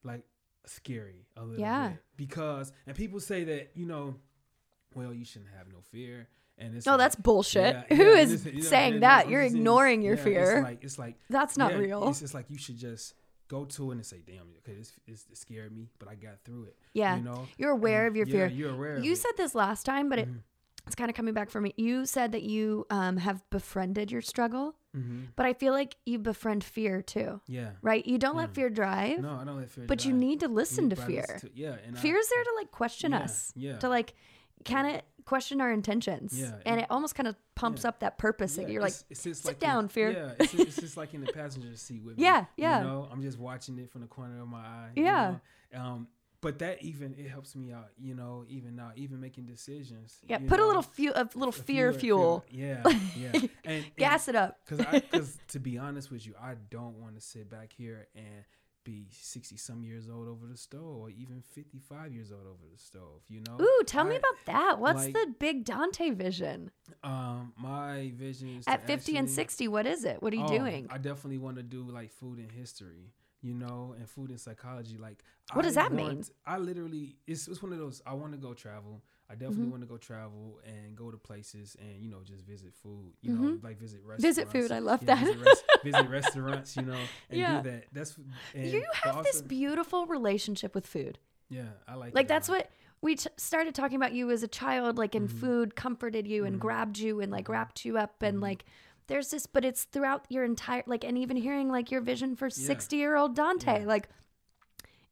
like 0.04 0.24
scary 0.66 1.26
a 1.36 1.42
little 1.44 1.60
Yeah. 1.60 1.88
bit 1.90 2.02
because 2.16 2.72
and 2.86 2.96
people 2.96 3.20
say 3.20 3.44
that 3.44 3.72
you 3.74 3.84
know 3.86 4.14
well 4.94 5.12
you 5.12 5.24
shouldn't 5.24 5.50
have 5.56 5.68
no 5.72 5.80
fear 5.90 6.28
and 6.60 6.76
it's 6.76 6.86
No, 6.86 6.92
like- 6.92 6.98
that's 6.98 7.16
bullshit. 7.16 7.74
yeah, 7.90 7.96
Who 7.96 8.04
yeah, 8.04 8.18
is 8.18 8.44
you 8.46 8.52
know, 8.54 8.60
saying 8.60 9.00
that? 9.00 9.26
no, 9.26 9.30
You're 9.32 9.40
I'm 9.40 9.46
just 9.46 9.52
saying, 9.54 9.60
ignoring 9.62 10.02
your 10.02 10.16
yeah, 10.16 10.22
fear. 10.24 10.52
It's 10.58 10.64
like 10.64 10.84
it's 10.84 10.98
like 10.98 11.16
That's 11.28 11.56
not 11.56 11.74
real. 11.74 12.08
It's 12.08 12.20
just 12.20 12.34
like 12.34 12.46
you 12.50 12.58
should 12.58 12.76
just 12.78 13.14
go 13.48 13.64
to 13.64 13.90
it 13.90 13.94
and 13.94 14.06
say, 14.06 14.22
"Damn, 14.24 14.46
okay, 14.58 14.74
this, 14.78 14.92
this 15.08 15.26
it 15.30 15.36
scared 15.36 15.74
me, 15.74 15.88
but 15.98 16.08
I 16.08 16.14
got 16.14 16.38
through 16.44 16.64
it." 16.64 16.76
yeah. 16.92 17.16
you 17.16 17.22
know, 17.24 17.48
You're 17.58 17.72
aware 17.72 18.02
And 18.06 18.08
of 18.12 18.16
your 18.16 18.26
fear. 18.26 18.46
You're 18.46 18.70
aware. 18.74 18.96
of 18.96 19.04
You 19.04 19.12
it. 19.12 19.16
said 19.18 19.32
this 19.36 19.54
last 19.56 19.84
time, 19.84 20.08
but 20.08 20.18
it, 20.20 20.28
Mhm. 20.28 20.40
it's 20.86 20.94
kind 20.94 21.10
of 21.10 21.16
coming 21.16 21.34
back 21.34 21.50
for 21.50 21.60
me. 21.60 21.72
You 21.76 22.06
said 22.06 22.32
that 22.32 22.42
you 22.44 22.86
um, 22.90 23.16
have 23.16 23.42
befriended 23.50 24.12
your 24.12 24.22
struggle, 24.22 24.76
Mhm. 24.96 25.28
but 25.36 25.46
I 25.46 25.52
feel 25.52 25.72
like 25.72 25.96
you 26.06 26.18
befriend 26.20 26.62
fear 26.62 27.02
too, 27.02 27.40
Yeah. 27.48 27.70
right? 27.82 28.04
You 28.06 28.18
don't 28.18 28.36
let 28.36 28.50
Mm. 28.50 28.54
fear 28.54 28.70
drive, 28.70 29.18
No, 29.20 29.34
I 29.34 29.44
don't 29.44 29.56
let 29.56 29.70
fear. 29.70 29.84
but 29.86 30.04
you 30.04 30.12
need 30.12 30.40
to 30.40 30.48
listen 30.48 30.88
to 30.90 30.96
fear. 30.96 31.38
to- 31.40 31.50
yeah, 31.54 31.76
and 31.84 31.96
I- 31.96 32.00
Fear's 32.00 32.28
there 32.28 32.44
to 32.44 32.52
like 32.56 32.70
question 32.70 33.12
us, 33.14 33.52
Yeah. 33.56 33.78
to 33.78 33.88
like 33.88 34.14
can 34.64 34.86
of 34.86 35.02
question 35.30 35.60
our 35.60 35.72
intentions. 35.72 36.38
Yeah, 36.38 36.46
And 36.46 36.62
and- 36.66 36.80
it 36.80 36.86
almost 36.90 37.14
kind 37.14 37.26
of 37.28 37.36
pumps 37.54 37.82
yeah. 37.84 37.88
up 37.88 38.00
that 38.00 38.18
purpose. 38.18 38.56
yeah, 38.56 38.64
that 38.64 38.72
you're 38.72 38.82
like, 38.82 38.92
it's, 38.92 39.04
it's 39.10 39.22
just 39.24 39.42
"Sit 39.42 39.48
like 39.48 39.62
in- 39.62 39.68
down, 39.68 39.88
fear." 39.88 40.10
Yeah, 40.10 40.32
it's, 40.44 40.54
it's 40.54 40.76
just 40.76 40.96
like 40.96 41.14
in 41.14 41.20
the 41.24 41.32
passenger 41.32 41.74
seat 41.76 42.02
with 42.04 42.18
me. 42.18 42.24
Yeah, 42.24 42.44
yeah. 42.56 42.80
You 42.82 42.86
know, 42.88 43.08
I'm 43.10 43.22
just 43.22 43.38
watching 43.38 43.78
it 43.78 43.90
from 43.90 44.02
the 44.02 44.06
corner 44.08 44.40
of 44.42 44.48
my 44.48 44.58
eye. 44.60 44.90
you 44.96 45.04
Yeah. 45.04 45.36
know? 45.72 45.80
Um, 45.80 46.08
but 46.42 46.58
that 46.60 46.82
even 46.82 47.14
it 47.18 47.28
helps 47.28 47.54
me 47.54 47.70
out. 47.70 47.88
You 47.98 48.14
know, 48.14 48.44
even 48.48 48.74
now, 48.74 48.92
even 48.96 49.20
making 49.20 49.44
decisions. 49.46 50.18
yeah, 50.26 50.40
you 50.40 50.48
put 50.48 50.58
a 50.58 50.66
little 50.66 50.80
few, 50.82 51.12
a 51.14 51.28
little 51.34 51.50
a 51.50 51.52
fear 51.52 51.92
few- 51.92 52.00
fuel, 52.00 52.44
Yeah, 52.50 52.82
yeah. 53.16 53.30
And, 53.34 53.48
and 53.64 53.84
gas 53.96 54.26
it 54.26 54.34
up. 54.34 54.58
Because 54.64 54.84
I, 54.86 55.00
because 55.00 55.38
to 55.48 55.58
be 55.60 55.76
honest 55.78 56.10
with 56.10 56.26
you, 56.26 56.34
I 56.40 56.54
don't 56.70 56.96
want 57.00 57.14
to 57.16 57.20
sit 57.20 57.50
back 57.50 57.72
here 57.72 58.08
and 58.14 58.44
be 58.84 59.06
sixty 59.10 59.56
some 59.56 59.84
years 59.84 60.08
old 60.08 60.28
over 60.28 60.46
the 60.46 60.56
stove, 60.56 60.96
or 61.00 61.10
even 61.10 61.42
fifty 61.42 61.78
five 61.78 62.12
years 62.12 62.32
old 62.32 62.42
over 62.46 62.64
the 62.72 62.78
stove. 62.78 63.22
You 63.28 63.42
know. 63.46 63.60
Ooh, 63.60 63.82
tell 63.86 64.04
me 64.04 64.16
about 64.16 64.36
that. 64.46 64.78
What's 64.78 65.04
like- 65.04 65.14
the 65.14 65.34
big 65.38 65.64
Dante 65.64 66.10
vision? 66.10 66.70
Um, 67.02 67.52
my 67.56 68.12
vision 68.16 68.58
is 68.58 68.64
At 68.66 68.86
50 68.86 69.16
and 69.16 69.30
60, 69.30 69.68
what 69.68 69.86
is 69.86 70.04
it? 70.04 70.22
What 70.22 70.32
are 70.32 70.36
you 70.36 70.44
Oh, 70.44 70.48
doing? 70.58 70.86
I 70.90 70.98
definitely 70.98 71.38
want 71.38 71.56
to 71.56 71.62
do 71.62 71.82
like 71.82 72.10
food 72.10 72.38
and 72.38 72.50
history, 72.50 73.12
you 73.42 73.54
know, 73.54 73.94
and 73.98 74.08
food 74.08 74.30
and 74.30 74.40
psychology. 74.40 74.98
Like, 74.98 75.22
What 75.52 75.62
does 75.62 75.76
I 75.76 75.82
that 75.84 75.92
mean? 75.92 76.24
I 76.44 76.58
literally, 76.58 77.16
it's, 77.26 77.46
it's 77.48 77.62
one 77.62 77.72
of 77.72 77.78
those. 77.78 78.02
I 78.04 78.14
want 78.14 78.32
to 78.32 78.38
go 78.38 78.54
travel. 78.54 79.02
I 79.30 79.34
definitely 79.34 79.66
Mhm. 79.66 79.70
want 79.70 79.82
to 79.82 79.86
go 79.86 79.96
travel 79.96 80.60
and 80.66 80.96
go 80.96 81.10
to 81.10 81.16
places 81.16 81.76
and 81.80 82.02
you 82.02 82.08
know 82.10 82.18
just 82.24 82.44
visit 82.44 82.74
food. 82.74 83.12
You 83.22 83.32
know, 83.36 83.58
like 83.62 83.78
visit 83.78 84.00
restaurants. 84.04 84.24
Mm-hmm. 84.24 84.26
Visit 84.26 84.48
food, 84.50 84.72
I 84.72 84.78
love 84.80 85.02
Yeah, 85.02 85.14
that. 85.14 85.24
Visit, 85.24 85.38
res- 85.46 85.64
visit 85.84 86.08
restaurants, 86.10 86.76
you 86.76 86.82
know, 86.82 86.98
and 87.30 87.38
Yeah. 87.38 87.62
do 87.62 87.70
that. 87.70 87.84
That's 87.92 88.16
and, 88.54 88.66
you 88.72 88.84
have 89.04 89.22
this 89.22 89.40
beautiful 89.42 90.06
relationship 90.06 90.74
with 90.74 90.86
food. 90.86 91.18
Yeah, 91.48 91.68
I 91.86 91.94
like. 91.94 92.14
Like 92.14 92.26
that's 92.28 92.48
what 92.48 92.70
we 93.02 93.14
t- 93.16 93.30
started 93.36 93.74
talking 93.74 93.96
about 93.96 94.12
you 94.12 94.30
as 94.30 94.42
a 94.42 94.48
child 94.48 94.98
like 94.98 95.14
and 95.14 95.28
Mhm. 95.28 95.40
food 95.40 95.76
comforted 95.76 96.26
you 96.26 96.44
and 96.44 96.56
Mhm. 96.56 96.60
grabbed 96.60 96.98
you 96.98 97.20
and 97.20 97.30
like 97.30 97.46
Mhm. 97.46 97.52
wrapped 97.52 97.84
you 97.84 97.96
up 97.98 98.22
and 98.22 98.38
Mhm. 98.38 98.42
like 98.42 98.64
there's 99.06 99.30
this 99.30 99.46
but 99.46 99.64
it's 99.64 99.84
throughout 99.84 100.26
your 100.28 100.44
entire 100.44 100.82
like 100.86 101.02
and 101.04 101.16
even 101.16 101.36
hearing 101.36 101.68
like 101.70 101.90
your 101.90 102.00
vision 102.00 102.36
for 102.36 102.46
Yeah. 102.46 102.66
60 102.66 102.96
year 102.96 103.16
old 103.16 103.34
Dante 103.34 103.80
Yeah. 103.80 103.86
like 103.86 104.08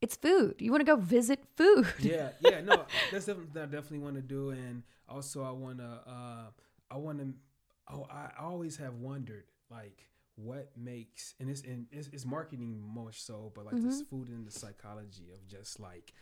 it's 0.01 0.15
food. 0.15 0.55
You 0.59 0.71
want 0.71 0.81
to 0.81 0.85
go 0.85 0.95
visit 0.95 1.39
food. 1.55 1.87
yeah, 1.97 2.31
yeah, 2.39 2.61
no, 2.61 2.85
that's 3.09 3.25
something 3.25 3.47
that 3.53 3.63
I 3.63 3.65
definitely 3.65 3.99
want 3.99 4.15
to 4.15 4.21
do, 4.21 4.49
and 4.51 4.83
also 5.07 5.43
I 5.43 5.51
want 5.51 5.79
to, 5.79 5.99
uh, 6.07 6.45
I 6.91 6.97
want 6.97 7.19
to, 7.19 7.33
oh, 7.93 8.07
I 8.09 8.29
always 8.41 8.77
have 8.77 8.95
wondered 8.95 9.45
like 9.69 10.05
what 10.35 10.71
makes, 10.77 11.33
and 11.39 11.49
it's 11.49 11.61
and 11.61 11.87
it's, 11.91 12.07
it's 12.13 12.25
marketing 12.25 12.81
more 12.81 13.11
so, 13.11 13.51
but 13.55 13.65
like 13.65 13.81
this 13.81 14.01
Mm-hmm. 14.01 14.01
food 14.01 14.29
and 14.29 14.45
the 14.47 14.51
psychology 14.51 15.29
of 15.33 15.45
just 15.47 15.79
like 15.79 16.13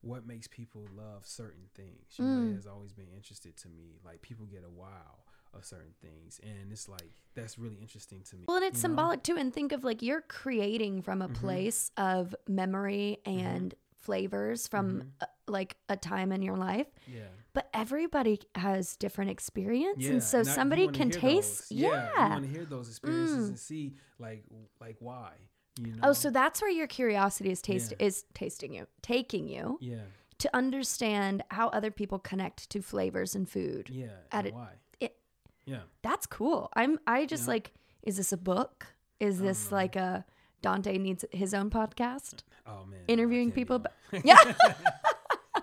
what 0.00 0.26
makes 0.26 0.48
people 0.48 0.90
love 0.94 1.24
certain 1.26 1.68
things. 1.74 2.18
You 2.18 2.26
know, 2.28 2.38
Mm. 2.38 2.50
it 2.50 2.54
has 2.54 2.66
always 2.66 2.92
been 2.92 3.08
interested 3.14 3.56
to 3.58 3.68
me. 3.68 3.98
Like 4.04 4.20
people 4.22 4.46
get 4.46 4.64
a 4.66 4.70
wow 4.70 5.24
of 5.54 5.64
certain 5.64 5.94
things, 6.00 6.40
and 6.42 6.72
it's 6.72 6.88
like 6.88 7.10
that's 7.34 7.58
really 7.58 7.76
interesting 7.76 8.22
to 8.24 8.36
me. 8.36 8.44
Well, 8.48 8.58
and 8.58 8.66
it's 8.66 8.76
you 8.82 8.88
know? 8.88 8.94
symbolic 8.94 9.22
too. 9.22 9.36
And 9.36 9.52
think 9.52 9.72
of 9.72 9.84
like 9.84 10.02
you're 10.02 10.22
creating 10.22 11.02
from 11.02 11.22
a 11.22 11.28
Mhm. 11.28 11.34
place 11.34 11.90
of 11.96 12.34
memory 12.48 13.18
and 13.24 13.74
flavors 13.96 14.66
from 14.68 15.00
Mhm. 15.02 15.10
uh, 15.20 15.26
like 15.46 15.76
a 15.88 15.96
time 15.96 16.32
in 16.32 16.42
your 16.42 16.56
life. 16.56 16.88
Yeah. 17.06 17.28
But 17.52 17.68
everybody 17.72 18.40
has 18.54 18.96
different 18.96 19.30
experience, 19.30 19.98
Yeah, 20.02 20.12
and 20.12 20.22
so 20.22 20.38
you 20.38 20.44
somebody 20.44 20.88
can 20.88 21.10
taste. 21.10 21.68
those. 21.68 21.78
Yeah. 21.78 22.12
you 22.12 22.30
want 22.32 22.44
to 22.44 22.50
hear 22.50 22.64
those 22.64 22.88
experiences 22.88 23.36
Mm. 23.44 23.48
and 23.48 23.58
see 23.58 23.96
like 24.18 24.44
like 24.80 24.96
why. 25.00 25.34
You 25.80 25.92
know. 25.92 26.00
Oh, 26.02 26.12
so 26.12 26.28
that's 26.30 26.60
where 26.60 26.70
your 26.70 26.86
curiosity 26.86 27.50
is 27.50 27.62
taste 27.62 27.92
Yeah. 27.92 28.06
is 28.06 28.24
tasting 28.34 28.74
you, 28.74 28.86
taking 29.00 29.48
you 29.48 29.78
yeah, 29.80 30.02
to 30.38 30.54
understand 30.54 31.42
how 31.50 31.68
other 31.68 31.90
people 31.90 32.18
connect 32.18 32.68
to 32.70 32.82
flavors 32.82 33.34
and 33.34 33.48
food. 33.48 33.88
yeah, 33.88 34.06
At 34.30 34.38
and 34.40 34.46
it- 34.48 34.54
why? 34.54 34.72
it- 35.00 35.16
yeah, 35.64 35.80
That's 36.02 36.26
cool. 36.26 36.68
I'm 36.74 36.98
I 37.06 37.26
just 37.26 37.44
Yeah. 37.44 37.54
like 37.54 37.72
is 38.02 38.16
this 38.16 38.32
a 38.32 38.36
book? 38.36 38.86
Is 39.20 39.38
this 39.40 39.70
know. 39.70 39.76
like 39.76 39.96
a 39.96 40.24
Dante 40.62 40.98
needs 40.98 41.24
his 41.32 41.54
own 41.54 41.70
podcast? 41.70 42.42
oh 42.66 42.84
man, 42.86 43.00
Interviewing 43.08 43.50
people 43.52 43.78
but- 43.78 43.94
Yeah. 44.24 44.36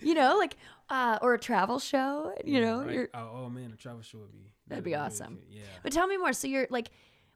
You 0.00 0.14
know, 0.14 0.36
like 0.38 0.56
uh 0.90 1.18
or 1.22 1.34
a 1.34 1.38
travel 1.38 1.78
show, 1.78 2.32
you 2.44 2.54
Yeah, 2.60 2.60
know, 2.66 2.84
right. 2.84 3.08
oh, 3.14 3.30
oh, 3.44 3.48
man, 3.50 3.72
a 3.72 3.76
travel 3.76 4.02
show 4.02 4.18
would 4.18 4.30
be 4.32 4.52
That'd 4.68 4.84
be 4.84 4.90
really 4.92 5.02
awesome. 5.04 5.36
good. 5.36 5.44
Yeah, 5.50 5.62
But 5.82 5.92
tell 5.92 6.06
me 6.06 6.16
more. 6.16 6.32
So 6.32 6.46
you're 6.48 6.66
like 6.70 6.90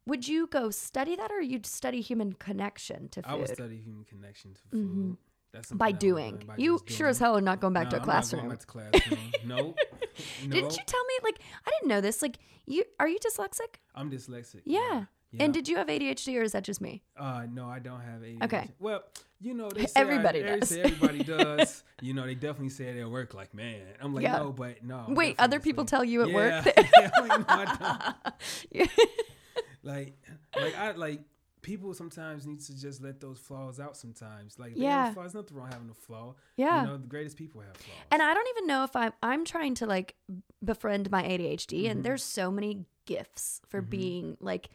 would 0.06 0.26
you 0.28 0.46
go 0.46 0.70
study 0.70 1.16
that 1.16 1.30
or 1.30 1.40
you'd 1.40 1.66
study 1.66 2.00
human 2.00 2.32
connection 2.34 3.08
to 3.10 3.22
food? 3.22 3.30
I 3.30 3.34
would 3.36 3.48
study 3.48 3.76
human 3.78 4.04
connection 4.04 4.54
to 4.54 4.60
food. 4.70 4.86
Mhm. 4.88 5.16
That's 5.52 5.72
by 5.72 5.92
doing. 5.92 6.42
by 6.46 6.54
you 6.58 6.80
just 6.86 6.96
sure 6.98 7.08
as 7.08 7.18
hell 7.18 7.36
are 7.36 7.40
not 7.40 7.60
going 7.60 7.72
back 7.74 7.84
No, 7.86 7.90
to 7.90 7.96
a 7.96 8.00
I'm 8.00 8.06
not 8.06 8.12
classroom. 8.12 8.40
going 8.42 8.50
back 8.50 8.60
to 8.60 8.66
classroom. 8.66 9.18
nope. 9.46 9.78
Didn't 10.42 10.76
you 10.76 10.82
tell 10.86 11.04
me 11.04 11.14
like 11.24 11.40
I 11.66 11.70
didn't 11.78 11.88
know 11.88 12.00
this? 12.00 12.22
Like 12.22 12.38
you 12.66 12.84
are 13.00 13.08
you 13.08 13.18
dyslexic? 13.18 13.76
I'm 13.94 14.10
dyslexic. 14.10 14.62
Yeah. 14.64 15.04
Yeah. 15.32 15.44
And 15.44 15.54
did 15.54 15.68
you 15.68 15.76
have 15.76 15.86
ADHD 15.86 16.38
or 16.38 16.42
is 16.42 16.52
that 16.52 16.64
just 16.64 16.80
me? 16.80 17.02
Uh, 17.16 17.46
no, 17.52 17.66
I 17.68 17.78
don't 17.78 18.00
have 18.00 18.20
ADHD. 18.20 18.42
Okay. 18.44 18.68
Well, 18.80 19.04
you 19.40 19.54
know, 19.54 19.68
they 19.70 19.86
say 19.86 19.92
Everybody 19.94 20.44
I, 20.44 20.58
does. 20.58 20.68
say 20.70 20.82
everybody 20.82 21.22
does. 21.24 21.84
You 22.02 22.14
know, 22.14 22.26
they 22.26 22.34
definitely 22.34 22.70
say 22.70 22.86
it 22.86 23.00
at 23.00 23.08
work. 23.08 23.32
Like, 23.32 23.54
man, 23.54 23.80
I'm 24.00 24.12
like, 24.12 24.24
Yeah. 24.24 24.38
no, 24.38 24.50
but 24.52 24.82
no. 24.84 25.04
I'm 25.06 25.14
Wait, 25.14 25.36
other 25.38 25.60
people 25.60 25.84
tell 25.84 26.02
you 26.04 26.22
at 26.22 26.30
yeah. 26.30 26.34
work 26.34 26.64
yeah, 26.76 27.10
like, 27.20 27.80
no. 27.80 28.30
Yeah. 28.72 28.86
Like, 29.82 30.14
like 30.56 30.76
I 30.76 30.90
like 30.92 31.20
people 31.62 31.92
sometimes 31.94 32.46
need 32.46 32.60
to 32.60 32.78
just 32.78 33.02
let 33.02 33.20
those 33.20 33.38
flaws 33.38 33.78
out. 33.78 33.96
Sometimes, 33.96 34.58
like, 34.58 34.72
Yeah. 34.76 35.12
flaws. 35.12 35.34
Nothing 35.34 35.56
wrong 35.56 35.70
having 35.70 35.90
a 35.90 35.94
flaw. 35.94 36.34
yeah. 36.56 36.82
You 36.82 36.86
know, 36.88 36.96
the 36.96 37.06
greatest 37.06 37.36
people 37.36 37.60
have 37.60 37.76
flaws. 37.76 37.96
And 38.10 38.22
I 38.22 38.32
don't 38.34 38.48
even 38.56 38.66
know 38.66 38.84
if 38.84 38.94
I'm 38.96 39.12
I'm 39.22 39.44
trying 39.44 39.74
to 39.76 39.86
like 39.86 40.16
befriend 40.64 41.10
my 41.10 41.22
ADHD 41.22 41.84
Mhm. 41.84 41.90
and 41.90 42.04
there's 42.04 42.22
so 42.24 42.50
many 42.50 42.86
gifts 43.06 43.60
for 43.68 43.82
Mhm. 43.82 43.90
being 43.90 44.36
like 44.40 44.70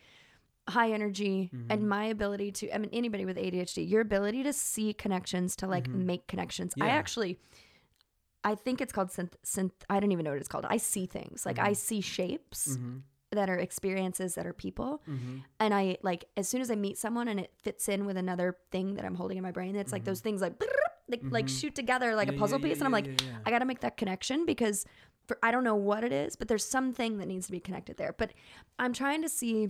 high 0.67 0.91
energy 0.91 1.51
Mhm. 1.53 1.65
and 1.69 1.87
my 1.89 2.05
ability 2.05 2.51
to 2.51 2.71
I 2.73 2.77
mean 2.79 2.89
anybody 2.91 3.23
with 3.25 3.37
ADHD, 3.37 3.83
your 3.83 4.01
ability 4.01 4.43
to 4.43 4.51
see 4.53 4.93
connections 4.93 5.55
to 5.57 5.67
like 5.67 5.87
Mhm. 5.87 6.05
make 6.05 6.27
connections. 6.27 6.73
I 6.81 6.89
actually 6.89 7.39
I 8.43 8.53
think 8.55 8.79
it's 8.81 8.93
called 8.93 9.09
synth 9.09 9.33
synth 9.43 9.71
I 9.89 9.99
don't 9.99 10.11
even 10.11 10.23
know 10.23 10.31
what 10.31 10.39
it's 10.39 10.47
called. 10.47 10.65
I 10.69 10.77
see 10.77 11.05
things. 11.07 11.45
Like 11.45 11.57
I 11.59 11.71
Mhm. 11.71 11.75
see 11.77 12.01
shapes 12.01 12.77
Mm-hmm. 12.77 12.97
That 13.31 13.49
are 13.49 13.57
experiences 13.57 14.35
that 14.35 14.45
are 14.45 14.53
people 14.53 15.01
Mm-hmm. 15.09 15.37
and 15.59 15.73
I 15.73 15.97
like 16.03 16.25
as 16.37 16.47
soon 16.47 16.61
as 16.61 16.69
I 16.71 16.75
meet 16.75 16.97
someone 16.97 17.27
and 17.27 17.39
it 17.39 17.51
fits 17.61 17.89
in 17.89 18.05
with 18.05 18.17
another 18.17 18.55
thing 18.71 18.95
that 18.95 19.05
I'm 19.05 19.15
holding 19.15 19.37
in 19.37 19.43
my 19.43 19.51
brain, 19.51 19.75
it's 19.75 19.91
like 19.91 20.03
Mhm. 20.03 20.05
those 20.05 20.21
things 20.21 20.41
like 20.41 20.53
like, 21.07 21.21
like 21.29 21.45
Mhm. 21.45 21.59
shoot 21.61 21.75
together 21.75 22.15
like 22.15 22.29
a 22.29 22.33
puzzle 22.33 22.59
piece, 22.59 22.79
and 22.79 22.85
I'm 22.87 22.91
like, 22.91 23.07
I 23.45 23.51
got 23.51 23.59
to 23.59 23.65
make 23.65 23.81
that 23.81 23.95
connection 23.97 24.45
because 24.45 24.85
for 25.27 25.37
I 25.43 25.51
don't 25.51 25.63
know 25.63 25.75
what 25.75 26.03
it 26.03 26.11
is, 26.11 26.35
but 26.35 26.47
there's 26.47 26.65
something 26.65 27.17
that 27.19 27.27
needs 27.27 27.45
to 27.47 27.51
be 27.51 27.59
connected 27.59 27.97
there. 27.97 28.13
But 28.17 28.33
I'm 28.79 28.91
trying 28.93 29.21
to 29.21 29.29
see 29.29 29.69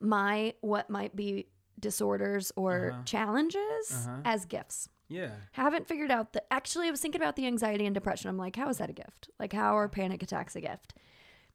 my 0.00 0.54
what 0.60 0.90
might 0.90 1.14
be 1.16 1.48
disorders 1.78 2.52
or 2.56 2.90
Uh-huh. 2.92 3.02
challenges 3.04 3.90
Uh-huh. 3.92 4.20
as 4.24 4.44
gifts. 4.46 4.88
yeah. 5.08 5.32
Haven't 5.52 5.86
figured 5.86 6.10
out 6.10 6.32
that 6.32 6.46
actually 6.50 6.88
I 6.88 6.90
was 6.90 7.00
thinking 7.00 7.20
about 7.20 7.36
the 7.36 7.46
anxiety 7.46 7.84
and 7.86 7.94
depression. 7.94 8.28
I'm 8.30 8.38
like, 8.38 8.56
how 8.56 8.68
is 8.68 8.78
that 8.78 8.88
a 8.90 8.92
gift? 8.92 9.28
Like 9.38 9.52
how 9.52 9.76
are 9.76 9.88
panic 9.88 10.22
attacks 10.22 10.56
a 10.56 10.60
gift? 10.60 10.94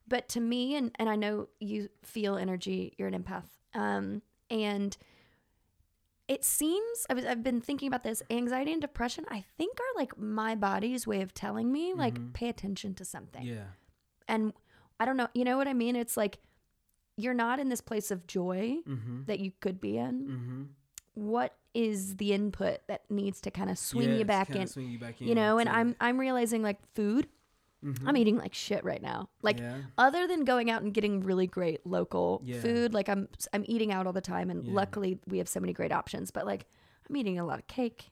But 0.10 0.28
to 0.30 0.40
me 0.40 0.76
and 0.76 0.92
and 1.00 1.08
I 1.10 1.16
know 1.16 1.48
you 1.60 1.90
feel 2.04 2.36
energy, 2.38 2.94
you're 2.98 3.08
an 3.08 3.24
empath. 3.24 3.46
Um 3.74 4.22
and 4.50 4.98
it 6.28 6.46
seems 6.46 7.06
I 7.10 7.14
was, 7.16 7.26
I've 7.26 7.44
been 7.44 7.62
thinking 7.62 7.88
about 7.88 8.04
this 8.04 8.22
anxiety 8.30 8.72
and 8.72 8.82
depression 8.82 9.26
I 9.30 9.44
think 9.58 9.78
are 9.80 10.00
like 10.00 10.18
my 10.18 10.56
body's 10.56 11.08
way 11.08 11.22
of 11.22 11.34
telling 11.34 11.72
me 11.72 11.94
like 11.94 12.16
Mhm. 12.20 12.34
pay 12.34 12.50
attention 12.50 12.94
to 12.96 13.06
something 13.06 13.44
Yeah. 13.44 13.68
and 14.28 14.54
I 15.00 15.06
don't 15.06 15.18
know, 15.18 15.30
you 15.34 15.44
know 15.46 15.58
what 15.58 15.68
I 15.68 15.74
mean? 15.74 15.96
It's 15.96 16.18
like 16.18 16.40
you're 17.18 17.34
not 17.34 17.60
in 17.60 17.70
this 17.70 17.82
place 17.82 18.12
of 18.12 18.28
joy 18.28 18.78
Mm-hmm. 18.88 19.24
that 19.26 19.40
you 19.40 19.52
could 19.60 19.80
be 19.82 19.98
in, 19.98 20.28
Mm-hmm. 20.28 20.64
what 21.16 21.56
is 21.74 22.18
the 22.18 22.34
input 22.34 22.80
that 22.88 23.10
needs 23.10 23.42
to 23.42 23.52
kind 23.52 23.70
of 23.70 23.78
swing 23.78 24.18
you 24.18 24.26
back 24.26 24.50
in? 24.56 24.68
Swing 24.68 24.90
you 24.92 25.00
back 25.00 25.22
in. 25.22 25.28
You 25.28 25.36
know, 25.36 25.58
and 25.58 25.70
I'm 25.70 25.96
I'm 26.00 26.20
realizing 26.20 26.62
like 26.64 26.80
food, 26.96 27.28
Mhm. 27.84 28.04
I'm 28.06 28.18
eating 28.18 28.38
like 28.38 28.54
shit 28.54 28.84
right 28.84 29.02
now. 29.02 29.30
Like 29.42 29.60
yeah. 29.60 29.78
other 29.98 30.28
than 30.28 30.44
going 30.44 30.70
out 30.70 30.82
and 30.82 30.94
getting 30.94 31.22
really 31.22 31.48
great 31.48 31.86
local 31.86 32.42
Yeah. 32.44 32.60
food, 32.62 32.94
like 32.94 33.08
I'm 33.10 33.28
I'm 33.54 33.64
eating 33.68 33.92
out 33.92 34.06
all 34.08 34.14
the 34.14 34.22
time 34.22 34.50
and 34.50 34.66
Yeah. 34.66 34.74
luckily 34.74 35.20
we 35.28 35.38
have 35.38 35.48
so 35.48 35.60
many 35.60 35.74
great 35.74 35.92
options, 35.92 36.32
but 36.32 36.46
like 36.46 36.66
I'm 37.10 37.16
eating 37.16 37.40
a 37.40 37.46
lot 37.46 37.60
of 37.60 37.68
cake. 37.68 38.10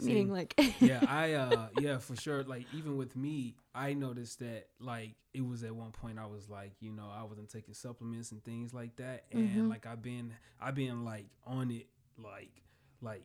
I'm 0.00 0.06
See, 0.06 0.12
eating 0.12 0.30
like 0.32 0.54
yeah, 0.80 1.04
I 1.06 1.34
uh 1.34 1.68
yeah, 1.74 1.98
for 1.98 2.16
sure. 2.16 2.42
Like 2.42 2.66
even 2.72 2.96
with 2.96 3.14
me, 3.14 3.54
I 3.74 3.92
noticed 3.94 4.38
that 4.40 4.68
like 4.80 5.14
it 5.34 5.46
was 5.46 5.62
at 5.62 5.74
one 5.76 5.92
point 5.92 6.18
I 6.18 6.26
was 6.26 6.48
like, 6.48 6.72
you 6.80 6.90
know, 6.92 7.08
I 7.14 7.22
wasn't 7.24 7.50
taking 7.50 7.74
supplements 7.74 8.32
and 8.32 8.42
things 8.42 8.72
like 8.74 8.96
that. 8.96 9.24
And 9.30 9.48
Mhm. 9.66 9.68
like 9.70 9.86
I've 9.86 10.02
been 10.02 10.32
I've 10.60 10.74
been 10.74 11.04
like 11.04 11.26
on 11.46 11.70
it 11.70 11.86
like 12.18 12.62
like 13.02 13.24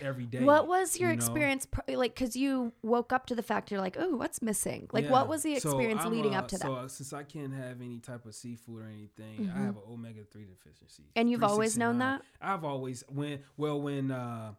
every 0.00 0.24
day. 0.26 0.42
What 0.42 0.66
was 0.66 0.98
your 0.98 1.10
you 1.10 1.16
know? 1.16 1.22
experience 1.22 1.66
like 1.88 2.14
cuz 2.16 2.36
you 2.36 2.72
woke 2.82 3.12
up 3.12 3.26
to 3.26 3.34
the 3.34 3.42
fact 3.42 3.70
you're 3.70 3.80
like, 3.80 3.96
"Oh, 3.98 4.16
what's 4.16 4.42
missing?" 4.42 4.88
Like 4.92 5.04
Yeah. 5.04 5.10
what 5.12 5.28
was 5.28 5.42
the 5.42 5.54
experience 5.54 6.02
I'm, 6.04 6.12
leading 6.12 6.34
uh, 6.34 6.40
up 6.40 6.48
to 6.48 6.58
so, 6.58 6.68
that? 6.74 6.80
uh, 6.80 6.88
since 6.88 7.12
I 7.12 7.22
can't 7.22 7.52
have 7.52 7.80
any 7.80 7.98
type 7.98 8.26
of 8.26 8.34
seafood 8.34 8.82
or 8.82 8.86
anything, 8.86 9.46
Mhm. 9.46 9.54
I 9.56 9.58
have 9.60 9.76
an 9.76 9.82
omega 9.88 10.24
three 10.24 10.46
deficiency. 10.46 11.04
And 11.16 11.30
you've 11.30 11.44
always 11.44 11.76
known 11.78 11.98
that? 11.98 12.22
I've 12.40 12.64
always 12.64 13.04
when 13.08 13.40
well 13.56 13.80
when 13.80 14.10
uh 14.10 14.54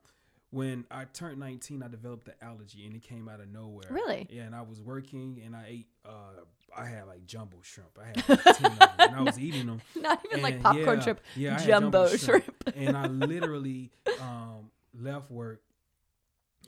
when 0.51 0.85
I 0.89 1.03
turned 1.05 1.37
19, 1.39 1.83
I 1.83 1.89
developed 1.89 2.25
the 2.25 2.41
allergy 2.41 2.85
and 2.85 2.95
it 2.95 3.01
came 3.03 3.27
out 3.27 3.41
of 3.41 3.49
nowhere. 3.49 3.87
Really? 3.89 4.25
Yeah, 4.29 4.43
and 4.43 4.55
I 4.55 4.61
was 4.61 4.79
working 4.81 5.41
and 5.43 5.53
I 5.55 5.65
ate 5.67 5.87
uh 6.05 6.41
I 6.77 6.85
had 6.85 7.07
like 7.07 7.25
jumbo 7.25 7.57
shrimp. 7.61 7.97
I 8.01 8.05
had 8.07 8.29
like 8.29 8.43
10 8.57 8.71
of 8.71 8.79
them 8.79 8.89
and 8.99 9.15
I 9.15 9.21
was 9.21 9.39
eating 9.39 9.65
them. 9.67 9.81
Not 9.95 10.25
even 10.29 10.41
like 10.43 10.61
popcorn 10.61 10.97
yeah, 10.97 11.03
shrimp, 11.03 11.19
yeah, 11.35 11.59
had 11.59 11.67
jumbo, 11.67 12.07
shrimp. 12.15 12.63
and 12.75 12.97
I 12.97 13.07
literally 13.33 13.91
um, 14.19 14.71
left 14.99 15.31
work 15.31 15.61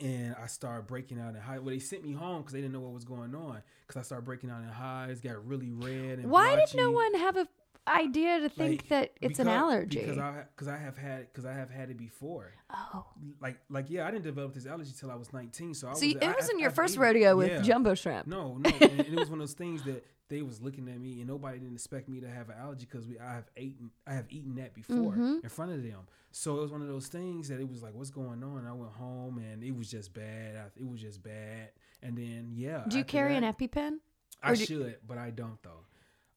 and 0.01 0.35
I 0.41 0.47
started 0.47 0.87
breaking 0.87 1.19
out 1.19 1.35
in 1.35 1.41
hives. 1.41 1.61
Well, 1.61 1.73
they 1.73 1.79
sent 1.79 2.03
me 2.03 2.13
home 2.13 2.41
because 2.41 2.53
they 2.53 2.61
didn't 2.61 2.73
know 2.73 2.81
what 2.81 2.93
was 2.93 3.03
going 3.03 3.33
on. 3.33 3.61
Because 3.85 3.99
I 3.99 4.03
started 4.03 4.25
breaking 4.25 4.49
out 4.49 4.61
in 4.61 4.67
hives, 4.67 5.21
got 5.21 5.45
really 5.47 5.71
red 5.71 6.19
and 6.19 6.29
Why 6.29 6.55
did 6.55 6.75
no 6.75 6.91
one 6.91 7.13
have 7.15 7.37
a 7.37 7.47
idea 7.87 8.39
to 8.41 8.49
think 8.49 8.81
Like, 8.81 8.89
that 8.89 9.11
it's 9.21 9.39
an 9.39 9.47
allergy? 9.47 9.99
Because 9.99 10.17
I 10.17 10.43
because 10.55 10.67
I 10.67 10.77
have 10.77 10.97
had 10.97 11.27
because 11.31 11.45
I 11.45 11.53
have 11.53 11.69
had 11.69 11.89
it 11.89 11.97
before. 11.97 12.53
oh. 12.73 13.05
Like 13.41 13.57
like 13.69 13.89
yeah, 13.89 14.07
I 14.07 14.11
didn't 14.11 14.25
develop 14.25 14.53
this 14.53 14.65
allergy 14.65 14.91
till 14.99 15.11
I 15.11 15.15
was 15.15 15.31
19. 15.33 15.73
So 15.73 15.87
I 15.89 15.93
So 15.93 16.05
was, 16.05 16.15
it 16.15 16.23
I- 16.23 16.33
wasn't 16.33 16.57
I- 16.57 16.61
your 16.61 16.69
I've 16.69 16.75
first 16.75 16.97
rodeo 16.97 17.35
with 17.37 17.49
yeah. 17.51 17.61
jumbo 17.61 17.93
shrimp. 17.95 18.27
No, 18.27 18.57
no, 18.57 18.69
and, 18.81 18.81
and 18.81 18.99
it 19.01 19.19
was 19.19 19.29
one 19.29 19.39
of 19.39 19.47
those 19.47 19.53
things 19.53 19.83
that 19.83 20.05
they 20.29 20.41
was 20.41 20.61
looking 20.61 20.89
at 20.89 20.99
me, 20.99 21.19
and 21.19 21.27
nobody 21.27 21.57
didn't 21.57 21.75
expect 21.75 22.09
me 22.09 22.19
to 22.19 22.27
have 22.29 22.49
an 22.49 22.55
allergy 22.59 22.85
because 22.89 23.07
we 23.07 23.17
I 23.19 23.33
have 23.35 23.49
eaten 23.57 23.91
I 24.05 24.13
have 24.13 24.25
eaten 24.29 24.55
that 24.55 24.73
before 24.73 25.13
Mhm. 25.13 25.43
in 25.43 25.49
front 25.49 25.71
of 25.71 25.81
them. 25.83 26.01
So 26.31 26.57
it 26.57 26.61
was 26.61 26.71
one 26.71 26.81
of 26.81 26.87
those 26.89 27.07
things 27.07 27.47
that 27.47 27.59
it 27.59 27.67
was 27.67 27.81
like, 27.81 27.95
what's 27.95 28.11
going 28.11 28.43
on? 28.43 28.59
And 28.59 28.67
I 28.67 28.73
went 28.73 28.91
home, 28.91 29.37
and 29.39 29.63
it 29.63 29.75
was 29.75 29.89
just 29.89 30.13
bad. 30.13 30.55
I, 30.57 30.65
it 30.79 30.87
was 30.87 31.01
just 31.01 31.23
bad. 31.23 31.69
And 32.03 32.17
then 32.17 32.51
yeah, 32.53 32.83
Do 32.87 32.97
you 32.97 33.05
carry 33.05 33.33
that, 33.39 33.43
an 33.43 33.53
EpiPen? 33.53 33.97
I 34.43 34.53
do- 34.53 34.65
should, 34.65 34.97
but 35.07 35.17
I 35.17 35.31
don't 35.31 35.57
though. 35.63 35.85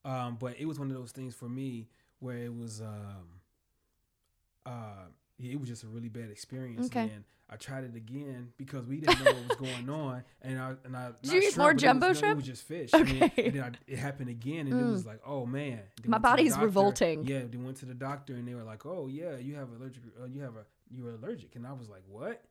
Um, 0.03 0.37
but 0.39 0.59
it 0.59 0.65
was 0.65 0.79
one 0.79 0.89
of 0.89 0.97
those 0.97 1.11
things 1.11 1.35
for 1.35 1.47
me 1.49 1.87
where 2.19 2.37
it 2.37 2.55
was 2.55 2.81
um, 2.81 3.39
uh, 4.65 5.05
yeah, 5.37 5.53
it 5.53 5.59
was 5.59 5.69
just 5.69 5.83
a 5.83 5.87
really 5.87 6.09
bad 6.09 6.29
experience. 6.29 6.87
Okay. 6.87 7.09
And 7.13 7.23
I 7.49 7.55
tried 7.57 7.83
it 7.83 7.95
again 7.95 8.53
because 8.57 8.85
we 8.87 8.97
didn't 9.01 9.23
know 9.23 9.31
what 9.33 9.47
was 9.59 9.69
going 9.69 9.89
on, 10.01 10.23
and 10.41 10.59
I 10.59 10.73
and 10.85 10.95
I 10.95 11.11
Did 11.21 11.31
you 11.33 11.39
eat 11.39 11.53
shrimp, 11.53 11.57
more 11.57 11.65
but 11.67 11.71
it 11.71 11.73
was- 11.75 11.81
jumbo 11.81 12.13
shrimp? 12.13 12.31
It 12.31 12.35
was 12.37 12.45
just 12.45 12.63
fish. 12.63 12.89
And 12.93 13.07
then, 13.07 13.23
Okay. 13.23 13.45
and 13.45 13.53
then 13.55 13.63
I, 13.63 13.91
it 13.91 13.99
happened 13.99 14.29
again, 14.29 14.67
and 14.67 14.79
it 14.79 14.83
Mm. 14.83 14.91
was 14.91 15.05
like, 15.05 15.19
oh 15.25 15.45
man, 15.45 15.79
They 16.01 16.07
My 16.07 16.11
went 16.11 16.11
to 16.11 16.11
the 16.13 16.19
body's 16.19 16.57
revolting. 16.57 17.25
Yeah, 17.25 17.41
they 17.49 17.57
went 17.57 17.77
to 17.77 17.85
the 17.85 17.93
doctor, 17.93 18.33
and 18.33 18.47
they 18.47 18.53
were 18.55 18.63
like, 18.63 18.85
oh 18.85 19.07
yeah, 19.07 19.37
you 19.37 19.55
have 19.55 19.69
allergic, 19.71 20.03
uh, 20.21 20.25
you 20.25 20.41
have 20.41 20.55
a 20.55 20.65
you're 20.93 21.11
allergic, 21.11 21.55
and 21.55 21.65
I 21.67 21.73
was 21.73 21.89
like, 21.89 22.03
what? 22.07 22.43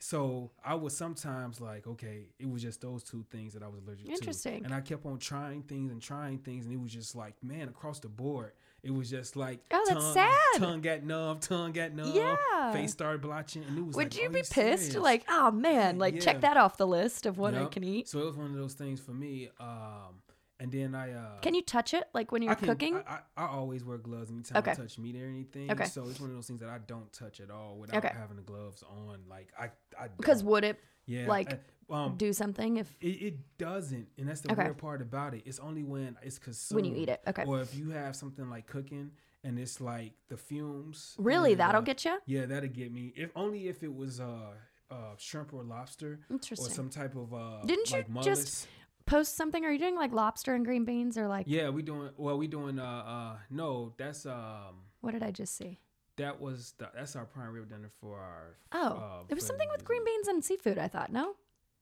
So 0.00 0.50
I 0.64 0.74
was 0.74 0.96
sometimes 0.96 1.60
like, 1.60 1.86
okay, 1.86 2.26
it 2.38 2.48
was 2.50 2.62
just 2.62 2.80
those 2.80 3.02
two 3.02 3.24
things 3.30 3.54
that 3.54 3.62
I 3.62 3.68
was 3.68 3.80
allergic 3.86 4.06
to. 4.06 4.12
Interesting. 4.12 4.64
And 4.64 4.74
I 4.74 4.80
kept 4.80 5.06
on 5.06 5.18
trying 5.18 5.62
things 5.62 5.92
and 5.92 6.02
trying 6.02 6.38
things, 6.38 6.66
and 6.66 6.74
it 6.74 6.80
was 6.80 6.92
just 6.92 7.14
like, 7.14 7.34
man, 7.42 7.68
across 7.68 8.00
the 8.00 8.08
board, 8.08 8.52
it 8.82 8.92
was 8.92 9.08
just 9.08 9.34
like, 9.36 9.60
Oh, 9.72 9.82
that's 9.88 10.04
tongue, 10.04 10.14
sad. 10.14 10.58
Tongue 10.58 10.80
got 10.80 11.04
numb, 11.04 11.38
tongue 11.38 11.72
got 11.72 11.92
numb, 11.92 12.14
Yeah. 12.14 12.72
face 12.72 12.92
started 12.92 13.22
blotching, 13.22 13.64
and 13.64 13.78
it 13.78 13.86
was. 13.86 13.96
Would 13.96 14.14
like, 14.14 14.22
you 14.22 14.28
be 14.30 14.40
pissed? 14.40 14.54
serious? 14.56 14.96
Like, 14.96 15.24
oh 15.28 15.50
man, 15.52 15.98
like 15.98 16.14
Yeah. 16.16 16.20
check 16.20 16.40
that 16.42 16.56
off 16.56 16.76
the 16.76 16.86
list 16.86 17.24
of 17.24 17.38
what 17.38 17.54
I 17.54 17.64
can 17.66 17.84
eat. 17.84 18.08
So 18.08 18.18
it 18.20 18.26
was 18.26 18.36
one 18.36 18.50
of 18.50 18.56
those 18.56 18.74
things 18.74 19.00
for 19.00 19.12
me. 19.12 19.48
Um, 19.60 20.20
and 20.60 20.70
then 20.70 20.94
I 20.94 21.12
uh, 21.12 21.40
Can 21.40 21.54
you 21.54 21.62
touch 21.62 21.94
it 21.94 22.04
like 22.14 22.30
when 22.32 22.42
you're 22.42 22.52
I 22.52 22.54
can, 22.54 22.68
cooking? 22.68 22.96
I, 23.06 23.20
I, 23.36 23.44
I 23.44 23.46
always 23.48 23.84
wear 23.84 23.98
gloves 23.98 24.30
anytime 24.30 24.58
Okay. 24.58 24.70
I 24.70 24.74
touch 24.74 24.98
meat 24.98 25.16
or 25.16 25.26
anything. 25.26 25.70
Okay. 25.70 25.84
So 25.86 26.04
it's 26.08 26.20
one 26.20 26.30
of 26.30 26.36
those 26.36 26.46
things 26.46 26.60
that 26.60 26.68
I 26.68 26.78
don't 26.86 27.12
touch 27.12 27.40
at 27.40 27.50
all 27.50 27.76
without 27.76 28.04
Okay. 28.04 28.14
having 28.16 28.36
the 28.36 28.42
gloves 28.42 28.82
on. 28.88 29.18
Like 29.28 29.48
I, 29.58 29.70
I 29.98 30.08
Because 30.16 30.44
would 30.44 30.64
it 30.64 30.78
yeah, 31.06 31.26
like, 31.26 31.52
I- 31.52 31.58
um, 31.90 32.16
do 32.16 32.32
something 32.32 32.78
if 32.78 32.96
it, 33.02 33.06
it 33.06 33.58
doesn't, 33.58 34.08
and 34.16 34.26
that's 34.28 34.40
the 34.40 34.52
Okay. 34.52 34.64
weird 34.64 34.78
part 34.78 35.02
about 35.02 35.34
it. 35.34 35.42
It's 35.44 35.58
only 35.58 35.82
when 35.84 36.16
it's 36.22 36.38
consumed. 36.38 36.76
when 36.82 36.84
you 36.86 36.96
eat 36.96 37.10
it? 37.10 37.20
Okay. 37.26 37.44
or 37.44 37.60
if 37.60 37.74
you 37.76 37.90
have 37.90 38.16
something 38.16 38.48
like 38.48 38.66
cooking 38.66 39.10
and 39.42 39.58
it's 39.58 39.82
like 39.82 40.12
the 40.28 40.36
fumes. 40.38 41.14
Really, 41.18 41.52
and, 41.52 41.60
that'll 41.60 41.82
uh, 41.82 41.84
get 41.84 42.06
you? 42.06 42.18
Yeah, 42.24 42.46
that'll 42.46 42.70
get 42.70 42.90
me. 42.90 43.12
If 43.16 43.32
only 43.36 43.68
if 43.68 43.82
it 43.82 43.94
was 43.94 44.18
uh, 44.18 44.52
uh 44.90 44.94
shrimp 45.18 45.52
or 45.52 45.62
lobster 45.62 46.20
or 46.30 46.38
some 46.56 46.88
type 46.88 47.16
of 47.16 47.34
uh. 47.34 47.60
Didn't 47.66 47.90
you 47.90 47.96
like 47.98 48.06
just- 48.24 48.66
mollusk. 48.66 48.68
Post 49.06 49.36
something. 49.36 49.64
Are 49.64 49.70
you 49.72 49.78
doing 49.78 49.96
like 49.96 50.12
lobster 50.12 50.54
and 50.54 50.64
green 50.64 50.84
beans 50.84 51.18
or 51.18 51.28
like 51.28 51.44
Yeah, 51.48 51.68
we 51.68 51.82
doing 51.82 52.10
well. 52.16 52.38
We 52.38 52.46
doing 52.46 52.78
uh 52.78 52.84
uh 52.84 53.36
no. 53.50 53.92
That's 53.98 54.24
um 54.26 54.76
what 55.00 55.12
did 55.12 55.22
I 55.22 55.30
just 55.30 55.56
see? 55.56 55.78
that 56.16 56.40
was 56.40 56.74
the, 56.78 56.88
that's 56.94 57.16
our 57.16 57.24
prime 57.24 57.52
rib 57.52 57.68
dinner 57.68 57.90
for 58.00 58.18
our. 58.20 58.56
Oh, 58.72 58.86
uh, 58.96 59.24
there 59.28 59.34
was 59.34 59.44
something 59.44 59.68
with 59.72 59.84
green 59.84 60.04
beans 60.04 60.28
and 60.28 60.44
seafood. 60.44 60.78
I 60.78 60.86
thought 60.88 61.10
no. 61.12 61.34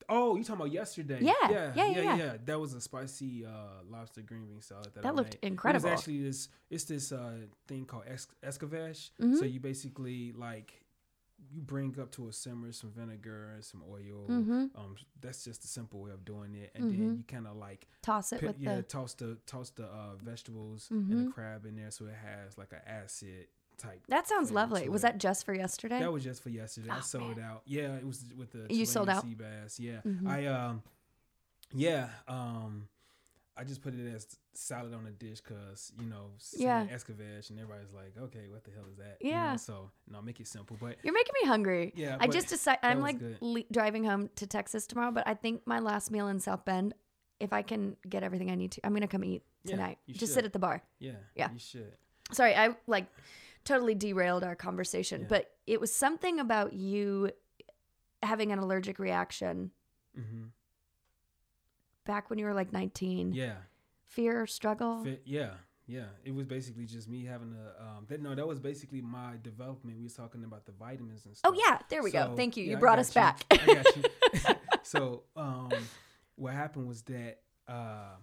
Oh, 0.08 0.36
you 0.36 0.42
talking 0.42 0.62
about 0.62 0.72
yesterday? 0.72 1.18
Yeah, 1.22 1.32
yeah, 1.50 1.72
yeah, 1.76 1.86
yeah, 1.90 2.00
yeah, 2.02 2.16
yeah. 2.16 2.36
That 2.44 2.58
was 2.58 2.72
a 2.74 2.80
spicy 2.80 3.46
uh, 3.46 3.84
lobster 3.88 4.22
green 4.22 4.46
bean 4.46 4.60
salad 4.60 4.86
that, 4.94 5.02
That 5.02 5.08
I 5.08 5.10
looked 5.12 5.34
made. 5.42 5.48
incredible. 5.48 5.86
It 5.86 5.92
was 5.92 6.00
actually 6.00 6.22
this. 6.24 6.48
It's 6.70 6.84
this 6.84 7.12
uh, 7.12 7.32
thing 7.68 7.84
called 7.84 8.04
es- 8.08 8.26
escovitch. 8.42 9.10
Mhm. 9.20 9.38
So 9.38 9.44
you 9.44 9.60
basically 9.60 10.32
like 10.32 10.81
you 11.50 11.60
bring 11.60 11.98
up 12.00 12.10
to 12.12 12.28
a 12.28 12.32
simmer 12.32 12.72
some 12.72 12.90
vinegar 12.90 13.50
and 13.54 13.64
some 13.64 13.82
oil. 13.90 14.26
Mm-hmm. 14.28 14.66
Um, 14.76 14.96
that's 15.20 15.44
just 15.44 15.64
a 15.64 15.66
simple 15.68 16.00
way 16.00 16.10
of 16.12 16.24
doing 16.24 16.54
it, 16.54 16.70
and 16.74 16.84
Mhm. 16.84 16.90
then 16.90 17.16
you 17.18 17.24
kind 17.26 17.46
of 17.46 17.56
like 17.56 17.86
Toss 18.02 18.32
it 18.32 18.42
with 18.42 18.58
yeah, 18.58 18.76
the. 18.76 18.82
toss 18.82 19.14
the 19.14 19.36
toss 19.46 19.70
the 19.70 19.84
uh, 19.86 20.16
vegetables 20.22 20.88
Mhm. 20.92 21.10
and 21.12 21.26
the 21.28 21.32
crab 21.32 21.66
in 21.66 21.76
there, 21.76 21.90
so 21.90 22.06
it 22.06 22.14
has 22.14 22.56
like 22.56 22.72
an 22.72 22.80
acid 22.86 23.48
type. 23.78 24.02
That 24.08 24.28
sounds 24.28 24.50
lovely. 24.52 24.88
Was 24.88 25.02
it. 25.02 25.08
that 25.08 25.18
just 25.18 25.44
for 25.44 25.54
yesterday? 25.54 25.98
That 25.98 26.12
was 26.12 26.22
just 26.24 26.42
for 26.42 26.50
yesterday. 26.50 26.90
I 26.90 26.98
Oh, 26.98 27.00
sold 27.00 27.36
man. 27.38 27.44
out. 27.46 27.62
Yeah, 27.66 27.96
it 27.96 28.06
was 28.06 28.24
with 28.36 28.52
the 28.52 28.72
You 28.72 28.86
sold 28.86 29.08
out? 29.08 29.22
sea 29.24 29.34
bass. 29.34 29.80
Yeah, 29.80 30.00
Mhm. 30.02 30.26
I 30.28 30.46
um, 30.46 30.82
yeah 31.72 32.10
um, 32.28 32.88
I 33.56 33.64
just 33.64 33.82
put 33.82 33.92
it 33.94 34.14
as 34.14 34.26
salad 34.54 34.94
on 34.94 35.06
a 35.06 35.10
dish 35.10 35.40
because 35.40 35.92
you 35.98 36.06
know, 36.06 36.30
Yeah. 36.56 36.84
yeah, 36.84 36.96
escovitch, 36.96 37.50
and 37.50 37.60
everybody's 37.60 37.92
like, 37.92 38.14
okay, 38.18 38.48
what 38.48 38.64
the 38.64 38.70
hell 38.70 38.84
is 38.90 38.96
that? 38.96 39.18
You 39.20 39.30
know, 39.30 39.36
Yeah. 39.36 39.56
so 39.56 39.90
no, 40.08 40.22
make 40.22 40.40
it 40.40 40.46
simple, 40.46 40.76
but 40.80 40.96
You're 41.02 41.12
making 41.14 41.34
me 41.42 41.46
hungry. 41.48 41.92
yeah, 41.94 42.16
I 42.18 42.28
just 42.28 42.48
decided 42.48 42.80
I'm 42.82 43.00
like 43.00 43.18
le- 43.40 43.64
driving 43.70 44.04
home 44.04 44.30
to 44.36 44.46
Texas 44.46 44.86
tomorrow, 44.86 45.10
but 45.12 45.26
I 45.28 45.34
think 45.34 45.66
my 45.66 45.80
last 45.80 46.10
meal 46.10 46.28
in 46.28 46.40
South 46.40 46.64
Bend, 46.64 46.94
if 47.40 47.52
I 47.52 47.62
can 47.62 47.96
get 48.08 48.22
everything 48.22 48.50
I 48.50 48.54
need 48.54 48.72
to, 48.72 48.86
I'm 48.86 48.94
gonna 48.94 49.06
come 49.08 49.24
eat 49.24 49.42
Yeah, 49.64 49.72
tonight. 49.76 49.98
you 50.06 50.14
Just 50.14 50.32
should. 50.32 50.34
sit 50.36 50.44
at 50.46 50.52
the 50.54 50.58
bar. 50.58 50.82
yeah, 50.98 51.12
Yeah. 51.34 51.50
you 51.52 51.58
should. 51.58 51.92
Sorry, 52.32 52.54
I 52.56 52.74
like 52.86 53.06
totally 53.64 53.94
derailed 53.94 54.44
our 54.44 54.56
conversation, 54.56 55.22
Yeah. 55.22 55.26
but 55.28 55.54
it 55.66 55.78
was 55.80 55.94
something 55.94 56.40
about 56.40 56.72
you 56.72 57.30
having 58.22 58.50
an 58.52 58.58
allergic 58.58 58.98
reaction 58.98 59.72
hmm 60.14 60.46
back 62.04 62.30
when 62.30 62.38
you 62.38 62.44
were 62.46 62.54
like 62.54 62.72
19. 62.72 63.32
Yeah, 63.32 63.54
Fear, 64.08 64.46
struggle. 64.46 65.02
Fit, 65.04 65.22
yeah, 65.24 65.50
yeah. 65.86 66.04
It 66.24 66.34
was 66.34 66.44
basically 66.46 66.84
just 66.84 67.08
me 67.08 67.24
having 67.24 67.54
a 67.54 67.82
um. 67.82 68.06
That, 68.08 68.20
no, 68.20 68.34
that 68.34 68.46
was 68.46 68.60
basically 68.60 69.00
my 69.00 69.34
development. 69.42 69.96
We 69.96 70.04
was 70.04 70.14
talking 70.14 70.44
about 70.44 70.66
the 70.66 70.72
vitamins 70.72 71.24
and 71.26 71.36
stuff. 71.36 71.52
Oh 71.54 71.58
yeah, 71.66 71.78
there 71.88 72.02
we 72.02 72.10
go. 72.10 72.34
Thank 72.36 72.56
you. 72.56 72.64
yeah, 72.64 72.70
you 72.72 72.76
brought 72.76 72.98
us 72.98 73.10
you. 73.10 73.20
back. 73.20 73.44
I 73.50 73.84
you. 73.96 74.02
so, 74.82 75.22
um, 75.36 75.70
what 76.36 76.52
happened 76.52 76.88
was 76.88 77.02
that 77.02 77.38
uh, 77.68 78.16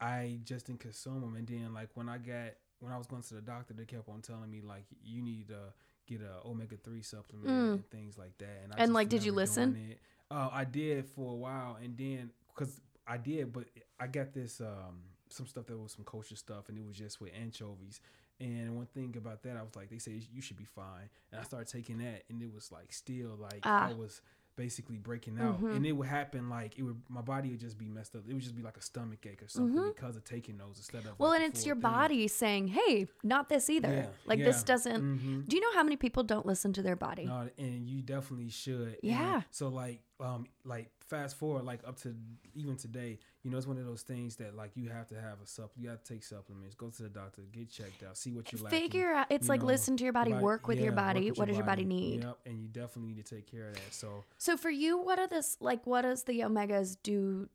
I 0.00 0.38
just 0.44 0.66
didn't 0.66 0.80
consume 0.80 1.20
them, 1.20 1.36
and 1.36 1.46
then 1.46 1.72
like 1.72 1.90
when 1.94 2.08
I 2.08 2.18
got 2.18 2.54
when 2.80 2.92
I 2.92 2.98
was 2.98 3.06
going 3.06 3.22
to 3.22 3.34
the 3.34 3.40
doctor, 3.40 3.72
they 3.72 3.84
kept 3.84 4.08
on 4.08 4.20
telling 4.20 4.50
me 4.50 4.60
like 4.60 4.84
you 5.02 5.22
need 5.22 5.48
to 5.48 5.72
get 6.06 6.20
a 6.20 6.46
omega 6.46 6.76
three 6.82 7.02
supplement 7.02 7.48
Mm. 7.48 7.72
and 7.74 7.90
things 7.90 8.18
like 8.18 8.36
that. 8.38 8.60
And, 8.64 8.74
And, 8.76 8.92
like, 8.92 9.08
did 9.08 9.24
you 9.24 9.32
listen? 9.32 9.94
Uh, 10.30 10.50
I 10.52 10.64
did 10.64 11.06
for 11.06 11.32
a 11.32 11.36
while, 11.36 11.78
and 11.82 11.96
then 11.96 12.30
because 12.48 12.80
I 13.06 13.16
did, 13.18 13.52
but 13.52 13.64
I 14.00 14.06
got 14.06 14.32
this 14.32 14.60
um 14.60 15.02
some 15.28 15.46
stuff 15.46 15.66
that 15.66 15.76
was 15.78 15.92
some 15.92 16.04
kosher 16.04 16.36
stuff, 16.36 16.68
and 16.68 16.78
it 16.78 16.86
was 16.86 16.96
just 16.96 17.20
with 17.20 17.32
anchovies. 17.40 18.00
And 18.40 18.76
one 18.76 18.86
thing 18.86 19.14
about 19.16 19.42
that, 19.44 19.56
I 19.56 19.62
was 19.62 19.76
like, 19.76 19.90
they 19.90 19.98
say 19.98 20.20
you 20.32 20.42
should 20.42 20.56
be 20.56 20.64
fine, 20.64 21.08
and 21.30 21.40
I 21.40 21.44
started 21.44 21.68
taking 21.68 21.98
that, 21.98 22.24
and 22.28 22.42
it 22.42 22.52
was 22.52 22.70
like 22.72 22.92
still 22.92 23.36
like 23.38 23.60
Ah. 23.64 23.88
I 23.90 23.94
was 23.94 24.20
basically 24.56 24.98
breaking 24.98 25.36
out, 25.40 25.60
Mhm. 25.60 25.74
and 25.76 25.84
it 25.86 25.90
would 25.92 26.06
happen 26.06 26.48
like 26.48 26.78
it 26.78 26.82
would. 26.82 27.00
My 27.08 27.22
body 27.22 27.50
would 27.50 27.58
just 27.58 27.76
be 27.76 27.88
messed 27.88 28.14
up. 28.14 28.22
It 28.28 28.32
would 28.32 28.42
just 28.42 28.54
be 28.54 28.62
like 28.62 28.76
a 28.76 28.80
stomach 28.80 29.26
ache 29.26 29.42
or 29.42 29.48
something 29.48 29.82
Mhm. 29.82 29.94
because 29.96 30.14
of 30.16 30.22
taking 30.24 30.58
those 30.58 30.76
instead 30.78 31.04
of. 31.06 31.18
Well, 31.18 31.30
like, 31.30 31.40
and 31.42 31.52
it's 31.52 31.66
your 31.66 31.74
thing. 31.74 31.82
body 31.82 32.28
saying, 32.28 32.68
"Hey, 32.68 33.08
not 33.24 33.48
this 33.48 33.68
either. 33.68 33.88
Yeah, 33.92 34.10
like 34.26 34.38
this 34.38 34.62
doesn't." 34.62 35.02
Mhm. 35.02 35.48
Do 35.48 35.56
you 35.56 35.60
know 35.62 35.72
how 35.74 35.82
many 35.82 35.96
people 35.96 36.22
don't 36.22 36.46
listen 36.46 36.72
to 36.74 36.82
their 36.82 36.94
body? 36.96 37.24
No, 37.24 37.48
and 37.58 37.88
you 37.88 38.00
definitely 38.00 38.48
should. 38.50 38.88
And 38.88 38.98
Yeah. 39.02 39.42
so 39.50 39.68
like, 39.68 40.02
um, 40.20 40.46
like 40.64 40.88
fast 41.14 41.36
forward, 41.36 41.64
like 41.64 41.80
up 41.86 41.96
to 42.00 42.14
even 42.54 42.76
today, 42.76 43.18
you 43.42 43.50
know, 43.50 43.56
it's 43.56 43.66
one 43.66 43.78
of 43.78 43.84
those 43.86 44.02
things 44.02 44.36
that 44.36 44.56
like 44.56 44.72
you 44.74 44.88
have 44.88 45.06
to 45.08 45.14
have 45.14 45.40
a 45.42 45.46
sup. 45.46 45.70
You 45.76 45.88
have 45.90 46.02
to 46.02 46.12
take 46.14 46.22
supplements. 46.24 46.74
Go 46.74 46.88
to 46.90 47.02
the 47.02 47.08
doctor, 47.08 47.42
get 47.52 47.70
checked 47.70 48.02
out, 48.02 48.16
see 48.16 48.32
what 48.32 48.52
you're 48.52 48.62
lacking. 48.62 48.80
Figure 48.80 49.12
out. 49.12 49.26
It's 49.30 49.48
like 49.48 49.60
know, 49.60 49.66
listen 49.66 49.96
to 49.98 50.04
your 50.04 50.12
body, 50.12 50.32
work 50.32 50.66
with 50.66 50.78
your 50.78 50.92
yeah, 50.92 50.96
work 50.96 51.14
body. 51.14 51.30
with 51.30 51.38
What 51.38 51.48
does 51.48 51.56
your 51.56 51.66
body 51.66 51.84
need? 51.84 52.22
Yep, 52.22 52.38
and 52.46 52.60
you 52.60 52.68
definitely 52.68 53.12
need 53.14 53.24
to 53.24 53.34
take 53.36 53.50
care 53.50 53.68
of 53.68 53.74
that. 53.74 53.94
So 53.94 54.24
So 54.38 54.56
for 54.56 54.70
you, 54.70 54.98
what 54.98 55.18
are 55.18 55.28
this 55.28 55.56
like? 55.60 55.86
What 55.86 56.02
does 56.02 56.24
the 56.24 56.40
omegas 56.40 56.96
do 57.02 57.48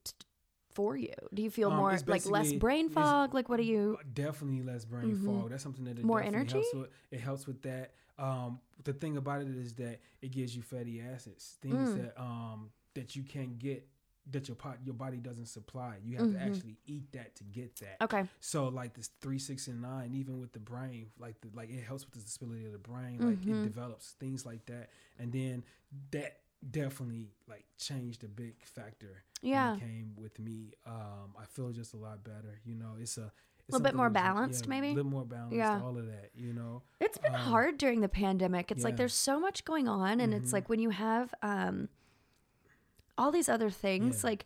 for 0.72 0.95
you? 0.95 1.14
Do 1.34 1.41
you 1.43 1.49
feel 1.49 1.70
Um, 1.72 1.78
more 1.78 1.97
like 2.07 2.26
less 2.26 2.53
brain 2.53 2.89
fog? 2.89 3.34
Like 3.34 3.49
what 3.49 3.57
do 3.57 3.64
you? 3.64 3.97
definitely 4.14 4.62
less 4.64 4.86
brain 4.86 5.16
Mhm. 5.16 5.26
fog. 5.26 5.49
That's 5.49 5.64
something 5.64 5.84
that 5.86 5.99
it 5.99 6.05
More 6.05 6.22
energy? 6.22 6.53
Helps 6.53 6.74
with. 6.74 6.89
It 7.12 7.20
helps 7.20 7.47
with 7.47 7.62
that. 7.64 7.93
Um, 8.18 8.60
the 8.84 8.93
thing 8.93 9.18
about 9.18 9.41
it 9.41 9.47
is 9.47 9.74
that 9.76 9.99
it 10.22 10.32
gives 10.32 10.55
you 10.55 10.62
fatty 10.62 11.01
acids, 11.01 11.57
things 11.62 11.91
Mm. 11.91 11.95
that 11.95 12.22
um 12.22 12.72
that 13.00 13.16
you 13.16 13.24
can't 13.24 13.58
get 13.60 13.88
that 14.32 14.47
your 14.47 14.56
pot 14.56 14.78
your 14.84 14.93
body 14.93 15.18
doesn't 15.18 15.47
supply. 15.47 15.95
You 16.04 16.18
have 16.18 16.28
Mhm. 16.28 16.34
to 16.34 16.39
actually 16.41 16.78
eat 16.86 17.12
that 17.14 17.36
to 17.38 17.43
get 17.45 17.76
that. 17.78 17.97
Okay. 18.04 18.28
So 18.39 18.68
like 18.68 18.93
this 18.93 19.08
three, 19.22 19.39
six, 19.39 19.68
and 19.68 19.82
nine, 19.82 20.14
even 20.14 20.39
with 20.39 20.52
the 20.52 20.60
brain, 20.60 21.10
like 21.18 21.41
the, 21.41 21.50
like 21.56 21.70
it 21.72 21.84
helps 21.84 22.06
with 22.06 22.24
the 22.24 22.30
stability 22.30 22.66
of 22.68 22.74
the 22.74 22.78
brain. 22.78 23.18
Like 23.20 23.41
Mhm. 23.41 23.62
it 23.62 23.64
develops 23.64 24.12
things 24.20 24.45
like 24.45 24.66
that, 24.68 24.89
and 25.18 25.32
then 25.32 25.64
that 26.12 26.41
definitely 26.70 27.30
like 27.47 27.66
changed 27.78 28.24
a 28.24 28.28
big 28.28 28.62
factor. 28.64 29.24
when 29.41 29.52
Yeah. 29.54 29.76
it 29.76 29.80
came 29.80 30.16
with 30.18 30.38
me. 30.38 30.74
Um, 30.86 31.34
I 31.39 31.45
feel 31.45 31.72
just 31.72 31.93
a 31.93 31.97
lot 31.97 32.26
better. 32.26 32.60
You 32.66 32.76
know, 32.76 32.97
it's 33.00 33.18
a 33.18 33.32
it's 33.62 33.74
Little 33.74 33.84
bit 33.84 33.95
more 33.95 34.10
balanced, 34.10 34.66
yeah, 34.66 34.70
maybe? 34.70 34.88
A 34.89 34.93
little 34.95 35.12
more 35.12 35.26
balanced. 35.26 35.56
Yeah. 35.56 35.82
All 35.82 35.95
of 35.97 36.06
that. 36.08 36.32
You 36.36 36.52
know. 36.54 36.84
It's 37.00 37.18
been 37.20 37.34
Um, 37.36 37.39
hard 37.39 37.78
during 37.78 38.02
the 38.02 38.10
pandemic. 38.10 38.70
It's 38.72 38.84
like 38.84 38.97
there's 38.97 39.14
so 39.14 39.39
much 39.39 39.64
going 39.64 39.88
on, 39.88 40.20
and 40.20 40.34
it's 40.34 40.50
Mhm. 40.50 40.54
like 40.54 40.70
when 40.70 40.80
you 40.82 40.89
have 40.89 41.34
um 41.41 41.88
all 43.20 43.32
these 43.32 43.49
other 43.49 43.70
things, 43.70 44.24
Yeah. 44.24 44.30
like 44.32 44.45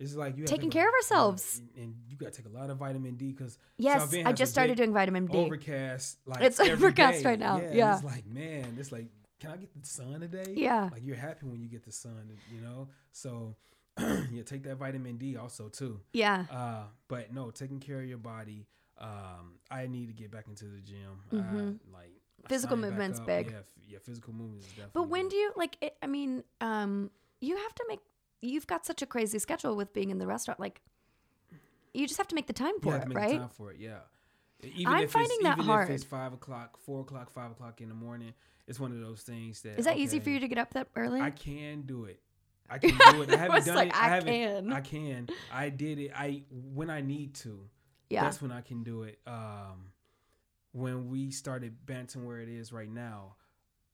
It's 0.00 0.14
like 0.14 0.36
you 0.36 0.44
Taking 0.44 0.70
care 0.70 0.86
a- 0.86 0.88
of 0.88 0.94
ourselves. 0.94 1.60
yeah, 1.74 1.82
and 1.82 1.94
you 2.08 2.16
got 2.16 2.32
to 2.32 2.42
take 2.42 2.50
a 2.52 2.56
lot 2.56 2.70
of 2.70 2.76
vitamin 2.78 3.16
D 3.16 3.32
because 3.32 3.58
yes, 3.78 4.14
I 4.14 4.32
just 4.32 4.52
started 4.52 4.76
doing 4.76 4.92
vitamin 4.92 5.26
D. 5.26 5.36
overcast. 5.38 6.18
Like 6.26 6.42
It's 6.42 6.60
overcast 6.74 7.22
day. 7.22 7.28
right 7.30 7.38
now, 7.38 7.56
and 7.58 7.74
yeah. 7.74 7.94
It's 7.96 8.04
like 8.04 8.26
man, 8.26 8.76
it's 8.78 8.92
like 8.92 9.08
can 9.40 9.50
I 9.52 9.56
get 9.56 9.72
the 9.72 9.86
sun 9.86 10.20
today? 10.20 10.52
Yeah. 10.56 10.88
Like 10.92 11.02
you're 11.04 11.16
happy 11.16 11.46
when 11.46 11.60
you 11.60 11.68
get 11.68 11.84
the 11.84 11.92
sun. 11.92 12.30
You 12.54 12.60
know. 12.60 12.88
So 13.12 13.56
yeah, 13.98 14.42
take 14.44 14.62
that 14.64 14.76
vitamin 14.76 15.16
D 15.16 15.36
also 15.36 15.68
too. 15.68 16.00
Yeah. 16.12 16.44
Uh, 16.50 16.84
but 17.08 17.32
no, 17.32 17.50
taking 17.50 17.80
care 17.80 17.98
of 18.00 18.06
your 18.06 18.18
body. 18.18 18.66
Um, 19.00 19.58
I 19.70 19.86
need 19.86 20.06
to 20.08 20.12
get 20.12 20.30
back 20.30 20.46
into 20.48 20.64
the 20.66 20.80
gym. 20.80 21.22
Mhm. 21.32 21.78
I, 21.92 21.96
like 21.96 22.14
Physical 22.48 22.76
movement's 22.76 23.18
big. 23.20 23.50
Yeah, 23.50 23.58
f- 23.58 23.64
yeah, 23.88 23.98
physical 24.02 24.32
movement 24.32 24.62
is 24.62 24.68
definitely. 24.70 24.90
But 24.94 25.08
when 25.08 25.24
big. 25.24 25.30
do 25.32 25.36
you 25.36 25.52
like? 25.56 25.76
It, 25.80 25.96
I 26.02 26.06
mean, 26.06 26.42
um, 26.60 27.10
you 27.40 27.56
have 27.56 27.74
to 27.74 27.84
make. 27.88 28.00
You've 28.40 28.66
got 28.66 28.86
such 28.86 29.02
a 29.02 29.06
crazy 29.06 29.38
schedule 29.38 29.74
with 29.76 29.92
being 29.92 30.10
in 30.10 30.18
the 30.18 30.26
restaurant. 30.26 30.60
Like, 30.60 30.80
you 31.92 32.06
just 32.06 32.18
have 32.18 32.28
to 32.28 32.34
make 32.34 32.46
the 32.46 32.52
time 32.52 32.78
for 32.80 32.96
it, 32.96 33.12
right? 33.12 33.38
time 33.40 33.48
for 33.48 33.72
it? 33.72 33.78
Yeah. 33.80 33.98
Even 34.62 34.92
I'm 34.92 35.04
if 35.04 35.12
finding 35.12 35.30
it's, 35.40 35.44
that 35.44 35.58
even 35.58 35.64
hard. 35.66 35.88
If 35.88 35.94
it's 35.94 36.04
five 36.04 36.32
o'clock, 36.32 36.78
four 36.84 37.00
o'clock, 37.00 37.30
five 37.30 37.50
o'clock 37.52 37.80
in 37.80 37.88
the 37.88 37.94
morning, 37.94 38.32
it's 38.66 38.78
one 38.80 38.92
of 38.92 39.00
those 39.00 39.22
things 39.22 39.60
that. 39.62 39.78
Is 39.78 39.84
that 39.86 39.96
easy 39.98 40.20
for 40.20 40.30
you 40.30 40.40
to 40.40 40.48
get 40.48 40.58
up 40.58 40.74
that 40.74 40.88
early? 40.96 41.20
I 41.20 41.30
can 41.30 41.82
do 41.82 42.04
it. 42.04 42.20
I 42.70 42.78
can 42.78 42.90
do 43.14 43.22
it. 43.22 43.32
I 43.32 43.36
haven't 43.36 43.66
done 43.66 43.76
like, 43.76 43.88
it. 43.88 43.96
I 43.96 44.06
I 44.06 44.08
haven't. 44.08 44.26
can. 44.32 44.72
I 44.72 44.80
can. 44.80 45.28
I 45.52 45.68
did 45.70 45.98
it. 45.98 46.10
I 46.14 46.42
when 46.50 46.90
I 46.90 47.00
need 47.00 47.34
to. 47.36 47.60
yeah. 48.10 48.22
That's 48.24 48.42
when 48.42 48.52
I 48.52 48.60
can 48.60 48.82
do 48.82 49.02
it. 49.04 49.18
Um, 49.26 49.92
when 50.72 51.08
we 51.08 51.30
started 51.30 51.86
Bantam 51.86 52.24
where 52.26 52.40
it 52.40 52.48
is 52.48 52.72
right 52.72 52.90
now, 52.90 53.36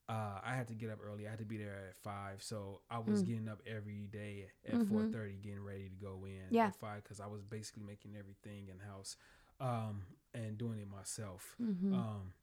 uh, 0.07 0.39
I 0.43 0.55
had 0.55 0.67
to 0.67 0.75
get 0.75 0.89
up 0.91 0.99
early. 1.03 1.25
I 1.27 1.31
had 1.31 1.39
to 1.39 1.45
be 1.45 1.57
there 1.57 1.87
at 1.89 1.95
five, 1.95 2.43
so 2.43 2.81
I 2.91 2.99
was 2.99 3.23
Mm. 3.23 3.25
getting 3.27 3.47
up 3.49 3.61
every 3.65 4.07
day 4.07 4.51
at 4.67 4.75
Mhm. 4.75 4.87
four 4.87 5.03
thirty, 5.05 5.35
getting 5.37 5.63
ready 5.63 5.89
to 5.89 5.95
go 5.95 6.25
in 6.25 6.47
Yeah. 6.51 6.67
at 6.67 6.75
five 6.75 7.03
because 7.03 7.19
I 7.19 7.27
was 7.27 7.43
basically 7.43 7.83
making 7.83 8.15
everything 8.15 8.67
in 8.69 8.79
house 8.79 9.17
um, 9.59 10.05
and 10.33 10.57
doing 10.57 10.79
it 10.79 10.87
myself. 10.89 11.55
Mhm. 11.59 11.93
Um, 11.93 12.33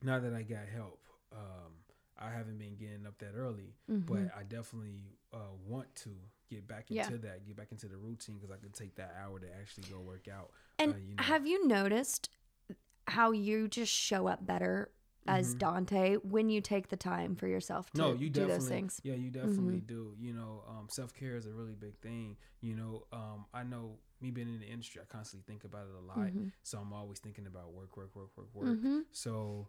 now 0.00 0.18
that 0.20 0.32
I 0.32 0.42
got 0.42 0.68
help, 0.68 1.06
um, 1.32 1.82
I 2.16 2.30
haven't 2.30 2.56
been 2.58 2.76
getting 2.76 3.04
up 3.06 3.18
that 3.18 3.34
early, 3.34 3.74
Mhm. 3.90 4.06
but 4.06 4.34
I 4.34 4.44
definitely 4.44 5.18
uh, 5.32 5.52
want 5.66 5.94
to 5.96 6.16
get 6.48 6.66
back 6.66 6.90
Yeah. 6.90 7.04
into 7.04 7.18
that, 7.18 7.44
get 7.44 7.56
back 7.56 7.72
into 7.72 7.88
the 7.88 7.96
routine 7.98 8.36
because 8.38 8.50
I 8.50 8.56
can 8.58 8.70
take 8.72 8.94
that 8.94 9.14
hour 9.16 9.38
to 9.40 9.52
actually 9.56 9.84
go 9.90 10.00
work 10.00 10.28
out. 10.28 10.50
And 10.78 10.94
uh, 10.94 10.96
you 10.96 11.14
know. 11.16 11.22
have 11.24 11.46
you 11.46 11.66
noticed 11.66 12.30
how 13.08 13.32
you 13.32 13.68
just 13.68 13.92
show 13.92 14.28
up 14.28 14.46
better 14.46 14.90
as 15.28 15.54
Mhm. 15.54 15.58
Dante 15.58 16.16
when 16.16 16.48
you 16.48 16.60
take 16.60 16.88
the 16.88 16.96
time 16.96 17.34
for 17.34 17.46
yourself 17.46 17.90
to 17.92 17.98
no, 17.98 18.12
you 18.14 18.30
do 18.30 18.46
those 18.46 18.68
things? 18.68 19.00
Yeah, 19.04 19.14
you 19.14 19.30
definitely 19.30 19.80
Mhm. 19.80 19.86
do. 19.86 20.14
You 20.18 20.32
know, 20.32 20.64
um, 20.68 20.88
self 20.88 21.12
care 21.14 21.36
is 21.36 21.46
a 21.46 21.52
really 21.52 21.74
big 21.74 21.96
thing. 22.00 22.36
You 22.60 22.74
know, 22.74 23.06
um, 23.12 23.46
I 23.52 23.62
know 23.62 23.98
me 24.20 24.30
being 24.30 24.48
in 24.48 24.60
the 24.60 24.66
industry, 24.66 25.00
I 25.02 25.04
constantly 25.04 25.44
think 25.46 25.64
about 25.64 25.86
it 25.88 25.94
a 25.94 26.00
lot. 26.00 26.28
Mhm. 26.32 26.52
So 26.62 26.78
I'm 26.78 26.92
always 26.92 27.18
thinking 27.18 27.46
about 27.46 27.72
work, 27.72 27.96
work, 27.96 28.14
work, 28.16 28.30
work, 28.36 28.54
work. 28.54 28.76
Mhm. 28.78 29.04
So 29.12 29.68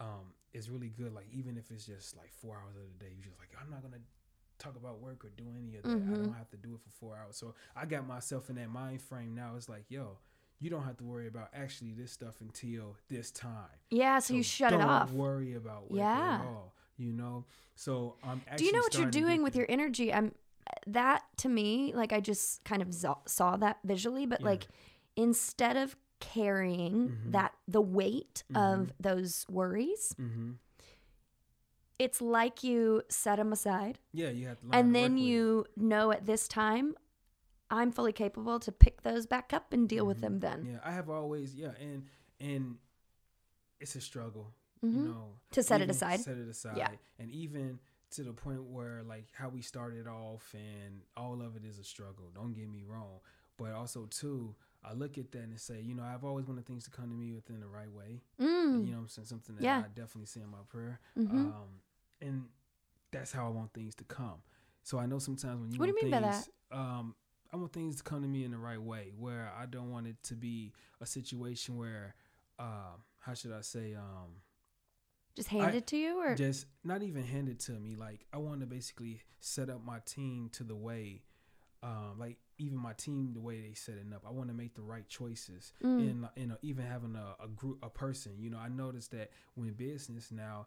um, 0.00 0.32
it's 0.52 0.68
really 0.68 0.88
good. 0.88 1.12
Like 1.14 1.28
even 1.32 1.56
if 1.56 1.70
it's 1.70 1.86
just 1.86 2.16
like 2.16 2.32
four 2.32 2.56
hours 2.56 2.76
of 2.76 2.82
the 2.98 3.04
day, 3.04 3.12
you're 3.14 3.24
just 3.24 3.38
like, 3.38 3.50
I'm 3.60 3.70
not 3.70 3.82
gonna 3.82 4.00
talk 4.58 4.76
about 4.76 5.00
work 5.00 5.24
or 5.24 5.30
do 5.30 5.44
any 5.58 5.76
of 5.76 5.82
that. 5.84 5.90
I 5.90 6.16
Mhm. 6.16 6.24
don't 6.24 6.34
have 6.34 6.50
to 6.50 6.56
do 6.56 6.74
it 6.74 6.80
for 6.80 6.90
four 6.90 7.16
hours. 7.16 7.36
So 7.36 7.54
I 7.76 7.84
got 7.86 8.06
myself 8.06 8.50
in 8.50 8.56
that 8.56 8.70
mind 8.70 9.02
frame 9.02 9.34
now. 9.34 9.54
It's 9.56 9.68
like, 9.68 9.84
yo, 9.90 10.18
you 10.64 10.70
don't 10.70 10.84
have 10.84 10.96
to 10.96 11.04
worry 11.04 11.26
about 11.28 11.48
actually 11.54 11.92
this 11.92 12.10
stuff 12.10 12.40
until 12.40 12.96
this 13.08 13.30
time. 13.30 13.68
Yeah, 13.90 14.18
so, 14.18 14.32
you 14.34 14.42
shut 14.42 14.72
it 14.72 14.78
don't 14.78 14.88
off. 14.88 15.12
worry 15.12 15.54
about 15.54 15.90
work 15.90 15.98
Yeah. 15.98 16.38
at 16.40 16.46
all. 16.46 16.74
You 16.96 17.12
know. 17.12 17.44
So 17.76 18.16
I'm. 18.24 18.40
Actually 18.46 18.56
Do 18.56 18.64
you 18.64 18.72
know 18.72 18.78
what 18.78 18.94
you're 18.94 19.02
starting 19.02 19.10
to 19.12 19.18
get 19.18 19.26
doing 19.26 19.42
with 19.42 19.56
your 19.56 19.66
energy? 19.68 20.12
I'm 20.12 20.34
that 20.86 21.22
to 21.38 21.48
me, 21.50 21.92
like 21.94 22.12
I 22.14 22.20
just 22.20 22.64
kind 22.64 22.80
of 22.80 22.94
saw 23.26 23.56
that 23.58 23.78
visually, 23.84 24.24
but 24.26 24.40
Yeah. 24.40 24.46
like 24.46 24.66
instead 25.16 25.76
of 25.76 25.96
carrying 26.20 27.10
Mhm. 27.10 27.32
that 27.32 27.52
the 27.68 27.82
weight 27.82 28.44
Mhm. 28.50 28.56
of 28.56 28.92
those 28.98 29.44
worries, 29.50 30.14
Mm-hmm. 30.18 30.52
it's 31.98 32.20
like 32.22 32.64
you 32.64 33.02
set 33.08 33.36
them 33.36 33.52
aside 33.52 33.98
Yeah, 34.12 34.30
you 34.30 34.46
have 34.48 34.60
to. 34.60 34.66
And 34.72 34.94
then 34.94 35.18
you 35.18 35.66
know 35.76 36.10
at 36.12 36.24
this 36.26 36.48
time 36.48 36.94
I'm 37.70 37.90
fully 37.92 38.12
capable 38.12 38.60
to 38.60 38.70
pick 38.72 39.02
those 39.02 39.26
back 39.26 39.52
up 39.52 39.72
and 39.72 39.88
deal 39.88 40.06
with 40.06 40.18
Mhm. 40.18 40.22
them 40.22 40.40
then. 40.40 40.64
Yeah, 40.66 40.80
I 40.84 40.92
have 40.92 41.08
always 41.10 41.54
yeah, 41.54 41.72
and 41.80 42.06
and 42.40 42.78
it's 43.80 43.94
a 43.96 44.00
struggle. 44.00 44.54
Mhm. 44.82 44.92
You 44.94 45.08
know, 45.08 45.38
To 45.52 45.62
set 45.62 45.80
it 45.80 45.90
aside. 45.90 46.20
Set 46.20 46.36
it 46.36 46.48
aside. 46.48 46.98
And 47.18 47.30
even 47.30 47.78
to 48.10 48.22
the 48.22 48.32
point 48.32 48.62
where 48.64 49.02
like 49.02 49.30
how 49.32 49.48
we 49.48 49.60
started 49.62 50.06
off 50.06 50.54
and 50.54 51.02
all 51.16 51.40
of 51.42 51.56
it 51.56 51.64
is 51.64 51.78
a 51.78 51.84
struggle. 51.84 52.30
Don't 52.34 52.52
get 52.52 52.68
me 52.68 52.84
wrong. 52.84 53.20
But 53.56 53.72
also 53.72 54.06
too, 54.06 54.54
I 54.82 54.92
look 54.92 55.16
at 55.18 55.32
that 55.32 55.42
and 55.42 55.58
say, 55.60 55.80
you 55.80 55.94
know, 55.94 56.02
I've 56.02 56.24
always 56.24 56.46
wanted 56.46 56.66
things 56.66 56.84
to 56.84 56.90
come 56.90 57.08
to 57.08 57.14
me 57.14 57.32
within 57.32 57.60
the 57.60 57.66
right 57.68 57.90
way. 57.90 58.22
Mm. 58.38 58.84
You 58.86 58.90
know 58.92 58.98
what 58.98 59.02
I'm 59.04 59.08
saying? 59.08 59.26
Something 59.26 59.56
that 59.56 59.62
Yeah. 59.64 59.78
I 59.84 59.88
definitely 59.88 60.26
say 60.26 60.42
in 60.42 60.48
my 60.50 60.62
prayer. 60.68 61.00
Mhm. 61.16 61.30
Um 61.54 61.80
and 62.20 62.48
that's 63.10 63.32
how 63.32 63.46
I 63.46 63.50
want 63.50 63.72
things 63.72 63.94
to 63.96 64.04
come. 64.04 64.42
So 64.82 64.98
I 64.98 65.06
know 65.06 65.18
sometimes 65.18 65.60
when 65.60 65.72
you 65.72 65.78
What 65.78 65.86
do 65.86 65.92
you 65.96 66.02
mean 66.02 66.10
by 66.10 66.20
that? 66.20 66.48
um 66.70 67.14
I 67.54 67.56
want 67.56 67.72
things 67.72 67.96
to 67.96 68.02
come 68.02 68.20
to 68.22 68.28
me 68.28 68.44
in 68.44 68.50
the 68.50 68.58
right 68.58 68.82
way 68.82 69.12
where 69.16 69.52
I 69.56 69.66
don't 69.66 69.92
want 69.92 70.08
it 70.08 70.16
to 70.24 70.34
be 70.34 70.72
a 71.00 71.06
situation 71.06 71.76
where 71.76 72.16
um 72.58 73.04
how 73.20 73.34
should 73.34 73.52
I 73.52 73.60
say 73.60 73.94
um 73.94 74.42
Just 75.36 75.48
hand 75.48 75.66
I- 75.66 75.76
it 75.76 75.86
to 75.88 75.96
you 75.96 76.18
or 76.20 76.34
just 76.34 76.66
not 76.82 77.02
even 77.04 77.22
hand 77.24 77.48
it 77.48 77.60
to 77.60 77.72
me. 77.72 77.94
Like 77.94 78.26
I 78.32 78.38
want 78.38 78.60
to 78.60 78.66
basically 78.66 79.20
set 79.40 79.70
up 79.70 79.84
my 79.84 80.00
team 80.04 80.48
to 80.54 80.64
the 80.64 80.74
way, 80.74 81.22
um, 81.82 82.16
like 82.18 82.38
even 82.58 82.76
my 82.78 82.92
team 82.94 83.32
the 83.34 83.40
way 83.40 83.60
they 83.60 83.74
setting 83.74 84.12
up. 84.12 84.22
I 84.26 84.30
want 84.30 84.48
to 84.48 84.54
make 84.54 84.74
the 84.74 84.82
right 84.82 85.08
choices, 85.08 85.72
Mm. 85.82 85.98
and 86.10 86.28
you 86.36 86.46
know 86.48 86.56
even 86.62 86.84
having 86.84 87.14
a, 87.14 87.36
a 87.44 87.48
group, 87.48 87.78
a 87.84 87.88
person. 87.90 88.32
You 88.38 88.50
know, 88.50 88.58
I 88.58 88.68
noticed 88.68 89.12
that 89.12 89.30
when 89.54 89.68
in 89.68 89.74
business 89.74 90.30
now, 90.32 90.66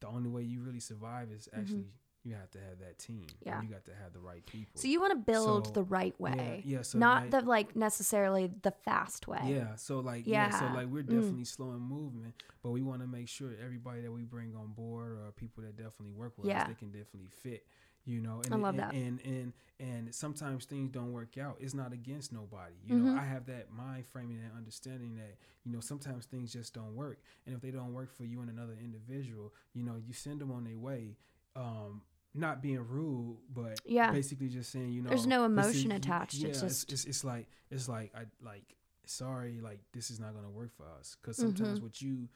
the 0.00 0.08
only 0.08 0.28
way 0.30 0.42
you 0.42 0.60
really 0.62 0.80
survive 0.80 1.30
is 1.30 1.48
actually 1.52 1.92
you 2.24 2.34
have 2.34 2.50
to 2.52 2.58
have 2.58 2.78
that 2.80 2.98
team. 2.98 3.26
and 3.26 3.28
Mm-hmm. 3.30 3.48
Yeah. 3.48 3.62
you 3.62 3.68
got 3.68 3.84
to 3.84 3.94
have 4.02 4.12
the 4.12 4.20
right 4.20 4.44
people. 4.46 4.80
so 4.80 4.88
you 4.88 5.00
want 5.00 5.12
to 5.12 5.18
build 5.32 5.66
So, 5.66 5.72
the 5.72 5.82
right 5.82 6.18
way. 6.20 6.62
yeah, 6.64 6.82
so 6.82 6.98
not 6.98 7.22
like- 7.22 7.30
the 7.30 7.40
like 7.42 7.76
necessarily 7.76 8.50
the 8.62 8.70
fast 8.70 9.28
way. 9.28 9.40
Yeah, 9.44 9.74
so 9.76 10.00
like 10.00 10.26
yeah, 10.26 10.50
so 10.58 10.66
like 10.74 10.88
we're 10.88 11.02
Mm. 11.02 11.10
definitely 11.16 11.44
slow 11.44 11.72
in 11.72 11.80
movement, 11.80 12.34
but 12.62 12.70
we 12.70 12.82
want 12.82 13.02
to 13.02 13.06
make 13.06 13.28
sure 13.28 13.52
everybody 13.62 14.00
that 14.02 14.10
we 14.12 14.22
bring 14.22 14.54
on 14.56 14.72
board 14.72 15.18
or 15.18 15.32
people 15.32 15.62
that 15.64 15.76
definitely 15.76 16.12
work 16.12 16.32
with 16.38 16.46
Yeah. 16.46 16.62
us, 16.62 16.68
they 16.68 16.74
can 16.74 16.90
definitely 16.90 17.28
fit. 17.28 17.66
You 18.06 18.20
know, 18.20 18.42
and 18.44 18.52
I 18.52 18.58
love 18.58 18.74
and, 18.74 18.80
that. 18.80 18.92
And 18.92 19.20
and 19.24 19.52
and 19.80 20.14
sometimes 20.14 20.66
things 20.66 20.90
don't 20.90 21.12
work 21.12 21.38
out. 21.38 21.56
It's 21.58 21.72
not 21.72 21.94
against 21.94 22.32
nobody. 22.34 22.74
You 22.84 22.96
know, 22.98 23.12
Mhm. 23.12 23.18
I 23.18 23.24
have 23.24 23.46
that 23.46 23.70
mind 23.72 24.04
framing 24.06 24.38
and 24.44 24.52
understanding 24.54 25.14
that 25.16 25.38
you 25.64 25.72
know 25.72 25.80
sometimes 25.80 26.26
things 26.26 26.52
just 26.52 26.74
don't 26.74 26.94
work, 26.94 27.18
and 27.46 27.54
if 27.54 27.62
they 27.62 27.70
don't 27.70 27.94
work 27.94 28.10
for 28.12 28.24
you 28.24 28.40
and 28.42 28.50
another 28.50 28.74
individual, 28.78 29.54
you 29.72 29.82
know, 29.82 29.96
you 29.96 30.12
send 30.12 30.40
them 30.42 30.50
on 30.52 30.64
their 30.64 30.76
way. 30.78 31.16
Um, 31.56 32.02
not 32.34 32.60
being 32.62 32.80
rude, 32.86 33.36
but 33.52 33.80
Yeah. 33.86 34.10
basically 34.10 34.48
just 34.48 34.70
saying, 34.70 34.92
you 34.92 35.02
know, 35.02 35.08
There's 35.10 35.26
no 35.26 35.44
emotion 35.44 35.92
is- 35.92 35.98
attached, 35.98 36.34
Yeah, 36.34 36.48
it's 36.48 36.60
just- 36.60 36.92
it's, 36.92 37.04
it's 37.04 37.24
like 37.24 37.48
it's 37.70 37.88
like 37.88 38.12
I 38.14 38.26
like 38.42 38.74
sorry, 39.06 39.60
like 39.60 39.80
this 39.92 40.10
is 40.10 40.18
not 40.18 40.34
gonna 40.34 40.50
work 40.50 40.72
for 40.74 40.86
us 40.98 41.16
because 41.20 41.36
sometimes 41.36 41.76
Mm-hmm. 41.78 41.84
what 41.84 42.00
you 42.02 42.28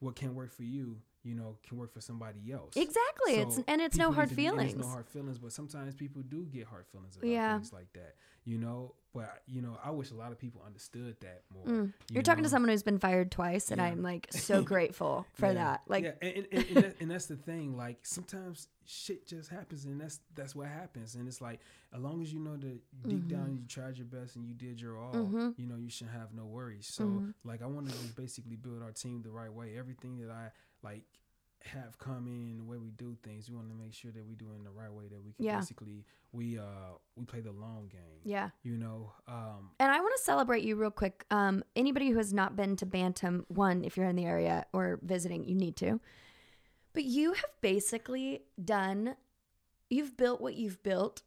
what 0.00 0.14
can 0.14 0.34
work 0.34 0.52
for 0.52 0.62
you, 0.64 1.00
you 1.26 1.34
know, 1.34 1.56
can 1.66 1.76
work 1.76 1.92
for 1.92 2.00
somebody 2.00 2.52
else. 2.52 2.76
Exactly. 2.76 3.34
it's 3.34 3.58
and 3.66 3.80
it's 3.80 3.96
no 3.96 4.12
hard 4.12 4.28
to 4.28 4.34
feelings. 4.34 4.72
It's 4.74 4.80
no 4.80 4.86
hard 4.88 5.08
feelings, 5.08 5.38
but 5.38 5.52
sometimes 5.52 5.94
people 5.96 6.22
do 6.22 6.44
get 6.44 6.66
hard 6.66 6.86
feelings 6.86 7.16
about 7.16 7.26
Yeah. 7.28 7.54
things 7.58 7.72
like 7.72 7.92
that, 7.94 8.14
you 8.44 8.58
know. 8.58 8.94
But 9.12 9.42
you 9.46 9.62
know, 9.62 9.78
I 9.82 9.90
wish 9.90 10.10
a 10.10 10.14
lot 10.14 10.30
of 10.30 10.38
people 10.38 10.62
understood 10.64 11.16
that 11.20 11.42
more. 11.52 11.64
Mm. 11.64 11.86
you 11.86 11.92
You're 12.14 12.22
talking 12.22 12.44
to 12.44 12.50
someone 12.50 12.68
who's 12.68 12.82
been 12.82 12.98
fired 12.98 13.30
twice, 13.32 13.70
and 13.70 13.80
Yeah. 13.80 13.86
I'm 13.86 14.02
like 14.02 14.28
so 14.30 14.62
grateful 14.62 15.26
for 15.34 15.46
Yeah, 15.46 15.54
that. 15.54 15.82
Like, 15.88 16.04
yeah, 16.04 16.12
and, 16.22 16.46
and, 16.52 16.64
and, 16.68 16.76
that, 16.76 16.96
and 17.00 17.10
that's 17.10 17.26
the 17.26 17.36
thing. 17.36 17.76
Like 17.76 18.04
sometimes 18.06 18.68
shit 18.84 19.26
just 19.26 19.48
happens, 19.50 19.84
and 19.86 20.00
that's 20.00 20.20
that's 20.34 20.54
what 20.54 20.68
happens. 20.68 21.14
And 21.16 21.26
it's 21.26 21.40
like 21.40 21.60
as 21.94 22.00
long 22.02 22.22
as 22.22 22.30
you 22.32 22.38
know 22.40 22.56
that 22.58 22.78
deep 23.08 23.26
down 23.26 23.56
you 23.56 23.66
tried 23.66 23.96
your 23.96 24.06
best 24.06 24.36
and 24.36 24.46
you 24.46 24.54
did 24.54 24.80
your 24.80 24.98
all, 24.98 25.14
Mhm. 25.14 25.54
you 25.58 25.66
know 25.66 25.76
you 25.76 25.88
shouldn't 25.90 26.14
have 26.16 26.34
no 26.34 26.44
worries. 26.44 26.86
So 26.86 27.04
Mhm. 27.04 27.34
like 27.42 27.62
I 27.62 27.66
want 27.66 27.88
to 27.90 27.96
basically 28.20 28.56
build 28.56 28.82
our 28.82 28.92
team 28.92 29.22
the 29.22 29.30
right 29.30 29.52
way. 29.52 29.76
Everything 29.78 30.18
that 30.18 30.30
I 30.30 30.52
like 30.86 31.04
have 31.74 31.98
come 31.98 32.26
in 32.28 32.58
the 32.58 32.64
way 32.64 32.78
we 32.78 32.90
do 32.92 33.16
things, 33.24 33.50
we 33.50 33.56
want 33.56 33.68
to 33.68 33.74
make 33.74 33.92
sure 33.92 34.12
that 34.12 34.24
we 34.24 34.34
do 34.36 34.46
it 34.52 34.56
in 34.56 34.62
the 34.64 34.70
right 34.70 34.92
way. 34.92 35.08
That 35.08 35.20
we 35.24 35.32
can 35.32 35.44
Yeah. 35.44 35.58
basically 35.58 36.04
we 36.32 36.58
uh 36.58 36.92
we 37.16 37.24
play 37.24 37.40
the 37.40 37.50
long 37.52 37.88
game. 37.88 38.20
yeah. 38.24 38.50
You 38.62 38.76
know, 38.76 39.12
um, 39.26 39.70
And 39.80 39.90
I 39.90 40.00
want 40.00 40.14
to 40.16 40.22
celebrate 40.22 40.62
you 40.64 40.76
real 40.76 40.90
quick. 40.92 41.24
Um, 41.30 41.64
anybody 41.74 42.10
who 42.10 42.18
has 42.18 42.32
not 42.32 42.54
been 42.56 42.76
to 42.76 42.86
Bantam, 42.86 43.46
one, 43.48 43.84
if 43.84 43.96
you're 43.96 44.06
in 44.06 44.16
the 44.16 44.26
area 44.26 44.66
or 44.72 45.00
visiting, 45.02 45.44
you 45.44 45.54
need 45.56 45.76
to. 45.76 45.98
But 46.92 47.04
you 47.04 47.32
have 47.32 47.50
basically 47.60 48.42
done, 48.62 49.16
you've 49.90 50.16
built 50.16 50.40
what 50.40 50.54
you've 50.54 50.82
built 50.82 51.22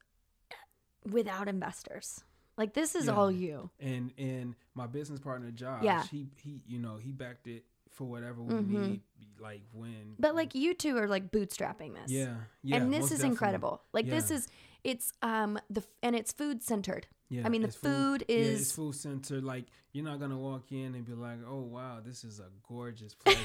without 1.10 1.48
investors. 1.48 2.24
Like 2.56 2.74
this 2.74 2.94
is 2.94 3.06
Yeah. 3.06 3.12
all 3.14 3.30
you. 3.30 3.70
and 3.80 4.12
and 4.18 4.54
my 4.74 4.86
business 4.86 5.20
partner 5.20 5.50
Josh, 5.50 5.82
Yeah. 5.84 6.02
he 6.04 6.30
he 6.42 6.62
you 6.66 6.78
know 6.78 6.96
he 6.96 7.10
backed 7.12 7.46
it 7.46 7.64
for 8.00 8.06
whatever 8.06 8.42
we 8.42 8.54
Mhm. 8.54 8.70
need, 8.88 9.00
like 9.38 9.60
when. 9.74 10.14
But 10.18 10.34
like 10.34 10.54
you 10.54 10.72
two 10.72 10.96
are 10.96 11.06
like 11.06 11.30
bootstrapping 11.30 11.92
this. 11.92 12.10
yeah, 12.10 12.34
yeah, 12.62 12.76
and 12.76 12.90
this 12.90 13.04
is 13.04 13.10
definitely. 13.10 13.28
incredible. 13.28 13.82
Like 13.92 14.08
this 14.08 14.30
is 14.30 14.48
it's 14.84 15.12
um 15.20 15.58
the 15.68 15.82
and 16.02 16.16
it's 16.16 16.32
food 16.32 16.62
centered. 16.62 17.06
Yeah, 17.28 17.42
I 17.44 17.50
mean, 17.50 17.60
the 17.60 17.68
it's 17.68 17.76
food 17.76 18.24
yeah, 18.26 18.36
is- 18.36 18.60
it's 18.62 18.72
food 18.72 18.94
centered. 18.94 19.44
Like 19.44 19.66
you're 19.92 20.04
not 20.10 20.18
gonna 20.18 20.38
walk 20.38 20.72
in 20.72 20.94
and 20.94 21.04
be 21.04 21.12
like, 21.12 21.40
"Oh 21.46 21.60
wow, 21.60 22.00
this 22.02 22.24
is 22.24 22.40
a 22.40 22.48
gorgeous 22.66 23.14
place." 23.22 23.36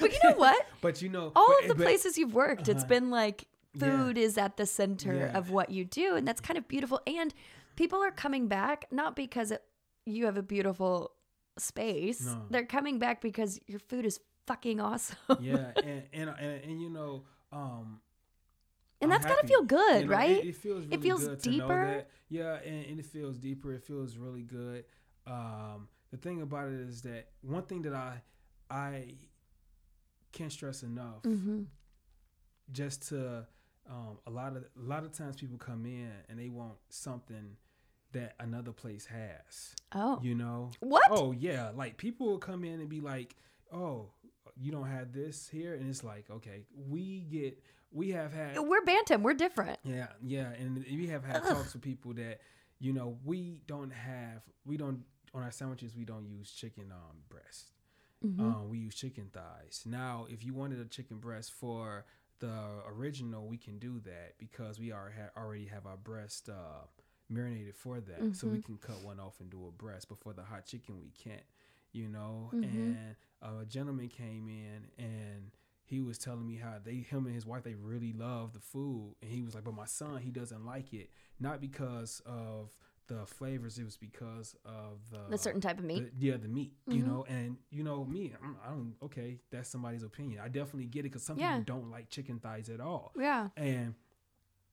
But 0.00 0.12
you 0.12 0.18
know 0.24 0.36
what? 0.36 0.66
but 0.80 1.00
you 1.00 1.08
know, 1.08 1.30
All 1.36 1.46
but- 1.48 1.62
of 1.62 1.68
the 1.68 1.74
but- 1.76 1.84
places 1.84 2.18
you've 2.18 2.34
worked, 2.34 2.68
it's 2.68 2.78
Uh-huh. 2.82 2.88
been 2.88 3.10
like 3.10 3.46
Yeah. 3.74 3.80
food 4.04 4.18
is 4.18 4.36
at 4.36 4.56
the 4.56 4.66
center 4.66 5.14
Yeah. 5.14 5.38
of 5.38 5.50
what 5.50 5.70
you 5.70 5.84
do, 5.84 6.16
and 6.16 6.26
that's 6.26 6.40
kind 6.40 6.58
of 6.58 6.66
beautiful. 6.66 7.00
And 7.06 7.32
people 7.76 8.02
are 8.02 8.10
coming 8.10 8.48
back 8.48 8.86
not 8.90 9.14
because 9.14 9.52
it, 9.52 9.62
you 10.06 10.26
have 10.26 10.36
a 10.36 10.42
beautiful 10.42 11.12
space. 11.58 12.24
No. 12.24 12.42
They're 12.50 12.66
coming 12.66 12.98
back 12.98 13.20
because 13.20 13.60
your 13.66 13.80
food 13.80 14.06
is 14.06 14.20
fucking 14.46 14.80
awesome. 14.80 15.16
yeah, 15.40 15.72
and 15.84 16.02
and, 16.12 16.30
and 16.38 16.64
and 16.64 16.82
you 16.82 16.90
know, 16.90 17.24
um, 17.52 18.00
and 19.00 19.12
I'm 19.12 19.20
that's 19.20 19.26
gotta 19.26 19.46
feel 19.46 19.62
good, 19.62 20.02
You 20.02 20.06
know, 20.06 20.12
right? 20.12 20.38
It, 20.38 20.48
it 20.48 20.56
feels 20.56 20.86
really 20.86 21.02
feels 21.02 21.22
to 21.24 21.28
know 21.28 21.36
deeper. 21.36 22.04
Yeah, 22.28 22.58
and, 22.64 22.86
and 22.86 22.98
it 22.98 23.06
feels 23.06 23.38
deeper. 23.38 23.72
It 23.72 23.84
feels 23.84 24.16
really 24.16 24.42
good. 24.42 24.84
Um, 25.26 25.88
the 26.10 26.16
thing 26.16 26.42
about 26.42 26.68
it 26.68 26.80
is 26.80 27.02
that 27.02 27.28
one 27.42 27.62
thing 27.62 27.82
that 27.82 27.94
I 27.94 28.22
I 28.70 29.14
can't 30.32 30.52
stress 30.52 30.82
enough, 30.82 31.22
mm-hmm. 31.22 31.62
just 32.72 33.08
to 33.08 33.46
um, 33.88 34.18
a 34.26 34.30
lot 34.30 34.56
of 34.56 34.64
a 34.64 34.82
lot 34.82 35.04
of 35.04 35.12
times 35.12 35.36
people 35.36 35.58
come 35.58 35.86
in 35.86 36.10
and 36.28 36.38
they 36.38 36.48
want 36.48 36.74
something 36.88 37.56
that 38.14 38.34
another 38.40 38.72
place 38.72 39.06
has. 39.06 39.74
Oh, 39.94 40.18
You 40.22 40.34
know, 40.34 40.70
what? 40.80 41.04
Oh 41.10 41.30
yeah, 41.32 41.70
like 41.74 41.96
people 41.98 42.26
will 42.26 42.38
come 42.38 42.64
in 42.64 42.80
and 42.80 42.88
be 42.88 43.00
like, 43.00 43.36
"Oh, 43.72 44.08
you 44.56 44.72
don't 44.72 44.88
have 44.88 45.12
this 45.12 45.48
here," 45.48 45.74
and 45.74 45.88
it's 45.88 46.02
like, 46.02 46.28
okay, 46.30 46.64
we 46.88 47.20
get, 47.30 47.62
we 47.92 48.10
have 48.10 48.32
had, 48.32 48.58
We're 48.58 48.84
Bantam. 48.84 49.22
We're 49.22 49.34
different. 49.34 49.78
yeah, 49.84 50.08
yeah, 50.22 50.50
and 50.58 50.84
we 50.84 51.06
have 51.08 51.24
had 51.24 51.36
Ugh. 51.42 51.48
talks 51.48 51.74
with 51.74 51.82
people 51.82 52.14
that, 52.14 52.40
you 52.80 52.92
know, 52.92 53.18
we 53.24 53.60
don't 53.66 53.92
have, 53.92 54.42
we 54.64 54.76
don't 54.76 55.04
on 55.34 55.42
our 55.42 55.50
sandwiches 55.50 55.94
we 55.96 56.04
don't 56.04 56.26
use 56.26 56.50
chicken 56.52 56.92
um 56.92 57.18
breast, 57.28 57.72
Mhm. 58.24 58.40
um, 58.40 58.68
we 58.70 58.78
use 58.78 58.94
chicken 58.94 59.30
thighs. 59.32 59.82
Now, 59.86 60.26
if 60.30 60.44
you 60.44 60.54
wanted 60.54 60.80
a 60.80 60.84
chicken 60.86 61.18
breast 61.18 61.52
for 61.52 62.04
the 62.40 62.82
original, 62.86 63.46
we 63.48 63.58
can 63.58 63.78
do 63.78 63.98
that 64.00 64.38
because 64.38 64.78
we 64.78 64.92
are 64.92 65.10
ha- 65.16 65.40
already 65.40 65.66
have 65.66 65.86
our 65.86 65.96
breast 65.96 66.48
uh, 66.48 66.86
marinated 67.28 67.74
for 67.74 68.00
that, 68.00 68.36
so 68.36 68.46
we 68.48 68.58
Mhm. 68.58 68.64
can 68.64 68.78
cut 68.78 69.02
one 69.02 69.18
off 69.20 69.40
and 69.40 69.50
do 69.50 69.66
a 69.66 69.70
breast. 69.70 70.08
But 70.08 70.18
for 70.18 70.32
the 70.32 70.42
hot 70.44 70.66
chicken, 70.66 71.00
we 71.00 71.10
can't, 71.10 71.42
you 71.92 72.08
know. 72.08 72.50
Mhm. 72.52 72.62
And 72.64 73.16
uh, 73.42 73.58
a 73.62 73.66
gentleman 73.66 74.08
came 74.08 74.48
in 74.48 74.90
and 74.98 75.50
he 75.86 76.00
was 76.00 76.16
telling 76.18 76.46
me 76.46 76.56
how 76.56 76.78
they, 76.82 76.96
him 76.96 77.26
and 77.26 77.34
his 77.34 77.44
wife, 77.46 77.62
they 77.62 77.74
really 77.74 78.12
love 78.12 78.52
the 78.54 78.60
food, 78.60 79.16
and 79.20 79.30
he 79.30 79.42
was 79.42 79.54
like, 79.54 79.64
"But 79.64 79.74
my 79.74 79.84
son, 79.86 80.20
he 80.22 80.30
doesn't 80.30 80.64
like 80.64 80.92
it, 80.94 81.10
not 81.38 81.60
because 81.60 82.20
of." 82.26 82.76
The 83.06 83.26
flavors, 83.26 83.78
it 83.78 83.84
was 83.84 83.98
because 83.98 84.56
of 84.64 85.10
the 85.10 85.34
A 85.34 85.36
certain 85.36 85.60
type 85.60 85.78
of 85.78 85.84
meat. 85.84 86.10
the- 86.18 86.26
yeah, 86.26 86.38
the 86.38 86.48
meat, 86.48 86.72
you 86.86 87.02
Mhm. 87.02 87.06
know, 87.06 87.24
and 87.28 87.58
you 87.68 87.82
know 87.84 88.02
me, 88.06 88.32
I'm, 88.42 88.56
I 88.64 88.68
don't. 88.70 88.96
Okay, 89.02 89.40
that's 89.50 89.68
somebody's 89.68 90.02
opinion. 90.02 90.40
I 90.40 90.48
definitely 90.48 90.86
get 90.86 91.00
it 91.00 91.10
because 91.12 91.22
some 91.22 91.36
Yeah. 91.38 91.58
people 91.58 91.64
don't 91.80 91.90
like 91.90 92.08
chicken 92.08 92.40
thighs 92.40 92.70
at 92.70 92.80
all. 92.80 93.12
yeah. 93.14 93.50
And 93.58 93.94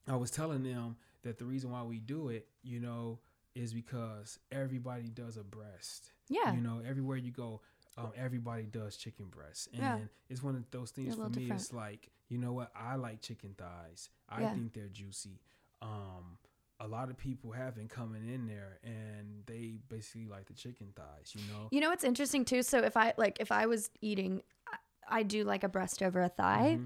I 0.07 0.15
was 0.15 0.31
telling 0.31 0.63
them 0.63 0.95
that 1.23 1.37
the 1.37 1.45
reason 1.45 1.71
why 1.71 1.83
we 1.83 1.99
do 1.99 2.29
it, 2.29 2.47
you 2.63 2.79
know, 2.79 3.19
is 3.55 3.73
because 3.73 4.39
everybody 4.51 5.09
does 5.09 5.37
a 5.37 5.43
breast. 5.43 6.11
Yeah. 6.29 6.53
You 6.53 6.61
know, 6.61 6.81
everywhere 6.87 7.17
you 7.17 7.31
go, 7.31 7.61
um, 7.97 8.11
everybody 8.15 8.63
does 8.63 8.95
chicken 8.95 9.25
breast, 9.27 9.67
and 9.73 9.81
Yeah. 9.81 9.99
it's 10.29 10.41
one 10.41 10.55
of 10.55 10.63
those 10.71 10.91
things 10.91 11.15
for 11.15 11.29
me. 11.29 11.35
different. 11.41 11.61
It's 11.61 11.73
like 11.73 12.09
you 12.29 12.37
know 12.37 12.53
what, 12.53 12.71
I 12.73 12.95
like 12.95 13.21
chicken 13.21 13.53
thighs. 13.57 14.09
I 14.29 14.41
Yeah. 14.41 14.53
think 14.53 14.71
they're 14.73 14.87
juicy. 14.87 15.41
Um, 15.81 16.37
a 16.79 16.87
lot 16.87 17.09
of 17.09 17.17
people 17.17 17.51
have 17.51 17.75
been 17.75 17.89
coming 17.89 18.25
in 18.27 18.47
there 18.47 18.79
and 18.83 19.43
they 19.45 19.79
basically 19.89 20.25
like 20.27 20.45
the 20.45 20.53
chicken 20.53 20.93
thighs. 20.95 21.35
You 21.35 21.41
know, 21.51 21.67
You 21.71 21.81
know 21.81 21.89
what's 21.89 22.05
interesting 22.05 22.45
too? 22.45 22.63
So 22.63 22.79
if 22.83 22.95
I 22.95 23.13
like 23.17 23.37
if 23.41 23.51
I 23.51 23.65
was 23.65 23.89
eating, 23.99 24.41
I, 24.67 25.19
I 25.19 25.23
do 25.23 25.43
like 25.43 25.65
a 25.65 25.69
breast 25.69 26.01
over 26.01 26.21
a 26.21 26.29
thigh, 26.29 26.79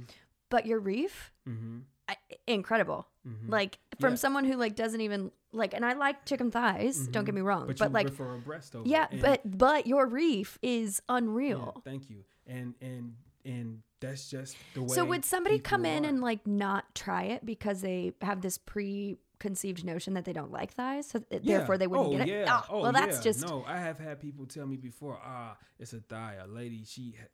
but 0.49 0.65
your 0.65 0.79
reef, 0.79 1.31
Mm-hmm. 1.47 1.79
I, 2.09 2.17
incredible. 2.47 3.07
Mm-hmm. 3.27 3.49
Like 3.51 3.77
from 3.99 4.11
Yeah. 4.13 4.17
someone 4.17 4.45
who 4.45 4.55
like 4.55 4.75
doesn't 4.75 5.01
even 5.01 5.31
like, 5.51 5.73
and 5.73 5.85
I 5.85 5.93
like 5.93 6.25
chicken 6.25 6.51
thighs. 6.51 7.07
Don't 7.07 7.23
Mhm. 7.23 7.25
get 7.27 7.35
me 7.35 7.41
wrong, 7.41 7.65
but, 7.67 7.77
but, 7.77 7.91
like, 7.91 8.07
prefer 8.07 8.35
a 8.35 8.37
breast 8.39 8.75
over. 8.75 8.87
yeah, 8.87 9.07
but 9.21 9.41
but 9.45 9.87
your 9.87 10.05
reef 10.05 10.57
is 10.61 11.01
yeah, 11.09 11.15
unreal. 11.17 11.81
thank 11.83 12.09
you. 12.09 12.23
And 12.45 12.75
and 12.81 13.15
and 13.45 13.81
that's 13.99 14.29
just 14.29 14.57
the 14.73 14.81
way. 14.83 14.89
So 14.95 15.05
would 15.05 15.23
somebody 15.25 15.57
come 15.59 15.81
people 15.83 15.97
in 15.97 16.05
are. 16.05 16.09
and 16.09 16.21
like 16.21 16.45
not 16.45 16.93
try 16.93 17.23
it 17.23 17.45
because 17.45 17.81
they 17.81 18.13
have 18.21 18.41
this 18.41 18.57
preconceived 18.57 19.83
notion 19.85 20.13
that 20.13 20.25
they 20.25 20.33
don't 20.33 20.51
like 20.51 20.73
thighs, 20.73 21.07
so 21.07 21.19
th- 21.19 21.41
Yeah. 21.43 21.57
therefore 21.57 21.77
they 21.77 21.87
wouldn't 21.87 22.09
oh, 22.09 22.17
get 22.17 22.27
it? 22.27 22.31
Yeah. 22.31 22.45
Ah, 22.49 22.65
oh, 22.69 22.81
well, 22.81 22.91
that's 22.91 23.17
yeah. 23.17 23.23
just. 23.23 23.47
no. 23.47 23.63
I 23.65 23.77
have 23.77 23.99
had 23.99 24.19
people 24.19 24.45
tell 24.45 24.65
me 24.67 24.77
before, 24.77 25.19
ah, 25.23 25.57
it's 25.79 25.93
a 25.93 25.99
thigh. 26.01 26.35
A 26.43 26.47
lady, 26.47 26.83
she, 26.85 27.15
ha- 27.19 27.27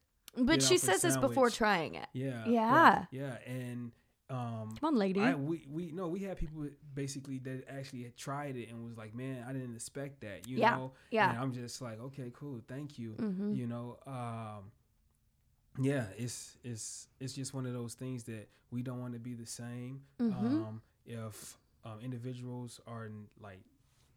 but 0.44 0.62
she 0.62 0.78
says 0.78 1.02
this 1.02 1.18
before 1.18 1.50
trying 1.50 1.96
it. 1.96 2.08
yeah, 2.14 2.42
but- 2.46 2.52
Yeah. 2.52 3.06
yeah, 3.12 3.38
and 3.46 3.92
um, 4.32 4.78
Come 4.80 4.88
on, 4.94 4.95
lady. 4.95 5.20
I 5.20 5.36
we 5.36 5.66
we 5.70 5.91
no, 5.91 6.08
we 6.08 6.20
had 6.22 6.38
people 6.38 6.66
basically 6.94 7.38
that 7.40 7.66
actually 7.70 8.03
had 8.03 8.16
tried 8.16 8.56
it 8.56 8.70
and 8.70 8.86
was 8.86 8.98
like, 8.98 9.14
man, 9.14 9.44
I 9.48 9.52
didn't 9.53 9.76
expect 9.76 10.22
that, 10.22 10.48
you 10.48 10.58
Yeah, 10.60 10.72
know. 10.76 10.94
yeah. 11.12 11.30
And 11.32 11.40
I'm 11.40 11.52
just 11.53 11.82
like, 11.82 11.99
okay, 11.99 12.32
cool, 12.34 12.62
thank 12.68 12.98
you. 12.98 13.16
Mhm. 13.20 13.56
You 13.56 13.68
know, 13.68 13.98
um, 14.08 14.72
yeah, 15.80 16.06
it's 16.18 16.58
it's 16.64 17.08
it's 17.20 17.34
just 17.34 17.53
one 17.53 17.66
of 17.66 17.74
those 17.74 17.94
things 17.94 18.24
that 18.26 18.48
we 18.72 18.82
don't 18.82 18.99
want 19.02 19.14
to 19.14 19.20
be 19.20 19.34
the 19.34 19.45
same. 19.45 20.02
Mhm. 20.20 20.34
Um, 20.68 20.82
if 21.06 21.58
um, 21.84 21.99
individuals 22.02 22.80
are 22.88 23.10
like 23.40 23.60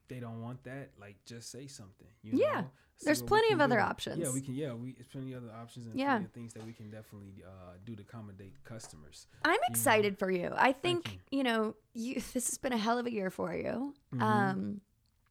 they 0.08 0.20
don't 0.20 0.42
want 0.42 0.62
that, 0.64 0.90
like 1.00 1.16
just 1.24 1.50
say 1.50 1.66
something. 1.66 2.08
You 2.22 2.38
Yeah. 2.38 2.60
know? 2.62 2.70
There's 3.02 3.22
plenty 3.22 3.52
of 3.52 3.60
other 3.60 3.76
do. 3.76 3.82
options. 3.82 4.18
Yeah, 4.18 4.32
we 4.32 4.40
can. 4.40 4.54
Yeah, 4.54 4.72
we 4.72 4.90
it's 4.98 5.08
plenty 5.08 5.32
of 5.32 5.42
other 5.42 5.52
options 5.52 5.86
and 5.86 5.98
Yeah. 5.98 6.12
plenty 6.12 6.24
of 6.26 6.32
things 6.32 6.54
that 6.54 6.64
we 6.64 6.72
can 6.72 6.90
definitely 6.90 7.42
uh, 7.44 7.72
do 7.84 7.96
to 7.96 8.02
accommodate 8.02 8.62
customers. 8.64 9.26
I'm 9.44 9.58
excited 9.68 10.18
for 10.18 10.30
you. 10.30 10.52
I 10.56 10.72
think 10.72 11.14
you. 11.30 11.38
you. 11.38 11.42
know 11.44 11.74
you. 11.92 12.14
This 12.32 12.48
has 12.48 12.58
been 12.58 12.72
a 12.72 12.78
hell 12.78 12.98
of 12.98 13.06
a 13.06 13.12
year 13.12 13.30
for 13.30 13.54
you. 13.54 13.94
Mhm. 14.14 14.22
Um, 14.22 14.80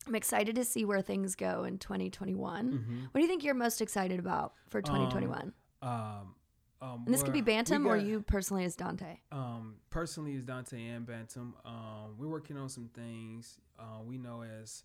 I'm 0.05 0.15
excited 0.15 0.55
to 0.55 0.65
see 0.65 0.83
where 0.83 1.01
things 1.01 1.35
go 1.35 1.63
in 1.63 1.77
2021. 1.77 2.73
Mm-hmm. 2.73 2.99
What 3.05 3.13
do 3.13 3.21
you 3.21 3.27
think 3.27 3.43
you're 3.45 3.53
most 3.53 3.81
excited 3.81 4.19
about 4.19 4.53
for 4.69 4.81
2021? 4.81 5.53
Um, 5.81 5.89
um, 5.89 6.35
and 7.05 7.07
this 7.13 7.23
could 7.23 7.33
be 7.33 7.41
Bantam 7.41 7.85
or 7.87 7.97
you 7.97 8.21
personally 8.21 8.63
as 8.65 8.75
Dante. 8.75 9.19
Um, 9.31 9.75
personally, 9.89 10.35
as 10.35 10.43
Dante 10.43 10.85
and 10.89 11.05
Bantam. 11.05 11.55
Um, 11.65 12.15
we're 12.17 12.27
working 12.27 12.57
on 12.57 12.69
some 12.69 12.89
things. 12.93 13.57
Uh, 13.79 14.01
we 14.05 14.17
know 14.17 14.43
as 14.43 14.83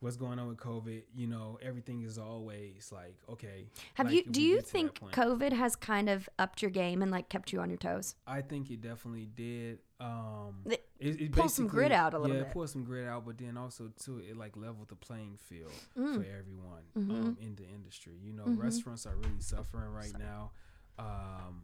what's 0.00 0.16
going 0.16 0.38
on 0.38 0.48
with 0.48 0.56
COVID, 0.56 1.02
you 1.14 1.26
know, 1.26 1.58
everything 1.60 2.02
is 2.02 2.16
always 2.16 2.90
like, 2.90 3.16
okay. 3.28 3.66
Have 3.94 4.06
like, 4.06 4.14
you? 4.14 4.24
Do 4.24 4.40
you 4.40 4.54
get 4.56 4.66
to 4.66 4.72
that 4.72 4.72
think 4.98 5.00
COVID 5.12 5.52
has 5.52 5.76
kind 5.76 6.08
of 6.08 6.26
upped 6.38 6.62
your 6.62 6.70
game 6.70 7.02
and 7.02 7.10
like 7.10 7.28
kept 7.28 7.52
you 7.52 7.60
on 7.60 7.68
your 7.68 7.76
toes? 7.78 8.14
I 8.26 8.40
think 8.40 8.70
it 8.70 8.80
definitely 8.80 9.28
did. 9.34 9.80
Um, 10.00 10.62
It 10.64 10.88
it, 10.98 11.20
it 11.20 11.32
pulled 11.32 11.50
some 11.50 11.66
grit 11.66 11.92
out 11.92 12.14
a 12.14 12.18
little 12.18 12.34
yeah, 12.34 12.42
bit. 12.44 12.48
it 12.50 12.52
pulled 12.54 12.70
some 12.70 12.84
grit 12.84 13.06
out, 13.06 13.26
but 13.26 13.36
then 13.36 13.58
also 13.58 13.90
too, 14.02 14.22
it 14.26 14.36
like 14.38 14.56
leveled 14.56 14.88
the 14.88 14.94
playing 14.96 15.36
field 15.36 15.72
Mm. 15.98 16.14
for 16.14 16.22
everyone 16.24 16.84
Mhm. 16.96 17.10
um, 17.10 17.36
in 17.40 17.54
the 17.56 17.66
industry. 17.68 18.14
You 18.22 18.32
know, 18.32 18.44
Mhm. 18.46 18.58
restaurants 18.58 19.04
are 19.06 19.16
really 19.16 19.40
suffering 19.40 19.90
right 19.92 20.18
now, 20.18 20.52
um, 21.00 21.62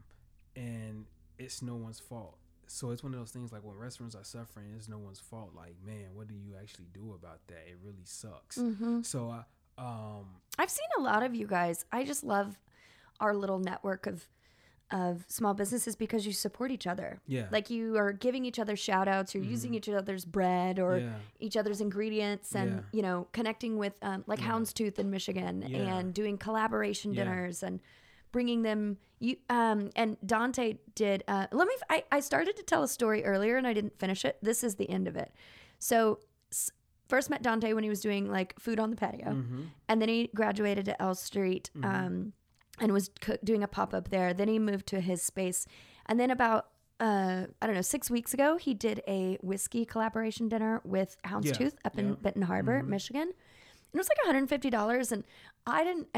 and 0.57 1.05
it's 1.39 1.63
no 1.63 1.77
one's 1.77 2.01
fault. 2.01 2.37
So 2.67 2.91
it's 2.91 3.03
one 3.05 3.13
of 3.15 3.21
those 3.21 3.31
things 3.31 3.53
like 3.53 3.63
when 3.63 3.77
restaurants 3.77 4.17
are 4.17 4.25
suffering, 4.25 4.67
it's 4.77 4.89
no 4.89 4.99
one's 4.99 5.21
fault. 5.21 5.53
Like, 5.55 5.77
man, 5.85 6.07
what 6.15 6.27
do 6.27 6.35
you 6.35 6.55
actually 6.61 6.87
do 6.93 7.15
about 7.15 7.41
that? 7.49 7.65
It 7.69 7.79
really 7.85 8.05
sucks. 8.05 8.59
Mm-hmm. 8.59 9.03
So 9.03 9.31
I, 9.31 9.43
um, 9.79 10.27
I've 10.59 10.71
seen 10.71 10.89
a 10.99 11.03
lot 11.03 11.23
of 11.23 11.35
you 11.35 11.47
guys. 11.47 11.85
I 11.93 12.05
just 12.05 12.25
love 12.25 12.59
our 13.21 13.35
little 13.35 13.59
network 13.59 14.07
of 14.07 14.27
of 14.93 15.25
small 15.27 15.53
businesses 15.53 15.97
because 15.97 16.25
you 16.25 16.33
support 16.33 16.71
each 16.71 16.87
other. 16.87 17.19
yeah, 17.27 17.47
Like 17.51 17.71
you 17.71 17.97
are 17.97 18.13
giving 18.13 18.45
each 18.45 18.61
other 18.61 18.77
shout 18.77 19.09
outs, 19.09 19.35
you're 19.35 19.43
using 19.43 19.73
Mhm. 19.73 19.77
each 19.79 19.89
other's 19.89 20.25
bread 20.25 20.79
or 20.79 20.99
yeah, 20.99 21.17
each 21.41 21.57
other's 21.57 21.81
ingredients 21.81 22.55
and 22.55 22.71
Yeah. 22.71 22.81
you 22.93 23.03
know 23.03 23.27
connecting 23.33 23.79
with 23.79 23.95
um, 24.03 24.23
like 24.29 24.39
Yeah. 24.41 24.53
houndstooth 24.53 25.01
in 25.01 25.11
michigan 25.11 25.65
and 25.65 26.15
doing 26.15 26.39
collaboration 26.39 27.13
dinners 27.15 27.65
and 27.65 27.81
bringing 28.33 28.63
them 28.63 28.99
you 29.19 29.37
um 29.49 29.91
and 29.97 30.17
dante 30.27 30.75
did 30.95 31.25
uh 31.29 31.47
let 31.53 31.67
me 31.67 31.75
I, 31.89 32.05
I 32.13 32.21
started 32.21 32.57
to 32.57 32.63
tell 32.63 32.83
a 32.83 32.89
story 32.89 33.25
earlier 33.25 33.57
and 33.57 33.67
i 33.67 33.73
didn't 33.73 33.99
finish 33.99 34.25
it 34.25 34.37
this 34.43 34.63
is 34.63 34.75
the 34.77 34.89
end 34.91 35.09
of 35.09 35.17
it 35.17 35.33
so 35.79 36.19
s- 36.53 36.71
first 37.09 37.31
met 37.31 37.43
dante 37.43 37.73
when 37.73 37.83
he 37.83 37.89
was 37.89 38.01
doing 38.01 38.31
like 38.31 38.59
food 38.59 38.79
on 38.79 38.91
the 38.91 38.97
patio 38.97 39.33
hmm 39.33 39.63
and 39.89 40.03
then 40.03 40.09
he 40.09 40.29
graduated 40.35 40.85
to 40.85 41.01
L 41.03 41.15
Street 41.15 41.71
Mhm. 41.77 41.85
um, 41.85 42.33
and 42.81 42.93
was 42.93 43.09
co- 43.21 43.39
doing 43.43 43.63
a 43.63 43.69
pop 43.69 43.95
up 43.95 44.11
there. 44.11 44.35
Then 44.35 44.49
he 44.49 44.59
moved 44.59 44.87
to 44.89 45.01
his 45.01 45.23
space, 45.23 45.65
and 46.07 46.19
then 46.21 46.31
about 46.31 46.67
uh, 47.01 47.47
I 47.63 47.67
don't 47.67 47.75
know 47.77 47.83
six 47.83 48.11
weeks 48.11 48.35
ago, 48.35 48.57
he 48.57 48.75
did 48.75 49.01
a 49.07 49.39
whiskey 49.43 49.85
collaboration 49.87 50.49
dinner 50.49 50.81
with 50.85 51.17
Houndstooth 51.25 51.75
up 51.85 51.97
in 51.99 52.09
yeah. 52.09 52.15
Benton 52.21 52.43
Harbor, 52.43 52.83
Mhm. 52.83 52.89
Michigan. 52.89 53.33
It 53.97 53.99
was 53.99 54.09
like 54.11 54.19
one 54.27 54.35
hundred 54.35 54.49
fifty 54.49 54.69
dollars, 54.69 55.11
and 55.13 55.25
I 55.67 55.83
didn't. 55.85 56.09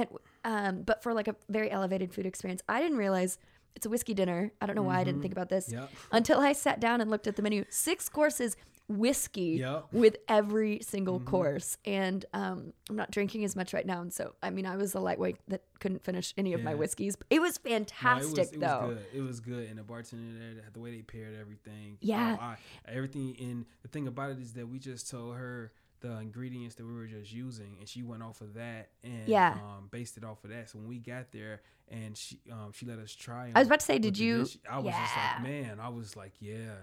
Um, 0.44 0.82
but 0.82 1.02
for 1.02 1.14
like 1.14 1.28
a 1.28 1.36
very 1.48 1.70
elevated 1.70 2.12
food 2.12 2.26
experience, 2.26 2.60
I 2.68 2.80
didn't 2.82 2.98
realize 2.98 3.38
it's 3.76 3.86
a 3.86 3.88
whiskey 3.90 4.14
dinner. 4.14 4.50
I 4.60 4.66
don't 4.66 4.74
know 4.74 4.82
why 4.82 4.98
I 4.98 5.04
didn't 5.04 5.22
think 5.22 5.32
about 5.32 5.48
this 5.48 5.70
Yep. 5.70 5.90
until 6.10 6.40
I 6.40 6.52
sat 6.52 6.80
down 6.80 7.00
and 7.00 7.08
looked 7.10 7.28
at 7.28 7.36
the 7.36 7.42
menu. 7.42 7.64
Six 7.70 8.08
courses, 8.08 8.56
whiskey 8.88 9.58
Yep. 9.60 9.92
with 9.92 10.16
every 10.28 10.80
single 10.82 11.20
Mhm. 11.20 11.26
course. 11.26 11.76
And 11.84 12.24
um, 12.32 12.72
I'm 12.88 12.96
not 12.96 13.10
drinking 13.10 13.44
as 13.44 13.54
much 13.54 13.72
right 13.74 13.86
now. 13.86 14.00
And 14.00 14.12
so, 14.12 14.34
I 14.42 14.50
mean, 14.50 14.66
I 14.66 14.76
was 14.76 14.94
a 14.94 15.00
lightweight 15.00 15.36
that 15.48 15.62
couldn't 15.78 16.02
finish 16.02 16.32
any 16.38 16.54
of 16.54 16.62
my 16.62 16.70
Yeah. 16.70 16.76
whiskeys. 16.78 17.16
It 17.30 17.40
was 17.40 17.60
No, 17.64 17.70
it 17.70 17.80
was- 17.80 17.88
fantastic, 17.90 18.54
it 18.54 18.58
was, 18.60 18.70
good. 18.80 19.06
It 19.12 19.20
was 19.20 19.40
good, 19.40 19.68
and 19.68 19.78
the 19.78 19.84
bartender 19.84 20.38
there, 20.38 20.64
the 20.72 20.80
way 20.80 20.90
they 20.90 21.02
paired 21.02 21.36
everything. 21.38 21.98
Yeah. 22.00 22.36
oh, 22.40 22.42
I, 22.44 22.56
everything. 22.86 23.36
And 23.38 23.66
the 23.82 23.88
thing 23.88 24.08
about 24.08 24.30
it 24.32 24.38
is 24.40 24.54
that 24.54 24.66
we 24.68 24.78
just 24.80 25.08
told 25.10 25.36
her 25.36 25.70
the 26.00 26.18
ingredients 26.18 26.74
that 26.76 26.84
we 26.86 26.94
were 26.94 27.06
just 27.06 27.32
using, 27.32 27.76
and 27.80 27.88
she 27.88 28.02
went 28.02 28.22
off 28.22 28.40
of 28.40 28.54
that 28.54 28.90
and 29.02 29.28
Yeah. 29.28 29.54
um, 29.54 29.88
based 29.90 30.16
it 30.16 30.24
off 30.24 30.44
of 30.44 30.50
that. 30.50 30.70
So 30.70 30.78
when 30.78 30.88
we 30.88 30.98
got 30.98 31.32
there, 31.32 31.62
and 31.88 32.16
she 32.16 32.40
um, 32.50 32.72
she 32.72 32.86
let 32.86 32.98
us 32.98 33.14
try. 33.14 33.50
I 33.54 33.58
was 33.60 33.66
about 33.68 33.80
to 33.80 33.86
say, 33.86 33.98
did 33.98 34.18
you? 34.18 34.44
dish, 34.44 34.58
I 34.70 34.78
was 34.78 34.94
just 34.94 35.16
Yeah. 35.16 35.32
like, 35.34 35.42
man, 35.42 35.80
I 35.80 35.88
was 35.88 36.16
like, 36.16 36.32
yeah. 36.40 36.74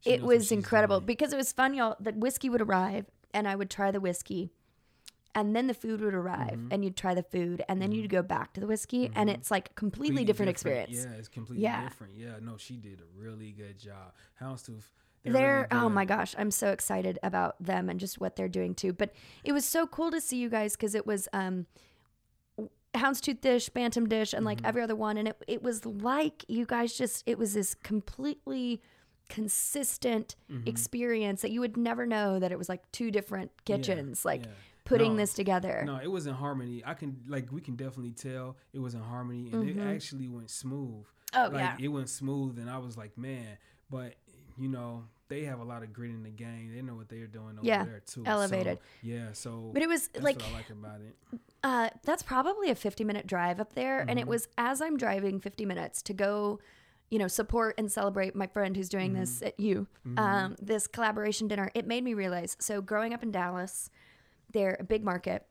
she 0.00 0.10
It 0.10 0.22
was 0.22 0.50
incredible 0.52 0.98
doing. 1.00 1.06
because 1.06 1.32
it 1.32 1.36
was 1.36 1.52
fun, 1.52 1.74
y'all. 1.74 1.96
The 2.00 2.12
whiskey 2.12 2.48
would 2.50 2.60
arrive, 2.62 3.06
and 3.32 3.46
I 3.48 3.54
would 3.56 3.70
try 3.70 3.90
the 3.90 4.00
whiskey. 4.00 4.50
And 5.34 5.56
then 5.56 5.66
the 5.66 5.72
food 5.74 6.02
would 6.02 6.12
arrive, 6.12 6.58
Mhm. 6.58 6.68
and 6.70 6.84
you'd 6.84 6.96
try 6.96 7.14
the 7.14 7.22
food, 7.22 7.64
and 7.66 7.80
then 7.80 7.90
Mhm. 7.90 7.94
you'd 7.96 8.10
go 8.10 8.20
back 8.22 8.52
to 8.52 8.60
the 8.60 8.66
whiskey, 8.66 9.10
and 9.14 9.30
Mhm. 9.30 9.34
it's 9.34 9.50
like 9.50 9.70
a 9.70 9.74
completely 9.74 10.24
different, 10.24 10.50
experience. 10.50 10.90
Yeah, 10.94 11.12
it's 11.14 11.28
completely 11.28 11.62
Yeah. 11.62 11.82
different. 11.84 12.14
Yeah, 12.16 12.38
no, 12.42 12.58
she 12.58 12.76
did 12.76 13.00
a 13.00 13.06
really 13.18 13.50
good 13.52 13.78
job. 13.78 14.12
Houndstooth. 14.40 14.90
They're, 15.24 15.68
really 15.70 15.84
oh 15.84 15.88
my 15.88 16.04
gosh, 16.04 16.34
I'm 16.38 16.50
so 16.50 16.70
excited 16.70 17.18
about 17.22 17.62
them 17.62 17.88
and 17.88 18.00
just 18.00 18.20
what 18.20 18.36
they're 18.36 18.48
doing 18.48 18.74
too. 18.74 18.92
But 18.92 19.12
it 19.44 19.52
was 19.52 19.64
so 19.64 19.86
cool 19.86 20.10
to 20.10 20.20
see 20.20 20.38
you 20.38 20.48
guys 20.48 20.72
because 20.76 20.94
it 20.94 21.06
was 21.06 21.28
um 21.32 21.66
houndstooth 22.94 23.40
dish, 23.40 23.68
bantam 23.70 24.08
dish, 24.08 24.32
and 24.32 24.44
like 24.44 24.60
Mhm. 24.60 24.66
every 24.66 24.82
other 24.82 24.96
one, 24.96 25.16
and 25.16 25.28
it 25.28 25.42
it 25.46 25.62
was 25.62 25.84
like 25.86 26.44
you 26.48 26.66
guys 26.66 26.92
just 26.96 27.22
it 27.26 27.38
was 27.38 27.54
this 27.54 27.74
completely 27.74 28.82
consistent 29.28 30.36
Mhm. 30.50 30.68
experience 30.68 31.40
that 31.42 31.50
you 31.50 31.60
would 31.60 31.76
never 31.76 32.04
know 32.06 32.38
that 32.38 32.52
it 32.52 32.58
was 32.58 32.68
like 32.68 32.90
two 32.92 33.10
different 33.10 33.50
Yeah, 33.66 33.76
kitchens 33.76 34.24
like 34.26 34.44
yeah. 34.44 34.52
putting 34.84 35.12
No, 35.12 35.16
this 35.18 35.32
together. 35.32 35.84
No, 35.86 35.96
it 35.96 36.08
was 36.10 36.26
in 36.26 36.34
harmony. 36.34 36.82
I 36.84 36.92
can 36.94 37.22
like 37.26 37.50
we 37.50 37.60
can 37.62 37.76
definitely 37.76 38.12
tell 38.12 38.56
it 38.72 38.78
was 38.80 38.94
in 38.94 39.00
harmony, 39.00 39.50
and 39.52 39.68
it 39.68 39.76
Mhm. 39.78 39.94
actually 39.94 40.28
went 40.28 40.50
smooth. 40.50 41.06
oh 41.34 41.44
like 41.50 41.60
yeah, 41.62 41.76
it 41.80 41.88
went 41.88 42.10
smooth, 42.10 42.58
and 42.58 42.68
I 42.68 42.76
was 42.78 42.96
like, 42.98 43.16
man. 43.16 43.56
But 43.88 44.16
you 44.58 44.68
know, 44.68 45.04
they 45.28 45.44
have 45.44 45.60
a 45.60 45.64
lot 45.64 45.82
of 45.82 45.92
grit 45.92 46.10
in 46.10 46.22
the 46.22 46.30
game. 46.30 46.72
They 46.74 46.82
know 46.82 46.94
what 46.94 47.08
they're 47.08 47.26
doing 47.26 47.56
over 47.58 47.66
Yeah, 47.66 47.84
there 47.84 48.00
too. 48.06 48.24
elevated. 48.26 48.78
So, 48.78 48.84
yeah, 49.02 49.32
so 49.32 49.70
but 49.72 49.82
it 49.82 49.88
was 49.88 50.08
that's 50.08 50.24
like 50.24 50.36
what 50.36 50.46
I 50.46 50.50
like 50.50 50.70
about 50.70 51.00
it. 51.00 51.16
Uh, 51.64 51.88
that's 52.02 52.22
probably 52.22 52.70
a 52.70 52.74
50 52.74 53.04
minute 53.04 53.26
drive 53.26 53.60
up 53.60 53.74
there. 53.74 54.00
And 54.08 54.18
it 54.18 54.26
Mhm. 54.26 54.30
was 54.30 54.48
as 54.58 54.82
I'm 54.82 54.96
driving 54.96 55.38
50 55.40 55.64
minutes 55.64 56.02
to 56.02 56.12
go, 56.12 56.60
you 57.10 57.18
know, 57.18 57.28
support 57.28 57.74
and 57.78 57.90
celebrate 57.90 58.34
my 58.34 58.46
friend 58.46 58.76
who's 58.76 58.88
doing 58.88 59.12
this 59.14 59.36
Mm-hmm. 59.36 59.46
at 59.46 59.60
you, 59.60 59.86
Mhm. 60.06 60.18
um, 60.18 60.56
this 60.60 60.86
collaboration 60.86 61.46
dinner. 61.48 61.70
It 61.74 61.86
made 61.86 62.02
me 62.04 62.14
realize. 62.14 62.56
So 62.60 62.82
growing 62.82 63.14
up 63.14 63.22
in 63.22 63.30
Dallas, 63.30 63.90
they're 64.50 64.76
a 64.80 64.84
big 64.84 65.04
market, 65.04 65.46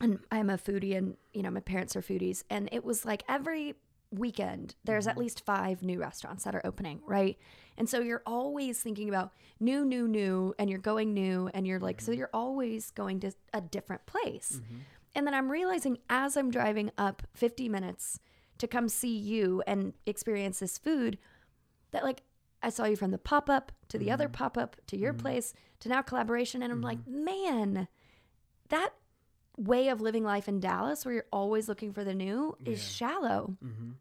and 0.00 0.18
I'm 0.30 0.50
a 0.50 0.58
foodie, 0.58 0.96
and 0.96 1.16
you 1.32 1.42
know, 1.42 1.50
my 1.50 1.60
parents 1.60 1.96
are 1.96 2.02
foodies, 2.02 2.44
and 2.50 2.68
it 2.70 2.84
was 2.84 3.04
like 3.04 3.22
every 3.28 3.74
weekend 4.12 4.76
there's 4.84 5.06
at 5.08 5.16
Mhm. 5.16 5.20
least 5.20 5.44
five 5.44 5.82
new 5.82 5.98
restaurants 6.00 6.44
that 6.44 6.54
are 6.54 6.64
opening 6.64 7.00
right 7.06 7.38
and 7.78 7.88
so 7.88 8.00
you're 8.00 8.22
always 8.26 8.80
thinking 8.80 9.08
about 9.08 9.32
new 9.60 9.84
new 9.84 10.06
new 10.08 10.54
and 10.58 10.68
you're 10.70 10.78
going 10.78 11.12
new 11.14 11.48
and 11.54 11.66
you're 11.66 11.80
like 11.80 12.00
so 12.00 12.12
Mhm. 12.12 12.16
you're 12.18 12.30
always 12.34 12.90
going 12.90 13.20
to 13.20 13.32
a 13.52 13.60
different 13.60 14.06
place 14.06 14.60
Mhm. 14.62 14.80
and 15.14 15.26
then 15.26 15.34
I'm 15.34 15.50
realizing 15.50 15.98
as 16.10 16.36
I'm 16.36 16.50
driving 16.50 16.90
up 16.98 17.22
50 17.34 17.68
minutes 17.68 18.18
to 18.58 18.66
come 18.66 18.88
see 18.88 19.16
you 19.16 19.62
and 19.66 19.92
experience 20.06 20.58
this 20.60 20.78
food 20.78 21.18
that 21.90 22.04
like 22.04 22.22
I 22.62 22.70
saw 22.70 22.84
you 22.86 22.96
from 22.96 23.10
the 23.10 23.18
pop 23.18 23.48
up 23.50 23.70
to 23.88 23.98
the 23.98 24.10
other 24.10 24.28
Mhm. 24.28 24.32
pop 24.32 24.56
up 24.58 24.76
to 24.86 24.96
your 24.96 25.12
Mhm. 25.12 25.18
place 25.18 25.54
to 25.80 25.88
now 25.90 26.00
collaboration. 26.02 26.62
And 26.62 26.72
I'm 26.72 26.80
like, 26.80 26.98
Mm-hmm. 27.00 27.24
man, 27.24 27.88
that 28.70 28.94
way 29.58 29.88
of 29.88 30.00
living 30.00 30.24
life 30.24 30.48
in 30.48 30.58
Dallas 30.58 31.04
where 31.04 31.14
you're 31.14 31.26
always 31.32 31.68
looking 31.68 31.92
for 31.92 32.02
the 32.02 32.14
new 32.14 32.56
is 32.64 32.80
Yeah. 32.80 33.08
shallow. 33.08 33.56
Mhm. 33.62 33.94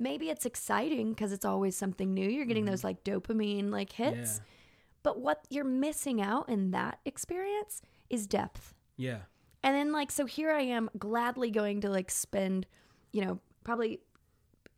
Maybe 0.00 0.30
it's 0.30 0.46
exciting 0.46 1.10
because 1.10 1.30
it's 1.30 1.44
always 1.44 1.76
something 1.76 2.12
new. 2.12 2.28
You're 2.28 2.46
getting 2.46 2.64
Mhm. 2.64 2.70
those 2.70 2.82
like 2.84 3.04
dopamine 3.04 3.70
like 3.70 3.92
hits. 3.92 4.38
Yeah. 4.38 4.44
But 5.02 5.20
what 5.20 5.46
you're 5.50 5.62
missing 5.64 6.20
out 6.20 6.48
in 6.48 6.72
that 6.72 6.98
experience 7.04 7.82
is 8.08 8.26
depth. 8.26 8.74
Yeah. 8.96 9.20
And 9.62 9.76
then 9.76 9.92
like 9.92 10.10
so 10.10 10.24
here 10.26 10.50
I 10.50 10.62
am 10.62 10.90
gladly 10.98 11.50
going 11.50 11.80
to 11.82 11.90
like 11.90 12.10
spend, 12.10 12.66
you 13.12 13.22
know, 13.24 13.38
probably 13.62 14.00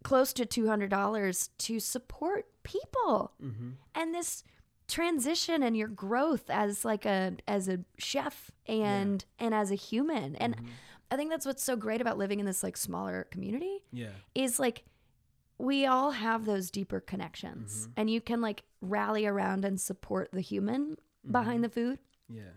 close 0.03 0.33
to 0.35 0.45
$200 0.45 1.51
to 1.59 1.79
support 1.81 2.47
people. 2.65 3.33
Mhm. 3.41 3.75
And 3.95 4.13
this 4.15 4.43
transition 4.89 5.63
and 5.63 5.77
your 5.77 5.89
growth 5.89 6.51
as 6.51 6.85
like 6.85 7.07
a 7.07 7.37
as 7.47 7.69
a 7.69 7.85
chef 7.99 8.51
and 8.67 9.25
and 9.39 9.55
as 9.55 9.71
a 9.71 9.75
human. 9.77 10.35
And 10.37 10.57
Mhm. 10.57 10.67
I 11.11 11.17
think 11.17 11.31
that's 11.31 11.47
what's 11.47 11.63
so 11.63 11.77
great 11.77 12.01
about 12.01 12.19
living 12.19 12.41
in 12.41 12.47
this 12.47 12.63
like 12.63 12.77
smaller 12.77 13.25
community 13.31 13.85
Yeah. 13.93 14.13
is 14.35 14.59
like 14.59 14.85
we 15.63 15.87
all 15.87 16.11
have 16.11 16.45
those 16.45 16.71
deeper 16.71 16.99
connections 17.01 17.87
Mhm. 17.87 17.93
and 17.97 18.11
you 18.11 18.21
can 18.21 18.41
like 18.41 18.65
rally 18.81 19.25
around 19.27 19.65
and 19.65 19.81
support 19.81 20.31
the 20.33 20.41
human 20.41 20.97
behind 21.31 21.63
the 21.63 21.69
food. 21.69 21.99
Yeah. 22.29 22.51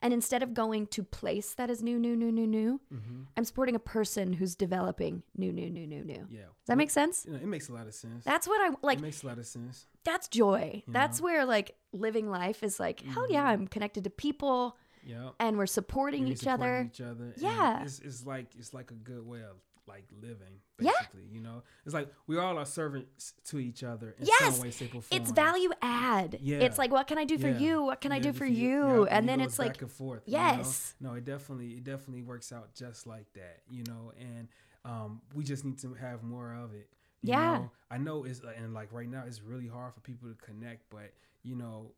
And 0.00 0.12
instead 0.12 0.42
of 0.42 0.52
going 0.54 0.86
to 0.88 1.02
place 1.02 1.54
that 1.54 1.70
is 1.70 1.82
new, 1.82 1.98
new, 1.98 2.14
new, 2.16 2.30
new, 2.32 2.46
new, 2.46 2.80
Mhm. 2.92 3.26
I'm 3.36 3.44
supporting 3.44 3.74
a 3.76 3.80
person 3.80 4.32
who's 4.34 4.54
developing 4.56 5.22
new, 5.36 5.52
new, 5.52 5.70
new, 5.70 5.86
new, 5.86 6.04
new. 6.04 6.26
Yeah. 6.30 6.46
Does 6.46 6.66
that 6.68 6.76
make 6.76 6.90
sense? 6.90 7.24
You 7.26 7.32
know, 7.32 7.38
it 7.38 7.46
makes 7.46 7.68
a 7.68 7.72
lot 7.72 7.86
of 7.86 7.94
sense. 7.94 8.24
That's 8.24 8.46
what 8.46 8.60
I 8.60 8.76
like. 8.82 8.98
it 8.98 9.02
makes 9.02 9.22
a 9.22 9.26
lot 9.26 9.38
of 9.38 9.46
sense. 9.46 9.86
That's 10.04 10.28
joy. 10.28 10.82
You 10.86 10.92
That's 10.92 11.18
know? 11.20 11.24
where 11.24 11.44
like 11.44 11.76
living 11.92 12.28
life 12.30 12.62
is 12.62 12.78
like, 12.80 13.00
hell 13.00 13.28
yeah, 13.30 13.44
Mhm. 13.44 13.52
I'm 13.52 13.68
connected 13.68 14.04
to 14.04 14.10
people 14.10 14.76
Yeah. 15.04 15.30
and 15.40 15.56
we're 15.56 15.66
supporting 15.66 16.26
each 16.28 16.46
other. 16.46 16.88
Each 16.92 17.00
other. 17.00 17.32
Yeah. 17.36 17.82
It's, 17.84 17.98
it's 18.00 18.24
like 18.26 18.54
it's 18.56 18.72
like 18.74 18.90
a 18.92 18.94
good 19.10 19.24
way 19.26 19.42
of 19.42 19.56
like 19.86 20.04
living. 20.20 20.60
Yeah. 20.80 20.90
Basically, 21.00 21.24
you 21.30 21.40
know, 21.40 21.62
it's 21.84 21.94
like 21.94 22.08
we 22.26 22.38
all 22.38 22.58
are 22.58 22.64
servants 22.66 23.34
to 23.46 23.58
each 23.58 23.82
other 23.84 24.14
in 24.18 24.26
Yes. 24.26 24.54
some 24.56 24.62
way, 24.64 24.70
shape, 24.70 24.94
or 24.94 25.02
form. 25.02 25.20
It's 25.22 25.30
value 25.32 25.70
add. 25.80 26.38
Yeah. 26.40 26.58
It's 26.58 26.78
like, 26.78 26.90
what 26.90 27.06
can 27.06 27.18
I 27.18 27.24
do 27.24 27.38
for 27.38 27.48
Yeah. 27.48 27.58
you? 27.58 27.82
What 27.82 28.00
can 28.00 28.12
I 28.12 28.18
do 28.18 28.32
for 28.32 28.44
you- 28.46 28.68
you? 28.68 29.04
yeah, 29.04 29.16
and 29.16 29.28
then 29.28 29.40
it's 29.40 29.58
like, 29.58 29.74
back 29.74 29.82
and 29.82 29.90
forth. 29.90 30.22
you 30.26 30.34
know? 30.36 30.38
yes. 30.38 30.94
No, 31.00 31.14
it 31.14 31.24
definitely 31.24 31.72
it 31.74 31.84
definitely 31.84 32.22
works 32.22 32.52
out 32.52 32.74
just 32.74 33.06
like 33.06 33.32
that, 33.34 33.62
you 33.70 33.84
know. 33.84 34.12
And 34.18 34.48
um, 34.84 35.20
we 35.34 35.44
just 35.44 35.64
need 35.64 35.78
to 35.80 35.94
have 35.94 36.22
more 36.22 36.54
of 36.54 36.74
it. 36.74 36.88
you 37.22 37.30
Yeah. 37.30 37.58
know? 37.58 37.70
I 37.90 37.98
know 37.98 38.24
it's 38.24 38.40
and 38.56 38.74
like 38.74 38.92
right 38.92 39.08
now 39.08 39.24
it's 39.26 39.42
really 39.42 39.68
hard 39.68 39.94
for 39.94 40.00
people 40.00 40.28
to 40.28 40.34
connect, 40.36 40.90
but 40.90 41.12
you 41.44 41.54
know, 41.56 41.92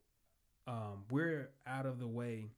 um, 0.67 1.05
we're 1.11 1.51
out 1.67 1.87
of 1.87 1.99
the 1.99 2.07
way 2.09 2.51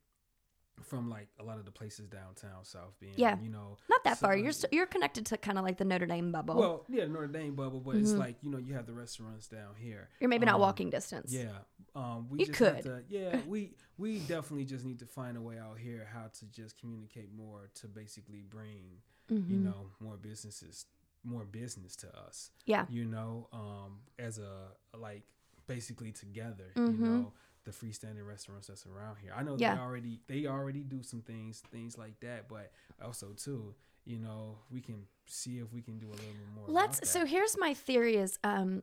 from 0.82 1.09
like 1.09 1.28
a 1.40 1.43
lot 1.43 1.59
of 1.59 1.65
the 1.65 1.70
places 1.70 2.07
downtown 2.09 2.65
South 2.65 2.93
Bend. 3.01 3.12
Yeah. 3.16 3.36
you 3.40 3.48
know, 3.48 3.77
Not 3.89 4.05
that 4.05 4.19
so- 4.19 4.27
far. 4.27 4.36
You're 4.36 4.53
st- 4.53 4.73
you're 4.73 4.86
connected 4.86 5.27
to 5.27 5.36
kind 5.36 5.59
of 5.59 5.65
like 5.65 5.78
the 5.78 5.85
Notre 5.85 6.07
Dame 6.07 6.32
bubble. 6.32 6.57
well, 6.57 6.85
yeah, 6.89 7.07
Notre 7.07 7.27
Dame 7.28 7.55
bubble, 7.55 7.81
but 7.81 7.97
it's 7.97 8.12
Mhm. 8.12 8.19
like 8.19 8.36
you 8.43 8.51
know 8.51 8.59
you 8.59 8.74
have 8.74 8.86
the 8.86 8.93
restaurants 8.93 9.48
down 9.48 9.74
here. 9.77 10.09
you're 10.20 10.28
maybe 10.31 10.47
not 10.47 10.57
um, 10.57 10.61
walking 10.61 10.90
distance. 10.90 11.32
Yeah, 11.32 11.59
um, 11.94 12.28
we 12.28 12.40
You 12.40 12.47
just 12.47 12.59
could. 12.59 12.82
to, 12.85 13.05
yeah, 13.09 13.40
we 13.47 13.74
we 13.98 14.19
definitely 14.20 14.65
just 14.66 14.85
need 14.85 14.98
to 15.01 15.07
find 15.07 15.36
a 15.36 15.40
way 15.40 15.59
out 15.59 15.78
here 15.78 16.07
how 16.12 16.28
to 16.39 16.47
just 16.47 16.78
communicate 16.78 17.32
more 17.32 17.69
to 17.74 17.89
basically 17.89 18.43
bring 18.43 19.01
you 19.28 19.36
Mhm. 19.39 19.62
know 19.65 19.90
more 20.01 20.16
businesses 20.16 20.86
more 21.24 21.44
business 21.44 21.97
to 21.97 22.16
us. 22.20 22.53
Yeah. 22.66 22.86
you 22.89 23.05
know, 23.05 23.48
um, 23.53 24.03
as 24.19 24.39
a 24.39 24.69
like 24.97 25.24
basically 25.66 26.12
together, 26.12 26.70
Mhm. 26.77 26.93
you 26.93 27.05
know, 27.05 27.32
the 27.66 27.72
freestanding 27.72 28.26
restaurants 28.26 28.68
that's 28.68 28.86
around 28.86 29.16
here. 29.20 29.32
I 29.36 29.43
know 29.43 29.56
Yeah. 29.59 29.74
they 29.74 29.80
already 29.80 30.20
they 30.28 30.47
already 30.47 30.80
do 30.82 31.02
some 31.02 31.20
things 31.20 31.60
things 31.70 31.98
like 31.98 32.18
that, 32.20 32.48
but 32.48 32.72
also 33.02 33.32
too, 33.34 33.74
you 34.06 34.18
know, 34.18 34.59
we 34.70 34.80
can 34.80 35.06
see 35.26 35.59
if 35.59 35.72
we 35.72 35.82
can 35.82 35.98
do 35.98 36.06
a 36.09 36.16
little 36.16 36.32
bit 36.32 36.48
more. 36.55 36.64
Let's. 36.68 37.10
So 37.10 37.26
here's 37.26 37.59
my 37.59 37.74
theory: 37.74 38.16
is 38.16 38.38
um, 38.44 38.82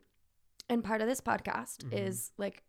and 0.69 0.83
part 0.83 1.01
of 1.01 1.07
this 1.07 1.21
podcast 1.21 1.77
Mhm. 1.85 1.93
is 1.93 2.31
like 2.37 2.63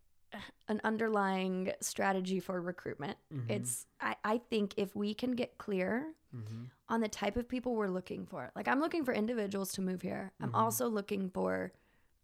an 0.67 0.81
underlying 0.83 1.71
strategy 1.81 2.39
for 2.39 2.59
recruitment. 2.61 3.17
Mhm. 3.31 3.49
It's 3.49 3.85
I 3.99 4.15
I 4.23 4.37
think 4.37 4.73
if 4.77 4.95
we 4.95 5.13
can 5.13 5.31
get 5.31 5.57
clear 5.57 6.13
Mhm. 6.33 6.69
on 6.89 6.99
the 7.01 7.07
type 7.09 7.35
of 7.37 7.47
people 7.47 7.75
we're 7.75 7.87
looking 7.89 8.25
for. 8.25 8.51
Like 8.55 8.67
I'm 8.69 8.79
looking 8.79 9.03
for 9.05 9.13
individuals 9.13 9.73
to 9.73 9.81
move 9.81 10.01
here. 10.01 10.31
I'm 10.39 10.51
Mhm. 10.51 10.55
also 10.57 10.87
looking 10.87 11.29
for 11.29 11.71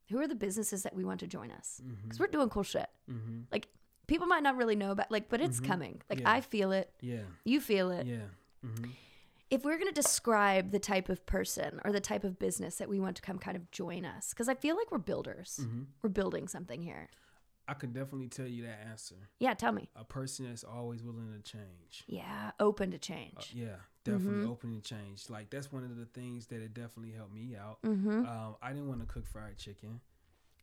who 0.09 0.17
are 0.19 0.27
the 0.27 0.35
businesses 0.35 0.83
that 0.83 0.93
we 0.93 1.05
want 1.05 1.21
to 1.21 1.27
join 1.27 1.51
us 1.51 1.79
because 2.03 2.19
we're 2.19 2.27
doing 2.27 2.49
cool 2.49 2.63
shit. 2.63 2.89
Mhm. 3.09 3.45
People 4.11 4.27
might 4.27 4.43
not 4.43 4.57
really 4.57 4.75
know 4.75 4.91
about 4.91 5.09
like, 5.09 5.29
but 5.29 5.39
it's 5.39 5.61
Mhm. 5.61 5.65
coming. 5.67 6.01
Like 6.09 6.19
Yeah. 6.19 6.29
I 6.31 6.41
feel 6.41 6.73
it, 6.73 6.93
Yeah. 6.99 7.23
you 7.45 7.61
feel 7.61 7.91
it. 7.91 8.05
Yeah. 8.05 8.27
Mhm. 8.61 8.91
If 9.49 9.63
we're 9.63 9.77
gonna 9.77 9.93
describe 9.93 10.71
the 10.71 10.79
type 10.79 11.07
of 11.07 11.25
person 11.25 11.79
or 11.85 11.93
the 11.93 12.01
type 12.01 12.25
of 12.25 12.37
business 12.37 12.77
that 12.79 12.89
we 12.89 12.99
want 12.99 13.15
to 13.15 13.21
come 13.21 13.39
kind 13.39 13.55
of 13.55 13.71
join 13.71 14.03
us, 14.03 14.31
because 14.31 14.49
I 14.49 14.55
feel 14.55 14.75
like 14.75 14.91
we're 14.91 14.97
builders. 14.97 15.61
Mhm. 15.63 15.85
We're 16.01 16.09
building 16.09 16.49
something 16.49 16.81
here. 16.81 17.09
I 17.69 17.73
could 17.73 17.93
definitely 17.93 18.27
tell 18.27 18.47
you 18.47 18.63
that 18.63 18.79
answer. 18.81 19.29
Yeah, 19.39 19.53
tell 19.53 19.71
me. 19.71 19.89
A 19.95 20.03
person 20.03 20.45
that's 20.45 20.65
always 20.65 21.01
willing 21.03 21.31
to 21.31 21.39
change. 21.41 22.03
Yeah, 22.05 22.51
open 22.59 22.91
to 22.91 22.97
Uh, 22.97 22.99
change. 22.99 23.53
yeah, 23.55 23.77
definitely 24.03 24.43
Mhm. 24.45 24.49
open 24.49 24.73
to 24.73 24.81
change. 24.81 25.29
Like 25.29 25.49
that's 25.51 25.71
one 25.71 25.85
of 25.85 25.95
the 25.95 26.05
things 26.05 26.47
that 26.47 26.61
it 26.61 26.73
definitely 26.73 27.13
helped 27.13 27.31
me 27.33 27.55
out. 27.55 27.81
Mm-hmm. 27.83 28.25
Um, 28.25 28.57
I 28.61 28.73
didn't 28.73 28.89
want 28.89 28.99
to 28.99 29.05
cook 29.07 29.25
fried 29.25 29.57
chicken. 29.57 30.01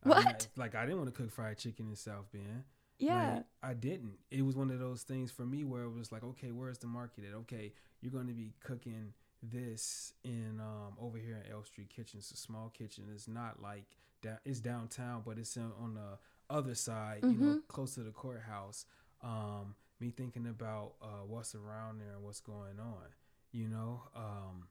What? 0.03 0.23
not- 0.23 0.47
like 0.55 0.75
I 0.75 0.85
didn't 0.85 0.99
want 0.99 1.09
to 1.13 1.15
cook 1.23 1.31
fried 1.31 1.57
chicken 1.57 1.89
in 1.89 1.95
South 1.95 2.31
Bend. 2.31 2.63
Yeah. 2.99 3.35
Like, 3.35 3.43
I 3.63 3.73
didn't. 3.73 4.17
It 4.31 4.43
was 4.43 4.55
one 4.55 4.71
of 4.71 4.79
those 4.79 5.03
things 5.03 5.31
for 5.31 5.45
me 5.45 5.63
where 5.63 5.83
it 5.83 5.91
was 5.93 6.11
like, 6.11 6.23
okay, 6.23 6.51
where's 6.51 6.79
the 6.79 6.87
market 6.87 7.25
at? 7.25 7.35
Okay, 7.35 7.73
you're 8.01 8.11
going 8.11 8.27
to 8.27 8.33
be 8.33 8.53
cooking 8.63 9.13
this 9.41 10.13
in 10.23 10.59
um, 10.59 10.93
over 11.01 11.17
here 11.17 11.41
in 11.45 11.51
L 11.51 11.63
Street 11.63 11.89
Kitchen. 11.89 12.19
It's 12.19 12.31
a 12.31 12.37
small 12.37 12.69
kitchen. 12.77 13.05
It's 13.13 13.27
not 13.27 13.61
like 13.61 13.85
that. 14.23 14.41
It's 14.45 14.59
downtown, 14.59 15.23
but 15.25 15.37
it's 15.37 15.55
in, 15.57 15.71
on 15.81 15.95
the 15.95 16.19
other 16.53 16.75
side. 16.75 17.23
You 17.27 17.37
know, 17.39 17.55
Mhm. 17.55 17.67
close 17.67 17.95
to 17.95 18.01
the 18.01 18.11
courthouse. 18.11 18.85
Um, 19.21 19.75
me 19.99 20.11
thinking 20.11 20.47
about 20.47 20.93
uh, 21.01 21.25
what's 21.27 21.55
around 21.55 21.99
there 21.99 22.13
and 22.15 22.23
what's 22.23 22.41
going 22.41 22.79
on. 22.79 23.03
You 23.51 23.67
know, 23.67 24.03
um, 24.15 24.67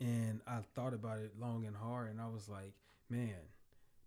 and 0.00 0.40
I 0.46 0.58
thought 0.74 0.94
about 0.94 1.18
it 1.18 1.32
long 1.38 1.64
and 1.66 1.76
hard, 1.76 2.10
and 2.10 2.20
I 2.20 2.28
was 2.28 2.48
like, 2.48 2.72
man, 3.10 3.34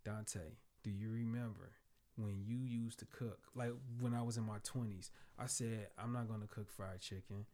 Dante, 0.05 0.39
do 0.83 0.89
you 0.91 1.09
remember 1.11 1.71
when 2.15 2.43
you 2.45 2.57
used 2.57 2.99
to 2.99 3.05
cook? 3.05 3.39
Like 3.55 3.71
when 3.99 4.13
I 4.13 4.21
was 4.21 4.37
in 4.37 4.45
my 4.45 4.57
twenties, 4.63 5.11
I 5.39 5.47
said 5.47 5.87
I'm 5.97 6.13
not 6.13 6.27
going 6.27 6.41
to 6.41 6.47
cook 6.47 6.71
fried 6.71 7.01
chicken. 7.01 7.45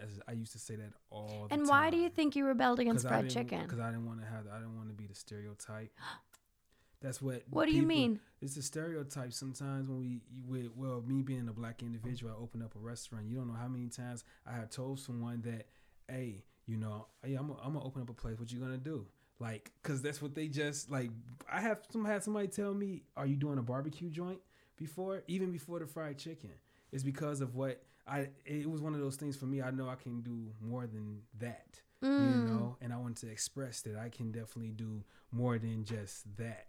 As 0.00 0.20
I 0.26 0.32
used 0.32 0.52
to 0.52 0.58
say 0.58 0.76
that 0.76 0.92
all 1.10 1.46
the 1.48 1.54
and 1.54 1.66
time. 1.66 1.68
why 1.68 1.90
do 1.90 1.98
you 1.98 2.08
think 2.08 2.34
you 2.34 2.46
rebelled 2.46 2.80
against 2.80 3.06
fried 3.06 3.28
chicken? 3.28 3.62
Because 3.62 3.78
I 3.78 3.90
didn't 3.90 4.06
want 4.06 4.20
to 4.20 4.26
have. 4.26 4.46
I 4.52 4.56
didn't 4.56 4.76
want 4.76 4.88
to 4.88 4.94
be 4.94 5.06
the 5.06 5.14
stereotype. 5.14 5.92
That's 7.02 7.20
what. 7.20 7.42
What 7.50 7.68
do 7.68 7.74
you 7.74 7.82
mean? 7.82 8.20
It's 8.40 8.56
a 8.56 8.62
stereotype. 8.62 9.32
Sometimes 9.32 9.88
when 9.88 9.98
we, 10.00 10.20
with 10.46 10.70
well, 10.76 11.02
me 11.06 11.22
being 11.22 11.48
a 11.48 11.52
black 11.52 11.82
individual, 11.82 12.32
I 12.32 12.40
open 12.40 12.62
up 12.62 12.74
a 12.74 12.78
restaurant. 12.78 13.26
You 13.26 13.36
don't 13.36 13.48
know 13.48 13.58
how 13.60 13.68
many 13.68 13.88
times 13.88 14.24
I 14.46 14.52
have 14.54 14.70
told 14.70 14.98
someone 15.00 15.42
that, 15.42 15.66
hey, 16.08 16.44
you 16.66 16.76
know, 16.76 17.06
hey, 17.22 17.34
I'm, 17.34 17.50
I'm 17.62 17.74
gonna 17.74 17.84
open 17.84 18.02
up 18.02 18.08
a 18.08 18.14
place. 18.14 18.38
What 18.38 18.50
you 18.52 18.60
gonna 18.60 18.78
do? 18.78 19.06
Like, 19.42 19.72
cause 19.82 20.00
that's 20.00 20.22
what 20.22 20.34
they 20.36 20.46
just 20.46 20.88
like. 20.88 21.10
I 21.52 21.60
have 21.60 21.80
some 21.90 22.04
had 22.04 22.22
somebody 22.22 22.46
tell 22.46 22.72
me, 22.72 23.02
"Are 23.16 23.26
you 23.26 23.34
doing 23.34 23.58
a 23.58 23.62
barbecue 23.62 24.08
joint 24.08 24.38
before?" 24.76 25.22
Even 25.26 25.50
before 25.50 25.80
the 25.80 25.86
fried 25.86 26.16
chicken. 26.16 26.52
It's 26.92 27.02
because 27.02 27.40
of 27.40 27.56
what 27.56 27.82
I. 28.06 28.28
It 28.46 28.70
was 28.70 28.80
one 28.80 28.94
of 28.94 29.00
those 29.00 29.16
things 29.16 29.36
for 29.36 29.46
me. 29.46 29.60
I 29.60 29.72
know 29.72 29.88
I 29.88 29.96
can 29.96 30.20
do 30.20 30.52
more 30.60 30.86
than 30.86 31.22
that. 31.40 31.80
You 32.02 32.08
Mm. 32.08 32.46
know, 32.46 32.76
and 32.80 32.92
I 32.92 32.96
want 32.98 33.16
to 33.18 33.28
express 33.28 33.80
that 33.82 33.96
I 33.96 34.08
can 34.10 34.30
definitely 34.32 34.72
do 34.72 35.02
more 35.32 35.58
than 35.58 35.84
just 35.84 36.24
that. 36.36 36.66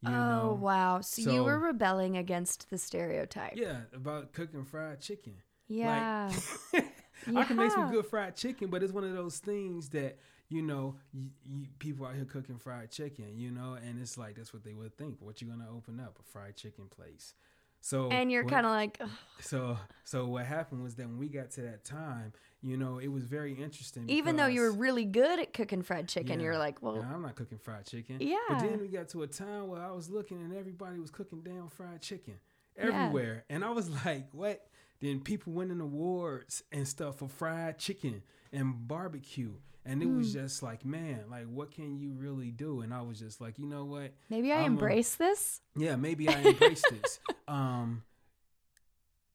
You 0.00 0.10
oh 0.12 0.28
know, 0.28 0.58
wow! 0.60 1.00
So, 1.00 1.30
you 1.30 1.42
were 1.44 1.58
rebelling 1.58 2.16
against 2.16 2.70
the 2.70 2.78
stereotype. 2.78 3.54
yeah, 3.56 3.80
about 3.92 4.32
cooking 4.32 4.64
fried 4.64 5.00
chicken. 5.00 5.34
Yeah. 5.68 6.32
I 7.36 7.44
can 7.44 7.56
make 7.56 7.70
some 7.72 7.90
good 7.90 8.06
fried 8.06 8.36
chicken, 8.36 8.68
but 8.70 8.82
it's 8.82 8.92
one 8.92 9.04
of 9.04 9.12
those 9.14 9.38
things 9.38 9.88
that 9.90 10.18
you 10.52 10.62
know, 10.62 10.96
you, 11.12 11.30
you, 11.44 11.66
people 11.78 12.06
out 12.06 12.14
here 12.14 12.24
cooking 12.24 12.58
fried 12.58 12.90
chicken, 12.90 13.36
you 13.36 13.50
know, 13.50 13.74
and 13.74 14.00
it's 14.00 14.18
like 14.18 14.36
that's 14.36 14.52
what 14.52 14.64
they 14.64 14.74
would 14.74 14.96
think. 14.96 15.16
What 15.20 15.40
you 15.40 15.48
gonna 15.48 15.68
open 15.74 15.98
up 16.00 16.18
a 16.18 16.22
fried 16.30 16.56
chicken 16.56 16.84
place? 16.88 17.34
So 17.80 18.10
and 18.10 18.30
you're 18.30 18.44
kind 18.44 18.64
of 18.64 18.70
like, 18.70 18.98
"Ugh, 19.00 19.10
so 19.40 19.76
so 20.04 20.26
what 20.26 20.46
happened 20.46 20.84
was 20.84 20.94
that 20.96 21.06
when 21.08 21.18
we 21.18 21.28
got 21.28 21.50
to 21.52 21.62
that 21.62 21.84
time, 21.84 22.32
you 22.60 22.76
know, 22.76 22.98
it 22.98 23.08
was 23.08 23.24
very 23.24 23.54
interesting. 23.54 24.08
even 24.08 24.36
though 24.36 24.46
you 24.46 24.60
were 24.60 24.70
really 24.70 25.04
good 25.04 25.40
at 25.40 25.52
cooking 25.52 25.82
fried 25.82 26.06
chicken, 26.08 26.38
Yeah. 26.38 26.44
you're 26.44 26.58
like, 26.58 26.80
well, 26.80 26.96
Yeah, 26.96 27.12
I'm 27.12 27.22
not 27.22 27.34
cooking 27.34 27.58
fried 27.58 27.84
chicken. 27.86 28.18
yeah. 28.20 28.36
But 28.48 28.60
then 28.60 28.78
we 28.80 28.86
got 28.86 29.08
to 29.08 29.22
a 29.22 29.26
time 29.26 29.66
where 29.66 29.80
I 29.82 29.90
was 29.90 30.08
looking 30.10 30.36
and 30.40 30.54
everybody 30.54 31.00
was 31.00 31.10
cooking 31.10 31.40
damn 31.42 31.68
fried 31.70 32.00
chicken 32.02 32.34
Yeah. 32.76 32.84
everywhere. 32.86 33.44
And 33.50 33.64
I 33.64 33.70
was 33.70 33.88
like, 34.06 34.28
what? 34.32 34.64
Then 35.00 35.18
people 35.20 35.52
winning 35.52 35.80
awards 35.80 36.62
and 36.70 36.86
stuff 36.86 37.18
for 37.18 37.28
fried 37.28 37.80
chicken 37.80 38.22
and 38.52 38.86
barbecue. 38.86 39.54
And 39.84 40.02
it 40.02 40.06
was 40.06 40.28
Mm. 40.30 40.32
just 40.34 40.62
like, 40.62 40.84
man, 40.84 41.24
like, 41.28 41.46
what 41.46 41.72
can 41.72 41.96
you 41.98 42.12
really 42.12 42.50
do? 42.52 42.82
And 42.82 42.94
I 42.94 43.02
was 43.02 43.18
just 43.18 43.40
like, 43.40 43.58
you 43.58 43.66
know 43.66 43.84
what? 43.84 44.14
Maybe 44.30 44.52
I 44.52 44.58
I'm 44.58 44.62
a- 44.62 44.66
embrace 44.66 45.16
this. 45.16 45.60
Yeah, 45.74 45.96
maybe 45.96 46.28
I 46.28 46.38
embrace 46.40 46.82
this. 46.90 47.18
Um, 47.48 48.04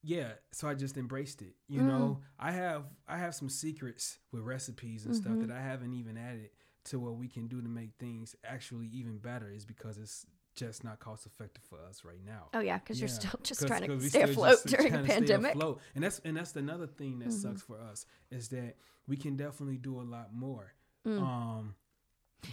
yeah, 0.02 0.32
so 0.52 0.68
I 0.68 0.74
just 0.74 0.96
embraced 0.96 1.42
it. 1.42 1.54
You 1.66 1.80
Mm. 1.82 1.86
know, 1.86 2.20
I 2.38 2.52
have 2.52 2.84
I 3.06 3.18
have 3.18 3.34
some 3.34 3.48
secrets 3.50 4.18
with 4.32 4.42
recipes 4.42 5.04
and 5.04 5.14
Mhm. 5.14 5.18
stuff 5.18 5.40
that 5.40 5.50
I 5.50 5.60
haven't 5.60 5.92
even 5.94 6.16
added 6.16 6.50
to 6.84 6.98
what 6.98 7.16
we 7.16 7.28
can 7.28 7.48
do 7.48 7.60
to 7.60 7.68
make 7.68 7.94
things 7.98 8.34
actually 8.44 8.86
even 8.88 9.18
better. 9.18 9.50
Is 9.50 9.66
because 9.66 9.98
it's 9.98 10.24
just 10.58 10.84
not 10.84 10.98
cost 10.98 11.24
effective 11.26 11.62
for 11.64 11.78
us 11.88 12.04
right 12.04 12.24
now. 12.24 12.48
Oh 12.52 12.60
yeah, 12.60 12.78
because 12.78 13.00
you're 13.00 13.08
Yeah, 13.08 13.14
still 13.14 13.40
just 13.42 13.60
'Cause- 13.60 13.68
trying 13.68 13.82
to 13.82 13.88
'cause 13.88 14.02
we 14.02 14.08
stay 14.08 14.22
afloat 14.22 14.58
during 14.66 14.92
to 14.92 15.04
stay 15.04 15.14
pandemic. 15.14 15.54
And 15.94 16.04
that's 16.04 16.18
and 16.24 16.36
that's 16.36 16.54
another 16.56 16.86
thing 16.86 17.18
that 17.20 17.28
Mhm. 17.28 17.32
sucks 17.42 17.62
for 17.62 17.78
us 17.80 18.06
is 18.30 18.48
that 18.48 18.76
we 19.06 19.16
can 19.16 19.36
definitely 19.36 19.78
do 19.78 20.00
a 20.00 20.02
lot 20.02 20.34
more. 20.34 20.72
Mm. 21.06 21.20
Um, 21.22 21.74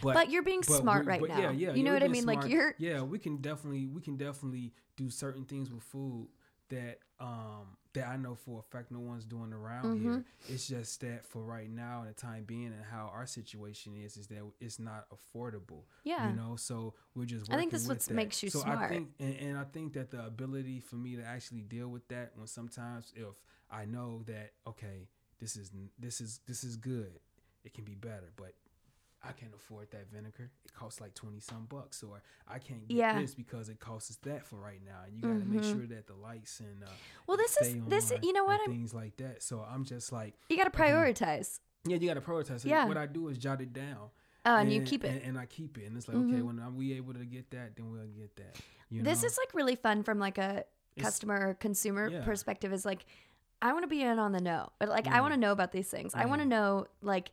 But, 0.02 0.30
you're 0.32 0.42
being 0.44 0.62
but 0.62 0.78
smart 0.82 1.06
we- 1.06 1.10
right 1.12 1.20
but 1.22 1.30
now. 1.30 1.40
Yeah, 1.40 1.52
yeah, 1.52 1.74
you 1.74 1.84
know 1.84 1.94
what 1.94 2.02
I 2.04 2.08
mean? 2.08 2.26
being 2.26 2.40
Like 2.40 2.50
you're 2.50 2.74
yeah, 2.78 3.02
we 3.02 3.20
can 3.20 3.38
definitely 3.38 3.88
we 3.88 4.02
can 4.02 4.18
definitely 4.18 4.74
do 4.96 5.10
certain 5.10 5.46
things 5.46 5.72
with 5.72 5.84
food 5.84 6.30
that 6.70 7.00
um 7.20 7.78
that 7.96 8.08
I 8.08 8.18
know 8.18 8.36
for 8.36 8.60
a 8.60 8.62
fact 8.62 8.92
no 8.92 9.00
one's 9.00 9.26
doing 9.26 9.52
around 9.52 10.02
here. 10.02 10.12
Mm-hmm. 10.12 10.54
It's 10.54 10.68
just 10.68 11.02
that 11.02 11.26
for 11.26 11.42
right 11.42 11.70
now 11.70 12.02
and 12.02 12.10
the 12.10 12.14
time 12.14 12.44
being 12.44 12.68
and 12.68 12.84
how 12.90 13.12
our 13.14 13.26
situation 13.26 13.96
is 13.96 14.16
is 14.18 14.28
that 14.28 14.44
it's 14.62 14.80
not 14.80 15.08
affordable. 15.10 15.84
yeah. 16.04 16.30
You 16.30 16.36
know, 16.36 16.56
so 16.56 16.94
we're 17.16 17.26
just. 17.26 17.52
I 17.52 17.58
think 17.58 17.72
that's 17.72 17.88
what 17.88 18.10
makes 18.12 18.44
you 18.44 18.50
so 18.50 18.60
smart. 18.60 18.80
I 18.80 18.88
think, 18.88 19.10
and, 19.20 19.36
and 19.38 19.58
I 19.58 19.64
think 19.64 19.94
that 19.94 20.12
the 20.12 20.26
ability 20.26 20.80
for 20.80 20.96
me 20.96 21.16
to 21.16 21.24
actually 21.24 21.62
deal 21.62 21.88
with 21.88 22.08
that 22.10 22.32
when 22.36 22.48
sometimes 22.48 23.12
if 23.16 23.36
I 23.72 23.86
know 23.86 24.22
that 24.28 24.52
okay, 24.68 25.08
this 25.40 25.56
is 25.56 25.72
this 25.98 26.22
is 26.22 26.40
this 26.48 26.64
is 26.64 26.76
good, 26.78 27.20
it 27.64 27.74
can 27.74 27.84
be 27.84 27.96
better, 27.96 28.32
but 28.36 28.54
I 29.28 29.32
can't 29.32 29.54
afford 29.56 29.90
that 29.92 30.12
vinegar. 30.12 30.52
It 30.66 30.74
costs 30.74 31.02
like 31.02 31.14
twenty 31.14 31.40
some 31.40 31.66
bucks, 31.66 32.04
or 32.04 32.22
I 32.48 32.60
can't 32.60 32.88
get 32.88 32.96
Yeah. 32.98 33.20
this 33.20 33.34
because 33.34 33.70
it 33.70 33.80
costs 33.80 34.12
us 34.12 34.18
that 34.24 34.46
for 34.46 34.58
right 34.58 34.82
now. 34.86 35.00
And 35.06 35.16
you 35.16 35.22
got 35.22 35.40
to 35.40 35.46
make 35.46 35.62
Mhm. 35.62 35.72
sure 35.74 35.88
that 35.88 36.08
the 36.08 36.14
lights 36.16 36.60
and 36.60 36.84
uh, 36.84 36.88
Well, 37.28 37.38
this 37.38 37.58
is 37.58 37.76
this. 37.88 38.12
You 38.22 38.34
know 38.34 38.44
what? 38.46 38.60
and 38.62 38.70
I'm, 38.70 38.72
things 38.78 38.94
like 38.94 39.18
that. 39.18 39.42
So 39.42 39.62
I'm 39.68 39.84
just 39.86 40.12
like, 40.12 40.36
you 40.50 40.58
got 40.58 40.72
to 40.72 40.82
Okay. 40.82 40.92
prioritize. 40.92 41.60
yeah, 41.86 41.98
you 41.98 42.08
got 42.08 42.16
to 42.16 42.22
prioritize. 42.22 42.62
So 42.62 42.70
Yeah. 42.70 42.86
What 42.88 42.98
I 42.98 43.06
do 43.06 43.28
is 43.30 43.38
jot 43.38 43.62
it 43.62 43.74
down. 43.74 44.10
Oh, 44.48 44.58
and 44.58 44.72
you 44.72 44.82
keep 44.84 45.04
it. 45.04 45.08
and, 45.10 45.22
and 45.24 45.38
I 45.40 45.46
keep 45.48 45.78
it, 45.80 45.86
and 45.86 45.98
it's 45.98 46.08
like 46.08 46.18
okay, 46.18 46.36
Mhm. 46.36 46.44
when 46.46 46.60
are 46.60 46.70
we 46.70 46.94
able 46.94 47.14
to 47.16 47.26
get 47.26 47.50
that, 47.52 47.76
then 47.76 47.92
we'll 47.92 48.06
get 48.08 48.36
that. 48.36 48.60
You 48.90 49.02
this 49.02 49.24
know? 49.24 49.28
is 49.28 49.38
like 49.40 49.54
really 49.56 49.76
fun 49.76 50.04
from 50.04 50.20
like 50.20 50.38
a 50.38 50.66
customer 51.00 51.50
or 51.50 51.54
consumer 51.56 52.10
Yeah. 52.10 52.24
perspective. 52.24 52.72
Is 52.72 52.86
like, 52.86 53.06
I 53.62 53.74
want 53.74 53.84
to 53.84 53.88
be 53.88 54.02
in 54.04 54.20
on 54.20 54.32
the 54.34 54.40
know. 54.42 54.70
But 54.78 54.90
like, 54.90 55.08
I 55.08 55.22
want 55.22 55.34
to 55.34 55.40
know 55.40 55.52
about 55.52 55.72
these 55.72 55.90
things. 55.90 56.14
I 56.14 56.26
want 56.28 56.42
to 56.42 56.48
know 56.48 56.86
like. 57.02 57.32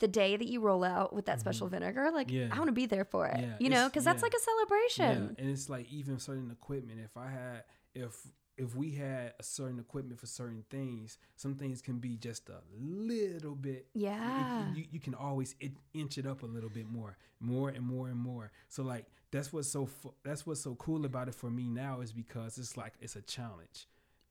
The 0.00 0.08
day 0.08 0.36
that 0.36 0.46
you 0.46 0.60
roll 0.60 0.84
out 0.84 1.12
with 1.12 1.26
that 1.26 1.40
special 1.40 1.66
vinegar, 1.68 2.10
like 2.12 2.28
Mm-hmm. 2.28 2.36
Yeah. 2.36 2.48
I 2.54 2.58
want 2.58 2.68
to 2.68 2.72
be 2.72 2.86
there 2.86 3.04
for 3.04 3.26
it, 3.26 3.40
Yeah, 3.40 3.54
you 3.58 3.68
know, 3.70 3.88
because 3.88 4.04
that's 4.04 4.20
yeah. 4.20 4.26
like 4.26 4.32
a 4.34 4.36
Yeah, 4.38 4.44
celebration. 4.44 5.36
and 5.38 5.50
it's 5.50 5.68
like 5.68 5.90
even 5.90 6.18
certain 6.18 6.50
equipment. 6.50 7.00
If 7.04 7.16
I 7.16 7.28
had, 7.30 7.64
if 7.94 8.14
if 8.56 8.74
we 8.74 8.90
had 8.90 9.34
a 9.38 9.42
certain 9.44 9.78
equipment 9.78 10.18
for 10.18 10.26
certain 10.26 10.64
things, 10.68 11.16
some 11.36 11.54
things 11.54 11.80
can 11.80 11.98
be 11.98 12.16
just 12.16 12.48
a 12.48 12.60
little 12.76 13.54
bit. 13.54 13.86
Yeah. 13.94 14.72
You, 14.74 14.84
you 14.90 14.98
can 15.00 15.14
always 15.14 15.54
inch 15.94 16.18
it 16.18 16.26
up 16.26 16.42
a 16.42 16.46
little 16.46 16.68
bit 16.70 16.88
more, 16.90 17.16
more 17.40 17.68
and 17.68 17.84
more 17.86 18.08
and 18.08 18.18
more. 18.18 18.50
So 18.68 18.82
like 18.82 19.06
that's 19.30 19.52
what's 19.52 19.68
so 19.68 19.88
that's 20.24 20.46
what's 20.46 20.60
so 20.60 20.74
cool 20.74 21.04
about 21.04 21.28
it 21.28 21.34
for 21.34 21.50
me 21.50 21.68
now 21.68 22.00
is 22.00 22.12
because 22.12 22.58
it's 22.58 22.76
like 22.76 22.94
it's 23.00 23.16
a 23.16 23.22
challenge. 23.22 23.86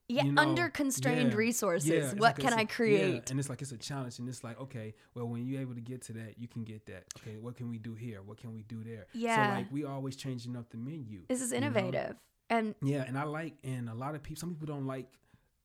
Yeah, 0.10 0.24
you 0.24 0.32
know, 0.32 0.42
under 0.42 0.70
constrained 0.70 1.32
yeah, 1.32 1.38
resources, 1.38 1.90
yeah, 1.90 2.10
what 2.12 2.20
like 2.20 2.38
can 2.38 2.54
I 2.54 2.60
yeah, 2.62 2.64
create? 2.66 3.30
and 3.30 3.40
it's 3.40 3.50
like 3.50 3.62
it's 3.62 3.74
a 3.74 3.78
challenge, 3.78 4.20
and 4.20 4.30
it's 4.30 4.42
like 4.44 4.58
okay, 4.62 4.94
well, 5.14 5.28
when 5.28 5.46
you're 5.46 5.60
able 5.60 5.76
to 5.76 5.82
get 5.82 6.02
to 6.04 6.14
that, 6.14 6.36
you 6.38 6.48
can 6.48 6.64
get 6.64 6.86
that. 6.86 7.04
Okay, 7.20 7.38
what 7.38 7.58
can 7.58 7.70
we 7.70 7.78
do 7.78 7.94
here? 7.94 8.22
What 8.22 8.38
can 8.38 8.54
we 8.54 8.62
do 8.64 8.84
there? 8.84 9.08
Yeah. 9.14 9.36
So 9.36 9.56
like 9.60 9.72
we 9.72 9.84
always 9.84 10.16
changing 10.16 10.56
up 10.56 10.70
the 10.70 10.78
menu. 10.78 11.24
This 11.28 11.42
is 11.42 11.52
you 11.52 11.60
know? 11.60 11.68
innovative. 11.68 12.16
And 12.50 12.76
Yeah, 12.82 13.04
and 13.06 13.18
I 13.18 13.24
like, 13.24 13.56
and 13.66 13.90
a 13.90 13.94
lot 13.94 14.16
of 14.16 14.24
people, 14.24 14.40
some 14.40 14.52
people 14.54 14.68
don't 14.68 14.88
like 14.88 15.08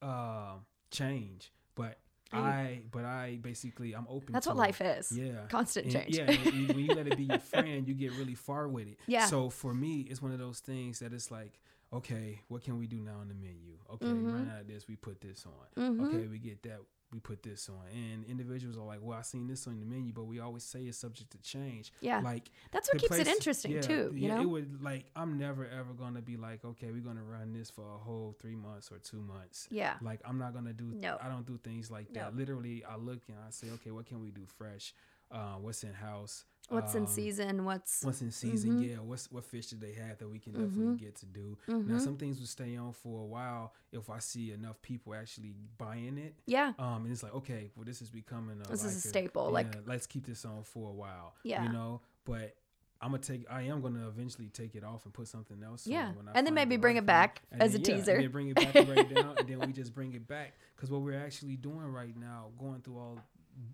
uh, 0.03 0.55
change, 0.91 1.53
but 1.77 1.99
I- 2.33 2.81
but 2.91 3.05
I 3.05 3.39
basically, 3.41 3.93
I'm 3.95 4.07
open. 4.09 4.33
that's 4.33 4.47
what 4.47 4.55
it. 4.57 4.59
life 4.59 4.81
is. 4.81 5.13
Yeah. 5.17 5.47
Constant 5.49 5.87
And- 5.87 5.95
change. 5.95 6.17
Yeah, 6.17 6.27
when 6.71 6.79
you 6.81 6.95
let 6.95 7.07
it 7.07 7.17
be 7.17 7.25
your 7.25 7.39
friend, 7.53 7.87
you 7.87 7.95
get 7.95 8.13
really 8.13 8.35
far 8.35 8.67
with 8.69 8.89
it. 8.89 8.99
Yeah. 9.07 9.27
So 9.27 9.51
for 9.51 9.73
me, 9.75 10.01
it's 10.11 10.21
one 10.23 10.33
of 10.33 10.39
those 10.39 10.59
things 10.61 10.99
that 11.01 11.13
it's 11.13 11.31
like, 11.31 11.61
okay, 11.93 12.41
what 12.49 12.63
can 12.63 12.79
we 12.79 12.87
do 12.87 12.97
now 13.01 13.19
on 13.21 13.29
the 13.29 13.35
menu? 13.35 13.77
Okay, 13.95 14.07
Mhm. 14.07 14.33
run 14.33 14.49
out 14.49 14.63
of 14.63 14.67
this, 14.69 14.89
we 14.89 14.97
put 14.97 15.21
this 15.21 15.45
on. 15.47 15.67
Mhm. 15.97 16.07
Okay, 16.09 16.27
we 16.27 16.39
get 16.39 16.63
that, 16.63 16.81
we 17.13 17.21
put 17.21 17.43
this 17.43 17.69
on. 17.69 17.87
And 17.93 18.25
individuals 18.25 18.79
are 18.79 18.87
like, 18.87 19.01
well, 19.03 19.19
I 19.19 19.23
seen 19.23 19.47
this 19.47 19.67
on 19.67 19.79
the 19.81 19.85
menu, 19.85 20.13
but 20.15 20.25
we 20.25 20.39
always 20.41 20.65
say 20.65 20.85
it's 20.87 20.97
subject 20.97 21.31
to 21.33 21.39
change. 21.39 21.93
Yeah. 22.01 22.21
Like 22.21 22.51
That's 22.71 22.89
what 22.91 23.01
keeps 23.03 23.19
it 23.19 23.27
interesting 23.29 23.73
yeah, 23.73 23.81
too, 23.83 24.13
you 24.15 24.29
yeah, 24.29 24.37
know? 24.37 24.43
it 24.43 24.47
would 24.47 24.83
like 24.83 25.05
I'm 25.15 25.37
never 25.39 25.67
ever 25.67 25.93
gonna 25.93 26.23
be 26.23 26.39
like, 26.39 26.65
okay, 26.65 26.91
we're 26.91 27.03
gonna 27.03 27.23
run 27.23 27.53
this 27.53 27.71
for 27.71 27.87
a 27.95 27.99
whole 27.99 28.35
three 28.41 28.57
months 28.57 28.91
or 28.91 28.99
two 28.99 29.21
months. 29.21 29.69
yeah. 29.71 29.99
Like 30.01 30.21
I'm 30.25 30.39
not 30.39 30.55
gonna 30.55 30.73
do. 30.73 30.85
No. 30.85 31.19
I 31.21 31.29
don't 31.29 31.45
do 31.47 31.59
things 31.59 31.91
like 31.91 32.13
that. 32.15 32.33
No. 32.33 32.39
Literally, 32.39 32.83
I 32.85 32.97
look 32.97 33.21
and 33.29 33.37
I 33.47 33.51
say, 33.51 33.69
okay, 33.73 33.91
what 33.91 34.07
can 34.07 34.21
we 34.23 34.31
do 34.31 34.47
fresh? 34.47 34.95
Uh, 35.31 35.55
what's 35.57 35.83
in 35.85 35.93
house? 35.95 36.45
What's 36.69 36.95
in 36.95 37.03
Um, 37.03 37.07
season? 37.07 37.65
What's 37.65 38.03
What's 38.05 38.23
in 38.23 38.31
season? 38.31 38.79
Mhm. 38.81 38.89
Yeah. 38.91 38.97
What's 39.01 39.31
what 39.31 39.45
fish 39.45 39.67
do 39.67 39.77
they 39.77 39.93
have 39.95 40.19
that 40.19 40.29
we 40.29 40.39
can 40.39 40.53
definitely 40.53 40.95
Mhm. 40.95 40.99
get 40.99 41.17
to 41.17 41.27
do? 41.27 41.59
Mhm. 41.69 41.87
Now 41.89 41.99
some 41.99 42.17
things 42.17 42.39
will 42.39 42.47
stay 42.47 42.77
on 42.77 42.93
for 42.93 43.21
a 43.21 43.27
while 43.27 43.75
if 43.91 44.09
I 44.09 44.19
see 44.21 44.53
enough 44.53 44.81
people 44.81 45.15
actually 45.15 45.53
buying 45.77 46.17
it. 46.19 46.35
yeah. 46.47 46.73
Um, 46.79 47.03
and 47.05 47.13
it's 47.13 47.23
like, 47.23 47.35
okay, 47.35 47.71
well, 47.77 47.85
this 47.85 48.01
is 48.01 48.11
becoming 48.11 48.61
a, 48.61 48.69
This 48.69 48.85
is 48.85 48.93
a 49.05 49.09
like 49.09 49.15
staple, 49.27 49.51
like- 49.51 49.75
yeah, 49.75 49.81
let's 49.87 50.07
keep 50.07 50.25
this 50.25 50.45
on 50.45 50.63
for 50.65 50.89
a 50.91 50.95
while. 50.95 51.35
Yeah. 51.43 51.65
you 51.65 51.73
know. 51.73 52.01
But 52.25 52.57
I'm 53.01 53.11
gonna 53.11 53.23
take. 53.23 53.51
I 53.51 53.63
am 53.63 53.83
gonna 53.83 54.07
eventually 54.07 54.49
take 54.49 54.77
it 54.77 54.85
off 54.85 55.05
and 55.05 55.13
put 55.13 55.27
something 55.27 55.61
else. 55.63 55.87
Yeah. 55.89 56.11
on 56.11 56.17
when 56.17 56.29
I 56.29 56.33
And 56.35 56.47
then 56.47 56.55
maybe 56.55 56.77
bring 56.77 56.97
it 56.97 57.05
back 57.05 57.43
as 57.51 57.75
a 57.75 57.81
teaser. 57.81 58.15
And 58.17 58.31
bring 58.33 58.49
it 58.49 58.55
back 58.55 58.75
and 58.77 58.87
break 58.87 59.11
it 59.11 59.15
down, 59.17 59.37
and 59.39 59.49
then 59.49 59.59
we 59.59 59.73
just 59.73 59.93
bring 59.93 60.13
it 60.15 60.27
back 60.29 60.55
because 60.77 60.89
what 60.91 61.03
we're 61.03 61.19
actually 61.19 61.57
doing 61.57 61.93
right 61.93 62.17
now, 62.17 62.53
going 62.57 62.81
through 62.81 62.99
all, 62.99 63.19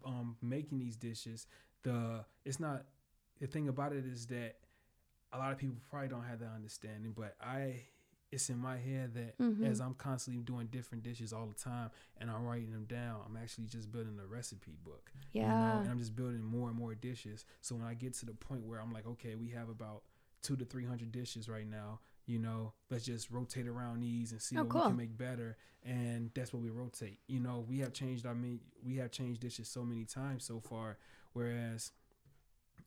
um, 0.05 0.36
making 0.40 0.78
these 0.78 0.97
dishes. 0.97 1.47
The 1.82 2.24
it's 2.44 2.60
not 2.60 2.84
the 3.40 3.46
thing 3.46 3.68
about 3.68 3.92
it 3.92 4.05
is 4.05 4.26
that 4.26 4.56
a 5.32 5.38
lot 5.38 5.52
of 5.52 5.59
people 5.59 5.76
probably 5.90 6.09
don't 6.09 6.24
have 6.24 6.40
that 6.40 6.52
understanding, 6.55 7.12
but 7.16 7.36
I. 7.40 7.82
It's 8.30 8.50
in 8.50 8.59
my 8.59 8.76
head 8.76 9.14
that 9.14 9.38
Mhm. 9.38 9.64
as 9.64 9.80
I'm 9.80 9.94
constantly 9.94 10.42
doing 10.42 10.66
different 10.66 11.02
dishes 11.02 11.32
all 11.32 11.46
the 11.46 11.55
time 11.55 11.90
and 12.18 12.30
I'm 12.30 12.44
writing 12.44 12.70
them 12.72 12.84
down, 12.84 13.22
I'm 13.24 13.38
actually 13.38 13.68
just 13.68 13.90
building 13.90 14.18
a 14.20 14.26
recipe 14.26 14.76
book. 14.84 15.10
You 15.32 15.40
know, 15.40 15.46
Yeah. 15.46 15.80
and 15.80 15.90
I'm 15.90 15.98
just 15.98 16.14
building 16.14 16.42
more 16.42 16.68
and 16.68 16.76
more 16.76 16.94
dishes. 16.94 17.46
So 17.62 17.74
when 17.74 17.86
I 17.86 17.94
get 17.94 18.12
to 18.16 18.26
the 18.26 18.34
point 18.34 18.66
where 18.66 18.80
I'm 18.82 18.92
like, 18.92 19.06
okay, 19.06 19.34
we 19.34 19.48
have 19.52 19.70
about 19.70 20.02
two 20.42 20.56
to 20.59 20.66
three 20.66 20.84
hundred 20.84 21.10
dishes 21.10 21.48
right 21.48 21.66
now. 21.66 22.00
You 22.28 22.38
know, 22.38 22.74
let's 22.90 23.05
just 23.06 23.30
rotate 23.30 23.66
around 23.66 24.00
these 24.00 24.32
and 24.32 24.40
see 24.40 24.56
Oh, 24.56 24.62
what 24.64 24.68
cool. 24.70 24.82
we 24.82 24.86
can 24.88 24.96
make 24.98 25.16
better. 25.18 25.56
And 25.84 26.30
that's 26.34 26.52
what 26.52 26.62
we 26.62 26.68
rotate. 26.68 27.18
You 27.26 27.40
know, 27.40 27.64
we 27.68 27.78
have 27.78 27.92
changed 27.94 28.26
our 28.26 28.34
menu. 28.34 28.59
We 28.84 28.96
have 28.98 29.10
changed 29.10 29.40
dishes 29.40 29.68
so 29.68 29.82
many 29.82 30.05
times 30.05 30.44
so 30.44 30.60
far. 30.60 30.98
Whereas, 31.32 31.90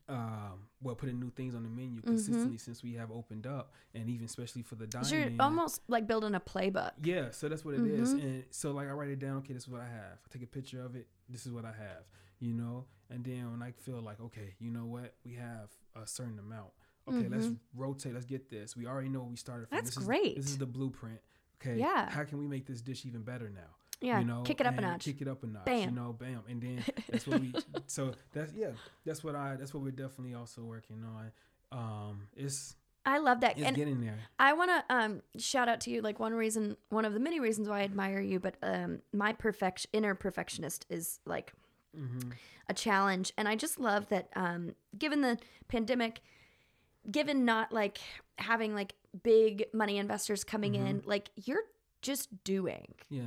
um, 0.08 0.68
well, 0.82 0.94
putting 0.94 1.18
new 1.20 1.30
things 1.30 1.54
on 1.54 1.62
the 1.62 1.68
menu 1.68 2.00
Mm-hmm. 2.00 2.08
consistently 2.10 2.58
since 2.58 2.82
we 2.82 2.94
have 2.94 3.10
opened 3.10 3.46
up, 3.46 3.72
and 3.94 4.08
even 4.08 4.24
especially 4.26 4.62
for 4.62 4.74
the 4.76 4.86
dining. 4.86 5.10
You're 5.10 5.30
almost 5.40 5.80
like 5.88 6.06
building 6.06 6.34
a 6.34 6.40
playbook. 6.40 6.92
Yeah, 7.02 7.30
so 7.30 7.48
that's 7.48 7.64
what 7.64 7.74
it 7.74 7.86
is, 7.86 8.14
Mhm. 8.14 8.22
And 8.22 8.44
so 8.50 8.72
like 8.72 8.88
I 8.88 8.92
write 8.92 9.10
it 9.10 9.18
down, 9.20 9.38
okay, 9.38 9.54
this 9.54 9.64
is 9.64 9.68
what 9.68 9.80
I 9.80 9.86
have. 9.88 10.18
I 10.24 10.28
take 10.32 10.42
a 10.42 10.46
picture 10.46 10.82
of 10.82 10.96
it, 10.96 11.08
this 11.28 11.46
is 11.46 11.52
what 11.52 11.64
I 11.64 11.72
have, 11.72 12.04
you 12.40 12.52
know? 12.52 12.86
And 13.10 13.24
then 13.24 13.50
when 13.50 13.62
I 13.62 13.72
feel 13.72 14.00
like, 14.00 14.20
okay, 14.20 14.54
you 14.58 14.70
know 14.70 14.86
what? 14.86 15.14
We 15.24 15.34
have 15.34 15.70
a 16.00 16.06
certain 16.06 16.38
amount. 16.38 16.70
Okay, 17.08 17.28
let's 17.28 17.46
Mhm. 17.46 17.58
rotate, 17.74 18.14
let's 18.14 18.26
get 18.26 18.48
this. 18.48 18.76
We 18.76 18.86
already 18.86 19.08
know 19.08 19.20
where 19.20 19.28
we 19.30 19.36
started 19.36 19.68
from. 19.68 19.78
That's 19.78 19.94
this 19.94 20.04
great. 20.04 20.36
Is, 20.38 20.44
this 20.44 20.52
is 20.52 20.58
the 20.58 20.66
blueprint. 20.66 21.20
Okay. 21.60 21.78
Yeah. 21.78 22.08
How 22.10 22.24
can 22.24 22.38
we 22.38 22.46
make 22.46 22.66
this 22.66 22.80
dish 22.80 23.04
even 23.06 23.22
better 23.22 23.48
now? 23.50 23.60
Yeah. 24.00 24.18
You 24.20 24.24
know, 24.26 24.42
kick 24.42 24.60
it 24.60 24.66
up 24.66 24.78
a 24.78 24.80
notch. 24.80 25.04
Kick 25.04 25.20
it 25.22 25.28
up 25.28 25.42
a 25.44 25.46
notch. 25.46 25.64
Bam. 25.64 25.90
You 25.90 25.94
know, 25.94 26.12
bam. 26.12 26.42
And 26.48 26.60
then 26.62 26.84
that's 27.08 27.26
what 27.26 27.40
we 27.40 27.52
so 27.86 28.12
that's 28.32 28.52
yeah, 28.52 28.72
that's 29.04 29.22
what 29.22 29.34
I 29.36 29.56
that's 29.56 29.72
what 29.74 29.82
we're 29.82 29.90
definitely 29.90 30.34
also 30.34 30.62
working 30.62 31.04
on. 31.04 31.32
Um 31.70 32.28
it's 32.36 32.76
I 33.04 33.18
love 33.18 33.40
that. 33.40 33.58
it's 33.58 33.66
and 33.66 33.74
getting 33.76 34.00
there. 34.00 34.18
I 34.38 34.52
want 34.52 34.70
to 34.70 34.94
um, 34.94 35.22
shout 35.36 35.68
out 35.68 35.80
to 35.82 35.90
you. 35.90 36.02
Like 36.02 36.20
one 36.20 36.34
reason, 36.34 36.76
one 36.90 37.04
of 37.04 37.14
the 37.14 37.18
many 37.18 37.40
reasons 37.40 37.68
why 37.68 37.80
I 37.80 37.82
admire 37.82 38.20
you, 38.20 38.38
but 38.38 38.54
um, 38.62 39.00
my 39.12 39.32
perfect 39.32 39.88
inner 39.92 40.14
perfectionist 40.14 40.86
is 40.88 41.18
like 41.24 41.52
Mm-hmm. 41.98 42.30
a 42.68 42.74
challenge, 42.74 43.32
and 43.36 43.46
I 43.48 43.54
just 43.56 43.78
love 43.78 44.08
that. 44.08 44.28
Um, 44.34 44.74
given 44.96 45.20
the 45.20 45.36
pandemic, 45.68 46.22
given 47.10 47.44
not 47.44 47.72
like 47.72 47.98
having 48.38 48.74
like 48.74 48.94
big 49.22 49.64
money 49.72 49.98
investors 49.98 50.44
coming 50.44 50.72
Mm-hmm. 50.74 50.86
in, 50.86 51.02
like 51.04 51.30
you're 51.36 51.62
just 52.00 52.42
doing, 52.44 52.94
Yeah. 53.10 53.22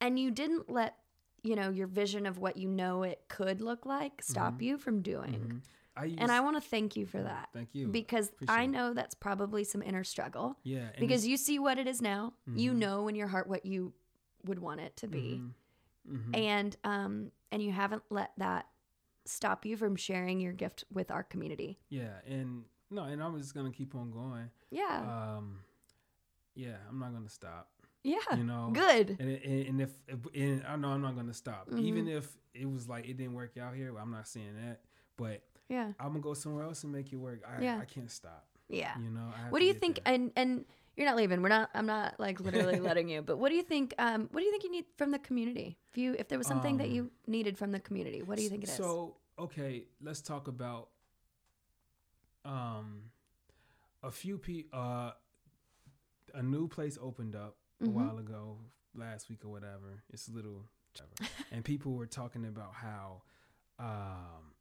and 0.00 0.18
you 0.18 0.30
didn't 0.30 0.68
let 0.70 0.96
you 1.42 1.56
know 1.56 1.70
your 1.70 1.86
vision 1.86 2.24
of 2.26 2.38
what 2.38 2.56
you 2.56 2.68
know 2.68 3.02
it 3.02 3.22
could 3.28 3.60
look 3.60 3.84
like 3.86 4.22
stop 4.22 4.62
you 4.62 4.78
from 4.78 5.02
doing. 5.02 5.32
Mhm. 5.32 5.60
I 5.96 6.04
use, 6.06 6.16
And 6.18 6.32
I 6.32 6.40
want 6.40 6.56
to 6.56 6.60
thank 6.68 6.96
you 6.96 7.06
for 7.06 7.22
that 7.22 7.50
thank 7.52 7.68
you. 7.72 7.86
because 7.88 8.28
I 8.30 8.32
Appreciate 8.44 8.64
it. 8.64 8.68
know 8.68 8.94
that's 8.94 9.14
probably 9.14 9.62
some 9.62 9.80
inner 9.82 10.02
struggle 10.04 10.56
yeah. 10.64 10.90
because 10.98 11.26
you 11.26 11.36
see 11.36 11.58
what 11.58 11.78
it 11.78 11.86
is 11.86 12.00
now. 12.02 12.32
You 12.46 12.72
Mhm. 12.72 12.76
know 12.76 13.08
in 13.08 13.14
your 13.14 13.28
heart 13.28 13.46
what 13.46 13.64
you 13.66 13.92
would 14.44 14.58
want 14.58 14.80
it 14.80 14.96
to 14.98 15.06
be, 15.08 15.40
Mhm. 15.42 15.52
Mhm. 16.32 16.36
and 16.36 16.76
um, 16.84 17.32
and 17.52 17.62
you 17.62 17.70
haven't 17.72 18.02
let 18.10 18.32
that 18.38 18.68
stop 19.24 19.64
you 19.64 19.76
from 19.76 19.96
sharing 19.96 20.40
your 20.40 20.52
gift 20.52 20.84
with 20.92 21.10
our 21.10 21.22
community. 21.22 21.78
Yeah, 21.88 22.20
and 22.26 22.64
no, 22.90 23.04
and 23.04 23.22
I'm 23.22 23.36
just 23.38 23.54
gonna 23.54 23.70
keep 23.72 23.94
on 23.94 24.10
going. 24.10 24.50
Yeah, 24.70 25.36
Um, 25.36 25.60
yeah, 26.54 26.76
I'm 26.88 26.98
not 26.98 27.12
gonna 27.12 27.28
stop. 27.28 27.68
yeah, 28.02 28.18
You 28.36 28.44
know, 28.44 28.70
good. 28.72 29.16
And, 29.18 29.28
and, 29.30 29.66
and 29.68 29.80
if 29.80 29.90
and 30.34 30.64
I 30.66 30.76
know 30.76 30.88
I'm 30.88 31.02
not 31.02 31.16
gonna 31.16 31.32
stop, 31.34 31.70
Mhm. 31.70 31.80
even 31.80 32.08
if 32.08 32.36
it 32.54 32.66
was 32.70 32.88
like 32.88 33.08
it 33.08 33.16
didn't 33.16 33.34
work 33.34 33.56
out 33.56 33.74
here. 33.74 33.96
I'm 33.98 34.10
not 34.10 34.28
saying 34.28 34.54
that, 34.56 34.82
but 35.16 35.42
Yeah, 35.68 35.92
I'm 35.98 36.08
gonna 36.08 36.20
go 36.20 36.34
somewhere 36.34 36.64
else 36.64 36.84
and 36.84 36.92
make 36.92 37.12
it 37.12 37.16
work. 37.16 37.40
I, 37.46 37.62
Yeah. 37.62 37.78
I 37.80 37.84
can't 37.86 38.10
stop. 38.10 38.46
yeah. 38.68 38.96
You 38.98 39.10
know. 39.10 39.32
What 39.50 39.58
do 39.60 39.64
you 39.66 39.74
think? 39.74 40.00
there. 40.04 40.14
And 40.14 40.32
and 40.36 40.64
you're 40.96 41.06
not 41.06 41.16
leaving. 41.16 41.42
We're 41.42 41.48
not. 41.48 41.70
I'm 41.74 41.86
not 41.86 42.20
like 42.20 42.38
literally 42.40 42.78
letting 42.90 43.08
you. 43.08 43.22
But 43.22 43.38
what 43.38 43.48
do 43.48 43.56
you 43.56 43.62
think? 43.64 43.94
Um, 43.98 44.28
what 44.30 44.40
do 44.40 44.44
you 44.46 44.50
think 44.52 44.62
you 44.64 44.70
need 44.70 44.84
from 44.96 45.10
the 45.10 45.18
community? 45.18 45.76
If 45.90 45.98
you 45.98 46.14
if 46.18 46.28
there 46.28 46.38
was 46.38 46.46
something 46.46 46.76
that 46.76 46.86
Um, 46.88 46.94
you 46.94 47.10
needed 47.26 47.58
from 47.58 47.72
the 47.72 47.80
community, 47.80 48.22
what 48.22 48.36
do 48.36 48.42
you 48.44 48.48
think 48.50 48.62
it 48.62 48.68
is? 48.68 48.76
So 48.76 49.16
okay, 49.38 49.86
let's 50.00 50.20
talk 50.22 50.46
about 50.46 50.90
um 52.44 53.10
a 54.02 54.10
few 54.10 54.38
pe 54.38 54.64
uh 54.72 55.12
a 56.34 56.42
new 56.42 56.68
place 56.68 56.98
opened 57.00 57.34
up 57.36 57.56
a 57.80 57.84
Mhm. 57.84 57.92
while 57.92 58.18
ago, 58.18 58.58
last 58.94 59.28
week 59.30 59.44
or 59.44 59.48
whatever. 59.50 60.02
It's 60.12 60.28
a 60.28 60.32
little 60.32 60.64
and 61.50 61.64
people 61.64 61.94
were 61.94 62.06
talking 62.06 62.44
about 62.46 62.74
how 62.74 63.22
um 63.78 64.54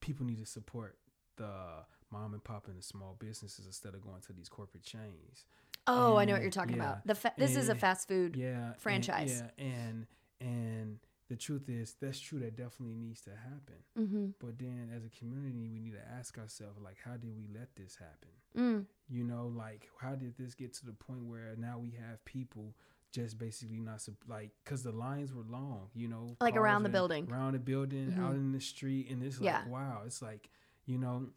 people 0.00 0.24
need 0.26 0.38
to 0.38 0.46
support 0.46 0.98
the 1.36 1.84
mom 2.10 2.32
and 2.34 2.42
pop 2.42 2.66
and 2.68 2.78
the 2.78 2.82
small 2.82 3.16
businesses 3.18 3.66
instead 3.66 3.94
of 3.94 4.02
going 4.02 4.20
to 4.22 4.32
these 4.32 4.48
corporate 4.48 4.82
chains. 4.82 5.44
oh, 5.86 6.16
I 6.16 6.24
know 6.24 6.34
what 6.34 6.42
you're 6.42 6.50
talking 6.50 6.76
yeah, 6.76 6.82
about. 6.92 7.06
The 7.06 7.14
fa- 7.14 7.34
this 7.38 7.56
is 7.56 7.68
a 7.68 7.74
fast 7.74 8.06
food. 8.08 8.36
yeah 8.36 8.68
and- 8.72 8.76
franchise. 8.80 9.42
yeah 9.58 9.64
and 9.64 10.06
and 10.40 10.98
the 11.30 11.36
truth 11.36 11.68
is 11.68 11.94
that's 12.02 12.20
true 12.20 12.38
that 12.40 12.54
definitely 12.56 12.96
needs 13.06 13.20
to 13.22 13.30
happen 13.30 13.80
Mm-hmm. 13.98 14.26
but 14.38 14.58
then 14.58 14.90
as 14.94 15.04
a 15.06 15.08
community 15.18 15.66
we 15.68 15.78
need 15.80 15.92
to 15.94 16.04
ask 16.18 16.36
ourselves 16.38 16.78
like 16.82 16.98
how 17.04 17.16
did 17.16 17.34
we 17.36 17.46
let 17.58 17.74
this 17.76 17.96
happen 17.96 18.30
Mm. 18.56 18.84
you 19.08 19.24
know 19.24 19.46
like 19.64 19.88
how 20.02 20.14
did 20.16 20.36
this 20.36 20.54
get 20.54 20.72
to 20.74 20.84
the 20.86 20.92
point 20.92 21.24
where 21.24 21.54
now 21.56 21.78
we 21.78 21.92
have 21.92 22.22
people 22.24 22.74
just 23.12 23.38
basically 23.38 23.80
not 23.80 24.00
like 24.28 24.50
because 24.64 24.82
the 24.82 24.92
lines 24.92 25.32
were 25.32 25.44
long 25.48 25.88
you 25.94 26.08
know 26.08 26.36
Like 26.40 26.56
around 26.56 26.82
the 26.82 26.88
building. 26.88 27.28
around 27.30 27.52
the 27.54 27.58
building 27.72 28.12
Mhm. 28.12 28.18
out 28.24 28.34
in 28.34 28.52
the 28.52 28.60
street 28.60 29.08
and 29.10 29.22
it's 29.22 29.40
like 29.40 29.44
Yeah. 29.46 29.68
wow 29.68 30.02
it's 30.04 30.20
like 30.22 30.50
you 30.86 30.98
know 30.98 31.30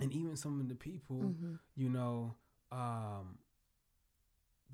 and 0.00 0.12
even 0.12 0.36
some 0.36 0.60
of 0.60 0.68
the 0.68 0.74
people 0.76 1.20
Mm-hmm. 1.22 1.54
you 1.74 1.88
know 1.88 2.34
um 2.72 3.38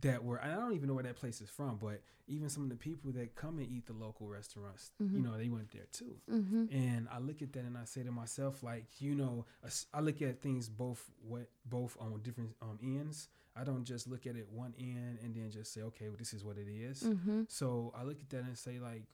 that 0.03 0.23
were 0.25 0.41
I 0.43 0.49
don't 0.55 0.75
even 0.75 0.89
know 0.89 0.95
where 0.95 1.03
that 1.05 1.17
place 1.17 1.41
is 1.41 1.49
from, 1.51 1.77
but 1.79 2.03
even 2.29 2.49
some 2.49 2.63
of 2.65 2.69
the 2.71 2.77
people 2.77 3.11
that 3.13 3.35
come 3.35 3.59
and 3.59 3.69
eat 3.69 3.87
the 3.87 3.93
local 3.93 4.29
restaurants, 4.29 4.91
Mm-hmm. 5.03 5.17
you 5.17 5.23
know, 5.23 5.37
they 5.37 5.49
went 5.49 5.71
there 5.73 5.87
too. 5.93 6.17
hmm 6.29 6.67
And 6.71 7.09
I 7.11 7.19
look 7.19 7.43
at 7.43 7.53
that 7.55 7.65
and 7.65 7.77
I 7.77 7.85
say 7.85 8.03
to 8.03 8.13
myself, 8.13 8.63
like, 8.63 8.85
you 9.01 9.15
know, 9.15 9.45
I 9.93 10.01
look 10.01 10.23
at 10.23 10.41
things 10.43 10.69
both 10.69 11.11
what 11.27 11.49
both 11.67 11.97
on 12.01 12.21
different 12.23 12.51
um, 12.63 12.79
ends. 12.83 13.29
I 13.57 13.65
don't 13.65 13.85
just 13.85 14.07
look 14.09 14.27
at 14.27 14.35
it 14.37 14.49
one 14.51 14.73
end 14.79 15.19
and 15.23 15.35
then 15.35 15.51
just 15.51 15.73
say, 15.75 15.83
okay, 15.83 16.09
well, 16.09 16.17
this 16.19 16.33
is 16.33 16.43
what 16.45 16.57
it 16.59 16.69
is. 16.69 17.03
hmm 17.03 17.43
So 17.49 17.93
I 17.97 18.03
look 18.05 18.21
at 18.21 18.31
that 18.31 18.45
and 18.45 18.57
say, 18.57 18.79
like, 18.81 19.05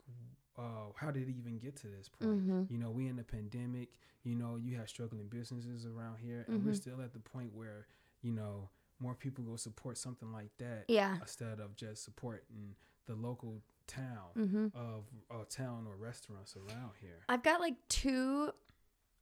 uh, 0.57 0.91
how 0.95 1.11
did 1.11 1.23
it 1.29 1.35
even 1.37 1.57
get 1.57 1.75
to 1.77 1.87
this 1.87 2.09
point? 2.09 2.41
hmm 2.41 2.63
You 2.69 2.77
know, 2.77 2.89
we 2.91 3.07
in 3.07 3.15
the 3.17 3.23
pandemic. 3.23 3.89
You 4.23 4.35
know, 4.35 4.57
you 4.57 4.75
have 4.77 4.89
struggling 4.89 5.27
businesses 5.27 5.85
around 5.85 6.17
here, 6.19 6.45
and 6.49 6.63
we're 6.65 6.71
Mhm. 6.71 6.75
still 6.75 7.01
at 7.01 7.13
the 7.13 7.19
point 7.19 7.53
where 7.53 7.87
you 8.21 8.33
know 8.33 8.69
more 8.99 9.15
people 9.15 9.43
go 9.43 9.55
support 9.55 9.97
something 9.97 10.31
like 10.31 10.51
that 10.57 10.85
Yeah. 10.87 11.15
instead 11.21 11.59
of 11.59 11.75
just 11.75 12.03
supporting 12.03 12.75
the 13.05 13.15
local 13.15 13.61
town 13.87 14.29
hmm 14.35 14.67
of 14.75 15.05
a 15.31 15.45
town 15.45 15.87
or 15.87 15.95
restaurants 15.95 16.55
around 16.55 16.91
here. 17.01 17.23
I've 17.27 17.41
got 17.43 17.59
like 17.59 17.75
two 17.87 18.51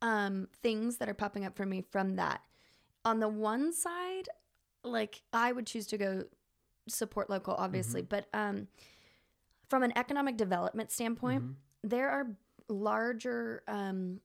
um 0.01 0.47
things 0.61 0.97
that 0.97 1.07
are 1.09 1.13
popping 1.13 1.45
up 1.45 1.55
for 1.55 1.65
me 1.65 1.81
from 1.89 2.15
that. 2.17 2.41
On 3.05 3.19
the 3.19 3.29
one 3.29 3.71
side, 3.71 4.27
like 4.83 5.21
I 5.31 5.51
would 5.53 5.65
choose 5.65 5.87
to 5.87 5.97
go 5.97 6.23
support 6.89 7.29
local 7.29 7.53
obviously, 7.55 8.01
Mm-hmm. 8.01 8.07
but 8.09 8.27
um 8.33 8.67
from 9.69 9.83
an 9.83 9.93
economic 9.97 10.37
development 10.37 10.91
standpoint, 10.91 11.43
Mhm. 11.43 11.55
there 11.83 12.09
are 12.09 12.27
larger 12.69 13.63
um 13.67 14.19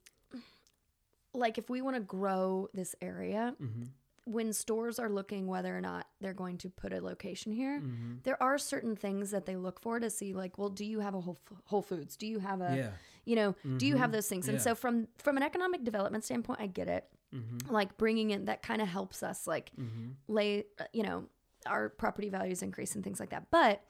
like 1.34 1.56
if 1.56 1.70
we 1.70 1.80
want 1.82 1.96
to 1.96 2.02
grow 2.02 2.68
this 2.74 2.94
area, 3.00 3.56
Mhm. 3.60 3.88
When 4.24 4.52
stores 4.52 4.98
are 5.00 5.08
looking 5.08 5.46
whether 5.48 5.76
or 5.76 5.80
not 5.80 6.06
they're 6.20 6.32
going 6.34 6.56
to 6.58 6.70
put 6.70 6.92
a 6.92 7.00
location 7.00 7.50
here, 7.52 7.80
Mhm. 7.80 8.22
there 8.22 8.40
are 8.42 8.56
certain 8.56 8.94
things 8.94 9.30
that 9.32 9.46
they 9.46 9.56
look 9.56 9.80
for 9.80 9.98
to 9.98 10.08
see 10.10 10.32
like, 10.32 10.58
well, 10.58 10.68
do 10.68 10.84
you 10.84 11.00
have 11.00 11.14
a 11.14 11.20
Whole, 11.20 11.38
Whole 11.64 11.82
Foods? 11.82 12.16
Do 12.16 12.26
you 12.26 12.38
have 12.38 12.60
a 12.60 12.76
Yeah. 12.76 12.92
you 13.24 13.36
know 13.36 13.54
do 13.78 13.86
you 13.86 13.96
have 13.96 14.10
Mhm. 14.10 14.14
those 14.14 14.28
things 14.28 14.48
and 14.48 14.60
so 14.60 14.74
from 14.74 15.06
from 15.18 15.36
an 15.36 15.42
economic 15.44 15.84
development 15.84 16.24
standpoint 16.24 16.58
i 16.60 16.66
get 16.66 16.88
it 16.88 17.08
Mhm. 17.32 17.70
like 17.70 17.96
bringing 17.96 18.30
in 18.30 18.46
that 18.46 18.62
kind 18.62 18.82
of 18.82 18.88
helps 18.88 19.22
us 19.22 19.46
like 19.46 19.70
Mhm. 19.76 20.16
lay 20.26 20.64
uh, 20.80 20.86
you 20.92 21.04
know 21.04 21.28
our 21.66 21.88
property 21.88 22.28
values 22.30 22.62
increase 22.64 22.96
and 22.96 23.04
things 23.04 23.20
like 23.20 23.30
that 23.30 23.48
but 23.52 23.84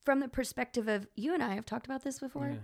from 0.00 0.20
the 0.20 0.28
perspective 0.28 0.86
of 0.86 1.08
you 1.14 1.32
and 1.32 1.42
i 1.42 1.54
have 1.54 1.64
talked 1.64 1.86
about 1.86 2.02
this 2.04 2.18
before 2.20 2.48
Yeah. 2.50 2.58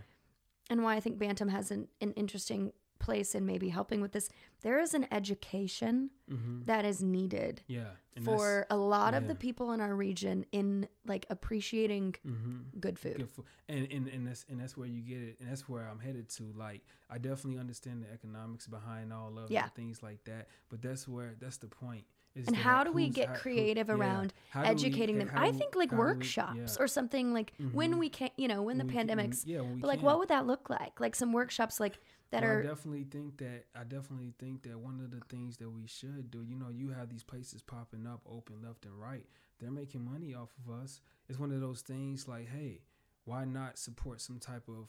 and 0.68 0.82
why 0.82 0.94
i 0.96 1.00
think 1.00 1.18
bantam 1.18 1.48
has 1.48 1.70
an, 1.70 1.88
an 2.02 2.12
interesting 2.12 2.74
place 3.00 3.34
in 3.34 3.44
maybe 3.44 3.68
helping 3.70 4.00
with 4.00 4.12
this 4.12 4.28
there 4.62 4.78
is 4.78 4.92
an 4.94 5.06
education 5.10 6.10
Mhm. 6.30 6.66
that 6.66 6.84
is 6.84 7.02
needed 7.02 7.62
Yeah. 7.66 7.92
And 8.14 8.24
for 8.24 8.66
a 8.70 8.76
lot 8.76 9.14
of 9.14 9.26
the 9.26 9.34
people 9.34 9.72
in 9.72 9.80
our 9.80 9.94
region 9.96 10.44
in 10.52 10.86
like 11.06 11.24
appreciating 11.30 12.14
Mhm. 12.26 12.64
good 12.80 12.98
food 12.98 13.16
good 13.16 13.30
food. 13.30 13.46
And, 13.68 13.90
and 13.90 14.06
and 14.08 14.26
that's 14.26 14.44
and 14.48 14.60
that's 14.60 14.76
where 14.76 14.86
you 14.86 15.00
get 15.02 15.22
it, 15.22 15.40
and 15.40 15.48
that's 15.50 15.68
where 15.68 15.88
I'm 15.88 15.98
headed 16.00 16.28
to. 16.30 16.52
Like, 16.52 16.82
I 17.08 17.18
definitely 17.18 17.58
understand 17.58 18.02
the 18.04 18.12
economics 18.12 18.66
behind 18.66 19.12
all 19.12 19.38
of 19.38 19.50
Yeah. 19.50 19.68
things 19.68 20.02
like 20.02 20.22
that. 20.24 20.48
But 20.68 20.82
that's 20.82 21.08
where 21.08 21.34
that's 21.40 21.56
the 21.56 21.68
point. 21.68 22.04
Is 22.34 22.46
and 22.46 22.54
how 22.56 22.84
do 22.84 22.92
we 22.92 23.08
get 23.08 23.26
how- 23.28 23.34
who- 23.34 23.40
creative 23.40 23.88
yeah. 23.88 23.94
around 23.94 24.32
we- 24.54 24.60
educating 24.60 25.18
them. 25.18 25.30
I 25.34 25.50
think 25.50 25.74
like 25.74 25.90
do 25.90 25.96
we- 25.96 26.00
workshops 26.00 26.76
yeah. 26.76 26.82
or 26.82 26.86
something 26.86 27.32
like 27.32 27.52
when 27.72 27.94
Mhm. 27.94 27.98
we 27.98 28.08
can, 28.08 28.30
you 28.36 28.46
know, 28.46 28.62
when 28.62 28.78
the 28.78 28.84
When 28.84 28.92
can- 28.92 29.08
pandemic's. 29.08 29.44
yeah, 29.46 29.62
when 29.62 29.80
But 29.80 29.88
like, 29.88 29.98
can. 30.00 30.06
what 30.06 30.18
would 30.20 30.28
that 30.28 30.46
look 30.46 30.68
like? 30.70 31.00
Like 31.00 31.16
some 31.16 31.32
workshops 31.32 31.80
like 31.80 31.98
that 32.30 32.42
Well, 32.42 32.58
I 32.58 32.62
definitely 32.62 33.04
think 33.04 33.38
that 33.38 33.64
I 33.74 33.84
definitely 33.84 34.32
think 34.38 34.62
that 34.62 34.78
one 34.78 35.00
of 35.00 35.10
the 35.10 35.20
things 35.28 35.56
that 35.58 35.70
we 35.70 35.86
should 35.86 36.30
do, 36.30 36.42
you 36.42 36.54
know, 36.56 36.68
you 36.70 36.90
have 36.90 37.08
these 37.08 37.24
places 37.24 37.62
popping 37.62 38.06
up 38.06 38.20
open 38.30 38.62
left 38.62 38.84
and 38.84 38.98
right. 39.00 39.26
They're 39.58 39.70
making 39.70 40.04
money 40.10 40.34
off 40.34 40.50
of 40.64 40.72
us. 40.82 41.00
It's 41.28 41.38
one 41.38 41.52
of 41.52 41.60
those 41.60 41.82
things 41.82 42.26
like, 42.28 42.48
hey, 42.48 42.82
why 43.24 43.44
not 43.44 43.78
support 43.78 44.20
some 44.20 44.38
type 44.38 44.68
of, 44.68 44.88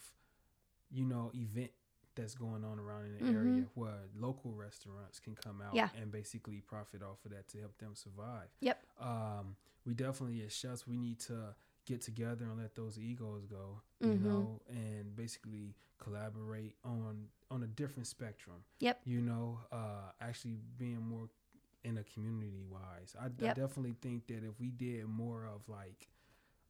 you 0.90 1.06
know, 1.06 1.32
event 1.34 1.72
that's 2.16 2.36
going 2.36 2.64
on 2.64 2.78
around 2.80 3.06
in 3.06 3.14
the 3.18 3.24
Mhm. 3.24 3.36
area 3.36 3.70
where 3.74 4.08
local 4.16 4.54
restaurants 4.54 5.20
can 5.20 5.34
come 5.36 5.62
out 5.62 5.76
Yeah. 5.76 5.90
and 5.96 6.12
basically 6.12 6.62
profit 6.62 7.02
off 7.02 7.24
of 7.26 7.32
that 7.32 7.48
to 7.50 7.60
help 7.60 7.78
them 7.78 7.96
survive. 7.96 8.50
Yep. 8.60 8.86
Um, 9.00 9.56
we 9.86 9.94
definitely 9.94 10.42
as 10.44 10.54
chefs 10.54 10.86
we 10.86 10.98
need 10.98 11.20
to 11.22 11.56
get 11.86 12.02
together 12.02 12.46
and 12.46 12.58
let 12.60 12.76
those 12.76 12.98
egos 13.00 13.46
go, 13.46 13.82
you 14.00 14.08
Mhm. 14.08 14.24
know, 14.24 14.62
and 14.70 15.16
basically 15.16 15.76
collaborate 15.98 16.76
on 16.84 17.28
on 17.50 17.64
a 17.64 17.68
different 17.68 18.08
spectrum. 18.08 18.64
Yep. 18.80 19.02
You 19.06 19.22
know, 19.22 19.60
uh, 19.72 20.12
actually 20.22 20.58
being 20.78 21.02
more 21.02 21.30
in 21.84 21.98
a 21.98 22.04
community 22.04 22.64
wise. 22.70 23.16
I, 23.20 23.26
I 23.26 23.54
definitely 23.54 23.96
think 24.02 24.28
that 24.28 24.44
if 24.44 24.60
we 24.60 24.70
did 24.70 25.06
more 25.08 25.46
of 25.48 25.68
like, 25.68 26.10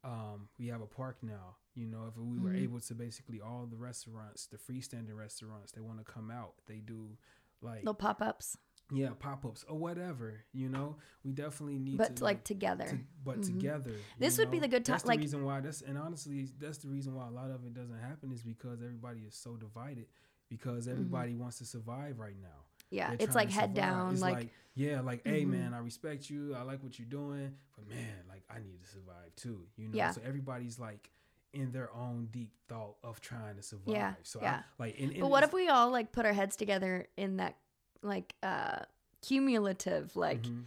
um, 0.04 0.48
we 0.58 0.66
have 0.68 0.80
a 0.80 0.86
park 0.86 1.18
now. 1.22 1.56
You 1.74 1.86
know, 1.86 2.06
if 2.08 2.16
we 2.16 2.38
were 2.38 2.50
Mhm. 2.50 2.62
able 2.64 2.80
to 2.80 2.94
basically 2.94 3.40
all 3.40 3.66
the 3.70 3.76
restaurants, 3.76 4.46
the 4.46 4.56
freestanding 4.58 5.14
restaurants, 5.16 5.72
they 5.72 5.80
want 5.80 5.98
to 5.98 6.04
come 6.04 6.30
out. 6.30 6.54
They 6.66 6.80
do 6.80 7.16
like 7.60 7.84
Little 7.84 7.94
pop 7.94 8.20
ups, 8.20 8.56
yeah 8.92 9.10
pop 9.18 9.44
ups 9.44 9.64
or 9.68 9.78
whatever. 9.78 10.44
You 10.52 10.68
know, 10.68 10.96
we 11.24 11.32
definitely 11.32 11.78
need 11.78 11.92
to 11.92 11.98
but 11.98 12.16
to 12.16 12.24
like 12.24 12.44
together. 12.44 12.86
to, 12.86 12.98
but 13.24 13.40
Mhm. 13.40 13.46
together. 13.46 13.92
This 14.18 14.38
would 14.38 14.50
be 14.50 14.58
the 14.58 14.68
good 14.68 14.84
time 14.84 14.94
That's 14.94 15.06
like- 15.06 15.18
the 15.20 15.24
reason 15.24 15.44
why. 15.44 15.60
That's 15.60 15.82
and 15.82 15.96
honestly, 15.98 16.48
that's 16.58 16.78
the 16.78 16.88
reason 16.88 17.14
why 17.14 17.26
a 17.26 17.30
lot 17.30 17.50
of 17.50 17.64
it 17.64 17.74
doesn't 17.74 17.98
happen 17.98 18.32
is 18.32 18.42
because 18.42 18.82
everybody 18.82 19.20
is 19.22 19.34
so 19.34 19.56
divided. 19.56 20.06
Because 20.48 20.86
everybody 20.86 21.34
wants 21.34 21.56
to 21.58 21.64
survive 21.64 22.18
right 22.18 22.36
now. 22.40 22.48
Mm-hmm. 22.48 22.94
yeah, 22.96 23.08
They're 23.16 23.26
it's 23.26 23.34
like 23.34 23.48
head 23.50 23.72
down. 23.72 24.12
It's 24.12 24.20
Like, 24.20 24.50
yeah, 24.74 25.00
like 25.00 25.22
hey 25.26 25.44
Mhm. 25.46 25.48
man, 25.50 25.72
I 25.74 25.78
respect 25.78 26.28
you. 26.28 26.54
I 26.54 26.60
like 26.62 26.82
what 26.82 26.98
you're 26.98 27.08
doing, 27.08 27.56
but 27.74 27.88
man, 27.88 28.18
like 28.28 28.42
I 28.50 28.58
need 28.58 28.78
to 28.82 28.86
survive 28.86 29.34
too. 29.36 29.66
You 29.76 29.88
know, 29.88 29.96
Yeah. 29.96 30.10
so 30.10 30.20
everybody's 30.22 30.78
like 30.78 31.10
in 31.54 31.70
their 31.72 31.90
own 31.94 32.26
deep 32.30 32.50
thought 32.68 32.96
of 33.02 33.20
trying 33.22 33.56
to 33.56 33.62
survive. 33.62 33.94
Yeah, 33.94 34.14
So 34.22 34.40
yeah. 34.42 34.62
I, 34.78 34.82
like, 34.82 35.00
and, 35.00 35.10
and 35.12 35.20
but 35.20 35.30
what 35.30 35.42
if 35.42 35.52
we 35.54 35.68
all 35.68 35.90
like 35.90 36.10
put 36.12 36.24
our 36.26 36.32
heads 36.34 36.54
together 36.56 37.06
in 37.16 37.36
that 37.38 37.56
like 38.02 38.34
uh 38.42 38.80
cumulative 39.22 40.14
like 40.16 40.42
Mhm. 40.42 40.64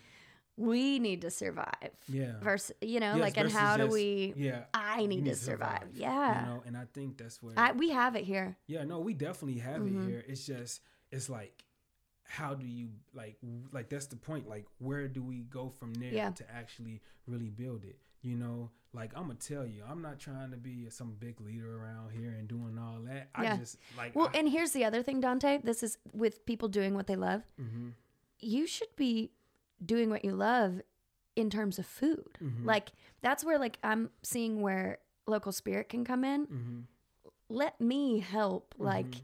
we 0.58 1.00
need 1.00 1.22
to 1.22 1.30
survive 1.30 1.92
yeah, 2.08 2.34
versus 2.42 2.76
you 2.82 3.00
know 3.02 3.16
Yes, 3.16 3.22
like 3.22 3.38
and 3.38 3.52
how 3.52 3.76
do 3.78 3.88
we 3.90 4.34
yeah. 4.38 4.64
I 4.74 5.02
need, 5.06 5.08
need 5.08 5.26
to 5.26 5.36
survive. 5.36 5.80
survive, 5.82 5.90
Yeah. 5.94 6.40
You 6.40 6.46
know, 6.48 6.64
and 6.66 6.78
I 6.78 6.86
think 6.94 7.18
that's 7.18 7.44
where 7.44 7.54
I, 7.58 7.74
we 7.74 7.90
have 7.90 8.16
it 8.16 8.24
here. 8.24 8.58
Yeah, 8.68 8.86
no, 8.86 9.00
we 9.00 9.14
definitely 9.14 9.60
have 9.60 9.82
Mhm. 9.82 10.06
it 10.06 10.10
here. 10.10 10.24
It's 10.28 10.46
just 10.46 10.82
it's 11.12 11.30
like 11.30 11.66
how 12.24 12.56
do 12.56 12.66
you 12.66 12.90
like 13.14 13.38
like 13.72 13.90
that's 13.90 14.08
the 14.08 14.16
point 14.16 14.48
like 14.48 14.66
where 14.80 15.08
do 15.08 15.22
we 15.22 15.44
go 15.44 15.70
from 15.70 15.94
there 15.96 16.12
Yeah. 16.12 16.32
to 16.32 16.52
actually 16.52 17.02
really 17.28 17.50
build 17.52 17.84
it 17.84 18.00
you 18.24 18.36
know 18.36 18.72
like 18.96 19.12
i'm 19.16 19.24
gonna 19.24 19.36
tell 19.36 19.66
you 19.66 19.84
i'm 19.90 20.02
not 20.02 20.18
trying 20.20 20.50
to 20.52 20.58
be 20.58 20.90
some 20.90 21.14
big 21.20 21.40
leader 21.42 21.78
around 21.84 22.12
here 22.12 22.32
and 22.40 22.48
doing 22.48 22.78
all 22.80 23.00
that 23.06 23.30
Yeah. 23.42 23.54
i 23.54 23.58
just 23.58 23.78
like 23.98 24.16
Well, 24.16 24.30
I, 24.34 24.38
and 24.40 24.50
here's 24.50 24.72
the 24.72 24.86
other 24.86 25.04
thing, 25.04 25.20
Dante. 25.22 25.60
This 25.64 25.84
is 25.84 25.98
with 26.14 26.46
people 26.46 26.68
doing 26.70 26.94
what 26.96 27.08
they 27.08 27.16
love. 27.16 27.44
mhm, 27.60 27.92
You 28.40 28.66
should 28.68 28.96
be 28.96 29.32
doing 29.86 30.10
what 30.10 30.24
you 30.26 30.32
love 30.34 30.82
in 31.36 31.50
terms 31.50 31.78
of 31.80 31.86
food. 31.86 32.38
mhm, 32.42 32.64
Like 32.64 32.94
that's 33.22 33.44
where 33.44 33.60
like 33.60 33.78
I'm 33.84 34.10
seeing 34.24 34.62
where 34.62 35.00
local 35.28 35.52
spirit 35.52 35.90
can 35.90 36.04
come 36.06 36.24
in. 36.24 36.48
mhm, 36.48 36.84
Let 37.50 37.80
me 37.82 38.20
help 38.20 38.74
like 38.78 39.06
mhm. 39.12 39.22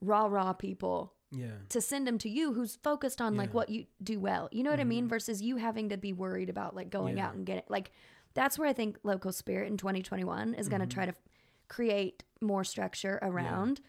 raw 0.00 0.26
raw 0.26 0.52
people 0.52 1.14
yeah 1.30 1.58
to 1.68 1.80
send 1.80 2.06
them 2.06 2.16
to 2.18 2.28
you 2.28 2.54
who's 2.54 2.76
focused 2.76 3.20
on 3.20 3.36
like 3.36 3.52
what 3.52 3.68
you 3.68 3.84
do 4.02 4.18
well. 4.18 4.48
You 4.50 4.62
know 4.62 4.70
what 4.70 4.80
I 4.80 4.84
mean 4.84 5.04
Mhm. 5.06 5.10
versus 5.10 5.42
you 5.42 5.56
having 5.56 5.90
to 5.90 5.96
be 5.98 6.12
worried 6.12 6.48
about 6.50 6.74
like 6.74 6.88
going 6.90 7.18
Yeah. 7.18 7.28
out 7.28 7.34
and 7.34 7.44
getting 7.46 7.64
like 7.68 7.92
that's 8.34 8.58
where 8.58 8.68
I 8.68 8.72
think 8.72 8.98
local 9.02 9.32
spirit 9.32 9.70
in 9.70 9.76
2021 9.76 10.54
is 10.54 10.68
going 10.68 10.80
to 10.80 10.86
Mhm. 10.86 10.90
try 10.90 11.06
to 11.06 11.14
create 11.68 12.24
more 12.40 12.64
structure 12.64 13.18
around 13.22 13.80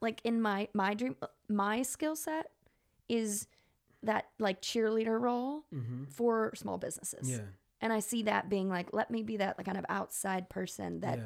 like 0.00 0.20
in 0.24 0.40
my 0.40 0.68
my 0.74 0.94
dream 0.94 1.16
my 1.48 1.82
skill 1.82 2.16
set 2.16 2.50
is 3.08 3.46
that 4.02 4.26
like 4.38 4.60
cheerleader 4.62 5.20
role 5.20 5.64
mm-hmm. 5.74 6.04
for 6.04 6.52
small 6.54 6.78
businesses. 6.78 7.30
yeah. 7.30 7.38
And 7.80 7.92
I 7.92 8.00
see 8.00 8.22
that 8.24 8.48
being 8.48 8.68
like 8.68 8.92
let 8.92 9.10
me 9.10 9.22
be 9.22 9.36
that 9.38 9.56
like 9.58 9.66
kind 9.66 9.78
of 9.78 9.84
outside 9.88 10.48
person 10.48 11.00
that 11.00 11.18
yeah. 11.18 11.24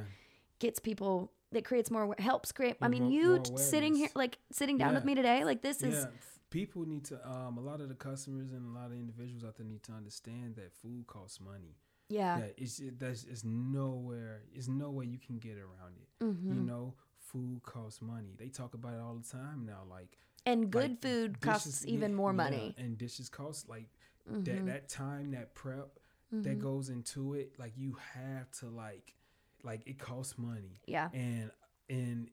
gets 0.58 0.78
people 0.80 1.32
that 1.52 1.64
creates 1.64 1.90
more 1.90 2.14
helps 2.18 2.52
create 2.52 2.76
I 2.80 2.88
mean 2.88 3.04
more- 3.04 3.12
you 3.12 3.26
more 3.48 3.58
sitting 3.58 3.94
here 3.94 4.08
like 4.14 4.38
sitting 4.52 4.76
down 4.78 4.94
with 4.94 5.04
me 5.04 5.14
today 5.14 5.44
like 5.44 5.62
this 5.62 5.82
is 5.82 5.94
yeah. 6.04 6.10
People 6.50 6.84
need 6.84 7.04
to 7.04 7.14
um 7.28 7.58
a 7.58 7.60
lot 7.60 7.80
of 7.80 7.88
the 7.88 7.94
customers 7.94 8.52
and 8.52 8.66
a 8.66 8.78
lot 8.78 8.86
of 8.86 8.92
individuals 8.94 9.44
out 9.44 9.56
there 9.56 9.64
need 9.66 9.82
to 9.84 9.92
understand 9.92 10.56
that 10.56 10.72
food 10.72 11.06
costs 11.06 11.40
money 11.40 11.76
yeah. 12.10 12.40
that 12.40 12.54
it's 12.58 12.78
it, 12.80 12.98
there's 12.98 13.24
it's 13.30 13.44
nowhere 13.44 14.42
it's 14.54 14.68
no 14.68 14.90
way 14.90 15.06
you 15.06 15.18
can 15.18 15.38
get 15.38 15.56
around 15.56 15.94
it 15.96 16.08
Mhm. 16.24 16.54
you 16.54 16.60
know 16.60 16.94
food 17.18 17.62
costs 17.62 18.02
money 18.02 18.34
they 18.36 18.48
talk 18.48 18.74
about 18.74 18.94
it 18.94 19.00
all 19.00 19.14
the 19.14 19.28
time 19.28 19.64
now 19.64 19.82
like 19.88 20.18
and 20.46 20.70
good 20.70 20.90
like, 20.92 21.02
food 21.02 21.40
dishes- 21.40 21.64
costs 21.64 21.86
even 21.86 22.10
yeah, 22.10 22.16
more 22.16 22.32
yeah, 22.32 22.36
money. 22.44 22.74
and 22.78 22.98
dishes 22.98 23.28
cost 23.28 23.68
like 23.68 23.88
Mhm. 24.30 24.44
that 24.44 24.66
that 24.66 24.88
time 24.88 25.30
that 25.32 25.54
prep 25.54 25.98
that 26.32 26.58
Mhm. 26.58 26.62
goes 26.62 26.88
into 26.90 27.34
it 27.34 27.58
like 27.58 27.72
you 27.76 27.94
have 28.14 28.50
to 28.60 28.68
like 28.68 29.14
like 29.62 29.82
it 29.86 29.98
costs 29.98 30.36
money 30.38 30.80
yeah. 30.86 31.08
and 31.12 31.50
and 31.88 32.30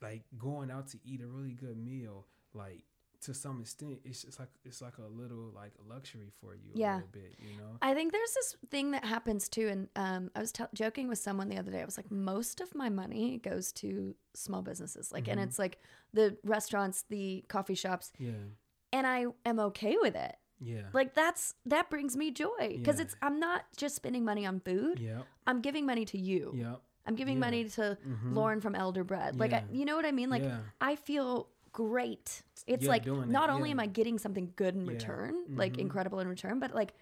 like 0.00 0.24
going 0.38 0.70
out 0.70 0.88
to 0.88 0.98
eat 1.04 1.20
a 1.20 1.26
really 1.26 1.54
good 1.54 1.76
meal 1.76 2.26
like 2.54 2.84
to 3.22 3.32
some 3.34 3.60
extent, 3.60 4.00
it's 4.04 4.22
just 4.22 4.38
like 4.40 4.48
it's 4.64 4.82
like 4.82 4.98
a 4.98 5.06
little 5.06 5.50
like 5.54 5.72
luxury 5.88 6.30
for 6.40 6.54
you 6.54 6.72
Yeah. 6.74 6.94
a 6.94 6.96
little 6.96 7.08
bit, 7.12 7.34
you 7.38 7.56
know. 7.56 7.76
I 7.80 7.94
think 7.94 8.12
there's 8.12 8.34
this 8.34 8.56
thing 8.70 8.90
that 8.92 9.04
happens 9.04 9.48
too, 9.48 9.68
and 9.68 9.88
um, 9.96 10.30
I 10.34 10.40
was 10.40 10.52
t- 10.52 10.64
joking 10.74 11.08
with 11.08 11.18
someone 11.18 11.48
the 11.48 11.56
other 11.58 11.70
day. 11.70 11.80
I 11.80 11.84
was 11.84 11.96
like, 11.96 12.10
most 12.10 12.60
of 12.60 12.74
my 12.74 12.88
money 12.88 13.38
goes 13.38 13.72
to 13.74 14.14
small 14.34 14.62
businesses, 14.62 15.12
like, 15.12 15.28
and 15.28 15.38
Mhm. 15.40 15.44
it's 15.44 15.58
like 15.58 15.78
the 16.12 16.36
restaurants, 16.44 17.04
the 17.08 17.44
coffee 17.48 17.74
shops, 17.76 18.12
Yeah, 18.18 18.32
and 18.92 19.06
I 19.06 19.26
am 19.46 19.58
okay 19.60 19.96
with 20.00 20.16
it. 20.16 20.36
yeah, 20.60 20.88
Like 20.92 21.14
that's 21.14 21.54
that 21.66 21.90
brings 21.90 22.16
me 22.16 22.30
joy 22.32 22.74
because 22.76 22.96
Yeah. 22.98 23.02
it's 23.04 23.16
I'm 23.22 23.38
not 23.38 23.66
just 23.76 23.94
spending 23.94 24.24
money 24.24 24.44
on 24.46 24.58
food. 24.60 24.98
yep, 24.98 25.26
I'm 25.46 25.60
giving 25.60 25.86
money 25.86 26.04
to 26.06 26.18
you. 26.18 26.52
yep. 26.54 26.82
I'm 27.04 27.16
giving 27.16 27.34
Yeah. 27.34 27.40
money 27.40 27.68
to 27.68 27.98
Mhm. 28.06 28.32
Lauren 28.34 28.60
from 28.60 28.76
Elder 28.76 29.02
Bread. 29.02 29.38
Like, 29.40 29.52
I, 29.52 29.64
you 29.72 29.84
know 29.84 29.96
what 29.96 30.06
I 30.06 30.12
mean? 30.12 30.30
Like, 30.30 30.44
yeah. 30.44 30.60
I 30.80 30.94
feel 30.94 31.48
great. 31.72 32.42
It's 32.66 32.84
Yeah, 32.84 32.90
like 32.90 33.06
not 33.06 33.48
it, 33.48 33.52
only 33.52 33.70
am. 33.70 33.80
I 33.80 33.86
getting 33.86 34.18
something 34.18 34.52
good 34.56 34.74
in 34.74 34.82
Yeah. 34.84 34.92
return, 34.92 35.44
like 35.56 35.74
Mhm. 35.74 35.80
incredible 35.80 36.20
in 36.20 36.28
return, 36.28 36.58
but 36.60 36.74
like 36.74 36.94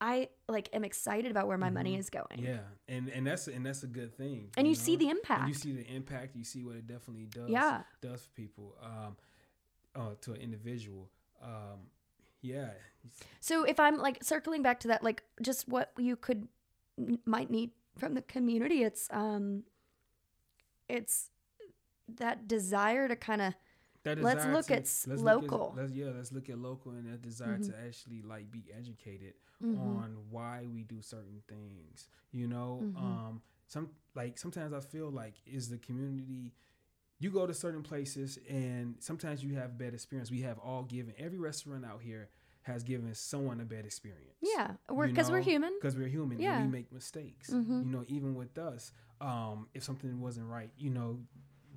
I 0.00 0.28
like 0.48 0.68
am 0.72 0.84
excited 0.84 1.30
about 1.30 1.48
where 1.48 1.58
my 1.58 1.70
money 1.70 1.96
Mhm. 1.96 1.98
is 1.98 2.08
going. 2.10 2.38
Yeah, 2.38 2.60
and 2.86 3.08
and 3.08 3.26
that's 3.26 3.48
and 3.48 3.66
that's 3.66 3.82
a 3.82 3.88
good 3.88 4.14
thing. 4.16 4.52
And 4.56 4.66
you, 4.68 4.74
see 4.76 4.92
know? 4.92 4.98
the 4.98 5.08
And 5.10 5.18
impact. 5.18 5.48
you 5.48 5.54
see 5.54 5.72
the 5.72 5.92
impact. 5.94 6.36
You 6.36 6.44
see 6.44 6.62
what 6.62 6.76
it 6.76 6.86
definitely 6.86 7.26
does. 7.26 7.48
yeah. 7.50 7.82
does 8.00 8.22
for 8.22 8.30
people. 8.32 8.76
Um, 8.80 9.16
uh, 9.96 10.14
to 10.20 10.32
an 10.34 10.40
individual. 10.40 11.10
Um, 11.42 11.90
yeah, 12.40 12.70
So 13.40 13.64
if 13.64 13.80
I'm 13.80 13.96
like 13.96 14.22
circling 14.22 14.62
back 14.62 14.78
to 14.80 14.88
that, 14.88 15.02
like 15.02 15.24
just 15.42 15.66
what 15.68 15.92
you 15.98 16.14
could 16.14 16.46
might 17.24 17.50
need 17.50 17.72
from 17.96 18.14
the 18.14 18.22
community, 18.22 18.84
it's 18.84 19.08
um, 19.10 19.64
it's 20.88 21.30
that 22.08 22.46
desire 22.48 23.08
to 23.08 23.16
kind 23.16 23.42
of 23.42 23.54
Let's 24.04 24.46
look 24.46 24.66
to- 24.66 24.74
at 24.76 25.04
let's 25.06 25.22
local. 25.22 25.74
let's, 25.76 25.92
yeah, 25.92 26.10
let's 26.14 26.32
look 26.32 26.48
at 26.48 26.58
local 26.58 26.92
and 26.92 27.06
that 27.12 27.20
desire 27.22 27.58
Mhm. 27.58 27.66
to 27.70 27.78
actually 27.78 28.22
like 28.22 28.50
be 28.50 28.64
educated 28.72 29.34
Mhm. 29.62 29.78
on 29.78 30.16
why 30.30 30.66
we 30.66 30.84
do 30.84 31.02
certain 31.02 31.42
things. 31.48 32.08
You 32.32 32.46
know, 32.46 32.80
Mhm. 32.82 32.96
um, 32.96 33.42
some 33.66 33.90
like 34.14 34.38
sometimes 34.38 34.72
I 34.72 34.80
feel 34.80 35.10
like 35.10 35.34
is 35.46 35.68
the 35.68 35.78
community. 35.78 36.54
You 37.20 37.30
go 37.30 37.46
to 37.46 37.52
certain 37.54 37.82
places 37.82 38.38
and 38.48 38.96
sometimes 39.02 39.42
you 39.42 39.54
have 39.56 39.76
bad 39.76 39.92
experience. 39.94 40.30
We 40.30 40.42
have 40.42 40.58
all 40.58 40.84
given 40.84 41.14
every 41.18 41.38
restaurant 41.38 41.84
out 41.84 42.00
here 42.02 42.28
has 42.62 42.84
given 42.84 43.12
someone 43.14 43.60
a 43.60 43.64
bad 43.64 43.84
experience. 43.86 44.36
yeah, 44.42 44.76
we're 44.90 45.08
because 45.08 45.30
we're 45.30 45.40
human. 45.40 45.72
because 45.74 45.96
we're 45.96 46.06
human 46.08 46.38
Yeah. 46.38 46.58
and 46.58 46.66
we 46.66 46.78
make 46.78 46.92
mistakes. 46.92 47.50
Mhm. 47.50 47.84
You 47.86 47.90
know, 47.90 48.04
even 48.08 48.34
with 48.34 48.56
us, 48.58 48.92
um, 49.20 49.68
if 49.74 49.82
something 49.82 50.20
wasn't 50.20 50.46
right, 50.48 50.70
you 50.76 50.90
know, 50.90 51.18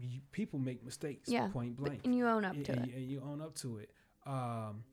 you, 0.03 0.21
people 0.31 0.59
make 0.59 0.83
mistakes. 0.83 1.29
Yeah, 1.29 1.47
point 1.47 1.75
blank, 1.77 2.01
and 2.05 2.15
you 2.15 2.27
own 2.27 2.45
up 2.45 2.55
and, 2.55 2.65
to 2.65 2.71
and 2.73 2.81
it. 2.83 2.89
you, 2.89 2.95
and 2.95 3.09
you 3.09 3.21
own 3.21 3.41
up 3.41 3.55
to 3.55 3.77
it. 3.77 3.89
Um, 4.25 4.83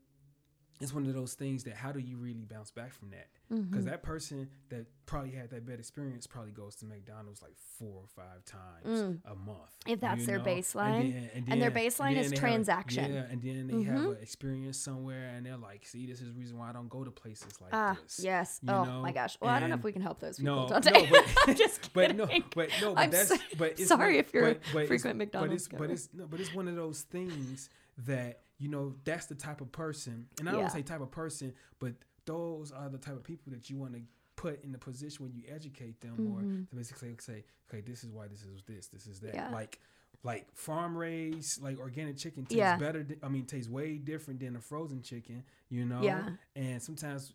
it's 0.81 0.93
one 0.93 1.07
of 1.07 1.15
those 1.15 1.35
things 1.35 1.65
that 1.65 1.75
how 1.75 1.93
do 1.93 1.99
you 1.99 2.17
really 2.17 2.45
bounce 2.45 2.71
back 2.71 2.93
from 2.93 3.11
that? 3.11 3.29
Because 3.49 3.85
Mhm. 3.85 3.89
that 3.91 4.03
person 4.03 4.51
that 4.69 4.85
probably 5.07 5.31
had 5.31 5.49
that 5.51 5.65
bad 5.65 5.79
experience 5.79 6.27
probably 6.27 6.53
goes 6.53 6.77
to 6.77 6.85
McDonald's 6.85 7.41
like 7.41 7.57
four 7.57 8.03
or 8.03 8.07
five 8.07 8.45
times 8.45 8.85
Mm. 9.01 9.21
a 9.25 9.35
month. 9.35 9.71
If 9.87 10.01
that's 10.01 10.27
their 10.27 10.37
know? 10.37 10.45
baseline. 10.45 11.13
then, 11.13 11.31
And 11.47 11.63
their 11.63 11.71
then- 11.71 11.85
baseline 11.87 11.89
is 11.89 11.97
then 11.97 12.13
they 12.15 12.21
have 12.21 12.33
a- 12.33 12.37
transaction. 12.37 13.13
yeah, 13.15 13.21
and 13.31 13.41
then 13.43 13.67
they 13.69 13.83
have 13.85 14.01
Mhm. 14.01 14.17
an 14.17 14.23
experience 14.23 14.77
somewhere, 14.77 15.29
and 15.31 15.47
they're 15.47 15.57
like, 15.57 15.87
"See, 15.87 16.05
this 16.07 16.21
is 16.21 16.29
the 16.29 16.39
reason 16.39 16.59
why 16.59 16.69
I 16.69 16.73
don't 16.75 16.91
go 16.91 17.05
to 17.05 17.11
places 17.11 17.59
like 17.63 17.71
Ah, 17.73 17.99
this." 18.03 18.21
yes. 18.23 18.61
you 18.63 18.71
oh 18.71 18.85
know, 18.85 19.01
my 19.03 19.13
gosh. 19.13 19.39
Well, 19.41 19.51
I 19.51 19.61
don't 19.61 19.71
know 19.71 19.77
if 19.77 19.85
we 19.85 19.93
can 19.93 20.03
help 20.03 20.21
those 20.21 20.37
people. 20.39 20.55
No, 20.65 20.69
Dante. 20.69 20.91
no, 20.93 21.07
but, 21.11 21.25
I'm 21.49 21.55
just 21.57 21.91
but 21.95 22.01
kidding. 22.03 22.17
no, 22.19 22.27
but 22.55 22.69
no, 22.83 22.95
but 22.95 23.01
I'm 23.01 23.11
that's 23.11 23.29
so- 23.29 23.37
but 23.57 23.79
sorry 23.79 24.17
one- 24.17 24.25
if 24.27 24.35
you're 24.35 24.45
a 24.49 24.55
but, 24.57 24.61
but 24.61 24.69
it's- 24.83 24.89
frequent 24.89 25.19
but 25.19 25.25
McDonald's 25.25 25.67
it's 25.67 25.69
but 25.69 25.91
it's 25.91 26.09
no, 26.13 26.27
but 26.27 26.39
it's 26.39 26.53
one 26.55 26.69
of 26.69 26.77
those 26.77 27.01
things 27.03 27.71
that 27.97 28.43
you 28.59 28.69
know 28.69 28.95
that's 29.05 29.25
the 29.27 29.35
type 29.35 29.61
of 29.63 29.73
person, 29.73 30.29
and 30.39 30.49
I 30.51 30.53
Yeah. 30.53 30.61
don't 30.63 30.71
say 30.71 30.83
type 30.83 31.01
of 31.01 31.11
person, 31.11 31.55
but 31.79 31.95
those 32.33 32.71
are 32.73 32.89
the 32.89 32.99
type 32.99 33.15
of 33.17 33.25
people 33.25 33.53
that 33.53 33.69
you 33.71 33.77
want 33.77 33.95
to 33.95 34.01
put 34.37 34.63
in 34.63 34.71
the 34.73 34.79
position 34.79 35.25
when 35.25 35.35
you 35.35 35.43
educate 35.53 36.01
them 36.01 36.15
more 36.29 36.41
Mhm. 36.41 36.69
to 36.71 36.77
basically 36.77 37.17
say, 37.19 37.45
okay, 37.69 37.81
this 37.81 38.05
is 38.05 38.11
why 38.13 38.29
this 38.29 38.43
is 38.45 38.63
this, 38.67 38.87
this 38.89 39.07
is 39.07 39.21
that, 39.21 39.35
Yeah. 39.35 39.51
like. 39.51 39.81
Like 40.25 40.53
farm 40.53 40.97
raised, 40.99 41.63
like 41.63 41.79
organic 41.79 42.17
chicken 42.17 42.45
tastes 42.45 42.57
Yeah. 42.59 42.77
better. 42.77 43.05
th- 43.05 43.21
I 43.23 43.29
mean, 43.29 43.47
tastes 43.47 43.71
way 43.71 43.99
different 43.99 44.41
than 44.41 44.57
a 44.57 44.61
frozen 44.61 45.01
chicken. 45.01 45.45
You 45.69 45.85
know. 45.85 46.03
Yeah. 46.03 46.31
And 46.57 46.83
sometimes 46.83 47.35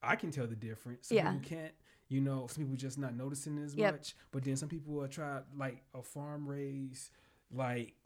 I 0.00 0.14
can 0.14 0.30
tell 0.30 0.46
the 0.46 0.54
difference. 0.54 1.08
Some 1.08 1.16
Yeah. 1.16 1.32
people 1.32 1.48
can't. 1.48 1.74
You 2.08 2.20
know, 2.20 2.46
some 2.46 2.62
people 2.62 2.76
just 2.76 2.98
not 2.98 3.16
noticing 3.16 3.58
it 3.58 3.64
as 3.64 3.74
Yep. 3.74 3.94
much. 3.94 4.14
But 4.30 4.44
then 4.44 4.56
some 4.56 4.68
people 4.68 4.94
will 4.94 5.08
try 5.08 5.42
like 5.56 5.82
a 5.92 6.02
farm 6.04 6.46
raised 6.46 7.10
like 7.50 7.96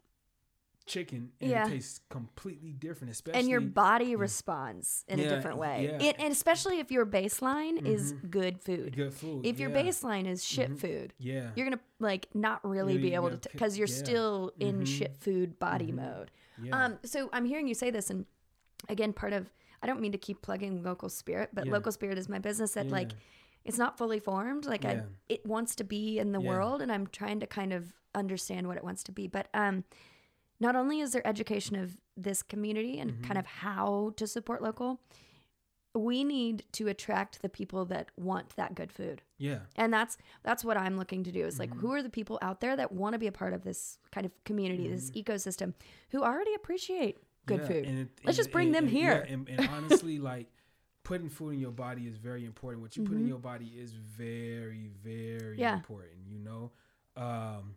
chicken 0.89 1.31
and 1.39 1.49
Yeah. 1.51 1.65
it 1.67 1.69
tastes 1.69 2.01
completely 2.09 2.73
different. 2.73 3.11
Especially 3.11 3.39
and 3.39 3.47
your 3.49 3.61
body 3.61 4.07
yeah. 4.07 4.15
responds 4.17 5.05
in 5.07 5.19
a 5.19 5.29
different 5.29 5.57
way. 5.57 5.85
yeah. 5.85 6.07
It, 6.09 6.15
and 6.19 6.31
especially 6.31 6.79
if 6.79 6.91
your 6.91 7.05
baseline 7.05 7.85
is 7.85 8.13
Mhm. 8.13 8.29
good 8.31 8.61
food. 8.61 8.95
good 8.95 9.13
food. 9.13 9.45
If 9.45 9.59
your 9.59 9.69
baseline 9.69 10.25
is 10.25 10.43
shit 10.43 10.71
Mhm. 10.71 10.79
food, 10.79 11.13
yeah, 11.19 11.51
you're 11.55 11.65
gonna 11.65 11.79
like 11.99 12.27
not 12.33 12.59
really 12.67 12.95
Yeah, 12.95 13.01
be 13.01 13.13
able 13.13 13.37
to 13.37 13.49
because 13.51 13.77
you're 13.77 13.87
yeah. 13.87 13.93
still 14.03 14.51
in 14.59 14.81
Mhm. 14.81 14.87
shit 14.87 15.15
food 15.15 15.59
body 15.59 15.91
Mhm. 15.91 15.95
mode. 15.95 16.31
yeah, 16.61 16.85
Um, 16.85 16.99
so 17.03 17.29
I'm 17.31 17.45
hearing 17.45 17.67
you 17.67 17.73
say 17.75 17.89
this, 17.91 18.09
and 18.09 18.25
again, 18.89 19.13
part 19.13 19.31
of 19.33 19.49
I 19.81 19.87
don't 19.87 20.01
mean 20.01 20.11
to 20.11 20.17
keep 20.17 20.41
plugging 20.41 20.83
local 20.83 21.07
spirit, 21.07 21.51
but 21.53 21.65
Yeah. 21.67 21.71
local 21.71 21.93
spirit 21.93 22.17
is 22.17 22.27
my 22.27 22.39
business 22.39 22.73
that 22.73 22.89
like 22.89 23.13
it's 23.63 23.77
not 23.77 23.97
fully 23.97 24.19
formed. 24.19 24.65
Like 24.65 24.83
I, 24.85 25.03
it 25.29 25.45
wants 25.45 25.75
to 25.75 25.83
be 25.83 26.17
in 26.19 26.31
the 26.33 26.41
Yeah. 26.41 26.47
world, 26.49 26.81
and 26.81 26.91
I'm 26.91 27.07
trying 27.07 27.39
to 27.41 27.47
kind 27.47 27.71
of 27.71 27.93
understand 28.15 28.67
what 28.67 28.75
it 28.77 28.83
wants 28.83 29.03
to 29.03 29.11
be. 29.11 29.27
But 29.27 29.47
um, 29.53 29.83
not 30.59 30.75
only 30.75 30.99
is 30.99 31.11
there 31.13 31.25
education 31.25 31.75
of 31.75 31.97
this 32.17 32.41
community 32.43 32.99
and 32.99 33.11
Mhm. 33.13 33.23
kind 33.23 33.37
of 33.37 33.45
how 33.45 34.11
to 34.17 34.27
support 34.27 34.61
local, 34.61 34.99
we 35.95 36.23
need 36.23 36.63
to 36.73 36.87
attract 36.87 37.41
the 37.41 37.49
people 37.49 37.83
that 37.85 38.11
want 38.15 38.55
that 38.55 38.75
good 38.75 38.91
food 38.91 39.23
yeah, 39.39 39.61
and 39.75 39.91
that's 39.91 40.17
that's 40.43 40.63
what 40.63 40.77
i'm 40.77 40.97
looking 40.97 41.23
to 41.23 41.31
do 41.31 41.43
is 41.45 41.57
like 41.57 41.71
Mhm. 41.71 41.79
who 41.79 41.91
are 41.93 42.03
the 42.03 42.11
people 42.11 42.37
out 42.43 42.61
there 42.61 42.75
that 42.75 42.91
want 42.91 43.13
to 43.13 43.19
be 43.19 43.25
a 43.25 43.31
part 43.31 43.53
of 43.53 43.63
this 43.63 43.97
kind 44.11 44.23
of 44.25 44.31
community 44.43 44.87
this 44.87 45.09
ecosystem 45.11 45.73
who 46.11 46.21
already 46.23 46.53
appreciate 46.53 47.17
good 47.47 47.61
Mm-hmm. 47.61 47.71
Yeah, 47.73 47.79
food 47.79 47.87
and 47.87 47.99
it- 47.99 48.09
Let's 48.23 48.27
and- 48.27 48.35
just 48.37 48.51
bring 48.51 48.67
and- 48.67 48.75
them 48.75 48.83
and- 48.83 48.93
here. 48.93 49.25
yeah, 49.27 49.33
and, 49.33 49.49
and 49.49 49.67
honestly, 49.69 50.19
like 50.19 50.51
putting 51.03 51.27
food 51.27 51.55
in 51.55 51.59
your 51.59 51.71
body 51.71 52.05
is 52.05 52.17
very 52.17 52.45
important. 52.45 52.83
What 52.83 52.95
you 52.95 53.03
put 53.03 53.15
in 53.17 53.23
Mhm. 53.25 53.29
your 53.29 53.39
body 53.39 53.69
is 53.75 53.93
very, 53.93 54.89
very 54.89 55.57
Yeah. 55.57 55.77
important. 55.77 56.19
You 56.27 56.37
know, 56.37 56.71
um, 57.15 57.75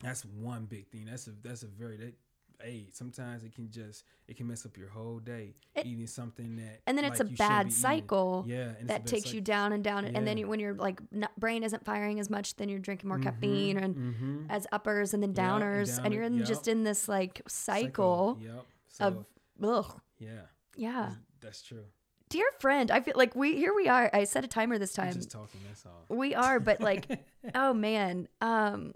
that's 0.00 0.24
one 0.24 0.66
big 0.66 0.88
thing. 0.88 1.06
That's 1.06 1.26
a 1.26 1.32
that's 1.42 1.62
a 1.62 1.66
very 1.66 1.96
that. 1.98 2.14
Hey, 2.60 2.88
sometimes 2.92 3.44
it 3.44 3.54
can 3.54 3.70
just 3.70 4.02
it 4.26 4.36
can 4.36 4.48
mess 4.48 4.66
up 4.66 4.76
your 4.76 4.88
whole 4.88 5.20
day 5.20 5.54
It- 5.76 5.86
eating 5.86 6.08
something 6.08 6.56
that 6.56 6.80
and 6.88 6.98
then 6.98 7.04
it's 7.04 7.20
like, 7.20 7.28
a 7.28 7.32
bad 7.32 7.72
cycle 7.72 8.44
Yeah, 8.48 8.72
that 8.86 9.06
takes 9.06 9.32
you 9.32 9.40
down 9.40 9.72
and 9.72 9.84
down 9.84 10.04
and 10.06 10.26
then 10.26 10.36
Yeah. 10.38 10.40
you, 10.42 10.48
when 10.48 10.58
your 10.58 10.74
like 10.74 11.00
n- 11.14 11.28
brain 11.38 11.62
isn't 11.62 11.84
firing 11.84 12.18
as 12.18 12.28
much 12.28 12.56
then 12.56 12.68
you're 12.68 12.80
drinking 12.80 13.06
more 13.10 13.18
Mhm, 13.20 13.22
caffeine 13.22 13.76
and 13.78 13.94
mhm. 13.94 14.46
as 14.50 14.66
uppers 14.72 15.14
and 15.14 15.22
then 15.22 15.34
Yeah, 15.36 15.54
and 15.54 15.62
downers 15.62 16.04
and 16.04 16.12
you're 16.12 16.24
in, 16.24 16.44
just 16.44 16.66
in 16.66 16.82
this 16.82 17.08
like 17.08 17.42
cycle, 17.46 18.36
Yep. 18.42 18.54
of- 18.54 18.66
So, 18.88 19.26
ugh 19.62 20.00
yeah, 20.18 20.40
yeah 20.74 20.92
that's- 21.02 21.16
that's 21.38 21.62
true. 21.62 21.84
dear 22.28 22.50
friend 22.58 22.90
i 22.90 23.00
feel 23.00 23.14
like 23.16 23.36
we 23.36 23.54
here 23.56 23.72
we 23.72 23.86
are 23.86 24.10
i 24.12 24.24
set 24.24 24.42
a 24.42 24.48
timer 24.48 24.78
this 24.78 24.98
I'm 24.98 25.04
time 25.04 25.14
just 25.14 25.30
talking. 25.30 25.60
That's 25.68 25.86
all. 25.86 26.06
we 26.16 26.34
are 26.34 26.58
but 26.58 26.80
like 26.80 27.06
oh 27.54 27.72
man 27.72 28.26
um 28.40 28.94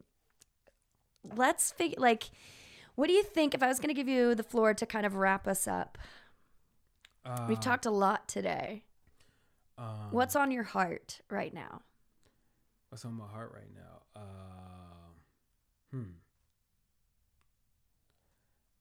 let's 1.37 1.71
figure 1.73 1.97
like 1.99 2.31
what 2.95 3.07
do 3.07 3.13
you 3.13 3.23
think 3.23 3.55
if 3.55 3.63
i 3.63 3.69
was 3.69 3.79
going 3.79 3.89
to 3.89 3.95
give 3.95 4.09
you 4.09 4.35
the 4.35 4.43
floor 4.43 4.75
to 4.75 4.85
kind 4.87 5.07
of 5.07 5.15
wrap 5.15 5.47
us 5.47 5.67
up 5.69 5.99
we've 7.49 7.59
Uh, 7.59 7.61
talked 7.61 7.87
a 7.87 7.91
lot 7.91 8.29
today 8.29 8.83
um, 9.79 10.09
what's 10.11 10.37
on 10.37 10.51
your 10.51 10.65
heart 10.65 11.21
right 11.31 11.55
now 11.55 11.83
what's 12.93 13.07
on 13.07 13.15
my 13.15 13.27
heart 13.27 13.51
right 13.55 13.71
now? 13.75 14.21
Um, 14.21 15.13
hmm. 15.91 16.11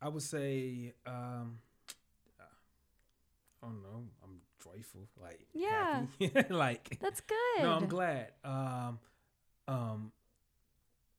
I 0.02 0.10
would 0.10 0.22
say, 0.22 0.94
um, 1.06 1.60
I 3.64 3.68
don't 3.68 3.82
know. 3.82 4.04
I'm 4.22 4.42
joyful, 4.62 5.08
like 5.18 5.48
Yeah. 5.54 6.08
like 6.50 6.98
that's 7.00 7.22
good 7.22 7.64
no, 7.64 7.72
I'm 7.72 7.88
glad. 7.88 8.34
Um, 8.44 9.00
um, 9.70 10.12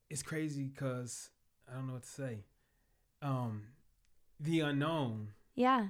it's 0.09 0.23
crazy 0.23 0.65
because 0.67 1.29
I 1.69 1.75
don't 1.75 1.87
know 1.87 1.93
what 1.93 2.03
to 2.03 2.09
say. 2.09 2.43
Um, 3.21 3.63
the 4.39 4.61
unknown 4.61 5.29
yeah 5.55 5.87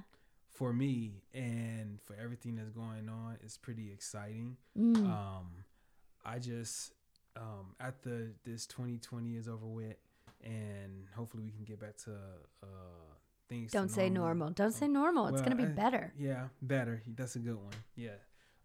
for 0.50 0.72
me 0.72 1.22
and 1.32 1.98
for 2.02 2.14
everything 2.22 2.54
that's 2.56 2.70
going 2.70 3.08
on 3.08 3.36
it's 3.42 3.56
pretty 3.56 3.90
exciting. 3.92 4.56
Mm. 4.78 4.96
Um, 4.96 5.46
I 6.24 6.38
just 6.38 6.92
um, 7.36 7.74
after 7.80 8.30
this 8.44 8.66
2020 8.66 9.36
is 9.36 9.48
over 9.48 9.66
with, 9.66 9.96
and 10.44 11.06
hopefully 11.16 11.42
we 11.42 11.50
can 11.50 11.64
get 11.64 11.80
back 11.80 11.96
to 12.04 12.12
uh, 12.62 12.66
things. 13.48 13.72
don't 13.72 13.88
say 13.90 14.08
normal 14.08 14.50
don't 14.50 14.72
say 14.72 14.86
Um, 14.86 14.92
normal 14.92 15.26
it's 15.26 15.34
well, 15.34 15.44
going 15.44 15.56
to 15.56 15.62
be 15.64 15.68
I- 15.68 15.74
better 15.74 16.12
Yeah, 16.16 16.48
better. 16.62 17.02
That's 17.16 17.34
a 17.34 17.40
good 17.40 17.56
one. 17.56 17.74
Yeah, 17.96 18.10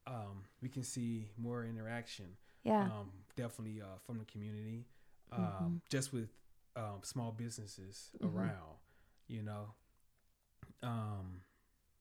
um, 0.05 0.43
we 0.61 0.69
can 0.69 0.83
see 0.83 1.29
more 1.37 1.65
interaction. 1.65 2.37
yeah 2.63 2.83
Um, 2.83 3.09
definitely 3.35 3.81
uh, 3.81 3.97
from 4.05 4.19
the 4.19 4.25
community, 4.25 4.85
um, 5.31 5.41
Mhm. 5.41 5.81
just 5.89 6.11
with 6.13 6.29
um, 6.75 7.01
small 7.03 7.31
businesses 7.31 8.11
Mhm. 8.21 8.33
around. 8.33 8.77
You 9.27 9.43
know, 9.43 9.73
um, 10.81 11.41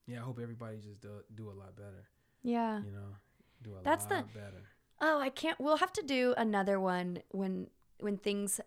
yeah, 0.06 0.18
I 0.20 0.22
hope 0.24 0.38
everybody 0.40 0.78
just 0.78 1.00
do, 1.00 1.22
do 1.34 1.50
a 1.50 1.52
lot 1.52 1.74
better. 1.76 2.08
Yeah. 2.42 2.82
You 2.82 2.92
know, 2.92 3.16
do 3.62 3.76
a 3.76 3.82
That's 3.82 4.04
the- 4.06 4.16
lot 4.16 4.32
better. 4.34 4.62
Oh, 5.00 5.20
I 5.20 5.30
can't. 5.30 5.58
We'll 5.60 5.76
have 5.78 5.92
to 5.94 6.02
do 6.02 6.34
another 6.36 6.80
one 6.80 7.22
when 7.30 7.70
when 8.00 8.16
things 8.16 8.60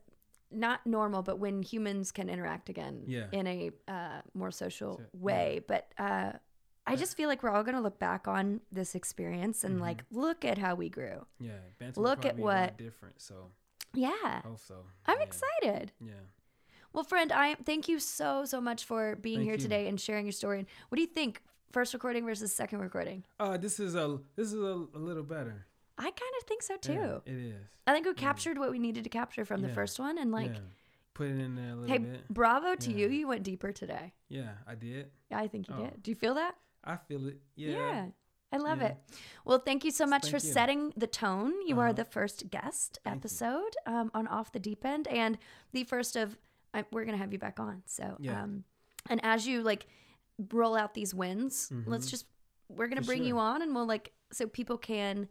not 0.49 0.85
normal, 0.85 1.23
but 1.23 1.39
when 1.39 1.63
humans 1.63 2.11
can 2.11 2.27
interact 2.29 2.67
again 2.69 3.03
Yeah. 3.07 3.29
in 3.31 3.47
a 3.47 3.71
uh, 3.87 4.21
more 4.33 4.51
social 4.51 4.97
So- 4.97 5.01
yeah. 5.03 5.19
way. 5.19 5.61
But 5.65 5.93
uh, 5.97 6.33
I 6.85 6.95
just 6.97 7.15
feel 7.15 7.29
like 7.29 7.41
we're 7.43 7.51
all 7.51 7.63
gonna 7.63 7.79
look 7.81 7.99
back 7.99 8.27
on 8.27 8.59
this 8.71 8.95
experience 8.95 9.63
and 9.63 9.77
Mhm. 9.77 9.81
like 9.81 10.03
look 10.11 10.43
at 10.43 10.57
how 10.57 10.75
we 10.75 10.89
grew. 10.89 11.25
Yeah, 11.39 11.59
will 11.95 12.03
Look 12.03 12.25
at 12.25 12.35
probably 12.35 12.37
be 12.37 12.41
a 12.41 12.45
lot 12.45 12.69
what- 12.71 12.77
different. 12.77 13.21
So 13.21 13.51
Yeah, 13.93 14.41
hope 14.41 14.59
so. 14.59 14.75
I'm 15.05 15.17
yeah. 15.19 15.23
excited. 15.25 15.91
Yeah. 15.99 16.13
Well, 16.93 17.03
friend, 17.03 17.31
I 17.31 17.55
thank 17.55 17.87
you 17.87 17.99
so 17.99 18.45
so 18.45 18.59
much 18.61 18.83
for 18.85 19.15
being 19.15 19.37
Thank 19.39 19.45
here 19.45 19.53
you. 19.55 19.59
today 19.61 19.87
and 19.87 19.99
sharing 19.99 20.25
your 20.25 20.33
story. 20.33 20.59
And 20.59 20.67
what 20.89 20.95
do 20.97 21.01
you 21.01 21.07
think? 21.07 21.41
First 21.71 21.93
recording 21.93 22.25
versus 22.25 22.53
second 22.53 22.79
recording? 22.79 23.23
Uh, 23.39 23.55
this 23.55 23.79
is 23.79 23.95
a 23.95 24.19
this 24.35 24.47
is 24.51 24.61
a, 24.61 24.85
a 24.93 24.99
little 24.99 25.23
better. 25.23 25.65
I 25.97 26.03
kind 26.03 26.33
of 26.39 26.47
think 26.47 26.63
so 26.63 26.75
too. 26.75 26.93
Yeah, 26.93 27.33
it 27.33 27.37
is. 27.37 27.55
I 27.87 27.93
think 27.93 28.05
we 28.05 28.13
captured 28.13 28.57
what 28.57 28.71
we 28.71 28.79
needed 28.79 29.05
to 29.05 29.09
capture 29.09 29.45
from 29.45 29.61
the 29.61 29.69
first 29.69 29.97
one, 29.99 30.17
and 30.17 30.31
like, 30.31 30.53
yeah. 30.53 30.59
Put 31.13 31.27
it 31.27 31.39
in 31.39 31.55
there 31.55 31.71
a 31.71 31.75
little 31.75 31.87
hey, 31.87 31.97
bit. 31.97 32.27
bravo 32.29 32.75
to 32.75 32.91
you. 32.91 33.09
You 33.09 33.27
went 33.27 33.43
deeper 33.43 33.71
today. 33.73 34.13
Yeah, 34.29 34.51
I 34.65 34.75
did. 34.75 35.11
Yeah, 35.29 35.39
I 35.39 35.47
think 35.47 35.67
you 35.67 35.75
Oh. 35.77 35.83
did. 35.83 36.01
Do 36.01 36.09
you 36.11 36.15
feel 36.15 36.33
that? 36.35 36.55
I 36.83 36.95
feel 36.95 37.27
it. 37.27 37.37
Yeah. 37.55 37.71
Yeah. 37.71 38.05
I 38.51 38.57
love 38.57 38.79
Yeah. 38.81 38.87
it. 38.89 38.97
Well, 39.45 39.59
thank 39.59 39.83
you 39.85 39.91
so 39.91 40.05
much 40.05 40.29
for 40.29 40.35
you. 40.37 40.39
setting 40.39 40.93
the 40.97 41.07
tone. 41.07 41.53
You 41.65 41.79
are 41.79 41.87
Uh-huh. 41.87 41.93
the 41.93 42.05
first 42.05 42.49
guest 42.49 42.99
Thank 43.03 43.17
episode 43.17 43.75
um, 43.85 44.11
on 44.13 44.27
Off 44.27 44.51
the 44.51 44.59
Deep 44.59 44.85
End, 44.85 45.07
and 45.07 45.37
the 45.71 45.83
first 45.83 46.15
of. 46.15 46.37
I, 46.73 46.85
we're 46.91 47.03
gonna 47.03 47.17
have 47.17 47.33
you 47.33 47.39
back 47.39 47.59
on. 47.59 47.83
So, 47.85 48.15
Yeah. 48.19 48.43
um, 48.43 48.63
and 49.09 49.19
as 49.25 49.45
you 49.45 49.61
like 49.61 49.87
roll 50.53 50.75
out 50.75 50.93
these 50.93 51.13
wins, 51.13 51.69
let's 51.85 52.07
Mhm. 52.07 52.11
just 52.11 52.25
we're 52.69 52.87
gonna 52.87 53.01
For 53.01 53.07
bring 53.07 53.25
you 53.25 53.37
on, 53.39 53.61
and 53.61 53.75
we'll 53.75 53.85
like 53.85 54.13
so 54.31 54.47
people 54.47 54.77
can. 54.77 55.27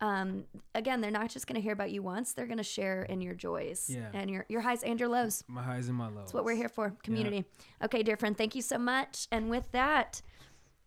Um, 0.00 0.44
again, 0.74 1.00
they're 1.00 1.10
not 1.10 1.30
just 1.30 1.46
gonna 1.46 1.60
hear 1.60 1.72
about 1.72 1.90
you 1.90 2.02
once; 2.02 2.32
they're 2.32 2.46
gonna 2.46 2.62
share 2.62 3.02
in 3.02 3.20
your 3.20 3.34
joys 3.34 3.88
Yeah. 3.90 4.10
and 4.12 4.30
your 4.30 4.44
your 4.48 4.60
highs 4.60 4.82
and 4.84 5.00
your 5.00 5.08
lows. 5.08 5.42
My 5.48 5.62
highs 5.62 5.88
and 5.88 5.96
my 5.96 6.06
lows. 6.06 6.16
That's 6.16 6.34
what 6.34 6.44
we're 6.44 6.54
here 6.56 6.68
for, 6.68 6.90
community. 7.02 7.44
Okay, 7.82 8.02
dear 8.04 8.16
friend, 8.16 8.36
thank 8.36 8.54
you 8.54 8.62
so 8.62 8.78
much. 8.78 9.26
And 9.32 9.50
with 9.50 9.70
that, 9.72 10.20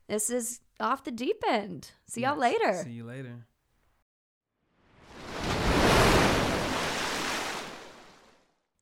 this 0.08 0.30
is 0.30 0.62
off 0.80 1.04
the 1.04 1.12
deep 1.12 1.44
end. 1.48 1.92
See 2.08 2.22
y'all 2.22 2.38
later. 2.38 2.82
See 2.84 2.92
you 2.92 3.04
later. 3.04 3.46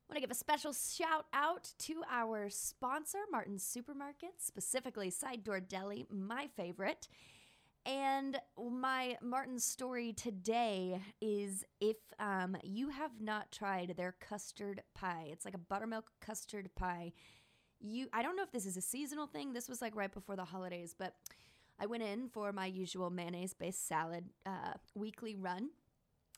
I 0.08 0.10
want 0.10 0.16
to 0.16 0.22
give 0.22 0.32
a 0.32 0.36
special 0.36 0.72
shout 0.72 1.26
out 1.34 1.74
to 1.80 2.04
our 2.10 2.50
sponsor, 2.50 3.20
Martin's 3.32 3.64
Supermarket, 3.64 4.36
specifically 4.40 5.10
Side 5.10 5.44
Door 5.44 5.62
Deli, 5.62 6.06
my 6.10 6.48
favorite. 6.56 7.08
And 7.86 8.40
my 8.58 9.18
Martin's 9.22 9.64
story 9.64 10.14
today 10.14 11.02
is 11.22 11.64
if 11.80 11.98
um, 12.20 12.58
you 12.64 12.90
have 12.90 13.22
not 13.22 13.52
tried 13.52 13.94
their 13.96 14.16
custard 14.20 14.82
pie, 14.96 15.28
it's 15.32 15.46
like 15.46 15.54
a 15.54 15.60
buttermilk 15.60 16.12
custard 16.20 16.70
pie. 16.76 17.14
You, 17.80 18.08
I 18.14 18.22
don't 18.24 18.36
know 18.36 18.44
if 18.44 18.52
this 18.52 18.66
is 18.66 18.78
a 18.78 18.82
seasonal 18.82 19.28
thing. 19.28 19.54
This 19.54 19.70
was 19.70 19.82
like 19.82 19.96
right 19.96 20.12
before 20.12 20.36
the 20.36 20.46
holidays, 20.46 20.96
but 20.98 21.14
I 21.80 21.86
went 21.86 22.04
in 22.04 22.30
for 22.30 22.52
my 22.52 22.66
usual 22.66 23.10
mayonnaise 23.10 23.54
based 23.54 23.88
salad 23.88 24.26
uh, 24.46 24.74
weekly 24.96 25.36
run. 25.36 25.70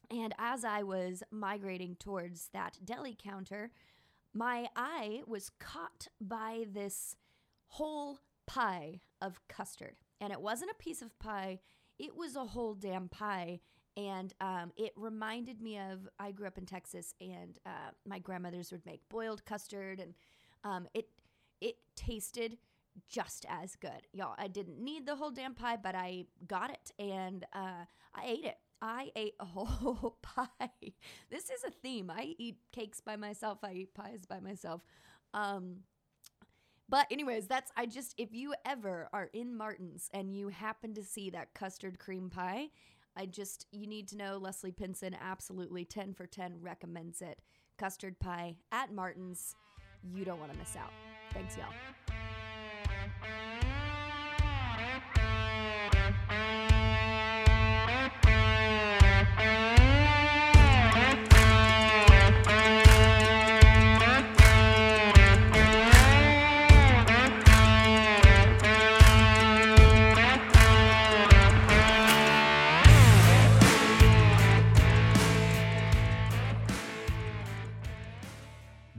And 0.09 0.33
as 0.39 0.63
I 0.63 0.83
was 0.83 1.23
migrating 1.31 1.95
towards 1.95 2.49
that 2.53 2.77
deli 2.83 3.15
counter, 3.21 3.71
my 4.33 4.67
eye 4.75 5.21
was 5.25 5.51
caught 5.59 6.07
by 6.21 6.65
this 6.71 7.15
whole 7.67 8.19
pie 8.45 9.01
of 9.21 9.39
custard. 9.47 9.95
And 10.21 10.31
it 10.31 10.41
wasn't 10.41 10.71
a 10.71 10.83
piece 10.83 11.01
of 11.01 11.17
pie, 11.19 11.59
it 11.99 12.15
was 12.15 12.35
a 12.35 12.45
whole 12.45 12.73
damn 12.73 13.09
pie. 13.09 13.59
And 13.95 14.31
um, 14.39 14.71
it 14.77 14.93
reminded 14.95 15.59
me 15.59 15.79
of 15.79 16.07
I 16.19 16.31
grew 16.31 16.45
up 16.45 16.59
in 16.59 16.67
Texas, 16.67 17.15
and 17.19 17.57
uh, 17.65 17.89
my 18.05 18.19
grandmothers 18.19 18.71
would 18.71 18.85
make 18.85 19.01
boiled 19.09 19.43
custard, 19.43 19.99
and 19.99 20.13
um, 20.63 20.87
it 20.93 21.07
it 21.61 21.75
tasted 21.95 22.57
just 23.07 23.45
as 23.49 23.75
good, 23.75 24.07
y'all. 24.13 24.35
I 24.37 24.47
didn't 24.47 24.79
need 24.79 25.05
the 25.05 25.15
whole 25.15 25.31
damn 25.31 25.53
pie, 25.53 25.77
but 25.81 25.95
I 25.95 26.25
got 26.47 26.71
it, 26.71 26.91
and 26.99 27.45
uh, 27.53 27.85
I 28.15 28.25
ate 28.25 28.45
it. 28.45 28.57
I 28.81 29.11
ate 29.15 29.35
a 29.39 29.45
whole 29.45 30.17
pie. 30.21 30.69
This 31.29 31.45
is 31.49 31.63
a 31.65 31.71
theme. 31.71 32.11
I 32.11 32.35
eat 32.37 32.57
cakes 32.71 33.01
by 33.01 33.15
myself. 33.15 33.59
I 33.63 33.73
eat 33.73 33.93
pies 33.93 34.25
by 34.27 34.39
myself. 34.39 34.81
Um, 35.33 35.77
but 36.89 37.07
anyways, 37.11 37.47
that's 37.47 37.71
I 37.75 37.85
just 37.85 38.15
if 38.17 38.33
you 38.33 38.53
ever 38.65 39.09
are 39.11 39.29
in 39.33 39.55
Martin's 39.55 40.09
and 40.13 40.35
you 40.35 40.47
happen 40.49 40.93
to 40.93 41.03
see 41.03 41.29
that 41.31 41.53
custard 41.53 41.99
cream 41.99 42.29
pie, 42.29 42.69
I 43.15 43.25
just 43.25 43.67
you 43.71 43.87
need 43.87 44.07
to 44.09 44.17
know 44.17 44.37
Leslie 44.37 44.71
Pinson 44.71 45.15
absolutely 45.19 45.83
10 45.83 46.13
for 46.13 46.25
10 46.25 46.61
recommends 46.61 47.21
it. 47.21 47.39
Custard 47.77 48.19
pie 48.19 48.55
at 48.71 48.93
Martin's. 48.93 49.55
You 50.03 50.23
don't 50.23 50.39
want 50.39 50.53
to 50.53 50.57
miss 50.57 50.75
out. 50.75 50.93
Thanks 51.33 51.57
y'all. 51.57 51.73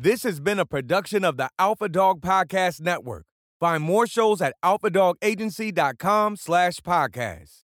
This 0.09 0.23
has 0.23 0.41
been 0.41 0.59
a 0.59 0.65
production 0.65 1.23
of 1.23 1.37
the 1.37 1.51
Alpha 1.59 1.87
Dog 1.87 2.23
Podcast 2.23 2.81
Network. 2.81 3.27
Find 3.61 3.83
more 3.83 4.07
shows 4.07 4.41
at 4.41 4.55
alphadogagency.com 4.65 6.37
slash 6.37 6.77
podcast. 6.77 7.68